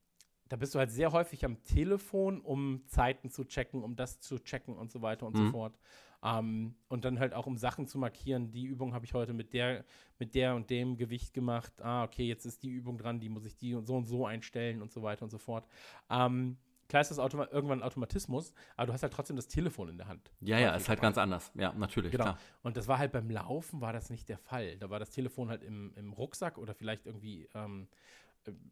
da 0.49 0.57
bist 0.57 0.75
du 0.75 0.79
halt 0.79 0.91
sehr 0.91 1.13
häufig 1.13 1.45
am 1.45 1.63
Telefon, 1.63 2.41
um 2.41 2.83
Zeiten 2.87 3.29
zu 3.29 3.45
checken, 3.45 3.83
um 3.83 3.95
das 3.95 4.19
zu 4.19 4.37
checken 4.39 4.75
und 4.75 4.91
so 4.91 5.01
weiter 5.01 5.25
und 5.25 5.37
so 5.37 5.43
Mhm. 5.43 5.51
fort. 5.51 5.79
Ähm, 6.23 6.75
und 6.89 7.05
dann 7.05 7.19
halt 7.19 7.33
auch, 7.33 7.47
um 7.47 7.57
Sachen 7.57 7.87
zu 7.87 7.97
markieren. 7.97 8.51
Die 8.51 8.65
Übung 8.65 8.93
habe 8.93 9.05
ich 9.05 9.13
heute 9.13 9.33
mit 9.33 9.53
der, 9.53 9.85
mit 10.19 10.35
der 10.35 10.55
und 10.55 10.69
dem 10.69 10.97
Gewicht 10.97 11.33
gemacht. 11.33 11.81
Ah, 11.81 12.03
okay, 12.03 12.27
jetzt 12.27 12.45
ist 12.45 12.63
die 12.63 12.69
Übung 12.69 12.97
dran, 12.97 13.19
die 13.19 13.29
muss 13.29 13.45
ich 13.45 13.55
die 13.55 13.73
und 13.75 13.85
so 13.85 13.95
und 13.95 14.05
so 14.05 14.25
einstellen 14.25 14.81
und 14.81 14.91
so 14.91 15.01
weiter 15.01 15.23
und 15.23 15.29
so 15.29 15.37
fort. 15.37 15.65
Ähm, 16.09 16.57
klar 16.91 16.99
ist 17.01 17.09
das 17.09 17.19
Automa 17.19 17.47
irgendwann 17.51 17.79
ein 17.79 17.83
Automatismus, 17.83 18.53
aber 18.75 18.87
du 18.87 18.93
hast 18.93 19.01
halt 19.01 19.13
trotzdem 19.13 19.37
das 19.37 19.47
Telefon 19.47 19.87
in 19.87 19.97
der 19.97 20.07
Hand. 20.09 20.29
Ja, 20.41 20.59
ja, 20.59 20.75
ist 20.75 20.89
halt 20.89 20.99
ganz 21.01 21.17
anders. 21.17 21.49
Ja, 21.55 21.71
natürlich, 21.71 22.11
Genau. 22.11 22.25
klar. 22.25 22.37
Und 22.63 22.75
das 22.75 22.89
war 22.89 22.97
halt 22.97 23.13
beim 23.13 23.29
Laufen 23.29 23.79
war 23.79 23.93
das 23.93 24.09
nicht 24.09 24.27
der 24.27 24.37
Fall. 24.37 24.77
Da 24.77 24.89
war 24.89 24.99
das 24.99 25.09
Telefon 25.09 25.47
halt 25.49 25.63
im, 25.63 25.93
im 25.95 26.11
Rucksack 26.11 26.57
oder 26.57 26.73
vielleicht 26.75 27.05
irgendwie 27.05 27.47
ähm, 27.53 27.87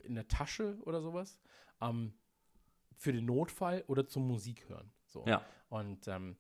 in 0.04 0.16
der 0.16 0.28
Tasche 0.28 0.78
oder 0.84 1.02
sowas. 1.02 1.40
Ähm, 1.80 2.14
für 2.98 3.14
den 3.14 3.26
Notfall 3.26 3.86
oder 3.88 4.06
zum 4.06 4.28
Musik 4.28 4.68
hören. 4.68 4.92
So. 5.06 5.26
Ja. 5.26 5.42
Und 5.70 6.06
ähm, 6.10 6.36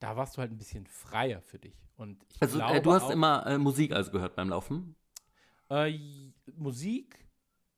da 0.00 0.14
warst 0.18 0.36
du 0.36 0.40
halt 0.42 0.50
ein 0.52 0.58
bisschen 0.58 0.86
freier 0.86 1.40
für 1.40 1.58
dich. 1.58 1.88
Und 1.96 2.22
ich 2.28 2.42
Also 2.42 2.58
glaube 2.58 2.76
äh, 2.76 2.82
du 2.82 2.92
hast 2.92 3.04
auch, 3.04 3.10
immer 3.10 3.46
äh, 3.46 3.56
Musik 3.56 3.92
also 3.92 4.10
gehört 4.10 4.36
beim 4.36 4.50
Laufen? 4.50 4.96
äh, 5.70 5.98
Musik, 6.56 7.26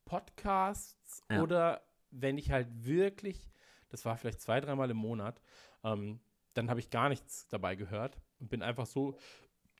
Podcasts 0.04 1.22
Ja. 1.30 1.40
oder 1.42 1.82
wenn 2.14 2.38
ich 2.38 2.50
halt 2.50 2.68
wirklich, 2.84 3.50
das 3.88 4.04
war 4.04 4.16
vielleicht 4.16 4.40
zwei, 4.40 4.60
dreimal 4.60 4.90
im 4.90 4.96
Monat, 4.96 5.40
ähm, 5.82 6.20
dann 6.54 6.70
habe 6.70 6.80
ich 6.80 6.90
gar 6.90 7.08
nichts 7.08 7.48
dabei 7.48 7.74
gehört 7.74 8.18
und 8.40 8.48
bin 8.48 8.62
einfach 8.62 8.86
so 8.86 9.16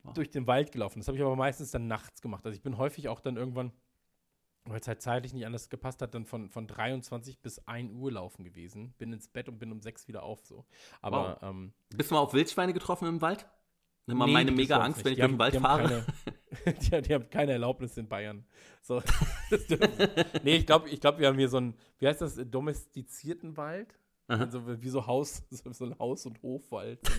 Wow. 0.03 0.13
durch 0.13 0.31
den 0.31 0.47
Wald 0.47 0.71
gelaufen. 0.71 0.99
Das 1.01 1.09
habe 1.09 1.17
ich 1.17 1.25
aber 1.25 1.35
meistens 1.35 1.71
dann 1.71 1.87
nachts 1.87 2.21
gemacht. 2.21 2.45
Also 2.45 2.55
ich 2.55 2.63
bin 2.63 2.77
häufig 2.77 3.09
auch 3.09 3.21
dann 3.21 3.39
irgendwann, 3.39 3.73
weil 4.67 4.79
es 4.79 4.87
halt 4.87 5.01
zeitlich 5.01 5.33
nicht 5.33 5.47
anders 5.47 5.71
gepasst 5.71 6.03
hat, 6.03 6.15
dann 6.15 6.27
von, 6.27 6.51
von 6.51 6.67
23 6.67 7.41
bis 7.41 7.59
1 7.67 7.91
Uhr 7.95 8.13
laufen 8.13 8.45
gewesen. 8.45 8.93
Bin 8.99 9.15
ins 9.15 9.29
Bett 9.29 9.49
und 9.49 9.59
bin 9.59 9.73
um 9.73 9.81
6 9.81 10.07
wieder 10.07 10.23
auf 10.23 10.45
so. 10.45 10.67
Aber 11.01 11.39
ähm, 11.43 11.73
Bist 11.89 12.11
du 12.11 12.17
mal 12.17 12.21
auf 12.21 12.35
Wildschweine 12.35 12.75
getroffen 12.75 13.09
im 13.09 13.23
Wald? 13.23 13.47
Immer 14.07 14.27
Nee, 14.27 14.33
meine 14.33 14.51
die 14.51 14.57
gibt's 14.57 14.71
mega 14.71 14.83
Angst, 14.85 15.05
wenn 15.05 15.13
ich 15.13 15.17
Die 15.17 15.21
durch 15.23 15.33
den 15.33 15.39
Wald 15.39 15.57
fahre. 15.57 16.05
Keine, 16.65 16.77
die, 16.79 17.03
die 17.09 17.15
haben 17.15 17.31
keine 17.31 17.53
Erlaubnis 17.53 17.97
in 17.97 18.07
Bayern. 18.09 18.45
So, 18.83 19.03
nee, 20.43 20.57
ich 20.57 20.67
glaube, 20.67 20.89
ich 20.91 21.01
glaub, 21.01 21.19
wir 21.19 21.29
haben 21.29 21.39
hier 21.39 21.49
so 21.49 21.57
einen, 21.59 21.75
wie 21.99 22.07
heißt 22.09 22.21
das, 22.21 22.37
domestizierten 22.51 23.57
Wald? 23.57 23.99
Aha. 24.27 24.45
Also 24.45 24.63
wie 24.83 24.89
so 24.89 25.07
Haus, 25.07 25.43
so, 25.51 25.85
ein 25.85 25.99
Haus- 25.99 26.25
und 26.25 26.43
Hofwald. 26.43 26.99
So 27.07 27.13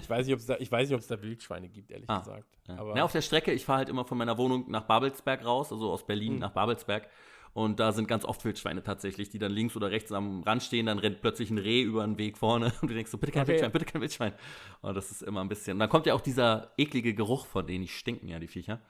ich 0.00 0.08
weiß 0.08 0.26
nicht, 0.26 0.34
ob 0.34 0.38
es 0.40 0.46
da, 0.46 0.56
ich 0.58 0.70
weiß 0.70 0.88
nicht, 0.88 0.94
ob 0.94 1.00
es 1.00 1.08
da 1.08 1.20
Wildschweine 1.20 1.68
gibt, 1.68 1.90
ehrlich 1.90 2.08
Ah, 2.08 2.20
gesagt. 2.20 2.46
Ja. 2.68 2.94
Ja, 2.96 3.04
auf 3.04 3.10
der 3.12 3.22
Strecke, 3.22 3.52
ich 3.52 3.64
fahre 3.64 3.78
halt 3.78 3.88
immer 3.88 4.04
von 4.04 4.18
meiner 4.18 4.38
Wohnung 4.38 4.70
nach 4.70 4.84
Babelsberg 4.84 5.44
raus, 5.44 5.72
also 5.72 5.90
aus 5.90 6.06
Berlin 6.06 6.34
Hm. 6.34 6.38
nach 6.38 6.52
Babelsberg. 6.52 7.08
Und 7.54 7.80
da 7.80 7.92
sind 7.92 8.08
ganz 8.08 8.24
oft 8.24 8.44
Wildschweine 8.44 8.82
tatsächlich, 8.82 9.28
die 9.28 9.38
dann 9.38 9.52
links 9.52 9.76
oder 9.76 9.90
rechts 9.90 10.10
am 10.10 10.42
Rand 10.42 10.62
stehen, 10.62 10.86
dann 10.86 10.98
rennt 10.98 11.20
plötzlich 11.20 11.50
ein 11.50 11.58
Reh 11.58 11.82
über 11.82 12.02
den 12.04 12.16
Weg 12.16 12.38
vorne 12.38 12.72
und 12.80 12.90
du 12.90 12.94
denkst 12.94 13.10
so, 13.10 13.18
bitte 13.18 13.32
kein 13.32 13.42
Okay. 13.42 13.52
Wildschwein, 13.52 13.72
bitte 13.72 13.84
kein 13.84 14.00
Wildschwein. 14.00 14.32
Und 14.80 14.94
das 14.96 15.10
ist 15.10 15.22
immer 15.22 15.40
ein 15.42 15.48
bisschen. 15.48 15.74
Und 15.74 15.80
dann 15.80 15.88
kommt 15.90 16.06
ja 16.06 16.14
auch 16.14 16.20
dieser 16.22 16.72
eklige 16.78 17.12
Geruch 17.14 17.44
von 17.46 17.66
denen, 17.66 17.82
die 17.82 17.88
stinken 17.88 18.28
ja, 18.28 18.38
die 18.38 18.48
Viecher. 18.48 18.80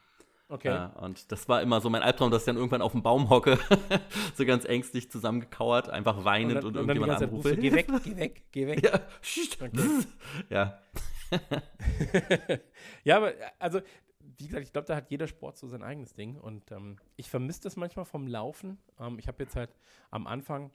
okay. 0.49 0.69
Ja, 0.69 0.87
und 1.01 1.33
das 1.33 1.49
war 1.49 1.61
immer 1.63 1.81
so 1.81 1.91
mein 1.91 2.03
Albtraum, 2.03 2.31
dass 2.31 2.43
ich 2.43 2.47
dann 2.47 2.57
irgendwann 2.57 2.83
auf 2.83 2.93
dem 2.93 3.03
Baum 3.03 3.31
hocke, 3.31 3.59
so 4.37 4.45
ganz 4.45 4.65
ängstlich 4.65 5.11
zusammengekauert, 5.11 5.89
einfach 5.89 6.25
weinend 6.25 6.63
und, 6.65 6.77
dann 6.77 6.87
die 6.87 6.91
irgendjemand 6.93 7.19
Zeit 7.19 7.29
anrufe. 7.31 7.57
Geh 7.57 7.73
weg, 7.73 7.89
geh 8.05 8.17
weg, 8.17 8.43
geh 8.53 8.67
weg. 8.69 8.85
Ja, 8.85 9.01
Okay. 9.61 10.07
ja. 10.51 10.79
ja, 13.05 13.17
aber 13.17 13.35
äh, 13.35 13.45
also, 13.59 13.81
wie 14.39 14.47
gesagt, 14.47 14.65
ich 14.65 14.73
glaube, 14.73 14.87
da 14.87 14.97
hat 14.97 15.11
jeder 15.11 15.27
Sport 15.27 15.57
so 15.57 15.67
sein 15.67 15.83
eigenes 15.83 16.15
Ding. 16.15 16.37
Und 16.37 16.71
ähm, 16.73 16.97
ich 17.17 17.29
vermisse 17.31 17.63
das 17.63 17.77
manchmal 17.77 18.05
vom 18.05 18.27
Laufen. 18.27 18.79
Ähm, 18.99 19.19
ich 19.19 19.29
habe 19.29 19.43
jetzt 19.43 19.57
halt 19.57 19.77
am 20.11 20.27
Anfang, 20.27 20.71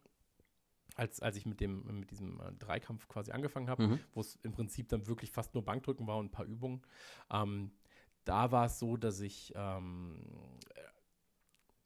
als, 0.96 1.22
als 1.22 1.38
ich 1.38 1.46
mit, 1.46 1.60
dem, 1.60 2.00
mit 2.00 2.12
diesem 2.12 2.40
äh, 2.40 2.52
Dreikampf 2.54 3.08
quasi 3.08 3.32
angefangen 3.32 3.70
habe, 3.70 3.88
Mhm. 3.88 4.00
wo 4.14 4.22
es 4.22 4.36
im 4.44 4.52
Prinzip 4.52 4.90
dann 4.90 5.08
wirklich 5.08 5.32
fast 5.32 5.54
nur 5.54 5.64
Bankdrücken 5.64 6.08
war 6.08 6.18
und 6.18 6.26
ein 6.28 6.32
paar 6.32 6.46
Übungen, 6.46 6.82
ähm, 7.32 7.72
da 8.26 8.52
war 8.52 8.66
es 8.66 8.80
so, 8.80 8.98
dass 8.98 9.20
ich 9.22 9.54
ähm, 9.56 10.20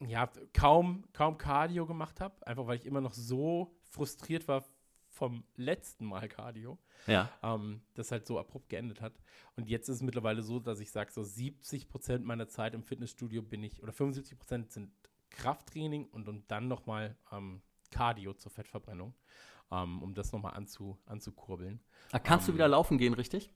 äh, 0.00 0.06
ja, 0.08 0.28
kaum, 0.52 1.04
kaum 1.12 1.38
Cardio 1.38 1.86
gemacht 1.86 2.20
habe, 2.20 2.44
einfach 2.46 2.66
weil 2.66 2.76
ich 2.78 2.86
immer 2.86 3.00
noch 3.00 3.14
so 3.14 3.76
frustriert 3.84 4.48
war 4.48 4.64
vom 5.12 5.44
letzten 5.56 6.06
Mal 6.06 6.26
Cardio 6.28 6.78
Ja. 7.06 7.30
ähm, 7.42 7.82
das 7.94 8.10
halt 8.10 8.26
so 8.26 8.38
abrupt 8.38 8.68
geendet 8.70 9.00
hat. 9.00 9.12
Und 9.56 9.68
jetzt 9.68 9.88
ist 9.88 9.96
es 9.96 10.02
mittlerweile 10.02 10.42
so, 10.42 10.58
dass 10.58 10.80
ich 10.80 10.90
sage, 10.90 11.12
so 11.12 11.22
70 11.22 11.88
Prozent 11.88 12.24
meiner 12.24 12.48
Zeit 12.48 12.74
im 12.74 12.82
Fitnessstudio 12.82 13.42
bin 13.42 13.62
ich, 13.62 13.82
oder 13.82 13.92
75 13.92 14.38
Prozent 14.38 14.72
sind 14.72 14.90
Krafttraining 15.30 16.06
und, 16.06 16.28
und 16.28 16.50
dann 16.50 16.68
nochmal 16.68 17.16
ähm, 17.30 17.62
Cardio 17.90 18.32
zur 18.34 18.50
Fettverbrennung, 18.50 19.14
ähm, 19.70 20.02
um 20.02 20.14
das 20.14 20.32
nochmal 20.32 20.54
anzu, 20.54 20.98
anzukurbeln. 21.06 21.80
Ah, 22.10 22.18
Kannst 22.18 22.48
du 22.48 22.52
Ähm, 22.52 22.56
wieder 22.56 22.68
laufen 22.68 22.98
gehen, 22.98 23.14
richtig? 23.14 23.52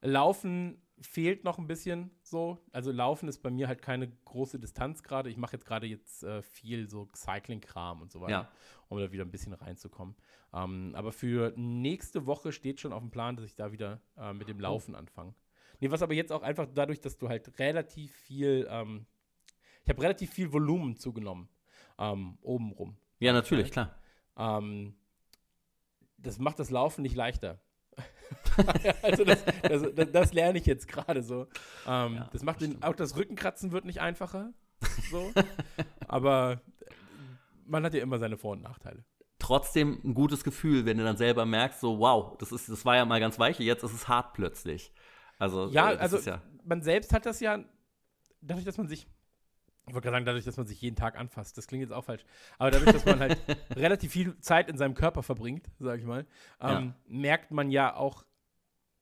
Laufen 0.00 0.80
fehlt 1.00 1.44
noch 1.44 1.58
ein 1.58 1.66
bisschen 1.68 2.10
so. 2.22 2.58
Also 2.72 2.90
Laufen 2.90 3.28
ist 3.28 3.38
bei 3.38 3.50
mir 3.50 3.68
halt 3.68 3.82
keine 3.82 4.08
große 4.08 4.58
Distanz 4.58 5.02
gerade. 5.02 5.30
Ich 5.30 5.36
mache 5.36 5.52
jetzt 5.52 5.64
gerade 5.64 5.86
jetzt 5.86 6.24
äh, 6.24 6.42
viel 6.42 6.88
so 6.88 7.08
Cycling-Kram 7.14 8.02
und 8.02 8.10
so 8.10 8.20
weiter, 8.20 8.30
Ja. 8.32 8.52
um 8.88 8.98
da 8.98 9.12
wieder 9.12 9.24
ein 9.24 9.30
bisschen 9.30 9.52
reinzukommen. 9.52 10.16
Ähm, 10.52 10.92
aber 10.96 11.12
für 11.12 11.52
nächste 11.56 12.26
Woche 12.26 12.50
steht 12.52 12.80
schon 12.80 12.92
auf 12.92 13.00
dem 13.00 13.10
Plan, 13.10 13.36
dass 13.36 13.44
ich 13.44 13.54
da 13.54 13.70
wieder 13.70 14.00
äh, 14.16 14.32
mit 14.32 14.48
dem 14.48 14.58
Laufen 14.60 14.94
anfange. 14.94 15.34
Nee, 15.80 15.90
was 15.92 16.02
aber 16.02 16.14
jetzt 16.14 16.32
auch 16.32 16.42
einfach 16.42 16.66
dadurch, 16.74 17.00
dass 17.00 17.16
du 17.18 17.28
halt 17.28 17.58
relativ 17.60 18.12
viel, 18.12 18.66
ähm, 18.68 19.06
ich 19.84 19.90
habe 19.90 20.02
relativ 20.02 20.32
viel 20.32 20.52
Volumen 20.52 20.96
zugenommen, 20.96 21.48
ähm, 21.98 22.38
obenrum. 22.40 22.96
Ja, 23.20 23.32
natürlich, 23.32 23.70
klar. 23.70 23.94
Ähm, 24.36 24.96
das 26.16 26.38
macht 26.38 26.58
das 26.58 26.70
Laufen 26.70 27.02
nicht 27.02 27.14
leichter. 27.14 27.60
also 29.02 29.24
das, 29.24 29.44
das, 29.62 29.82
das, 29.94 30.12
das 30.12 30.32
lerne 30.32 30.58
ich 30.58 30.66
jetzt 30.66 30.88
gerade 30.88 31.22
so. 31.22 31.46
Ähm, 31.86 32.14
Ja, 32.14 32.28
das 32.32 32.42
macht 32.42 32.60
den, 32.60 32.82
auch 32.82 32.94
das 32.94 33.16
Rückenkratzen 33.16 33.72
wird 33.72 33.84
nicht 33.84 34.00
einfacher. 34.00 34.52
So. 35.10 35.32
Aber 36.08 36.60
man 37.66 37.84
hat 37.84 37.94
ja 37.94 38.02
immer 38.02 38.18
seine 38.18 38.36
Vor- 38.36 38.52
und 38.52 38.62
Nachteile. 38.62 39.04
Trotzdem 39.38 40.00
ein 40.04 40.14
gutes 40.14 40.42
Gefühl, 40.42 40.84
wenn 40.84 40.98
du 40.98 41.04
dann 41.04 41.16
selber 41.16 41.46
merkst, 41.46 41.80
so, 41.80 41.98
wow, 42.00 42.36
das, 42.38 42.50
ist, 42.50 42.68
das 42.68 42.84
war 42.84 42.96
ja 42.96 43.04
mal 43.04 43.20
ganz 43.20 43.38
weich, 43.38 43.58
jetzt 43.60 43.84
ist 43.84 43.92
es 43.92 44.08
hart 44.08 44.34
plötzlich. 44.34 44.92
Also, 45.38 45.68
Ja, 45.68 45.92
äh, 45.92 45.96
also 45.96 46.18
ja, 46.18 46.42
man 46.64 46.82
selbst 46.82 47.12
hat 47.12 47.24
das 47.24 47.40
ja, 47.40 47.64
dadurch, 48.40 48.64
dass 48.64 48.78
man 48.78 48.88
sich, 48.88 49.06
ich 49.88 49.94
wollte 49.94 50.06
gerade 50.06 50.16
sagen, 50.16 50.26
dadurch, 50.26 50.44
dass 50.44 50.56
man 50.56 50.66
sich 50.66 50.80
jeden 50.80 50.96
Tag 50.96 51.18
anfasst, 51.18 51.56
das 51.58 51.66
klingt 51.66 51.82
jetzt 51.82 51.92
auch 51.92 52.04
falsch, 52.04 52.24
aber 52.58 52.70
dadurch, 52.70 52.92
dass 52.92 53.04
man 53.04 53.20
halt 53.20 53.38
relativ 53.76 54.12
viel 54.12 54.38
Zeit 54.40 54.68
in 54.68 54.76
seinem 54.76 54.94
Körper 54.94 55.22
verbringt, 55.22 55.70
sage 55.78 56.00
ich 56.00 56.06
mal, 56.06 56.26
ähm, 56.60 56.94
merkt 57.06 57.50
man 57.50 57.70
ja 57.70 57.94
auch 57.94 58.24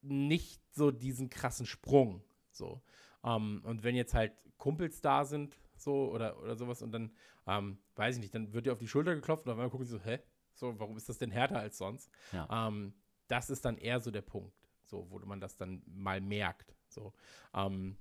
nicht 0.03 0.61
so 0.73 0.91
diesen 0.91 1.31
krassen 1.31 1.67
Sprung. 1.67 2.23
So. 2.51 2.83
Ähm, 3.25 3.63
und 3.65 3.83
wenn 3.83 3.95
jetzt 3.97 4.15
halt 4.15 4.33
Kumpels 4.57 5.01
da 5.01 5.25
sind, 5.25 5.59
so 5.77 6.11
oder, 6.11 6.41
oder 6.41 6.57
sowas, 6.57 6.83
und 6.83 6.93
dann, 6.93 7.13
ähm, 7.47 7.79
weiß 7.97 8.17
ich 8.17 8.23
nicht, 8.23 8.35
dann 8.35 8.53
wird 8.53 8.67
dir 8.67 8.73
auf 8.73 8.79
die 8.79 8.89
Schulter 8.89 9.15
geklopft 9.15 9.47
und 9.47 9.53
auf 9.53 9.59
einmal 9.59 9.71
gucken 9.71 9.87
sie 9.87 9.93
so, 9.93 10.01
hä? 10.01 10.21
So, 10.55 10.79
warum 10.79 10.97
ist 10.97 11.09
das 11.09 11.19
denn 11.19 11.31
härter 11.31 11.59
als 11.59 11.77
sonst? 11.77 12.11
ja. 12.33 12.69
Ähm, 12.69 12.95
das 13.29 13.51
ist 13.51 13.65
dann 13.65 13.77
eher 13.77 14.01
so 14.01 14.11
der 14.11 14.23
Punkt, 14.23 14.55
so, 14.85 15.11
wo 15.11 15.19
man 15.19 15.41
das 15.41 15.57
dann 15.57 15.83
mal 15.87 16.21
merkt. 16.21 16.77
So. 16.89 17.13
Ähm, 17.55 17.97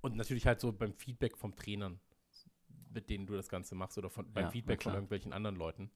und 0.00 0.16
natürlich 0.16 0.46
halt 0.46 0.60
so 0.60 0.72
beim 0.72 0.92
Feedback 0.94 1.36
vom 1.36 1.54
Trainern, 1.54 2.00
mit 2.92 3.08
denen 3.10 3.26
du 3.26 3.34
das 3.34 3.48
Ganze 3.48 3.74
machst, 3.74 3.98
oder 3.98 4.10
von, 4.10 4.32
beim 4.32 4.44
Ja, 4.44 4.50
Feedback 4.50 4.82
von 4.82 4.94
irgendwelchen 4.94 5.32
anderen 5.32 5.56
Leuten. 5.56 5.90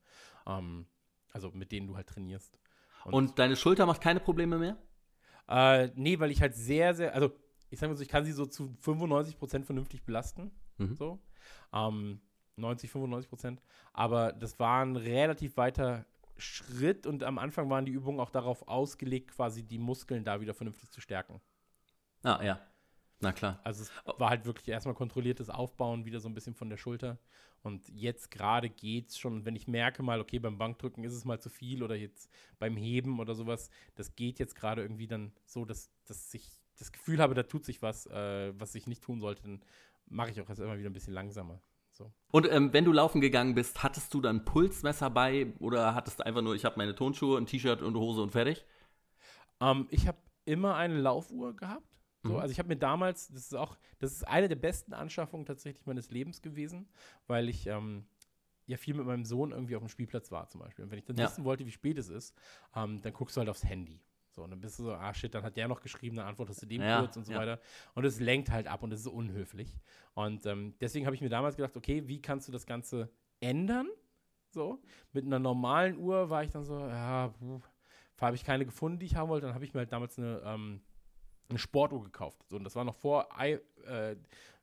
Ähm, 0.46 0.86
also 1.32 1.50
mit 1.50 1.72
denen 1.72 1.86
du 1.86 1.96
halt 1.96 2.06
trainierst. 2.06 2.58
Und 3.04 3.38
deine 3.38 3.56
Schulter 3.56 3.86
macht 3.86 4.00
keine 4.00 4.20
Probleme 4.20 4.58
mehr? 4.58 4.78
Äh, 5.48 5.90
nee, 5.94 6.18
weil 6.18 6.30
ich 6.30 6.40
halt 6.40 6.54
sehr, 6.54 6.94
sehr, 6.94 7.14
also 7.14 7.32
ich 7.70 7.78
sag 7.78 7.88
mal 7.88 7.96
so, 7.96 8.02
ich 8.02 8.08
kann 8.08 8.24
sie 8.24 8.32
so 8.32 8.46
zu 8.46 8.76
95% 8.82 9.64
vernünftig 9.64 10.04
belasten. 10.04 10.52
Mhm. 10.78 10.94
So. 10.94 11.18
Ähm, 11.72 12.20
90, 12.56 12.90
95%. 12.90 13.58
Aber 13.92 14.32
das 14.32 14.58
war 14.58 14.84
ein 14.84 14.96
relativ 14.96 15.56
weiter 15.56 16.06
Schritt 16.36 17.06
und 17.06 17.22
am 17.22 17.38
Anfang 17.38 17.68
waren 17.70 17.84
die 17.84 17.92
Übungen 17.92 18.20
auch 18.20 18.30
darauf 18.30 18.66
ausgelegt, 18.68 19.32
quasi 19.32 19.62
die 19.62 19.78
Muskeln 19.78 20.24
da 20.24 20.40
wieder 20.40 20.54
vernünftig 20.54 20.90
zu 20.90 21.00
stärken. 21.00 21.40
Ah, 22.22 22.42
ja. 22.42 22.60
Na 23.24 23.32
klar. 23.32 23.58
Also 23.64 23.82
es 23.82 23.90
war 24.18 24.28
halt 24.28 24.44
wirklich 24.44 24.68
erstmal 24.68 24.94
kontrolliertes 24.94 25.48
Aufbauen, 25.48 26.04
wieder 26.04 26.20
so 26.20 26.28
ein 26.28 26.34
bisschen 26.34 26.54
von 26.54 26.68
der 26.68 26.76
Schulter. 26.76 27.18
Und 27.62 27.88
jetzt 27.88 28.30
gerade 28.30 28.68
geht's 28.68 29.18
schon, 29.18 29.46
wenn 29.46 29.56
ich 29.56 29.66
merke 29.66 30.02
mal, 30.02 30.20
okay, 30.20 30.38
beim 30.38 30.58
Bankdrücken 30.58 31.02
ist 31.02 31.14
es 31.14 31.24
mal 31.24 31.40
zu 31.40 31.48
viel 31.48 31.82
oder 31.82 31.94
jetzt 31.94 32.30
beim 32.58 32.76
Heben 32.76 33.18
oder 33.20 33.34
sowas, 33.34 33.70
das 33.94 34.14
geht 34.14 34.38
jetzt 34.38 34.54
gerade 34.54 34.82
irgendwie 34.82 35.06
dann 35.06 35.32
so, 35.46 35.64
dass, 35.64 35.90
dass 36.04 36.34
ich 36.34 36.60
das 36.78 36.92
Gefühl 36.92 37.20
habe, 37.20 37.32
da 37.32 37.44
tut 37.44 37.64
sich 37.64 37.80
was, 37.80 38.06
äh, 38.06 38.52
was 38.58 38.74
ich 38.74 38.86
nicht 38.86 39.02
tun 39.02 39.20
sollte, 39.20 39.42
dann 39.42 39.62
mache 40.06 40.30
ich 40.30 40.40
auch 40.42 40.48
erst 40.50 40.60
immer 40.60 40.76
wieder 40.76 40.90
ein 40.90 40.92
bisschen 40.92 41.14
langsamer. 41.14 41.58
So. 41.92 42.12
Und 42.30 42.50
ähm, 42.52 42.74
wenn 42.74 42.84
du 42.84 42.92
laufen 42.92 43.22
gegangen 43.22 43.54
bist, 43.54 43.82
hattest 43.82 44.12
du 44.12 44.20
dann 44.20 44.44
Pulsmesser 44.44 45.08
bei 45.08 45.54
oder 45.58 45.94
hattest 45.94 46.20
du 46.20 46.26
einfach 46.26 46.42
nur, 46.42 46.54
ich 46.54 46.66
habe 46.66 46.76
meine 46.76 46.94
Tonschuhe, 46.94 47.38
ein 47.38 47.46
T-Shirt 47.46 47.80
und 47.80 47.96
Hose 47.96 48.20
und 48.20 48.32
fertig? 48.32 48.66
Ähm, 49.60 49.86
ich 49.90 50.06
habe 50.06 50.18
immer 50.44 50.74
eine 50.74 50.98
Laufuhr 50.98 51.56
gehabt. 51.56 51.93
So, 52.24 52.34
Mhm. 52.34 52.40
Also 52.40 52.52
ich 52.52 52.58
habe 52.58 52.68
mir 52.68 52.76
damals, 52.76 53.28
das 53.28 53.42
ist 53.42 53.54
auch, 53.54 53.76
das 53.98 54.12
ist 54.12 54.26
eine 54.26 54.48
der 54.48 54.56
besten 54.56 54.94
Anschaffungen 54.94 55.46
tatsächlich 55.46 55.86
meines 55.86 56.10
Lebens 56.10 56.42
gewesen, 56.42 56.88
weil 57.26 57.48
ich 57.48 57.66
ähm, 57.66 58.06
ja 58.66 58.76
viel 58.78 58.94
mit 58.94 59.06
meinem 59.06 59.24
Sohn 59.24 59.52
irgendwie 59.52 59.76
auf 59.76 59.82
dem 59.82 59.88
Spielplatz 59.88 60.30
war 60.32 60.48
zum 60.48 60.60
Beispiel. 60.62 60.84
Und 60.84 60.90
wenn 60.90 60.98
ich 60.98 61.04
dann 61.04 61.18
Ja. 61.18 61.24
wissen 61.26 61.44
wollte, 61.44 61.66
wie 61.66 61.70
spät 61.70 61.98
es 61.98 62.08
ist, 62.08 62.34
ähm, 62.74 63.00
dann 63.02 63.12
guckst 63.12 63.36
du 63.36 63.40
halt 63.40 63.48
aufs 63.50 63.64
Handy. 63.64 64.00
So, 64.30 64.42
und 64.42 64.50
dann 64.50 64.60
bist 64.60 64.78
du 64.80 64.84
so, 64.84 64.92
ah 64.94 65.14
shit, 65.14 65.32
dann 65.32 65.44
hat 65.44 65.56
der 65.56 65.68
noch 65.68 65.80
geschrieben, 65.80 66.16
dann 66.16 66.26
antwortest 66.26 66.62
du 66.62 66.66
dem 66.66 66.82
Ja, 66.82 67.00
kurz 67.02 67.16
und 67.16 67.24
so 67.24 67.34
ja. 67.34 67.38
weiter. 67.38 67.60
Und 67.94 68.04
es 68.04 68.18
lenkt 68.18 68.50
halt 68.50 68.66
ab 68.66 68.82
und 68.82 68.90
es 68.92 69.00
ist 69.00 69.06
unhöflich. 69.06 69.78
Und 70.14 70.44
ähm, 70.46 70.74
deswegen 70.80 71.06
habe 71.06 71.14
ich 71.14 71.22
mir 71.22 71.28
damals 71.28 71.54
gedacht, 71.56 71.76
okay, 71.76 72.08
wie 72.08 72.20
kannst 72.20 72.48
du 72.48 72.52
das 72.52 72.66
Ganze 72.66 73.10
ändern? 73.40 73.86
So, 74.50 74.82
mit 75.12 75.24
einer 75.24 75.38
normalen 75.38 75.98
Uhr 75.98 76.30
war 76.30 76.42
ich 76.42 76.50
dann 76.50 76.64
so, 76.64 76.78
ja, 76.80 77.32
habe 78.20 78.36
ich 78.36 78.44
keine 78.44 78.64
gefunden, 78.64 78.98
die 78.98 79.06
ich 79.06 79.14
haben 79.16 79.28
wollte. 79.28 79.46
Dann 79.46 79.54
habe 79.54 79.64
ich 79.64 79.74
mir 79.74 79.80
halt 79.80 79.92
damals 79.92 80.18
eine, 80.18 80.40
ähm, 80.44 80.80
eine 81.48 81.58
Sportuhr 81.58 82.02
gekauft. 82.02 82.44
So, 82.48 82.56
und 82.56 82.64
das 82.64 82.74
war 82.76 82.84
noch 82.84 82.94
vor 82.94 83.28
I, 83.38 83.58
äh, 83.86 84.12
äh, 84.12 84.16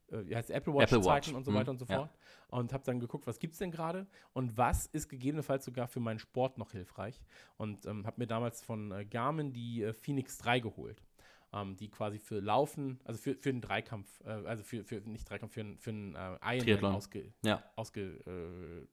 wie 0.09 0.35
heißt 0.35 0.49
Apple 0.51 0.73
Watch 0.73 0.91
Apple 0.91 0.99
Watch, 1.05 1.25
Zeiten 1.25 1.35
und 1.35 1.43
so 1.43 1.53
weiter 1.53 1.71
und 1.71 1.77
so 1.79 1.85
ja. 1.85 1.97
fort. 1.97 2.11
Und 2.49 2.73
habe 2.73 2.83
dann 2.83 2.99
geguckt, 2.99 3.27
was 3.27 3.39
gibt 3.39 3.53
es 3.53 3.59
denn 3.59 3.71
gerade 3.71 4.07
und 4.33 4.57
was 4.57 4.87
ist 4.87 5.07
gegebenenfalls 5.07 5.63
sogar 5.63 5.87
für 5.87 5.99
meinen 6.01 6.19
Sport 6.19 6.57
noch 6.57 6.71
hilfreich. 6.71 7.21
Und 7.57 7.85
ähm, 7.85 8.05
habe 8.05 8.19
mir 8.19 8.27
damals 8.27 8.61
von 8.61 8.91
äh, 8.91 9.05
Garmin 9.05 9.53
die 9.53 9.83
äh, 9.83 9.93
Phoenix 9.93 10.37
3 10.39 10.59
geholt. 10.59 11.01
Ähm, 11.53 11.75
die 11.75 11.89
quasi 11.89 12.17
für 12.17 12.39
Laufen, 12.39 12.99
also 13.03 13.19
für, 13.19 13.35
für 13.35 13.51
den 13.51 13.59
Dreikampf, 13.61 14.07
äh, 14.23 14.29
also 14.29 14.63
für, 14.63 14.85
für 14.85 15.01
nicht 15.01 15.29
Dreikampf, 15.29 15.53
für, 15.53 15.59
einen- 15.59 15.77
für 15.79 15.89
einen 15.89 16.15
äh, 16.15 16.17
Ironman 16.19 16.59
Triathlon. 16.59 16.95
ausge, 16.95 17.33
Ja. 17.43 17.61
ausge, 17.75 18.01
äh, 18.25 18.87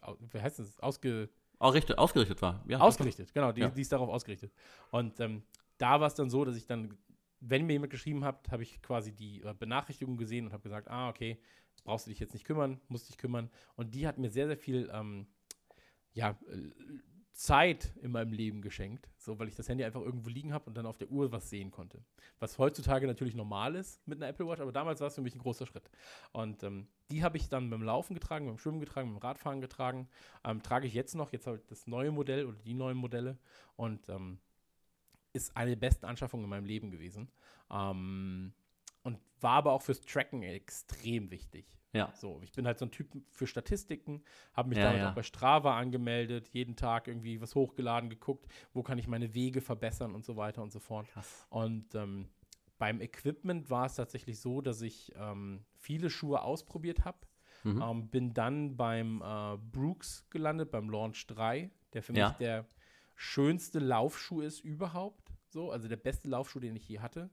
au, 0.00 0.16
wie 0.32 0.40
heißt 0.40 0.60
das? 0.60 0.80
Ausge, 0.80 1.28
Auch 1.58 1.74
richtig, 1.74 1.98
ausgerichtet 1.98 2.40
war. 2.40 2.64
Ja, 2.68 2.80
ausgerichtet, 2.80 3.32
genau, 3.34 3.52
die, 3.52 3.60
Ja. 3.60 3.68
die 3.68 3.82
ist 3.82 3.92
darauf 3.92 4.08
ausgerichtet. 4.08 4.50
Und 4.92 5.20
ähm, 5.20 5.42
da 5.78 6.00
war 6.00 6.08
es 6.08 6.14
dann 6.14 6.30
so, 6.30 6.44
dass 6.44 6.56
ich 6.56 6.66
dann, 6.66 6.96
wenn 7.40 7.66
mir 7.66 7.74
jemand 7.74 7.90
geschrieben 7.90 8.24
hat, 8.24 8.50
habe 8.50 8.62
ich 8.62 8.80
quasi 8.82 9.12
die 9.12 9.42
äh, 9.42 9.54
Benachrichtigung 9.58 10.16
gesehen 10.16 10.46
und 10.46 10.52
habe 10.52 10.62
gesagt, 10.62 10.88
ah, 10.88 11.08
okay, 11.08 11.38
brauchst 11.84 12.06
du 12.06 12.10
dich 12.10 12.20
jetzt 12.20 12.32
nicht 12.32 12.44
kümmern, 12.44 12.80
musst 12.88 13.08
dich 13.08 13.18
kümmern. 13.18 13.50
Und 13.76 13.94
die 13.94 14.06
hat 14.06 14.18
mir 14.18 14.30
sehr, 14.30 14.46
sehr 14.46 14.56
viel 14.56 14.90
ähm, 14.92 15.26
ja, 16.12 16.38
äh, 16.48 16.70
Zeit 17.34 17.92
in 18.00 18.12
meinem 18.12 18.32
Leben 18.32 18.62
geschenkt, 18.62 19.10
so 19.18 19.38
weil 19.38 19.48
ich 19.48 19.56
das 19.56 19.68
Handy 19.68 19.84
einfach 19.84 20.00
irgendwo 20.00 20.28
liegen 20.28 20.52
habe 20.52 20.66
und 20.66 20.76
dann 20.76 20.86
auf 20.86 20.98
der 20.98 21.10
Uhr 21.10 21.32
was 21.32 21.50
sehen 21.50 21.72
konnte. 21.72 22.04
Was 22.38 22.58
heutzutage 22.58 23.08
natürlich 23.08 23.34
normal 23.34 23.74
ist 23.74 24.06
mit 24.06 24.18
einer 24.18 24.28
Apple 24.28 24.46
Watch, 24.46 24.60
aber 24.60 24.70
damals 24.70 25.00
war 25.00 25.08
es 25.08 25.16
für 25.16 25.20
mich 25.20 25.34
ein 25.34 25.40
großer 25.40 25.66
Schritt. 25.66 25.90
Und 26.32 26.62
ähm, 26.62 26.86
die 27.10 27.24
habe 27.24 27.36
ich 27.36 27.48
dann 27.48 27.70
beim 27.70 27.82
Laufen 27.82 28.14
getragen, 28.14 28.46
beim 28.46 28.58
Schwimmen 28.58 28.78
getragen, 28.78 29.12
beim 29.12 29.18
Radfahren 29.18 29.60
getragen. 29.60 30.08
Ähm, 30.44 30.62
trage 30.62 30.86
ich 30.86 30.94
jetzt 30.94 31.16
noch, 31.16 31.32
jetzt 31.32 31.48
habe 31.48 31.56
ich 31.56 31.66
das 31.66 31.88
neue 31.88 32.12
Modell 32.12 32.46
oder 32.46 32.58
die 32.58 32.74
neuen 32.74 32.96
Modelle 32.96 33.36
und 33.74 34.08
ähm, 34.08 34.38
ist 35.34 35.56
eine 35.56 35.70
der 35.70 35.76
besten 35.76 36.06
Anschaffungen 36.06 36.44
in 36.44 36.50
meinem 36.50 36.64
Leben 36.64 36.90
gewesen. 36.90 37.30
Ähm, 37.70 38.54
und 39.02 39.18
war 39.40 39.56
aber 39.58 39.72
auch 39.72 39.82
fürs 39.82 40.00
Tracken 40.00 40.42
extrem 40.42 41.30
wichtig. 41.30 41.66
Ja. 41.92 42.12
So, 42.14 42.40
ich 42.42 42.52
bin 42.52 42.66
halt 42.66 42.78
so 42.78 42.86
ein 42.86 42.90
Typ 42.90 43.08
für 43.30 43.46
Statistiken, 43.46 44.24
habe 44.52 44.70
mich 44.70 44.78
Ja, 44.78 44.84
damit 44.84 45.00
ja. 45.00 45.10
auch 45.10 45.14
bei 45.14 45.22
Strava 45.22 45.76
angemeldet, 45.78 46.48
jeden 46.48 46.74
Tag 46.74 47.06
irgendwie 47.06 47.40
was 47.40 47.54
hochgeladen, 47.54 48.10
geguckt, 48.10 48.46
wo 48.72 48.82
kann 48.82 48.98
ich 48.98 49.06
meine 49.06 49.34
Wege 49.34 49.60
verbessern 49.60 50.14
und 50.14 50.24
so 50.24 50.36
weiter 50.36 50.62
und 50.62 50.72
so 50.72 50.80
fort. 50.80 51.06
Krass. 51.08 51.46
Und 51.50 51.94
ähm, 51.94 52.28
beim 52.78 53.00
Equipment 53.00 53.70
war 53.70 53.86
es 53.86 53.94
tatsächlich 53.94 54.40
so, 54.40 54.60
dass 54.60 54.80
ich 54.80 55.12
ähm, 55.16 55.64
viele 55.76 56.10
Schuhe 56.10 56.42
ausprobiert 56.42 57.04
habe. 57.04 57.18
Mhm. 57.62 57.80
Ähm, 57.82 58.08
bin 58.08 58.34
dann 58.34 58.76
beim 58.76 59.22
äh, 59.22 59.56
Brooks 59.56 60.26
gelandet, 60.30 60.70
beim 60.72 60.90
Launch 60.90 61.26
3, 61.28 61.70
der 61.92 62.02
für 62.02 62.12
Ja. 62.16 62.28
mich 62.30 62.36
der 62.38 62.66
schönste 63.14 63.78
Laufschuh 63.78 64.40
ist 64.40 64.60
überhaupt. 64.60 65.23
So, 65.54 65.70
also 65.70 65.86
der 65.88 65.96
beste 65.96 66.28
Laufschuh, 66.28 66.58
den 66.60 66.74
ich 66.76 66.88
je 66.88 66.98
hatte. 66.98 67.30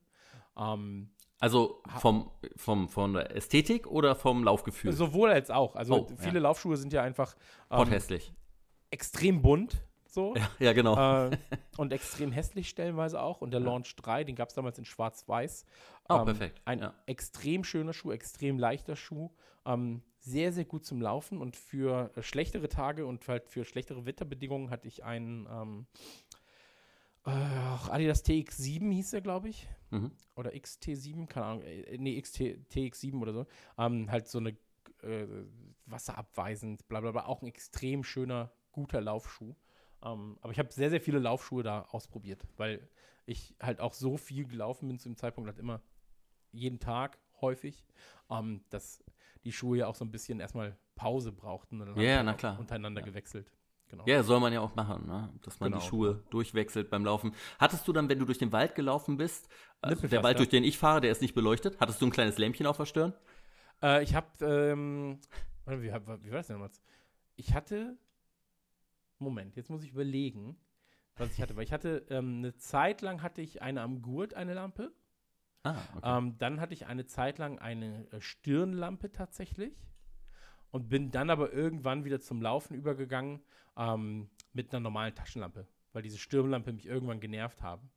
Ähm, 0.55 1.09
Also 1.39 1.81
vom, 1.99 2.29
vom, 2.55 2.87
von 2.87 3.13
der 3.13 3.35
Ästhetik 3.35 3.87
oder 3.87 4.15
vom 4.15 4.43
Laufgefühl? 4.43 4.93
sowohl 4.93 5.31
als 5.31 5.49
auch. 5.49 5.75
Also 5.75 5.95
Oh, 6.07 6.07
viele 6.17 6.35
ja. 6.35 6.41
Laufschuhe 6.41 6.77
sind 6.77 6.93
ja 6.93 7.01
einfach 7.01 7.35
ähm, 7.71 7.77
Potthässlich. 7.77 8.31
extrem 8.91 9.41
bunt. 9.41 9.83
So. 10.05 10.35
Ja, 10.35 10.49
ja, 10.59 10.73
genau. 10.73 11.29
äh, 11.29 11.37
und 11.77 11.91
extrem 11.93 12.31
hässlich 12.31 12.69
stellenweise 12.69 13.19
auch. 13.21 13.41
Und 13.41 13.51
der 13.51 13.61
Ja. 13.61 13.65
Launch 13.65 13.95
3, 13.95 14.23
den 14.25 14.35
gab 14.35 14.49
es 14.49 14.55
damals 14.55 14.77
in 14.77 14.85
Schwarz-Weiß. 14.85 15.65
oh, 16.09 16.15
ähm, 16.17 16.25
perfekt. 16.25 16.61
Ein 16.65 16.79
ja. 16.79 16.93
extrem 17.07 17.63
schöner 17.63 17.93
Schuh, 17.93 18.11
extrem 18.11 18.59
leichter 18.59 18.95
Schuh. 18.95 19.31
Ähm, 19.65 20.03
sehr, 20.19 20.51
sehr 20.51 20.65
gut 20.65 20.85
zum 20.85 21.01
Laufen. 21.01 21.39
Und 21.39 21.55
für 21.55 22.11
äh, 22.15 22.21
schlechtere 22.21 22.67
Tage 22.69 23.07
und 23.07 23.27
halt 23.27 23.47
für 23.47 23.65
schlechtere 23.65 24.05
Wetterbedingungen 24.05 24.69
hatte 24.69 24.87
ich 24.87 25.03
einen 25.03 25.47
ähm, 25.49 25.87
äh, 27.25 27.29
Adidas 27.29 28.25
TX7 28.25 28.91
hieß 28.91 29.11
der, 29.11 29.21
glaube 29.21 29.49
ich. 29.49 29.67
Mhm. 29.91 30.11
Oder 30.35 30.51
XT7, 30.51 31.27
keine 31.27 31.45
Ahnung. 31.45 31.63
Äh, 31.63 31.97
nee, 31.97 32.19
XT, 32.19 32.39
TX7 32.71 33.19
oder 33.21 33.33
so. 33.33 33.45
Ähm, 33.77 34.09
halt 34.09 34.27
so 34.27 34.39
eine 34.39 34.57
äh, 35.03 35.27
wasserabweisend, 35.85 36.87
bla 36.87 37.01
bla 37.01 37.11
bla. 37.11 37.25
Auch 37.25 37.41
ein 37.41 37.47
extrem 37.47 38.03
schöner, 38.03 38.51
guter 38.71 39.01
Laufschuh. 39.01 39.55
Ähm, 40.03 40.37
aber 40.41 40.51
ich 40.51 40.59
habe 40.59 40.71
sehr, 40.71 40.89
sehr 40.89 41.01
viele 41.01 41.19
Laufschuhe 41.19 41.63
da 41.63 41.83
ausprobiert, 41.91 42.47
weil 42.57 42.87
ich 43.25 43.55
halt 43.61 43.79
auch 43.79 43.93
so 43.93 44.17
viel 44.17 44.47
gelaufen 44.47 44.87
bin 44.87 44.97
zu 44.97 45.09
dem 45.09 45.15
Zeitpunkt, 45.17 45.47
halt 45.47 45.59
immer 45.59 45.81
jeden 46.51 46.79
Tag 46.79 47.19
häufig, 47.39 47.85
ähm, 48.29 48.63
dass 48.69 49.03
die 49.43 49.51
Schuhe 49.51 49.77
ja 49.79 49.87
auch 49.87 49.95
so 49.95 50.05
ein 50.05 50.11
bisschen 50.11 50.39
erstmal 50.39 50.77
Pause 50.95 51.31
brauchten. 51.31 51.81
Und 51.81 51.87
dann 51.87 51.99
ja, 51.99 52.17
halt 52.17 52.25
na 52.25 52.33
klar. 52.33 52.59
Untereinander 52.59 53.01
Ja. 53.01 53.05
gewechselt. 53.05 53.51
Genau. 53.91 54.05
Ja, 54.07 54.23
soll 54.23 54.39
man 54.39 54.53
ja 54.53 54.61
auch 54.61 54.73
machen, 54.73 55.05
ne? 55.05 55.29
dass 55.43 55.59
man 55.59 55.69
die 55.69 55.77
Genau, 55.77 55.85
Schuhe 55.89 56.23
durchwechselt 56.29 56.89
beim 56.89 57.03
Laufen. 57.03 57.33
Hattest 57.59 57.85
du 57.85 57.91
dann, 57.91 58.07
wenn 58.07 58.19
du 58.19 58.25
durch 58.25 58.37
den 58.37 58.53
Wald 58.53 58.73
gelaufen 58.73 59.17
bist, 59.17 59.49
also 59.81 60.07
der. 60.07 60.23
Wald, 60.23 60.39
durch 60.39 60.47
den 60.47 60.63
ich 60.63 60.77
fahre, 60.77 61.01
der 61.01 61.11
ist 61.11 61.21
nicht 61.21 61.35
beleuchtet, 61.35 61.77
hattest 61.81 62.01
du 62.01 62.05
ein 62.05 62.11
kleines 62.11 62.37
Lämpchen 62.37 62.65
auf 62.67 62.77
der 62.77 62.85
Stirn? 62.85 63.13
Äh, 63.83 64.01
ich 64.03 64.15
habe, 64.15 64.27
ähm, 64.45 65.19
wie, 65.65 65.83
wie 65.83 65.91
war 65.91 65.99
das 66.37 66.47
denn 66.47 66.55
damals? 66.55 66.81
Ich 67.35 67.53
hatte, 67.53 67.97
Moment, 69.19 69.57
jetzt 69.57 69.69
muss 69.69 69.83
ich 69.83 69.91
überlegen, 69.91 70.55
was 71.17 71.33
ich 71.33 71.41
hatte, 71.41 71.57
weil 71.57 71.63
ich 71.63 71.73
hatte, 71.73 72.05
ähm, 72.09 72.37
eine 72.37 72.55
Zeit 72.55 73.01
lang 73.01 73.21
hatte 73.21 73.41
ich 73.41 73.61
eine 73.61 73.81
am 73.81 74.01
Gurt, 74.01 74.33
eine 74.35 74.53
Lampe. 74.53 74.93
Ah, 75.63 75.75
okay. 75.97 76.17
Ähm, 76.17 76.37
dann 76.37 76.61
hatte 76.61 76.73
ich 76.73 76.85
eine 76.85 77.05
Zeit 77.05 77.39
lang 77.39 77.59
eine 77.59 78.09
äh, 78.11 78.21
Stirnlampe 78.21 79.11
tatsächlich 79.11 79.90
und 80.71 80.89
bin 80.89 81.11
dann 81.11 81.29
aber 81.29 81.53
irgendwann 81.53 82.05
wieder 82.05 82.19
zum 82.19 82.41
Laufen 82.41 82.73
übergegangen 82.75 83.41
ähm, 83.77 84.29
mit 84.53 84.71
einer 84.71 84.79
normalen 84.79 85.13
Taschenlampe, 85.13 85.67
weil 85.93 86.01
diese 86.01 86.17
Stirnlampe 86.17 86.73
mich 86.73 86.85
irgendwann 86.85 87.19
genervt 87.19 87.61
haben. 87.61 87.89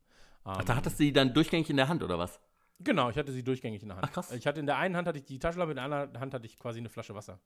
Ach, 0.44 0.60
Ähm, 0.60 0.66
da 0.66 0.76
hattest 0.76 0.98
du 1.00 1.04
die 1.04 1.12
dann 1.12 1.32
durchgängig 1.32 1.70
in 1.70 1.76
der 1.76 1.88
Hand, 1.88 2.02
oder 2.02 2.18
was? 2.18 2.40
Genau, 2.80 3.08
ich 3.08 3.16
hatte 3.16 3.32
sie 3.32 3.42
durchgängig 3.42 3.82
in 3.82 3.88
der 3.88 3.96
Hand. 3.96 4.06
Ach, 4.08 4.12
krass. 4.12 4.32
Ich 4.32 4.46
hatte 4.46 4.60
in 4.60 4.66
der 4.66 4.76
einen 4.78 4.96
Hand 4.96 5.08
hatte 5.08 5.18
ich 5.18 5.24
die 5.24 5.38
Taschenlampe, 5.38 5.72
in 5.72 5.76
der 5.76 5.84
anderen 5.84 6.20
Hand 6.20 6.34
hatte 6.34 6.46
ich 6.46 6.58
quasi 6.58 6.80
eine 6.80 6.88
Flasche 6.88 7.14
Wasser. 7.14 7.40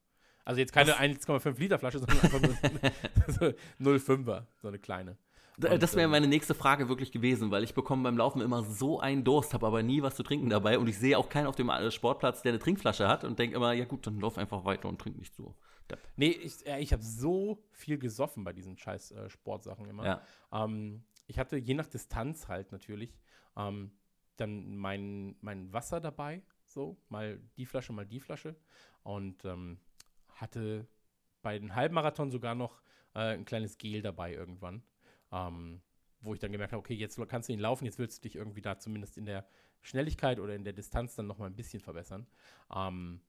Also 0.44 0.60
jetzt 0.60 0.72
keine 0.72 0.94
1,5 0.94 1.58
Liter 1.58 1.78
Flasche, 1.78 1.98
sondern 1.98 2.20
einfach 2.20 2.40
nur 2.40 2.54
so 3.98 4.04
0,5er, 4.06 4.46
so 4.62 4.68
eine 4.68 4.78
kleine. 4.78 5.18
D- 5.58 5.68
Und, 5.68 5.82
das 5.82 5.94
wäre 5.94 6.04
ähm, 6.04 6.12
meine 6.12 6.28
nächste 6.28 6.54
Frage 6.54 6.88
wirklich 6.88 7.12
gewesen, 7.12 7.50
weil 7.50 7.64
ich 7.64 7.74
bekomme 7.74 8.04
beim 8.04 8.16
Laufen 8.16 8.40
immer 8.40 8.62
so 8.62 9.00
einen 9.00 9.24
Durst, 9.24 9.54
habe 9.54 9.66
aber 9.66 9.82
nie 9.82 10.02
was 10.02 10.14
zu 10.14 10.22
trinken 10.22 10.48
dabei 10.48 10.78
und 10.78 10.86
ich 10.88 10.98
sehe 10.98 11.18
auch 11.18 11.28
keinen 11.28 11.46
auf 11.46 11.56
dem 11.56 11.68
äh, 11.68 11.90
Sportplatz, 11.90 12.42
der 12.42 12.52
eine 12.52 12.58
Trinkflasche 12.60 13.08
hat 13.08 13.24
und 13.24 13.38
denke 13.38 13.56
immer, 13.56 13.72
ja 13.72 13.84
gut, 13.84 14.06
dann 14.06 14.20
lauf 14.20 14.38
einfach 14.38 14.64
weiter 14.64 14.88
und 14.88 15.00
trink 15.00 15.18
nicht 15.18 15.34
so. 15.34 15.54
Nee, 16.16 16.28
ich, 16.30 16.66
äh, 16.66 16.80
ich 16.80 16.92
habe 16.92 17.02
so 17.02 17.64
viel 17.72 17.98
gesoffen 17.98 18.44
bei 18.44 18.52
diesen 18.52 18.76
scheiß 18.76 19.12
äh, 19.12 19.30
Sportsachen 19.30 19.88
immer. 19.88 20.04
Ja. 20.04 20.22
Ähm, 20.52 21.02
ich 21.26 21.38
hatte 21.38 21.56
je 21.56 21.74
nach 21.74 21.86
Distanz 21.86 22.48
halt 22.48 22.72
natürlich 22.72 23.18
ähm, 23.56 23.90
dann 24.36 24.76
mein, 24.76 25.36
mein 25.40 25.72
Wasser 25.72 26.00
dabei, 26.00 26.42
so, 26.66 26.96
mal 27.08 27.40
die 27.56 27.66
Flasche, 27.66 27.92
mal 27.92 28.06
die 28.06 28.20
Flasche. 28.20 28.54
Und 29.02 29.44
ähm, 29.44 29.80
hatte 30.34 30.86
bei 31.42 31.58
den 31.58 31.74
Halbmarathon 31.74 32.30
sogar 32.30 32.54
noch 32.54 32.80
äh, 33.14 33.34
ein 33.34 33.44
kleines 33.44 33.78
Gel 33.78 34.02
dabei 34.02 34.34
irgendwann. 34.34 34.82
Ähm, 35.32 35.82
wo 36.20 36.34
ich 36.34 36.40
dann 36.40 36.52
gemerkt 36.52 36.72
habe, 36.72 36.80
okay, 36.80 36.94
jetzt 36.94 37.20
kannst 37.28 37.48
du 37.48 37.52
ihn 37.52 37.60
laufen, 37.60 37.84
jetzt 37.84 37.98
willst 37.98 38.18
du 38.18 38.22
dich 38.28 38.36
irgendwie 38.36 38.60
da 38.60 38.78
zumindest 38.78 39.16
in 39.18 39.24
der 39.24 39.46
Schnelligkeit 39.82 40.40
oder 40.40 40.54
in 40.54 40.64
der 40.64 40.72
Distanz 40.72 41.14
dann 41.14 41.26
nochmal 41.26 41.48
ein 41.48 41.56
bisschen 41.56 41.80
verbessern. 41.80 42.26
Ähm, 42.74 43.20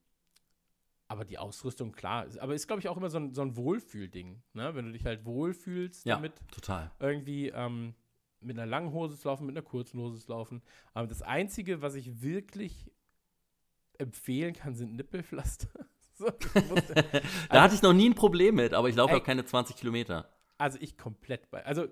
aber 1.07 1.25
die 1.25 1.37
Ausrüstung, 1.37 1.91
klar, 1.91 2.27
aber 2.39 2.53
ist, 2.53 2.67
glaube 2.67 2.81
ich, 2.81 2.87
auch 2.87 2.97
immer 2.97 3.09
so 3.09 3.17
ein, 3.17 3.33
so 3.33 3.41
ein 3.41 3.55
Wohlfühlding, 3.55 4.43
ne? 4.53 4.75
Wenn 4.75 4.85
du 4.85 4.91
dich 4.91 5.05
halt 5.05 5.25
wohlfühlst 5.25 6.05
ja, 6.05 6.15
damit. 6.15 6.33
total. 6.51 6.91
Irgendwie 6.99 7.49
ähm, 7.49 7.95
mit 8.41 8.57
einer 8.57 8.67
langen 8.67 8.91
Hose 8.93 9.17
zu 9.17 9.27
laufen, 9.27 9.47
mit 9.47 9.57
einer 9.57 9.65
kurzen 9.65 9.99
Hose 9.99 10.19
zu 10.23 10.31
laufen. 10.31 10.61
Aber 10.93 11.07
das 11.07 11.23
Einzige, 11.23 11.81
was 11.81 11.95
ich 11.95 12.21
wirklich 12.21 12.91
empfehlen 13.97 14.53
kann, 14.53 14.75
sind 14.75 14.95
Nippelpflaster. 14.95 15.67
so, 16.13 16.25
da 16.53 17.03
also, 17.49 17.61
hatte 17.63 17.75
ich 17.75 17.81
noch 17.81 17.93
nie 17.93 18.09
ein 18.09 18.15
Problem 18.15 18.55
mit, 18.55 18.73
aber 18.73 18.87
ich 18.87 18.95
laufe 18.95 19.15
auch 19.15 19.23
keine 19.23 19.45
20 19.45 19.75
Kilometer. 19.75 20.29
Also 20.59 20.77
ich 20.81 20.97
komplett 20.97 21.49
bei. 21.49 21.65
Also 21.65 21.87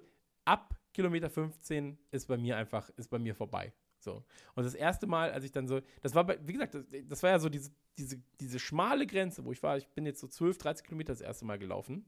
ab 0.46 0.80
Kilometer 0.94 1.30
15 1.30 1.98
ist 2.12 2.28
bei 2.28 2.38
mir 2.38 2.58
einfach, 2.58 2.90
ist 2.98 3.10
bei 3.10 3.18
mir 3.18 3.34
vorbei. 3.34 3.74
So. 4.00 4.24
Und 4.56 4.64
das 4.64 4.76
erste 4.76 5.08
Mal, 5.08 5.32
als 5.32 5.44
ich 5.46 5.52
dann 5.52 5.68
so, 5.68 5.82
das 6.02 6.14
war, 6.14 6.26
bei, 6.26 6.38
wie 6.46 6.54
gesagt, 6.54 6.76
das, 6.76 6.86
das, 7.08 7.24
war 7.24 7.32
ja 7.32 7.40
so 7.40 7.50
diese, 7.50 7.72
diese, 7.98 8.22
diese 8.40 8.60
schmale 8.60 9.08
Grenze, 9.08 9.44
wo 9.46 9.52
ich 9.52 9.64
war, 9.64 9.78
ich 9.78 9.88
bin 9.90 10.06
jetzt 10.06 10.20
so 10.20 10.28
12, 10.28 10.58
13 10.58 10.86
Kilometer 10.86 11.14
das 11.14 11.22
erste 11.22 11.46
Mal 11.46 11.58
gelaufen. 11.58 12.06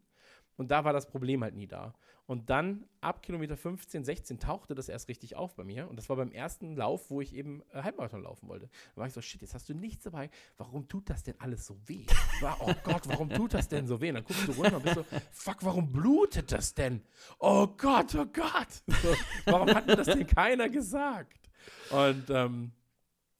Und 0.59 0.71
da 0.71 0.83
war 0.83 0.91
das 0.91 1.07
Problem 1.07 1.41
halt 1.41 1.55
nie 1.55 1.67
da. 1.67 1.93
Und 2.25 2.49
dann 2.49 2.83
ab 2.99 3.23
Kilometer 3.23 3.55
15, 3.55 4.03
16 4.03 4.39
tauchte 4.39 4.75
das 4.75 4.89
erst 4.89 5.07
richtig 5.07 5.37
auf 5.37 5.55
bei 5.55 5.63
mir. 5.63 5.89
Und 5.89 5.95
das 5.95 6.09
war 6.09 6.17
beim 6.17 6.33
ersten 6.33 6.75
Lauf, 6.75 7.09
wo 7.09 7.21
ich 7.21 7.33
eben 7.33 7.63
äh, 7.71 7.81
Halbmarathon 7.81 8.23
laufen 8.23 8.49
wollte. 8.49 8.69
Da 8.93 8.99
war 8.99 9.07
ich 9.07 9.13
so, 9.13 9.21
shit, 9.21 9.41
jetzt 9.41 9.53
hast 9.53 9.69
du 9.69 9.73
nichts 9.73 10.03
dabei. 10.03 10.29
Warum 10.57 10.89
tut 10.89 11.09
das 11.09 11.23
denn 11.23 11.35
alles 11.39 11.65
so 11.65 11.77
weh? 11.85 12.05
War, 12.41 12.57
oh 12.59 12.73
Gott, 12.83 13.07
warum 13.07 13.29
tut 13.29 13.53
das 13.53 13.69
denn 13.69 13.87
so 13.87 14.01
weh? 14.01 14.09
Und 14.09 14.15
dann 14.15 14.25
guckst 14.25 14.49
du 14.49 14.51
runter 14.51 14.75
und 14.75 14.83
bist 14.83 14.95
so, 14.95 15.05
fuck, 15.31 15.59
warum 15.61 15.93
blutet 15.93 16.51
das 16.51 16.73
denn? 16.73 17.03
Oh 17.39 17.67
Gott, 17.77 18.13
oh 18.15 18.25
Gott. 18.25 18.83
So, 19.01 19.15
warum 19.45 19.73
hat 19.73 19.87
mir 19.87 19.95
das 19.95 20.07
denn 20.07 20.27
keiner 20.27 20.67
gesagt? 20.67 21.49
Und 21.89 22.29
ähm, 22.31 22.73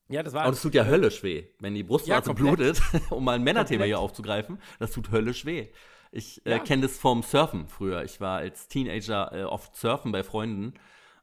ja, 0.07 0.23
das 0.23 0.33
war. 0.33 0.47
Und 0.47 0.53
es 0.53 0.61
tut 0.61 0.73
ja 0.73 0.85
höllisch 0.85 1.21
weh, 1.21 1.47
wenn 1.59 1.75
die 1.75 1.83
Brustwarze 1.83 2.29
ja, 2.29 2.33
blutet, 2.33 2.81
um 3.09 3.25
mal 3.25 3.35
ein 3.35 3.43
Männerthema 3.43 3.83
hier 3.83 3.99
aufzugreifen. 3.99 4.57
Das 4.79 4.91
tut 4.91 5.11
höllisch 5.11 5.43
weh. 5.43 5.67
Ich 6.11 6.45
äh, 6.45 6.51
ja. 6.51 6.59
kenne 6.59 6.83
das 6.83 6.97
vom 6.97 7.23
Surfen 7.23 7.67
früher. 7.67 8.03
Ich 8.03 8.19
war 8.19 8.39
als 8.39 8.67
Teenager 8.67 9.31
äh, 9.33 9.43
oft 9.43 9.75
surfen 9.75 10.11
bei 10.11 10.23
Freunden 10.23 10.73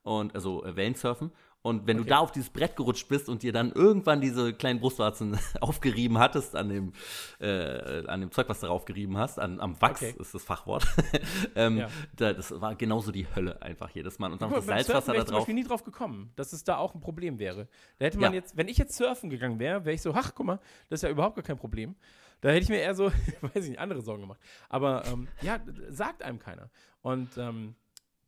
und 0.02 0.34
also 0.34 0.64
äh, 0.64 0.76
Wellensurfen. 0.76 1.32
Und 1.66 1.88
wenn 1.88 1.96
okay. 1.96 2.04
du 2.04 2.10
da 2.10 2.18
auf 2.20 2.30
dieses 2.30 2.50
Brett 2.50 2.76
gerutscht 2.76 3.08
bist 3.08 3.28
und 3.28 3.42
dir 3.42 3.52
dann 3.52 3.72
irgendwann 3.72 4.20
diese 4.20 4.54
kleinen 4.54 4.78
Brustwarzen 4.78 5.36
aufgerieben 5.60 6.16
hattest 6.16 6.54
an 6.54 6.68
dem, 6.68 6.92
äh, 7.40 8.06
an 8.06 8.20
dem 8.20 8.30
Zeug, 8.30 8.48
was 8.48 8.60
du 8.60 8.66
darauf 8.66 8.84
gerieben 8.84 9.18
hast, 9.18 9.40
an, 9.40 9.58
am 9.58 9.80
Wachs 9.82 10.00
okay. 10.00 10.14
ist 10.16 10.32
das 10.32 10.44
Fachwort, 10.44 10.86
ähm, 11.56 11.78
ja. 11.78 11.88
da, 12.14 12.32
das 12.32 12.52
war 12.60 12.76
genauso 12.76 13.10
die 13.10 13.26
Hölle 13.34 13.60
einfach 13.62 13.90
jedes 13.90 14.20
Mal. 14.20 14.30
Und 14.30 14.40
dann 14.40 14.52
das 14.52 14.64
Salzwasser 14.64 15.12
da 15.12 15.24
drauf. 15.24 15.40
Ich 15.40 15.46
bin 15.46 15.56
nie 15.56 15.64
drauf 15.64 15.82
gekommen, 15.82 16.30
dass 16.36 16.52
es 16.52 16.62
da 16.62 16.76
auch 16.76 16.94
ein 16.94 17.00
Problem 17.00 17.40
wäre. 17.40 17.66
Da 17.98 18.04
hätte 18.04 18.18
man 18.18 18.32
ja. 18.32 18.38
jetzt, 18.38 18.56
wenn 18.56 18.68
ich 18.68 18.78
jetzt 18.78 18.96
surfen 18.96 19.28
gegangen 19.28 19.58
wäre, 19.58 19.84
wäre 19.84 19.94
ich 19.96 20.02
so, 20.02 20.14
ach, 20.14 20.36
guck 20.36 20.46
mal, 20.46 20.60
das 20.88 20.98
ist 20.98 21.02
ja 21.02 21.10
überhaupt 21.10 21.34
gar 21.34 21.44
kein 21.44 21.58
Problem. 21.58 21.96
Da 22.40 22.50
hätte 22.50 22.64
ich 22.64 22.68
mir 22.68 22.80
eher 22.80 22.94
so, 22.94 23.06
weiß 23.40 23.64
ich 23.64 23.70
nicht, 23.70 23.78
andere 23.78 24.02
Sorgen 24.02 24.22
gemacht. 24.22 24.40
Aber 24.68 25.04
ähm, 25.06 25.28
ja, 25.42 25.60
sagt 25.88 26.22
einem 26.22 26.38
keiner. 26.38 26.70
Und 27.02 27.36
ähm, 27.38 27.74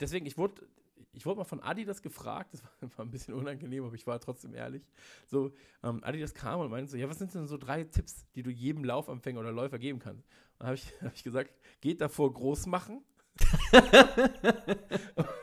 deswegen, 0.00 0.26
ich 0.26 0.38
wurde, 0.38 0.62
ich 1.12 1.26
wurde 1.26 1.38
mal 1.38 1.44
von 1.44 1.60
Adidas 1.60 2.02
gefragt, 2.02 2.54
das 2.54 2.62
war, 2.62 2.70
war, 2.96 3.04
ein 3.04 3.10
bisschen 3.10 3.34
unangenehm, 3.34 3.84
aber 3.84 3.94
ich 3.94 4.06
war 4.06 4.20
trotzdem 4.20 4.54
ehrlich. 4.54 4.82
So, 5.26 5.52
ähm, 5.82 6.02
Adidas 6.02 6.34
kam 6.34 6.60
und 6.60 6.70
meinte 6.70 6.90
so, 6.90 6.96
ja, 6.96 7.08
was 7.08 7.18
sind 7.18 7.34
denn 7.34 7.46
so 7.46 7.58
drei 7.58 7.84
Tipps, 7.84 8.26
die 8.34 8.42
du 8.42 8.50
jedem 8.50 8.84
Laufanfänger 8.84 9.40
oder 9.40 9.52
Läufer 9.52 9.78
geben 9.78 9.98
kannst? 9.98 10.26
Und 10.58 10.66
habe 10.66 10.76
ich, 10.76 10.92
hab 11.02 11.14
ich 11.14 11.24
gesagt, 11.24 11.52
geht 11.80 12.00
davor 12.00 12.32
groß 12.32 12.66
machen. 12.66 13.04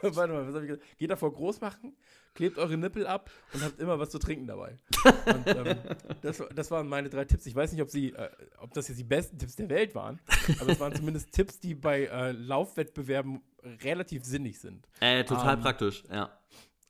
Warte 0.01 0.33
mal, 0.33 0.47
was 0.47 0.55
habe 0.55 0.65
ich 0.65 0.71
gesagt? 0.71 0.97
Geht 0.97 1.09
davor 1.09 1.31
groß 1.31 1.61
machen, 1.61 1.95
klebt 2.35 2.57
eure 2.59 2.77
Nippel 2.77 3.07
ab 3.07 3.31
und 3.53 3.63
habt 3.63 3.79
immer 3.79 3.97
was 3.97 4.11
zu 4.11 4.19
trinken 4.19 4.45
dabei. 4.45 4.77
Und, 5.25 5.47
ähm, 5.47 5.77
das, 6.21 6.43
das, 6.53 6.69
waren 6.69 6.87
meine 6.87 7.09
drei 7.09 7.25
Tipps. 7.25 7.45
Ich 7.47 7.55
weiß 7.55 7.71
nicht, 7.71 7.81
ob, 7.81 7.89
sie, 7.89 8.13
äh, 8.13 8.29
ob 8.59 8.73
das 8.73 8.87
jetzt 8.87 8.99
die 8.99 9.03
besten 9.03 9.39
Tipps 9.39 9.55
der 9.55 9.69
Welt 9.69 9.95
waren, 9.95 10.19
aber 10.59 10.71
es 10.71 10.79
waren 10.79 10.93
zumindest 10.95 11.31
Tipps, 11.31 11.59
die 11.59 11.73
bei 11.73 12.05
äh, 12.05 12.31
Laufwettbewerben 12.31 13.41
relativ 13.83 14.23
sinnig 14.25 14.59
sind. 14.59 14.87
Äh, 14.99 15.23
total 15.23 15.55
ähm, 15.55 15.61
praktisch, 15.61 16.03
ja. 16.11 16.37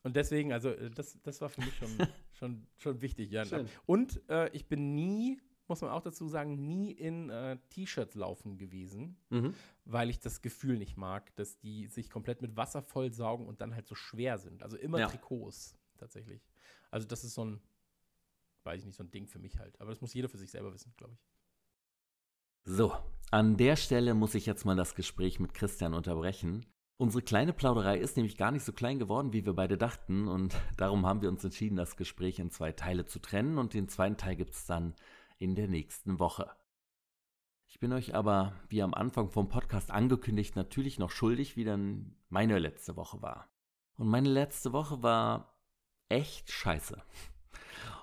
Und 0.06 0.16
deswegen, 0.16 0.54
also 0.54 0.70
äh, 0.70 0.92
das, 0.92 1.18
das 1.24 1.42
war 1.42 1.50
für 1.50 1.62
mich 1.62 1.76
schon, 1.76 1.90
schon, 2.34 2.68
schon 2.78 3.02
wichtig. 3.02 3.32
Ja. 3.32 3.44
Und 3.86 4.22
äh, 4.30 4.50
ich 4.50 4.68
bin 4.68 4.94
nie 4.94 5.40
muss 5.68 5.82
man 5.82 5.92
auch 5.92 6.02
dazu 6.02 6.28
sagen, 6.28 6.66
nie 6.66 6.92
in 6.92 7.30
äh, 7.30 7.58
T-Shirts 7.70 8.16
laufen 8.16 8.58
gewesen, 8.58 9.18
mhm. 9.30 9.54
weil 9.86 10.10
ich 10.10 10.20
das 10.20 10.42
Gefühl 10.42 10.78
nicht 10.78 10.98
mag, 10.98 11.36
dass 11.36 11.58
die 11.58 11.88
sich 11.88 12.10
komplett 12.10 12.42
mit 12.42 12.56
Wasser 12.56 12.82
vollsaugen 12.82 13.48
und 13.48 13.62
dann 13.62 13.74
halt 13.74 13.88
so 13.88 13.96
schwer 13.96 14.38
sind. 14.38 14.64
Also 14.64 14.78
immer 14.78 15.00
ja. 15.00 15.08
Trikots 15.08 15.78
tatsächlich. 15.98 16.42
Also 16.92 17.08
das 17.08 17.24
ist 17.24 17.34
so 17.34 17.46
ein, 17.46 17.62
weiß 18.64 18.82
ich 18.82 18.86
nicht, 18.86 18.96
so 18.96 19.04
ein 19.04 19.12
Ding 19.12 19.28
für 19.28 19.40
mich 19.40 19.60
halt. 19.60 19.80
Aber 19.82 19.92
das 19.92 20.02
muss 20.02 20.14
jeder 20.14 20.30
für 20.30 20.38
sich 20.38 20.52
selber 20.52 20.74
wissen, 20.74 20.94
glaube 20.98 21.14
ich. 21.14 21.20
So, 22.68 22.94
an 23.32 23.58
der 23.58 23.76
Stelle 23.76 24.14
muss 24.14 24.34
ich 24.34 24.46
jetzt 24.46 24.66
mal 24.66 24.76
das 24.76 24.96
Gespräch 24.96 25.40
mit 25.40 25.54
Christian 25.54 25.94
unterbrechen. 25.94 26.66
Unsere 26.98 27.22
kleine 27.22 27.52
Plauderei 27.52 28.00
ist 28.00 28.16
nämlich 28.16 28.38
gar 28.38 28.52
nicht 28.52 28.64
so 28.64 28.72
klein 28.72 29.00
geworden, 29.00 29.34
wie 29.34 29.46
wir 29.46 29.54
beide 29.54 29.78
dachten, 29.78 30.28
und 30.28 30.56
darum 30.78 31.06
haben 31.06 31.22
wir 31.22 31.30
uns 31.30 31.44
entschieden, 31.44 31.76
das 31.76 31.98
Gespräch 31.98 32.40
in 32.40 32.52
zwei 32.52 32.72
Teile 32.72 33.06
zu 33.06 33.20
trennen, 33.20 33.58
und 33.58 33.74
den 33.74 33.90
zweiten 33.90 34.18
Teil 34.18 34.36
gibt 34.36 34.54
es 34.54 34.66
dann 34.66 34.96
in 35.38 35.56
der 35.56 35.68
nächsten 35.68 36.20
Woche. 36.20 36.50
Ich 37.68 37.80
bin 37.80 37.92
euch 37.92 38.16
aber, 38.16 38.54
wie 38.70 38.82
am 38.82 38.94
Anfang 38.94 39.30
vom 39.30 39.50
Podcast 39.50 39.92
angekündigt, 39.92 40.56
natürlich 40.56 41.00
noch 41.00 41.12
schuldig, 41.12 41.58
wie 41.58 41.66
dann 41.66 42.16
meine 42.30 42.58
letzte 42.60 42.96
Woche 42.96 43.22
war. 43.22 43.50
Und 43.98 44.08
meine 44.08 44.30
letzte 44.30 44.72
Woche 44.72 45.04
war 45.04 45.60
echt 46.10 46.52
scheiße. 46.52 47.02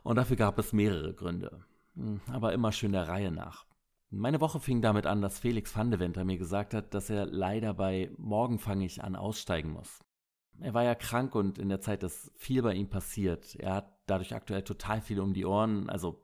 Und 0.02 0.16
dafür 0.16 0.36
gab 0.36 0.58
es 0.58 0.72
mehrere 0.72 1.14
Gründe. 1.14 1.64
Hm, 1.94 2.20
aber 2.26 2.52
immer 2.52 2.72
schön 2.72 2.92
der 2.92 3.08
Reihe 3.08 3.30
nach. 3.30 3.66
Meine 4.10 4.40
Woche 4.40 4.60
fing 4.60 4.82
damit 4.82 5.06
an, 5.06 5.22
dass 5.22 5.38
Felix 5.38 5.74
van 5.74 5.90
de 5.90 5.98
Venter 5.98 6.24
mir 6.24 6.36
gesagt 6.36 6.74
hat, 6.74 6.92
dass 6.92 7.08
er 7.08 7.24
leider 7.24 7.72
bei 7.72 8.10
Morgen 8.18 8.58
fange 8.58 8.84
ich 8.84 9.02
an 9.02 9.16
aussteigen 9.16 9.70
muss. 9.70 10.04
Er 10.60 10.74
war 10.74 10.84
ja 10.84 10.94
krank 10.94 11.34
und 11.34 11.58
in 11.58 11.70
der 11.70 11.80
Zeit 11.80 12.02
ist 12.02 12.30
viel 12.36 12.60
bei 12.62 12.74
ihm 12.74 12.90
passiert. 12.90 13.54
Er 13.56 13.76
hat 13.76 13.98
dadurch 14.06 14.34
aktuell 14.34 14.62
total 14.62 15.00
viel 15.00 15.18
um 15.18 15.32
die 15.32 15.46
Ohren, 15.46 15.88
also 15.88 16.22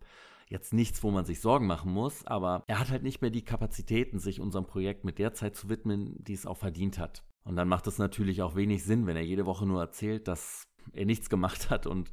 jetzt 0.49 0.72
nichts, 0.72 1.03
wo 1.03 1.11
man 1.11 1.24
sich 1.24 1.40
Sorgen 1.40 1.66
machen 1.66 1.92
muss, 1.92 2.26
aber 2.26 2.64
er 2.66 2.78
hat 2.78 2.90
halt 2.90 3.03
nicht 3.03 3.20
mehr 3.20 3.30
die 3.30 3.44
Kapazitäten, 3.44 4.18
sich 4.18 4.40
unserem 4.40 4.66
Projekt 4.66 5.05
mit 5.05 5.18
der 5.18 5.34
Zeit 5.34 5.57
zu 5.57 5.68
widmen, 5.68 6.16
die 6.18 6.34
es 6.34 6.46
auch 6.46 6.57
verdient 6.57 6.99
hat. 6.99 7.22
Und 7.44 7.57
dann 7.57 7.68
macht 7.68 7.86
es 7.86 7.99
natürlich 7.99 8.42
auch 8.42 8.57
wenig 8.57 8.84
Sinn, 8.84 9.07
wenn 9.07 9.16
er 9.16 9.24
jede 9.24 9.46
Woche 9.46 9.66
nur 9.66 9.80
erzählt, 9.80 10.28
dass 10.28 10.68
er 10.92 11.07
nichts 11.07 11.30
gemacht 11.30 11.70
hat 11.70 11.86
und 11.86 12.11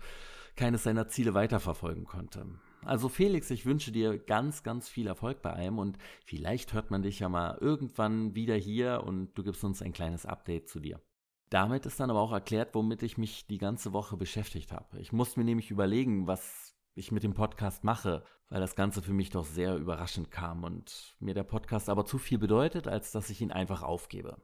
keines 0.55 0.83
seiner 0.83 1.07
Ziele 1.07 1.33
weiterverfolgen 1.33 2.05
konnte. 2.05 2.45
Also 2.83 3.09
Felix, 3.09 3.49
ich 3.49 3.65
wünsche 3.65 3.91
dir 3.91 4.17
ganz, 4.17 4.61
ganz 4.61 4.87
viel 4.87 5.07
Erfolg 5.07 5.41
bei 5.41 5.51
allem 5.51 5.79
und 5.79 5.97
vielleicht 6.23 6.73
hört 6.73 6.91
man 6.91 7.01
dich 7.01 7.19
ja 7.19 7.29
mal 7.29 7.57
irgendwann 7.59 8.35
wieder 8.35 8.55
hier 8.55 9.03
und 9.05 9.33
du 9.35 9.43
gibst 9.43 9.63
uns 9.63 9.81
ein 9.81 9.91
kleines 9.91 10.25
Update 10.25 10.69
zu 10.69 10.79
dir. 10.79 11.01
Damit 11.49 11.85
ist 11.85 11.99
dann 11.99 12.09
aber 12.09 12.21
auch 12.21 12.31
erklärt, 12.31 12.73
womit 12.73 13.03
ich 13.03 13.17
mich 13.17 13.47
die 13.47 13.57
ganze 13.57 13.91
Woche 13.93 14.17
beschäftigt 14.17 14.71
habe. 14.71 14.99
Ich 14.99 15.11
musste 15.11 15.39
mir 15.39 15.45
nämlich 15.45 15.71
überlegen, 15.71 16.27
was 16.27 16.64
ich 16.95 17.11
mit 17.11 17.23
dem 17.23 17.33
Podcast 17.33 17.83
mache, 17.83 18.23
weil 18.49 18.61
das 18.61 18.75
Ganze 18.75 19.01
für 19.01 19.13
mich 19.13 19.29
doch 19.29 19.45
sehr 19.45 19.75
überraschend 19.75 20.31
kam 20.31 20.63
und 20.63 21.15
mir 21.19 21.33
der 21.33 21.43
Podcast 21.43 21.89
aber 21.89 22.05
zu 22.05 22.17
viel 22.17 22.37
bedeutet, 22.37 22.87
als 22.87 23.11
dass 23.11 23.29
ich 23.29 23.41
ihn 23.41 23.51
einfach 23.51 23.83
aufgebe. 23.83 24.37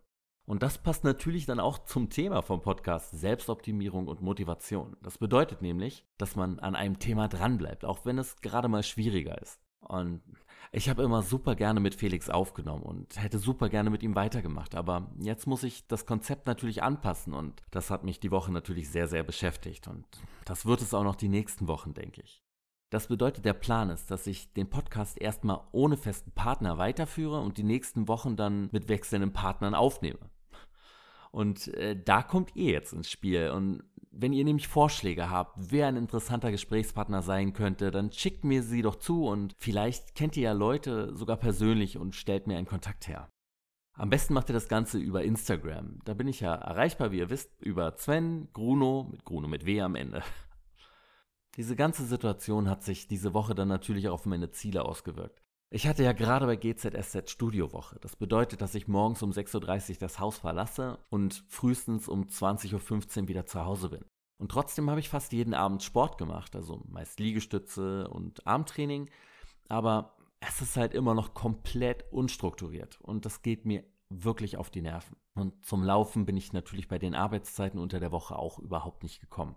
Und 0.46 0.64
das 0.64 0.78
passt 0.78 1.04
natürlich 1.04 1.46
dann 1.46 1.60
auch 1.60 1.86
zum 1.86 2.10
Thema 2.10 2.42
vom 2.42 2.62
Podcast 2.62 3.12
Selbstoptimierung 3.12 4.08
und 4.08 4.22
Motivation. 4.22 4.98
Das 5.02 5.18
bedeutet 5.18 5.62
nämlich, 5.62 6.06
dass 6.18 6.36
man 6.36 6.60
an 6.60 6.76
einem 6.76 7.00
Thema 7.00 7.28
dranbleibt, 7.28 7.86
auch 7.86 8.06
wenn 8.06 8.18
es 8.18 8.42
gerade 8.42 8.68
mal 8.68 8.84
schwieriger 8.84 9.42
ist. 9.42 9.62
Und 9.80 10.22
ich 10.72 10.90
habe 10.90 11.04
immer 11.04 11.22
super 11.22 11.56
gerne 11.56 11.80
mit 11.80 11.96
Felix 11.96 12.30
aufgenommen 12.30 12.84
und 12.84 13.22
hätte 13.22 13.40
super 13.40 13.70
gerne 13.70 13.90
mit 13.90 14.04
ihm 14.04 14.16
weitergemacht. 14.16 14.76
Aber 14.76 15.12
jetzt 15.20 15.48
muss 15.48 15.64
ich 15.64 15.88
das 15.88 16.06
Konzept 16.06 16.48
natürlich 16.48 16.84
anpassen 16.84 17.34
und 17.34 17.62
das 17.72 17.90
hat 17.90 18.04
mich 18.04 18.20
die 18.20 18.32
Woche 18.32 18.52
natürlich 18.52 18.90
sehr, 18.90 19.08
sehr 19.08 19.24
beschäftigt. 19.24 19.88
Und 19.88 20.06
das 20.46 20.66
wird 20.66 20.82
es 20.82 20.94
auch 20.94 21.04
noch 21.04 21.16
die 21.16 21.30
nächsten 21.30 21.68
Wochen, 21.68 21.94
denke 21.94 22.22
ich. 22.22 22.41
Das 22.92 23.08
bedeutet, 23.08 23.46
der 23.46 23.54
Plan 23.54 23.90
ist, 23.90 24.12
dass 24.12 24.28
ich 24.28 24.52
den 24.52 24.70
Podcast 24.70 25.20
erstmal 25.20 25.62
ohne 25.72 25.96
festen 25.96 26.32
Partner 26.32 26.78
weiterführe 26.78 27.40
und 27.40 27.58
die 27.58 27.64
nächsten 27.64 28.10
Wochen 28.10 28.36
dann 28.36 28.68
mit 28.74 28.90
wechselnden 28.90 29.32
Partnern 29.32 29.74
aufnehme. 29.74 30.20
Und 31.32 31.70
äh, 31.76 31.96
da 31.96 32.22
kommt 32.22 32.54
ihr 32.54 32.74
jetzt 32.74 32.92
ins 32.92 33.10
Spiel. 33.10 33.52
Und 33.52 33.82
wenn 34.12 34.34
ihr 34.34 34.44
nämlich 34.44 34.68
Vorschläge 34.68 35.30
habt, 35.30 35.72
wer 35.72 35.88
ein 35.88 35.96
interessanter 35.96 36.52
Gesprächspartner 36.52 37.22
sein 37.22 37.54
könnte, 37.54 37.92
dann 37.92 38.12
schickt 38.12 38.44
mir 38.44 38.62
sie 38.62 38.82
doch 38.82 38.98
zu 38.98 39.26
und 39.26 39.56
vielleicht 39.58 40.14
kennt 40.14 40.36
ihr 40.36 40.44
ja 40.44 40.52
Leute 40.52 41.16
sogar 41.16 41.38
persönlich 41.38 41.98
und 41.98 42.14
stellt 42.14 42.46
mir 42.46 42.58
einen 42.58 42.68
Kontakt 42.68 43.08
her. 43.08 43.30
Am 43.94 44.10
besten 44.10 44.34
macht 44.34 44.50
ihr 44.50 44.54
das 44.54 44.68
Ganze 44.68 44.98
über 44.98 45.24
Instagram. 45.24 46.00
Da 46.04 46.14
bin 46.14 46.28
ich 46.28 46.42
ja 46.42 46.56
erreichbar, 46.56 47.14
wie 47.14 47.20
ihr 47.20 47.30
wisst, 47.30 47.62
über 47.62 47.96
Sven 47.98 48.50
Gruno, 48.52 49.08
mit 49.10 49.24
Gruno 49.24 49.48
mit 49.48 49.66
W 49.66 49.80
am 49.80 49.96
Ende. 49.96 50.24
Diese 51.58 51.76
ganze 51.76 52.06
Situation 52.06 52.70
hat 52.70 52.84
sich 52.84 53.08
diese 53.08 53.34
Woche 53.34 53.56
dann 53.56 53.68
natürlich 53.68 54.08
auch 54.08 54.14
auf 54.14 54.26
meine 54.26 54.52
Ziele 54.52 54.86
ausgewirkt. 54.86 55.42
Ich 55.74 55.88
hatte 55.88 56.04
ja 56.04 56.12
gerade 56.12 56.46
bei 56.46 56.58
GZSZ 56.58 57.30
Studiowoche. 57.30 57.98
Das 58.02 58.16
bedeutet, 58.16 58.62
dass 58.62 58.76
ich 58.76 58.88
morgens 58.88 59.24
um 59.24 59.32
6.30 59.32 59.92
Uhr 59.92 59.98
das 60.00 60.20
Haus 60.20 60.38
verlasse 60.38 61.00
und 61.10 61.46
frühestens 61.48 62.10
um 62.10 62.24
20.15 62.24 63.22
Uhr 63.22 63.28
wieder 63.30 63.46
zu 63.46 63.64
Hause 63.64 63.90
bin. 63.90 64.06
Und 64.38 64.52
trotzdem 64.52 64.90
habe 64.90 65.00
ich 65.00 65.08
fast 65.08 65.32
jeden 65.34 65.54
Abend 65.54 65.84
Sport 65.84 66.18
gemacht, 66.18 66.56
also 66.56 66.84
meist 66.90 67.20
Liegestütze 67.20 68.08
und 68.10 68.46
Armtraining. 68.46 69.10
Aber 69.70 70.18
es 70.42 70.62
ist 70.62 70.76
halt 70.76 70.94
immer 70.94 71.14
noch 71.14 71.34
komplett 71.34 72.12
unstrukturiert 72.12 73.00
und 73.02 73.26
das 73.26 73.42
geht 73.42 73.66
mir 73.66 73.86
wirklich 74.10 74.58
auf 74.58 74.70
die 74.70 74.82
Nerven. 74.82 75.16
Und 75.36 75.66
zum 75.66 75.84
Laufen 75.84 76.26
bin 76.26 76.36
ich 76.36 76.52
natürlich 76.52 76.88
bei 76.88 77.00
den 77.00 77.16
Arbeitszeiten 77.16 77.80
unter 77.80 78.00
der 78.00 78.12
Woche 78.12 78.38
auch 78.38 78.60
überhaupt 78.60 79.04
nicht 79.04 79.22
gekommen. 79.22 79.56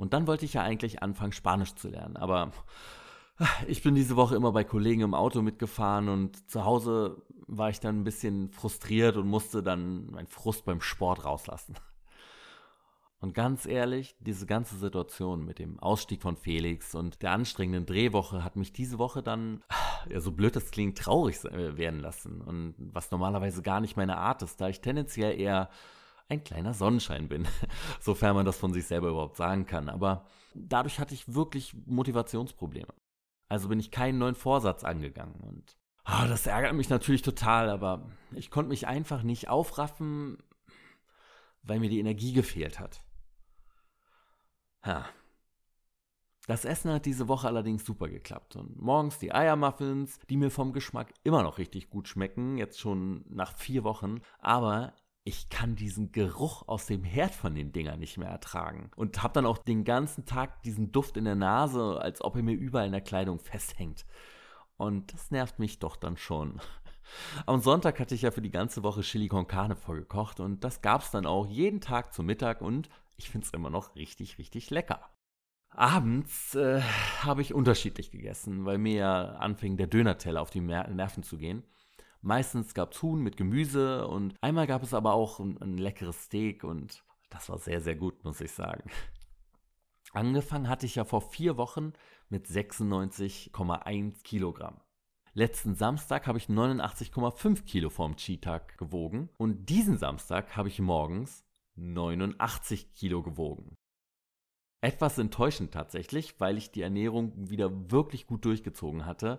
Und 0.00 0.14
dann 0.14 0.26
wollte 0.26 0.46
ich 0.46 0.54
ja 0.54 0.62
eigentlich 0.62 1.02
anfangen, 1.02 1.32
Spanisch 1.32 1.74
zu 1.74 1.88
lernen, 1.88 2.16
aber 2.16 2.52
ich 3.68 3.82
bin 3.82 3.94
diese 3.94 4.16
Woche 4.16 4.34
immer 4.34 4.50
bei 4.50 4.64
Kollegen 4.64 5.02
im 5.02 5.14
Auto 5.14 5.42
mitgefahren 5.42 6.08
und 6.08 6.50
zu 6.50 6.64
Hause 6.64 7.22
war 7.46 7.68
ich 7.68 7.80
dann 7.80 8.00
ein 8.00 8.04
bisschen 8.04 8.50
frustriert 8.50 9.18
und 9.18 9.28
musste 9.28 9.62
dann 9.62 10.10
meinen 10.10 10.26
Frust 10.26 10.64
beim 10.64 10.80
Sport 10.80 11.26
rauslassen. 11.26 11.74
Und 13.20 13.34
ganz 13.34 13.66
ehrlich, 13.66 14.16
diese 14.20 14.46
ganze 14.46 14.76
Situation 14.76 15.44
mit 15.44 15.58
dem 15.58 15.78
Ausstieg 15.80 16.22
von 16.22 16.36
Felix 16.36 16.94
und 16.94 17.20
der 17.20 17.32
anstrengenden 17.32 17.84
Drehwoche 17.84 18.42
hat 18.42 18.56
mich 18.56 18.72
diese 18.72 18.98
Woche 18.98 19.22
dann, 19.22 19.62
ja, 20.08 20.20
so 20.20 20.32
blöd 20.32 20.56
das 20.56 20.70
klingt, 20.70 20.96
traurig 20.96 21.44
werden 21.44 22.00
lassen. 22.00 22.40
Und 22.40 22.74
was 22.78 23.10
normalerweise 23.10 23.60
gar 23.60 23.82
nicht 23.82 23.98
meine 23.98 24.16
Art 24.16 24.40
ist, 24.40 24.62
da 24.62 24.70
ich 24.70 24.80
tendenziell 24.80 25.38
eher 25.38 25.68
ein 26.30 26.44
kleiner 26.44 26.74
Sonnenschein 26.74 27.28
bin, 27.28 27.46
sofern 28.00 28.34
man 28.34 28.46
das 28.46 28.56
von 28.56 28.72
sich 28.72 28.86
selber 28.86 29.08
überhaupt 29.08 29.36
sagen 29.36 29.66
kann. 29.66 29.88
Aber 29.88 30.26
dadurch 30.54 30.98
hatte 30.98 31.14
ich 31.14 31.34
wirklich 31.34 31.74
Motivationsprobleme. 31.86 32.94
Also 33.48 33.68
bin 33.68 33.80
ich 33.80 33.90
keinen 33.90 34.18
neuen 34.18 34.36
Vorsatz 34.36 34.84
angegangen 34.84 35.40
und 35.40 35.76
oh, 36.06 36.28
das 36.28 36.46
ärgert 36.46 36.74
mich 36.74 36.88
natürlich 36.88 37.22
total, 37.22 37.68
aber 37.68 38.08
ich 38.32 38.50
konnte 38.50 38.70
mich 38.70 38.86
einfach 38.86 39.22
nicht 39.22 39.48
aufraffen, 39.48 40.38
weil 41.62 41.80
mir 41.80 41.90
die 41.90 42.00
Energie 42.00 42.32
gefehlt 42.32 42.78
hat. 42.78 43.00
Ja. 44.84 45.06
Das 46.46 46.64
Essen 46.64 46.90
hat 46.92 47.06
diese 47.06 47.28
Woche 47.28 47.46
allerdings 47.46 47.84
super 47.84 48.08
geklappt. 48.08 48.56
Und 48.56 48.80
morgens 48.80 49.18
die 49.18 49.32
Eiermuffins, 49.32 50.18
die 50.30 50.36
mir 50.36 50.50
vom 50.50 50.72
Geschmack 50.72 51.12
immer 51.22 51.42
noch 51.42 51.58
richtig 51.58 51.90
gut 51.90 52.08
schmecken, 52.08 52.56
jetzt 52.56 52.80
schon 52.80 53.24
nach 53.28 53.56
vier 53.56 53.84
Wochen. 53.84 54.20
Aber 54.38 54.94
ich 55.24 55.50
kann 55.50 55.76
diesen 55.76 56.12
Geruch 56.12 56.66
aus 56.66 56.86
dem 56.86 57.04
Herd 57.04 57.34
von 57.34 57.54
den 57.54 57.72
Dingern 57.72 58.00
nicht 58.00 58.16
mehr 58.16 58.30
ertragen. 58.30 58.90
Und 58.96 59.22
habe 59.22 59.34
dann 59.34 59.46
auch 59.46 59.58
den 59.58 59.84
ganzen 59.84 60.24
Tag 60.24 60.62
diesen 60.62 60.92
Duft 60.92 61.16
in 61.16 61.24
der 61.24 61.34
Nase, 61.34 62.00
als 62.00 62.22
ob 62.22 62.36
er 62.36 62.42
mir 62.42 62.54
überall 62.54 62.86
in 62.86 62.92
der 62.92 63.00
Kleidung 63.00 63.38
festhängt. 63.38 64.06
Und 64.76 65.12
das 65.12 65.30
nervt 65.30 65.58
mich 65.58 65.78
doch 65.78 65.96
dann 65.96 66.16
schon. 66.16 66.60
Am 67.46 67.60
Sonntag 67.60 68.00
hatte 68.00 68.14
ich 68.14 68.22
ja 68.22 68.30
für 68.30 68.40
die 68.40 68.50
ganze 68.50 68.82
Woche 68.82 69.02
Chili 69.02 69.28
con 69.28 69.46
Carne 69.46 69.76
vorgekocht 69.76 70.40
und 70.40 70.64
das 70.64 70.80
gab 70.80 71.02
es 71.02 71.10
dann 71.10 71.26
auch 71.26 71.46
jeden 71.46 71.80
Tag 71.80 72.14
zum 72.14 72.26
Mittag 72.26 72.62
und 72.62 72.88
ich 73.16 73.28
finde 73.28 73.46
es 73.46 73.52
immer 73.52 73.68
noch 73.68 73.96
richtig, 73.96 74.38
richtig 74.38 74.70
lecker. 74.70 75.10
Abends 75.70 76.54
äh, 76.54 76.80
habe 77.22 77.42
ich 77.42 77.52
unterschiedlich 77.52 78.10
gegessen, 78.10 78.64
weil 78.64 78.78
mir 78.78 78.94
ja 78.94 79.24
anfing 79.34 79.76
der 79.76 79.86
Dönerteller 79.86 80.40
auf 80.40 80.50
die 80.50 80.60
Nerven 80.60 81.22
zu 81.22 81.36
gehen. 81.36 81.64
Meistens 82.22 82.74
gab 82.74 82.92
es 82.92 83.02
Huhn 83.02 83.20
mit 83.20 83.36
Gemüse 83.36 84.06
und 84.06 84.36
einmal 84.42 84.66
gab 84.66 84.82
es 84.82 84.92
aber 84.92 85.14
auch 85.14 85.40
ein, 85.40 85.60
ein 85.62 85.78
leckeres 85.78 86.24
Steak 86.24 86.64
und 86.64 87.02
das 87.30 87.48
war 87.48 87.58
sehr, 87.58 87.80
sehr 87.80 87.96
gut, 87.96 88.24
muss 88.24 88.40
ich 88.40 88.52
sagen. 88.52 88.90
Angefangen 90.12 90.68
hatte 90.68 90.86
ich 90.86 90.96
ja 90.96 91.04
vor 91.04 91.20
vier 91.20 91.56
Wochen 91.56 91.92
mit 92.28 92.46
96,1 92.46 94.22
Kilogramm. 94.22 94.80
Letzten 95.32 95.76
Samstag 95.76 96.26
habe 96.26 96.38
ich 96.38 96.46
89,5 96.46 97.64
Kilo 97.64 97.88
vorm 97.88 98.16
Cheat-Tag 98.16 98.76
gewogen 98.76 99.30
und 99.36 99.70
diesen 99.70 99.96
Samstag 99.96 100.56
habe 100.56 100.68
ich 100.68 100.80
morgens 100.80 101.44
89 101.76 102.92
Kilo 102.92 103.22
gewogen. 103.22 103.76
Etwas 104.82 105.18
enttäuschend 105.18 105.72
tatsächlich, 105.72 106.40
weil 106.40 106.56
ich 106.56 106.72
die 106.72 106.82
Ernährung 106.82 107.50
wieder 107.50 107.90
wirklich 107.90 108.26
gut 108.26 108.44
durchgezogen 108.44 109.06
hatte. 109.06 109.38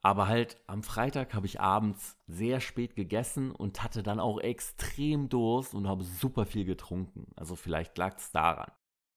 Aber 0.00 0.28
halt 0.28 0.58
am 0.66 0.82
Freitag 0.82 1.34
habe 1.34 1.46
ich 1.46 1.60
abends 1.60 2.16
sehr 2.26 2.60
spät 2.60 2.94
gegessen 2.94 3.50
und 3.50 3.82
hatte 3.82 4.02
dann 4.02 4.20
auch 4.20 4.38
extrem 4.38 5.28
Durst 5.28 5.74
und 5.74 5.88
habe 5.88 6.04
super 6.04 6.46
viel 6.46 6.64
getrunken. 6.64 7.26
Also 7.34 7.56
vielleicht 7.56 7.98
lag 7.98 8.16
es 8.16 8.30
daran. 8.30 8.70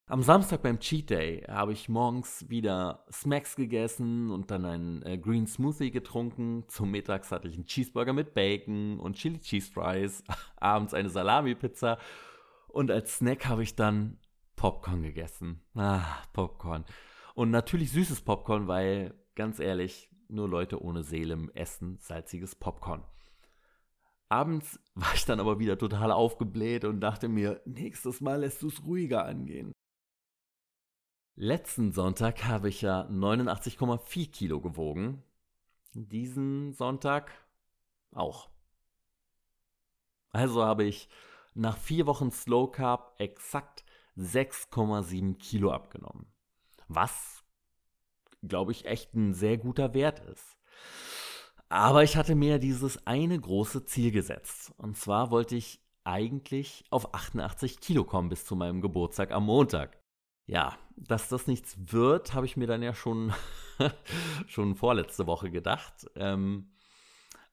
Am 0.07 0.23
Samstag 0.23 0.61
beim 0.63 0.79
Cheat 0.79 1.09
Day 1.09 1.43
habe 1.47 1.71
ich 1.71 1.87
morgens 1.87 2.49
wieder 2.49 3.05
Smacks 3.11 3.55
gegessen 3.55 4.31
und 4.31 4.51
dann 4.51 4.65
einen 4.65 5.03
äh, 5.03 5.17
Green 5.17 5.47
Smoothie 5.47 5.91
getrunken. 5.91 6.65
Zum 6.67 6.91
Mittags 6.91 7.31
hatte 7.31 7.47
ich 7.47 7.55
einen 7.55 7.65
Cheeseburger 7.65 8.11
mit 8.11 8.33
Bacon 8.33 8.99
und 8.99 9.15
Chili 9.15 9.39
Cheese 9.39 9.71
Fries. 9.71 10.23
Abends 10.57 10.93
eine 10.93 11.09
Salami-Pizza 11.09 11.97
und 12.67 12.91
als 12.91 13.17
Snack 13.17 13.45
habe 13.45 13.63
ich 13.63 13.75
dann 13.75 14.17
Popcorn 14.55 15.01
gegessen. 15.01 15.61
Ah, 15.75 16.03
Popcorn. 16.33 16.85
Und 17.33 17.51
natürlich 17.51 17.91
süßes 17.91 18.21
Popcorn, 18.21 18.67
weil, 18.67 19.13
ganz 19.35 19.59
ehrlich, 19.59 20.10
nur 20.31 20.47
Leute 20.47 20.81
ohne 20.81 21.03
Seele 21.03 21.49
essen 21.53 21.97
salziges 21.99 22.55
Popcorn. 22.55 23.03
Abends 24.29 24.79
war 24.95 25.13
ich 25.13 25.25
dann 25.25 25.39
aber 25.39 25.59
wieder 25.59 25.77
total 25.77 26.11
aufgebläht 26.11 26.85
und 26.85 27.01
dachte 27.01 27.27
mir, 27.27 27.61
nächstes 27.65 28.21
Mal 28.21 28.41
lässt 28.41 28.61
du 28.61 28.67
es 28.67 28.83
ruhiger 28.83 29.25
angehen. 29.25 29.73
Letzten 31.35 31.91
Sonntag 31.91 32.43
habe 32.45 32.69
ich 32.69 32.81
ja 32.81 33.07
89,4 33.07 34.31
Kilo 34.31 34.61
gewogen. 34.61 35.23
Diesen 35.93 36.73
Sonntag 36.73 37.31
auch. 38.11 38.49
Also 40.29 40.63
habe 40.63 40.83
ich 40.83 41.09
nach 41.53 41.77
vier 41.77 42.05
Wochen 42.05 42.31
Slow 42.31 42.71
Carb 42.71 43.15
exakt 43.17 43.83
6,7 44.17 45.37
Kilo 45.37 45.71
abgenommen. 45.71 46.27
Was, 46.87 47.40
glaube 48.41 48.71
ich, 48.71 48.85
echt 48.85 49.13
ein 49.13 49.33
sehr 49.33 49.57
guter 49.57 49.93
Wert 49.93 50.19
ist. 50.19 50.57
Aber 51.69 52.03
ich 52.03 52.17
hatte 52.17 52.35
mir 52.35 52.59
dieses 52.59 53.05
eine 53.07 53.39
große 53.39 53.85
Ziel 53.85 54.11
gesetzt. 54.11 54.73
Und 54.77 54.97
zwar 54.97 55.31
wollte 55.31 55.55
ich 55.55 55.81
eigentlich 56.03 56.83
auf 56.89 57.13
88 57.13 57.79
Kilo 57.79 58.03
kommen 58.03 58.29
bis 58.29 58.45
zu 58.45 58.55
meinem 58.55 58.81
Geburtstag 58.81 59.31
am 59.31 59.45
Montag. 59.45 59.97
Ja, 60.47 60.77
dass 60.97 61.29
das 61.29 61.47
nichts 61.47 61.77
wird, 61.79 62.33
habe 62.33 62.45
ich 62.45 62.57
mir 62.57 62.67
dann 62.67 62.81
ja 62.81 62.93
schon, 62.93 63.33
schon 64.47 64.75
vorletzte 64.75 65.27
Woche 65.27 65.49
gedacht. 65.49 66.07
Ähm, 66.15 66.71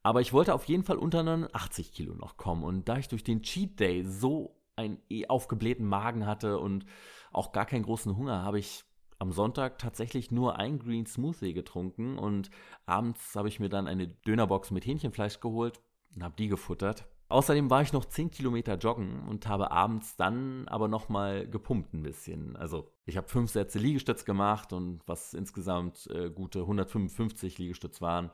aber 0.03 0.21
ich 0.21 0.33
wollte 0.33 0.55
auf 0.55 0.65
jeden 0.65 0.85
Fall 0.85 0.97
unter 0.97 1.23
89 1.23 1.93
Kilo 1.93 2.15
noch 2.15 2.37
kommen. 2.37 2.65
Und 2.65 2.89
da 2.89 2.97
ich 2.99 3.09
durch 3.09 3.25
den 3.25 3.43
Cheat 3.43 3.79
Day 3.79 4.05
so 4.05 4.57
einen 4.75 4.99
eh 5.09 5.27
aufgeblähten 5.27 5.87
Magen 5.87 6.27
hatte 6.27 6.59
und 6.59 6.87
auch 7.31 7.53
gar 7.53 7.67
keinen 7.67 7.83
großen 7.83 8.17
Hunger, 8.17 8.43
habe 8.43 8.59
ich 8.59 8.85
am 9.19 9.33
Sonntag 9.33 9.79
tatsächlich 9.79 10.31
nur 10.31 10.59
ein 10.59 10.79
Green 10.79 11.07
Smoothie 11.07 11.53
getrunken 11.53 12.19
und 12.19 12.51
abends 12.87 13.35
habe 13.35 13.49
ich 13.49 13.61
mir 13.61 13.69
dann 13.69 13.89
eine 13.89 14.09
Dönerbox 14.09 14.71
mit 14.71 14.87
Hähnchenfleisch 14.87 15.41
geholt 15.41 15.81
und 16.15 16.23
habe 16.23 16.37
die 16.37 16.49
gefuttert. 16.49 17.07
Außerdem 17.31 17.69
war 17.69 17.83
ich 17.83 17.93
noch 17.93 18.07
10 18.07 18.31
Kilometer 18.31 18.77
joggen 18.77 19.29
und 19.29 19.47
habe 19.47 19.71
abends 19.71 20.17
dann 20.17 20.67
aber 20.69 20.89
nochmal 20.89 21.47
gepumpt 21.47 21.93
ein 21.93 22.03
bisschen. 22.03 22.57
Also 22.57 22.91
ich 23.05 23.19
habe 23.19 23.29
fünf 23.29 23.51
Sätze 23.51 23.79
Liegestütz 23.79 24.25
gemacht 24.25 24.73
und 24.73 25.03
was 25.07 25.35
insgesamt 25.35 26.07
äh, 26.07 26.31
gute 26.31 26.61
155 26.61 27.59
Liegestütz 27.59 28.01
waren 28.01 28.31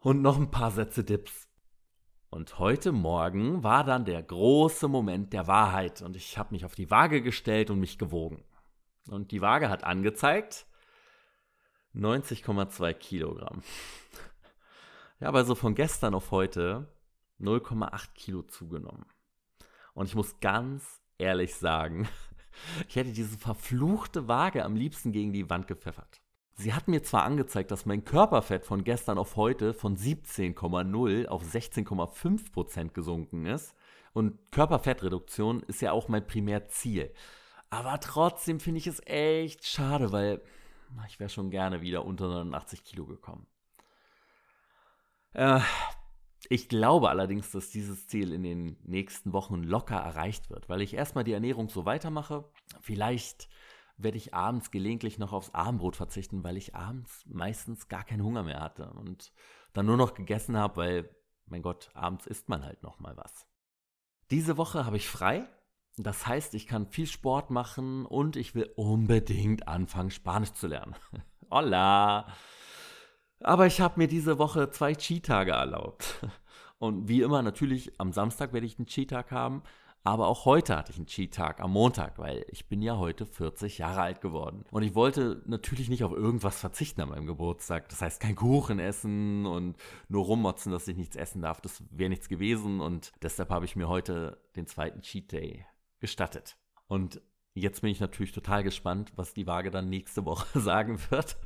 und 0.00 0.22
noch 0.22 0.38
ein 0.38 0.50
paar 0.50 0.72
Sätze 0.72 1.04
Dips. 1.04 1.48
Und 2.30 2.58
heute 2.58 2.90
Morgen 2.90 3.62
war 3.62 3.84
dann 3.84 4.04
der 4.04 4.22
große 4.22 4.88
Moment 4.88 5.32
der 5.32 5.46
Wahrheit 5.46 6.02
und 6.02 6.16
ich 6.16 6.36
habe 6.36 6.52
mich 6.52 6.64
auf 6.64 6.74
die 6.74 6.90
Waage 6.90 7.22
gestellt 7.22 7.70
und 7.70 7.78
mich 7.78 7.96
gewogen. 7.96 8.42
Und 9.08 9.30
die 9.30 9.40
Waage 9.40 9.68
hat 9.68 9.84
angezeigt 9.84 10.66
90,2 11.94 12.92
Kilogramm. 12.94 13.62
Ja, 15.20 15.28
aber 15.28 15.44
so 15.44 15.54
von 15.54 15.74
gestern 15.74 16.14
auf 16.14 16.30
heute 16.30 16.86
0,8 17.40 18.14
Kilo 18.14 18.42
zugenommen. 18.42 19.06
Und 19.94 20.06
ich 20.06 20.14
muss 20.14 20.38
ganz 20.40 21.00
ehrlich 21.18 21.54
sagen, 21.56 22.08
ich 22.88 22.96
hätte 22.96 23.12
diese 23.12 23.36
verfluchte 23.36 24.28
Waage 24.28 24.64
am 24.64 24.76
liebsten 24.76 25.12
gegen 25.12 25.32
die 25.32 25.50
Wand 25.50 25.66
gepfeffert. 25.66 26.20
Sie 26.54 26.74
hat 26.74 26.88
mir 26.88 27.02
zwar 27.04 27.22
angezeigt, 27.22 27.70
dass 27.70 27.86
mein 27.86 28.04
Körperfett 28.04 28.66
von 28.66 28.82
gestern 28.82 29.16
auf 29.16 29.36
heute 29.36 29.74
von 29.74 29.96
17,0 29.96 31.26
auf 31.26 31.44
16,5 31.44 32.52
Prozent 32.52 32.94
gesunken 32.94 33.46
ist. 33.46 33.76
Und 34.12 34.50
Körperfettreduktion 34.50 35.60
ist 35.62 35.80
ja 35.82 35.92
auch 35.92 36.08
mein 36.08 36.26
Primärziel. 36.26 37.12
Aber 37.70 37.98
trotzdem 38.00 38.60
finde 38.60 38.78
ich 38.78 38.86
es 38.86 39.00
echt 39.06 39.66
schade, 39.66 40.12
weil 40.12 40.42
ich 41.06 41.18
wäre 41.20 41.30
schon 41.30 41.50
gerne 41.50 41.80
wieder 41.80 42.04
unter 42.04 42.28
89 42.28 42.84
Kilo 42.84 43.06
gekommen. 43.06 43.46
Äh, 45.32 45.60
Ich 46.50 46.68
glaube 46.68 47.10
allerdings, 47.10 47.52
dass 47.52 47.70
dieses 47.70 48.08
Ziel 48.08 48.32
in 48.32 48.42
den 48.44 48.78
nächsten 48.84 49.32
Wochen 49.34 49.62
locker 49.64 49.96
erreicht 49.96 50.50
wird, 50.50 50.68
weil 50.68 50.82
ich 50.82 50.94
erstmal 50.94 51.24
die 51.24 51.32
Ernährung 51.34 51.68
so 51.70 51.86
weitermache. 51.86 52.50
Vielleicht 52.80 53.48
werde 53.98 54.18
ich 54.18 54.34
abends 54.34 54.70
gelegentlich 54.70 55.18
noch 55.18 55.32
aufs 55.34 55.54
Abendbrot 55.54 55.96
verzichten, 55.96 56.44
weil 56.44 56.56
ich 56.56 56.74
abends 56.76 57.24
meistens 57.28 57.88
gar 57.88 58.04
keinen 58.04 58.24
Hunger 58.24 58.44
mehr 58.44 58.60
hatte 58.60 58.90
und 58.92 59.32
dann 59.74 59.86
nur 59.86 59.96
noch 59.98 60.14
gegessen 60.14 60.56
habe, 60.56 60.76
weil, 60.78 61.16
mein 61.46 61.62
Gott, 61.62 61.90
abends 61.94 62.26
isst 62.26 62.48
man 62.48 62.64
halt 62.64 62.82
noch 62.82 63.00
mal 63.00 63.16
was. 63.16 63.46
Diese 64.30 64.56
Woche 64.56 64.86
habe 64.86 64.96
ich 64.98 65.08
frei. 65.08 65.48
Das 66.04 66.26
heißt, 66.26 66.54
ich 66.54 66.66
kann 66.66 66.86
viel 66.86 67.06
Sport 67.06 67.50
machen 67.50 68.06
und 68.06 68.36
ich 68.36 68.54
will 68.54 68.70
unbedingt 68.76 69.68
anfangen, 69.68 70.10
Spanisch 70.10 70.52
zu 70.52 70.66
lernen. 70.66 70.94
Hola! 71.50 72.26
Aber 73.40 73.66
ich 73.66 73.80
habe 73.80 73.98
mir 73.98 74.08
diese 74.08 74.38
Woche 74.38 74.70
zwei 74.70 74.94
Cheat-Tage 74.94 75.52
erlaubt. 75.52 76.26
Und 76.78 77.08
wie 77.08 77.22
immer, 77.22 77.42
natürlich, 77.42 77.98
am 77.98 78.12
Samstag 78.12 78.52
werde 78.52 78.66
ich 78.66 78.78
einen 78.78 78.86
Cheat-Tag 78.86 79.30
haben. 79.32 79.62
Aber 80.04 80.28
auch 80.28 80.44
heute 80.44 80.76
hatte 80.76 80.92
ich 80.92 80.96
einen 80.96 81.06
Cheat-Tag 81.06 81.60
am 81.60 81.72
Montag, 81.72 82.18
weil 82.18 82.46
ich 82.48 82.68
bin 82.68 82.82
ja 82.82 82.96
heute 82.98 83.26
40 83.26 83.78
Jahre 83.78 84.00
alt 84.00 84.20
geworden. 84.20 84.64
Und 84.70 84.82
ich 84.82 84.94
wollte 84.94 85.42
natürlich 85.46 85.88
nicht 85.88 86.04
auf 86.04 86.12
irgendwas 86.12 86.60
verzichten 86.60 87.00
an 87.00 87.10
meinem 87.10 87.26
Geburtstag. 87.26 87.88
Das 87.88 88.00
heißt, 88.00 88.20
kein 88.20 88.36
Kuchen 88.36 88.78
essen 88.78 89.44
und 89.44 89.76
nur 90.08 90.24
rummotzen, 90.24 90.72
dass 90.72 90.88
ich 90.88 90.96
nichts 90.96 91.16
essen 91.16 91.42
darf. 91.42 91.60
Das 91.60 91.82
wäre 91.90 92.10
nichts 92.10 92.28
gewesen. 92.28 92.80
Und 92.80 93.12
deshalb 93.22 93.50
habe 93.50 93.64
ich 93.64 93.76
mir 93.76 93.88
heute 93.88 94.40
den 94.56 94.66
zweiten 94.66 95.02
Cheat 95.02 95.32
Day 95.32 95.66
gestattet. 96.00 96.56
Und 96.86 97.20
jetzt 97.54 97.82
bin 97.82 97.90
ich 97.90 98.00
natürlich 98.00 98.32
total 98.32 98.62
gespannt, 98.62 99.12
was 99.16 99.34
die 99.34 99.46
Waage 99.46 99.70
dann 99.70 99.88
nächste 99.88 100.24
Woche 100.24 100.60
sagen 100.60 100.98
wird 101.10 101.36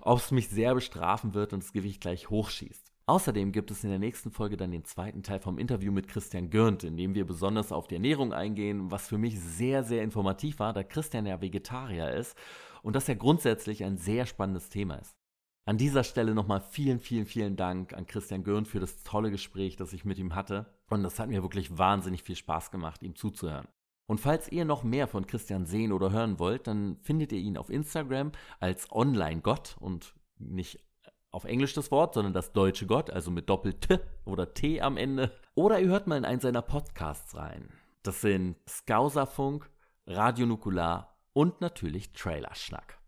ob 0.00 0.18
es 0.18 0.30
mich 0.30 0.48
sehr 0.48 0.74
bestrafen 0.74 1.34
wird 1.34 1.52
und 1.52 1.62
das 1.62 1.72
Gewicht 1.72 2.00
gleich 2.00 2.30
hochschießt. 2.30 2.92
Außerdem 3.06 3.52
gibt 3.52 3.70
es 3.70 3.82
in 3.82 3.90
der 3.90 3.98
nächsten 3.98 4.30
Folge 4.30 4.56
dann 4.56 4.70
den 4.70 4.84
zweiten 4.84 5.22
Teil 5.22 5.40
vom 5.40 5.58
Interview 5.58 5.92
mit 5.92 6.08
Christian 6.08 6.50
Gürnt, 6.50 6.84
in 6.84 6.96
dem 6.96 7.14
wir 7.14 7.26
besonders 7.26 7.72
auf 7.72 7.88
die 7.88 7.96
Ernährung 7.96 8.32
eingehen, 8.32 8.90
was 8.90 9.08
für 9.08 9.18
mich 9.18 9.40
sehr, 9.40 9.82
sehr 9.82 10.02
informativ 10.02 10.60
war, 10.60 10.72
da 10.72 10.84
Christian 10.84 11.26
ja 11.26 11.40
Vegetarier 11.40 12.12
ist 12.12 12.36
und 12.82 12.94
das 12.94 13.08
ja 13.08 13.14
grundsätzlich 13.14 13.84
ein 13.84 13.96
sehr 13.96 14.26
spannendes 14.26 14.68
Thema 14.68 14.96
ist. 14.96 15.16
An 15.64 15.78
dieser 15.78 16.04
Stelle 16.04 16.34
nochmal 16.34 16.60
vielen, 16.60 16.98
vielen, 16.98 17.26
vielen 17.26 17.56
Dank 17.56 17.92
an 17.92 18.06
Christian 18.06 18.42
Gürnt 18.42 18.66
für 18.66 18.80
das 18.80 19.02
tolle 19.04 19.30
Gespräch, 19.30 19.76
das 19.76 19.92
ich 19.92 20.04
mit 20.04 20.18
ihm 20.18 20.34
hatte. 20.34 20.66
Und 20.92 21.04
das 21.04 21.18
hat 21.18 21.30
mir 21.30 21.42
wirklich 21.42 21.78
wahnsinnig 21.78 22.22
viel 22.22 22.36
Spaß 22.36 22.70
gemacht, 22.70 23.02
ihm 23.02 23.16
zuzuhören. 23.16 23.66
Und 24.04 24.20
falls 24.20 24.52
ihr 24.52 24.66
noch 24.66 24.82
mehr 24.82 25.08
von 25.08 25.26
Christian 25.26 25.64
sehen 25.64 25.90
oder 25.90 26.12
hören 26.12 26.38
wollt, 26.38 26.66
dann 26.66 26.98
findet 27.00 27.32
ihr 27.32 27.38
ihn 27.38 27.56
auf 27.56 27.70
Instagram 27.70 28.32
als 28.60 28.92
Online-Gott 28.92 29.76
und 29.80 30.14
nicht 30.36 30.84
auf 31.30 31.44
Englisch 31.44 31.72
das 31.72 31.90
Wort, 31.90 32.12
sondern 32.12 32.34
das 32.34 32.52
deutsche 32.52 32.86
Gott, 32.86 33.08
also 33.08 33.30
mit 33.30 33.48
Doppel-T 33.48 34.00
oder 34.26 34.52
T 34.52 34.82
am 34.82 34.98
Ende. 34.98 35.34
Oder 35.54 35.80
ihr 35.80 35.88
hört 35.88 36.08
mal 36.08 36.18
in 36.18 36.26
einen 36.26 36.40
seiner 36.40 36.60
Podcasts 36.60 37.34
rein. 37.36 37.70
Das 38.02 38.20
sind 38.20 38.56
Skauserfunk, 38.68 39.70
Radio 40.06 40.44
Nukular 40.44 41.16
und 41.32 41.62
natürlich 41.62 42.12
Trailerschnack. 42.12 42.98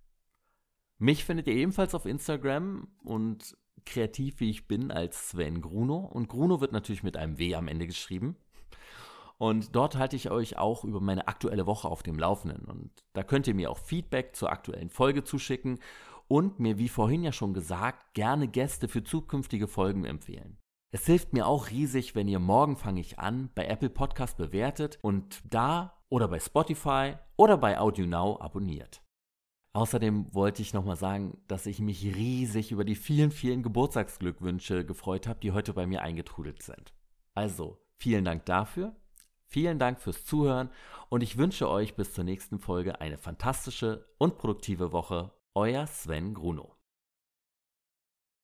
Mich 0.97 1.27
findet 1.27 1.49
ihr 1.49 1.55
ebenfalls 1.55 1.95
auf 1.95 2.07
Instagram 2.07 2.89
und 3.03 3.59
kreativ 3.87 4.41
wie 4.41 4.51
ich 4.51 4.67
bin 4.67 4.91
als 4.91 5.31
Sven 5.31 5.61
Gruno. 5.61 5.97
Und 5.97 6.29
Gruno 6.29 6.61
wird 6.61 6.73
natürlich 6.73 7.03
mit 7.03 7.17
einem 7.17 7.39
W 7.39 7.55
am 7.55 7.69
Ende 7.69 7.87
geschrieben. 7.87 8.37
Und 9.39 9.75
dort 9.75 9.97
halte 9.97 10.17
ich 10.17 10.31
euch 10.31 10.59
auch 10.59 10.85
über 10.85 11.01
meine 11.01 11.29
aktuelle 11.29 11.67
Woche 11.67 11.89
auf 11.89 12.03
dem 12.03 12.19
Laufenden. 12.19 12.65
Und 12.65 12.91
da 13.13 13.23
könnt 13.23 13.47
ihr 13.47 13.55
mir 13.55 13.71
auch 13.71 13.79
Feedback 13.79 14.37
zur 14.37 14.51
aktuellen 14.51 14.91
Folge 14.91 15.25
zuschicken 15.25 15.81
und 16.29 16.61
mir, 16.61 16.79
wie 16.79 16.89
vorhin 16.89 17.23
ja 17.23 17.33
schon 17.33 17.53
gesagt, 17.53 18.15
gerne 18.15 18.49
Gäste 18.49 18.89
für 18.89 19.05
zukünftige 19.05 19.67
Folgen 19.67 20.05
empfehlen. 20.05 20.59
Es 20.93 21.07
hilft 21.07 21.33
mir 21.33 21.47
auch 21.47 21.71
riesig, 21.71 22.15
wenn 22.15 22.29
ihr 22.29 22.39
morgen 22.39 22.77
fange 22.77 23.01
ich 23.01 23.19
an 23.19 23.51
bei 23.55 23.67
Apple 23.67 23.91
Podcast 23.91 24.37
bewertet 24.37 24.99
und 25.03 25.43
da 25.51 25.99
oder 26.09 26.29
bei 26.29 26.39
Spotify 26.39 27.15
oder 27.37 27.59
bei 27.59 27.81
Audio 27.81 28.07
Now 28.07 28.41
abonniert. 28.41 29.03
Außerdem 29.75 30.33
wollte 30.35 30.63
ich 30.63 30.73
nochmal 30.73 30.97
sagen, 30.97 31.37
dass 31.47 31.67
ich 31.67 31.81
mich 31.81 32.03
riesig 32.03 32.73
über 32.73 32.85
die 32.85 32.95
vielen, 32.95 33.31
vielen 33.31 33.63
Geburtstagsglückwünsche 33.63 34.87
gefreut 34.87 35.27
habe, 35.27 35.41
die 35.41 35.53
heute 35.53 35.75
bei 35.75 35.87
mir 35.87 36.01
eingetrudelt 36.01 36.63
sind. 36.63 36.95
Also, 37.35 37.79
vielen 37.99 38.25
Dank 38.25 38.47
dafür 38.47 38.97
Vielen 39.55 39.79
Dank 39.79 40.01
fürs 40.01 40.25
Zuhören 40.25 40.69
und 41.11 41.23
ich 41.23 41.39
wünsche 41.39 41.69
euch 41.69 41.95
bis 41.95 42.13
zur 42.13 42.25
nächsten 42.25 42.59
Folge 42.59 43.01
eine 43.01 43.17
fantastische 43.17 44.05
und 44.19 44.37
produktive 44.37 44.91
Woche. 44.91 45.31
Euer 45.55 45.87
Sven 45.87 46.35
Gruno. 46.35 46.74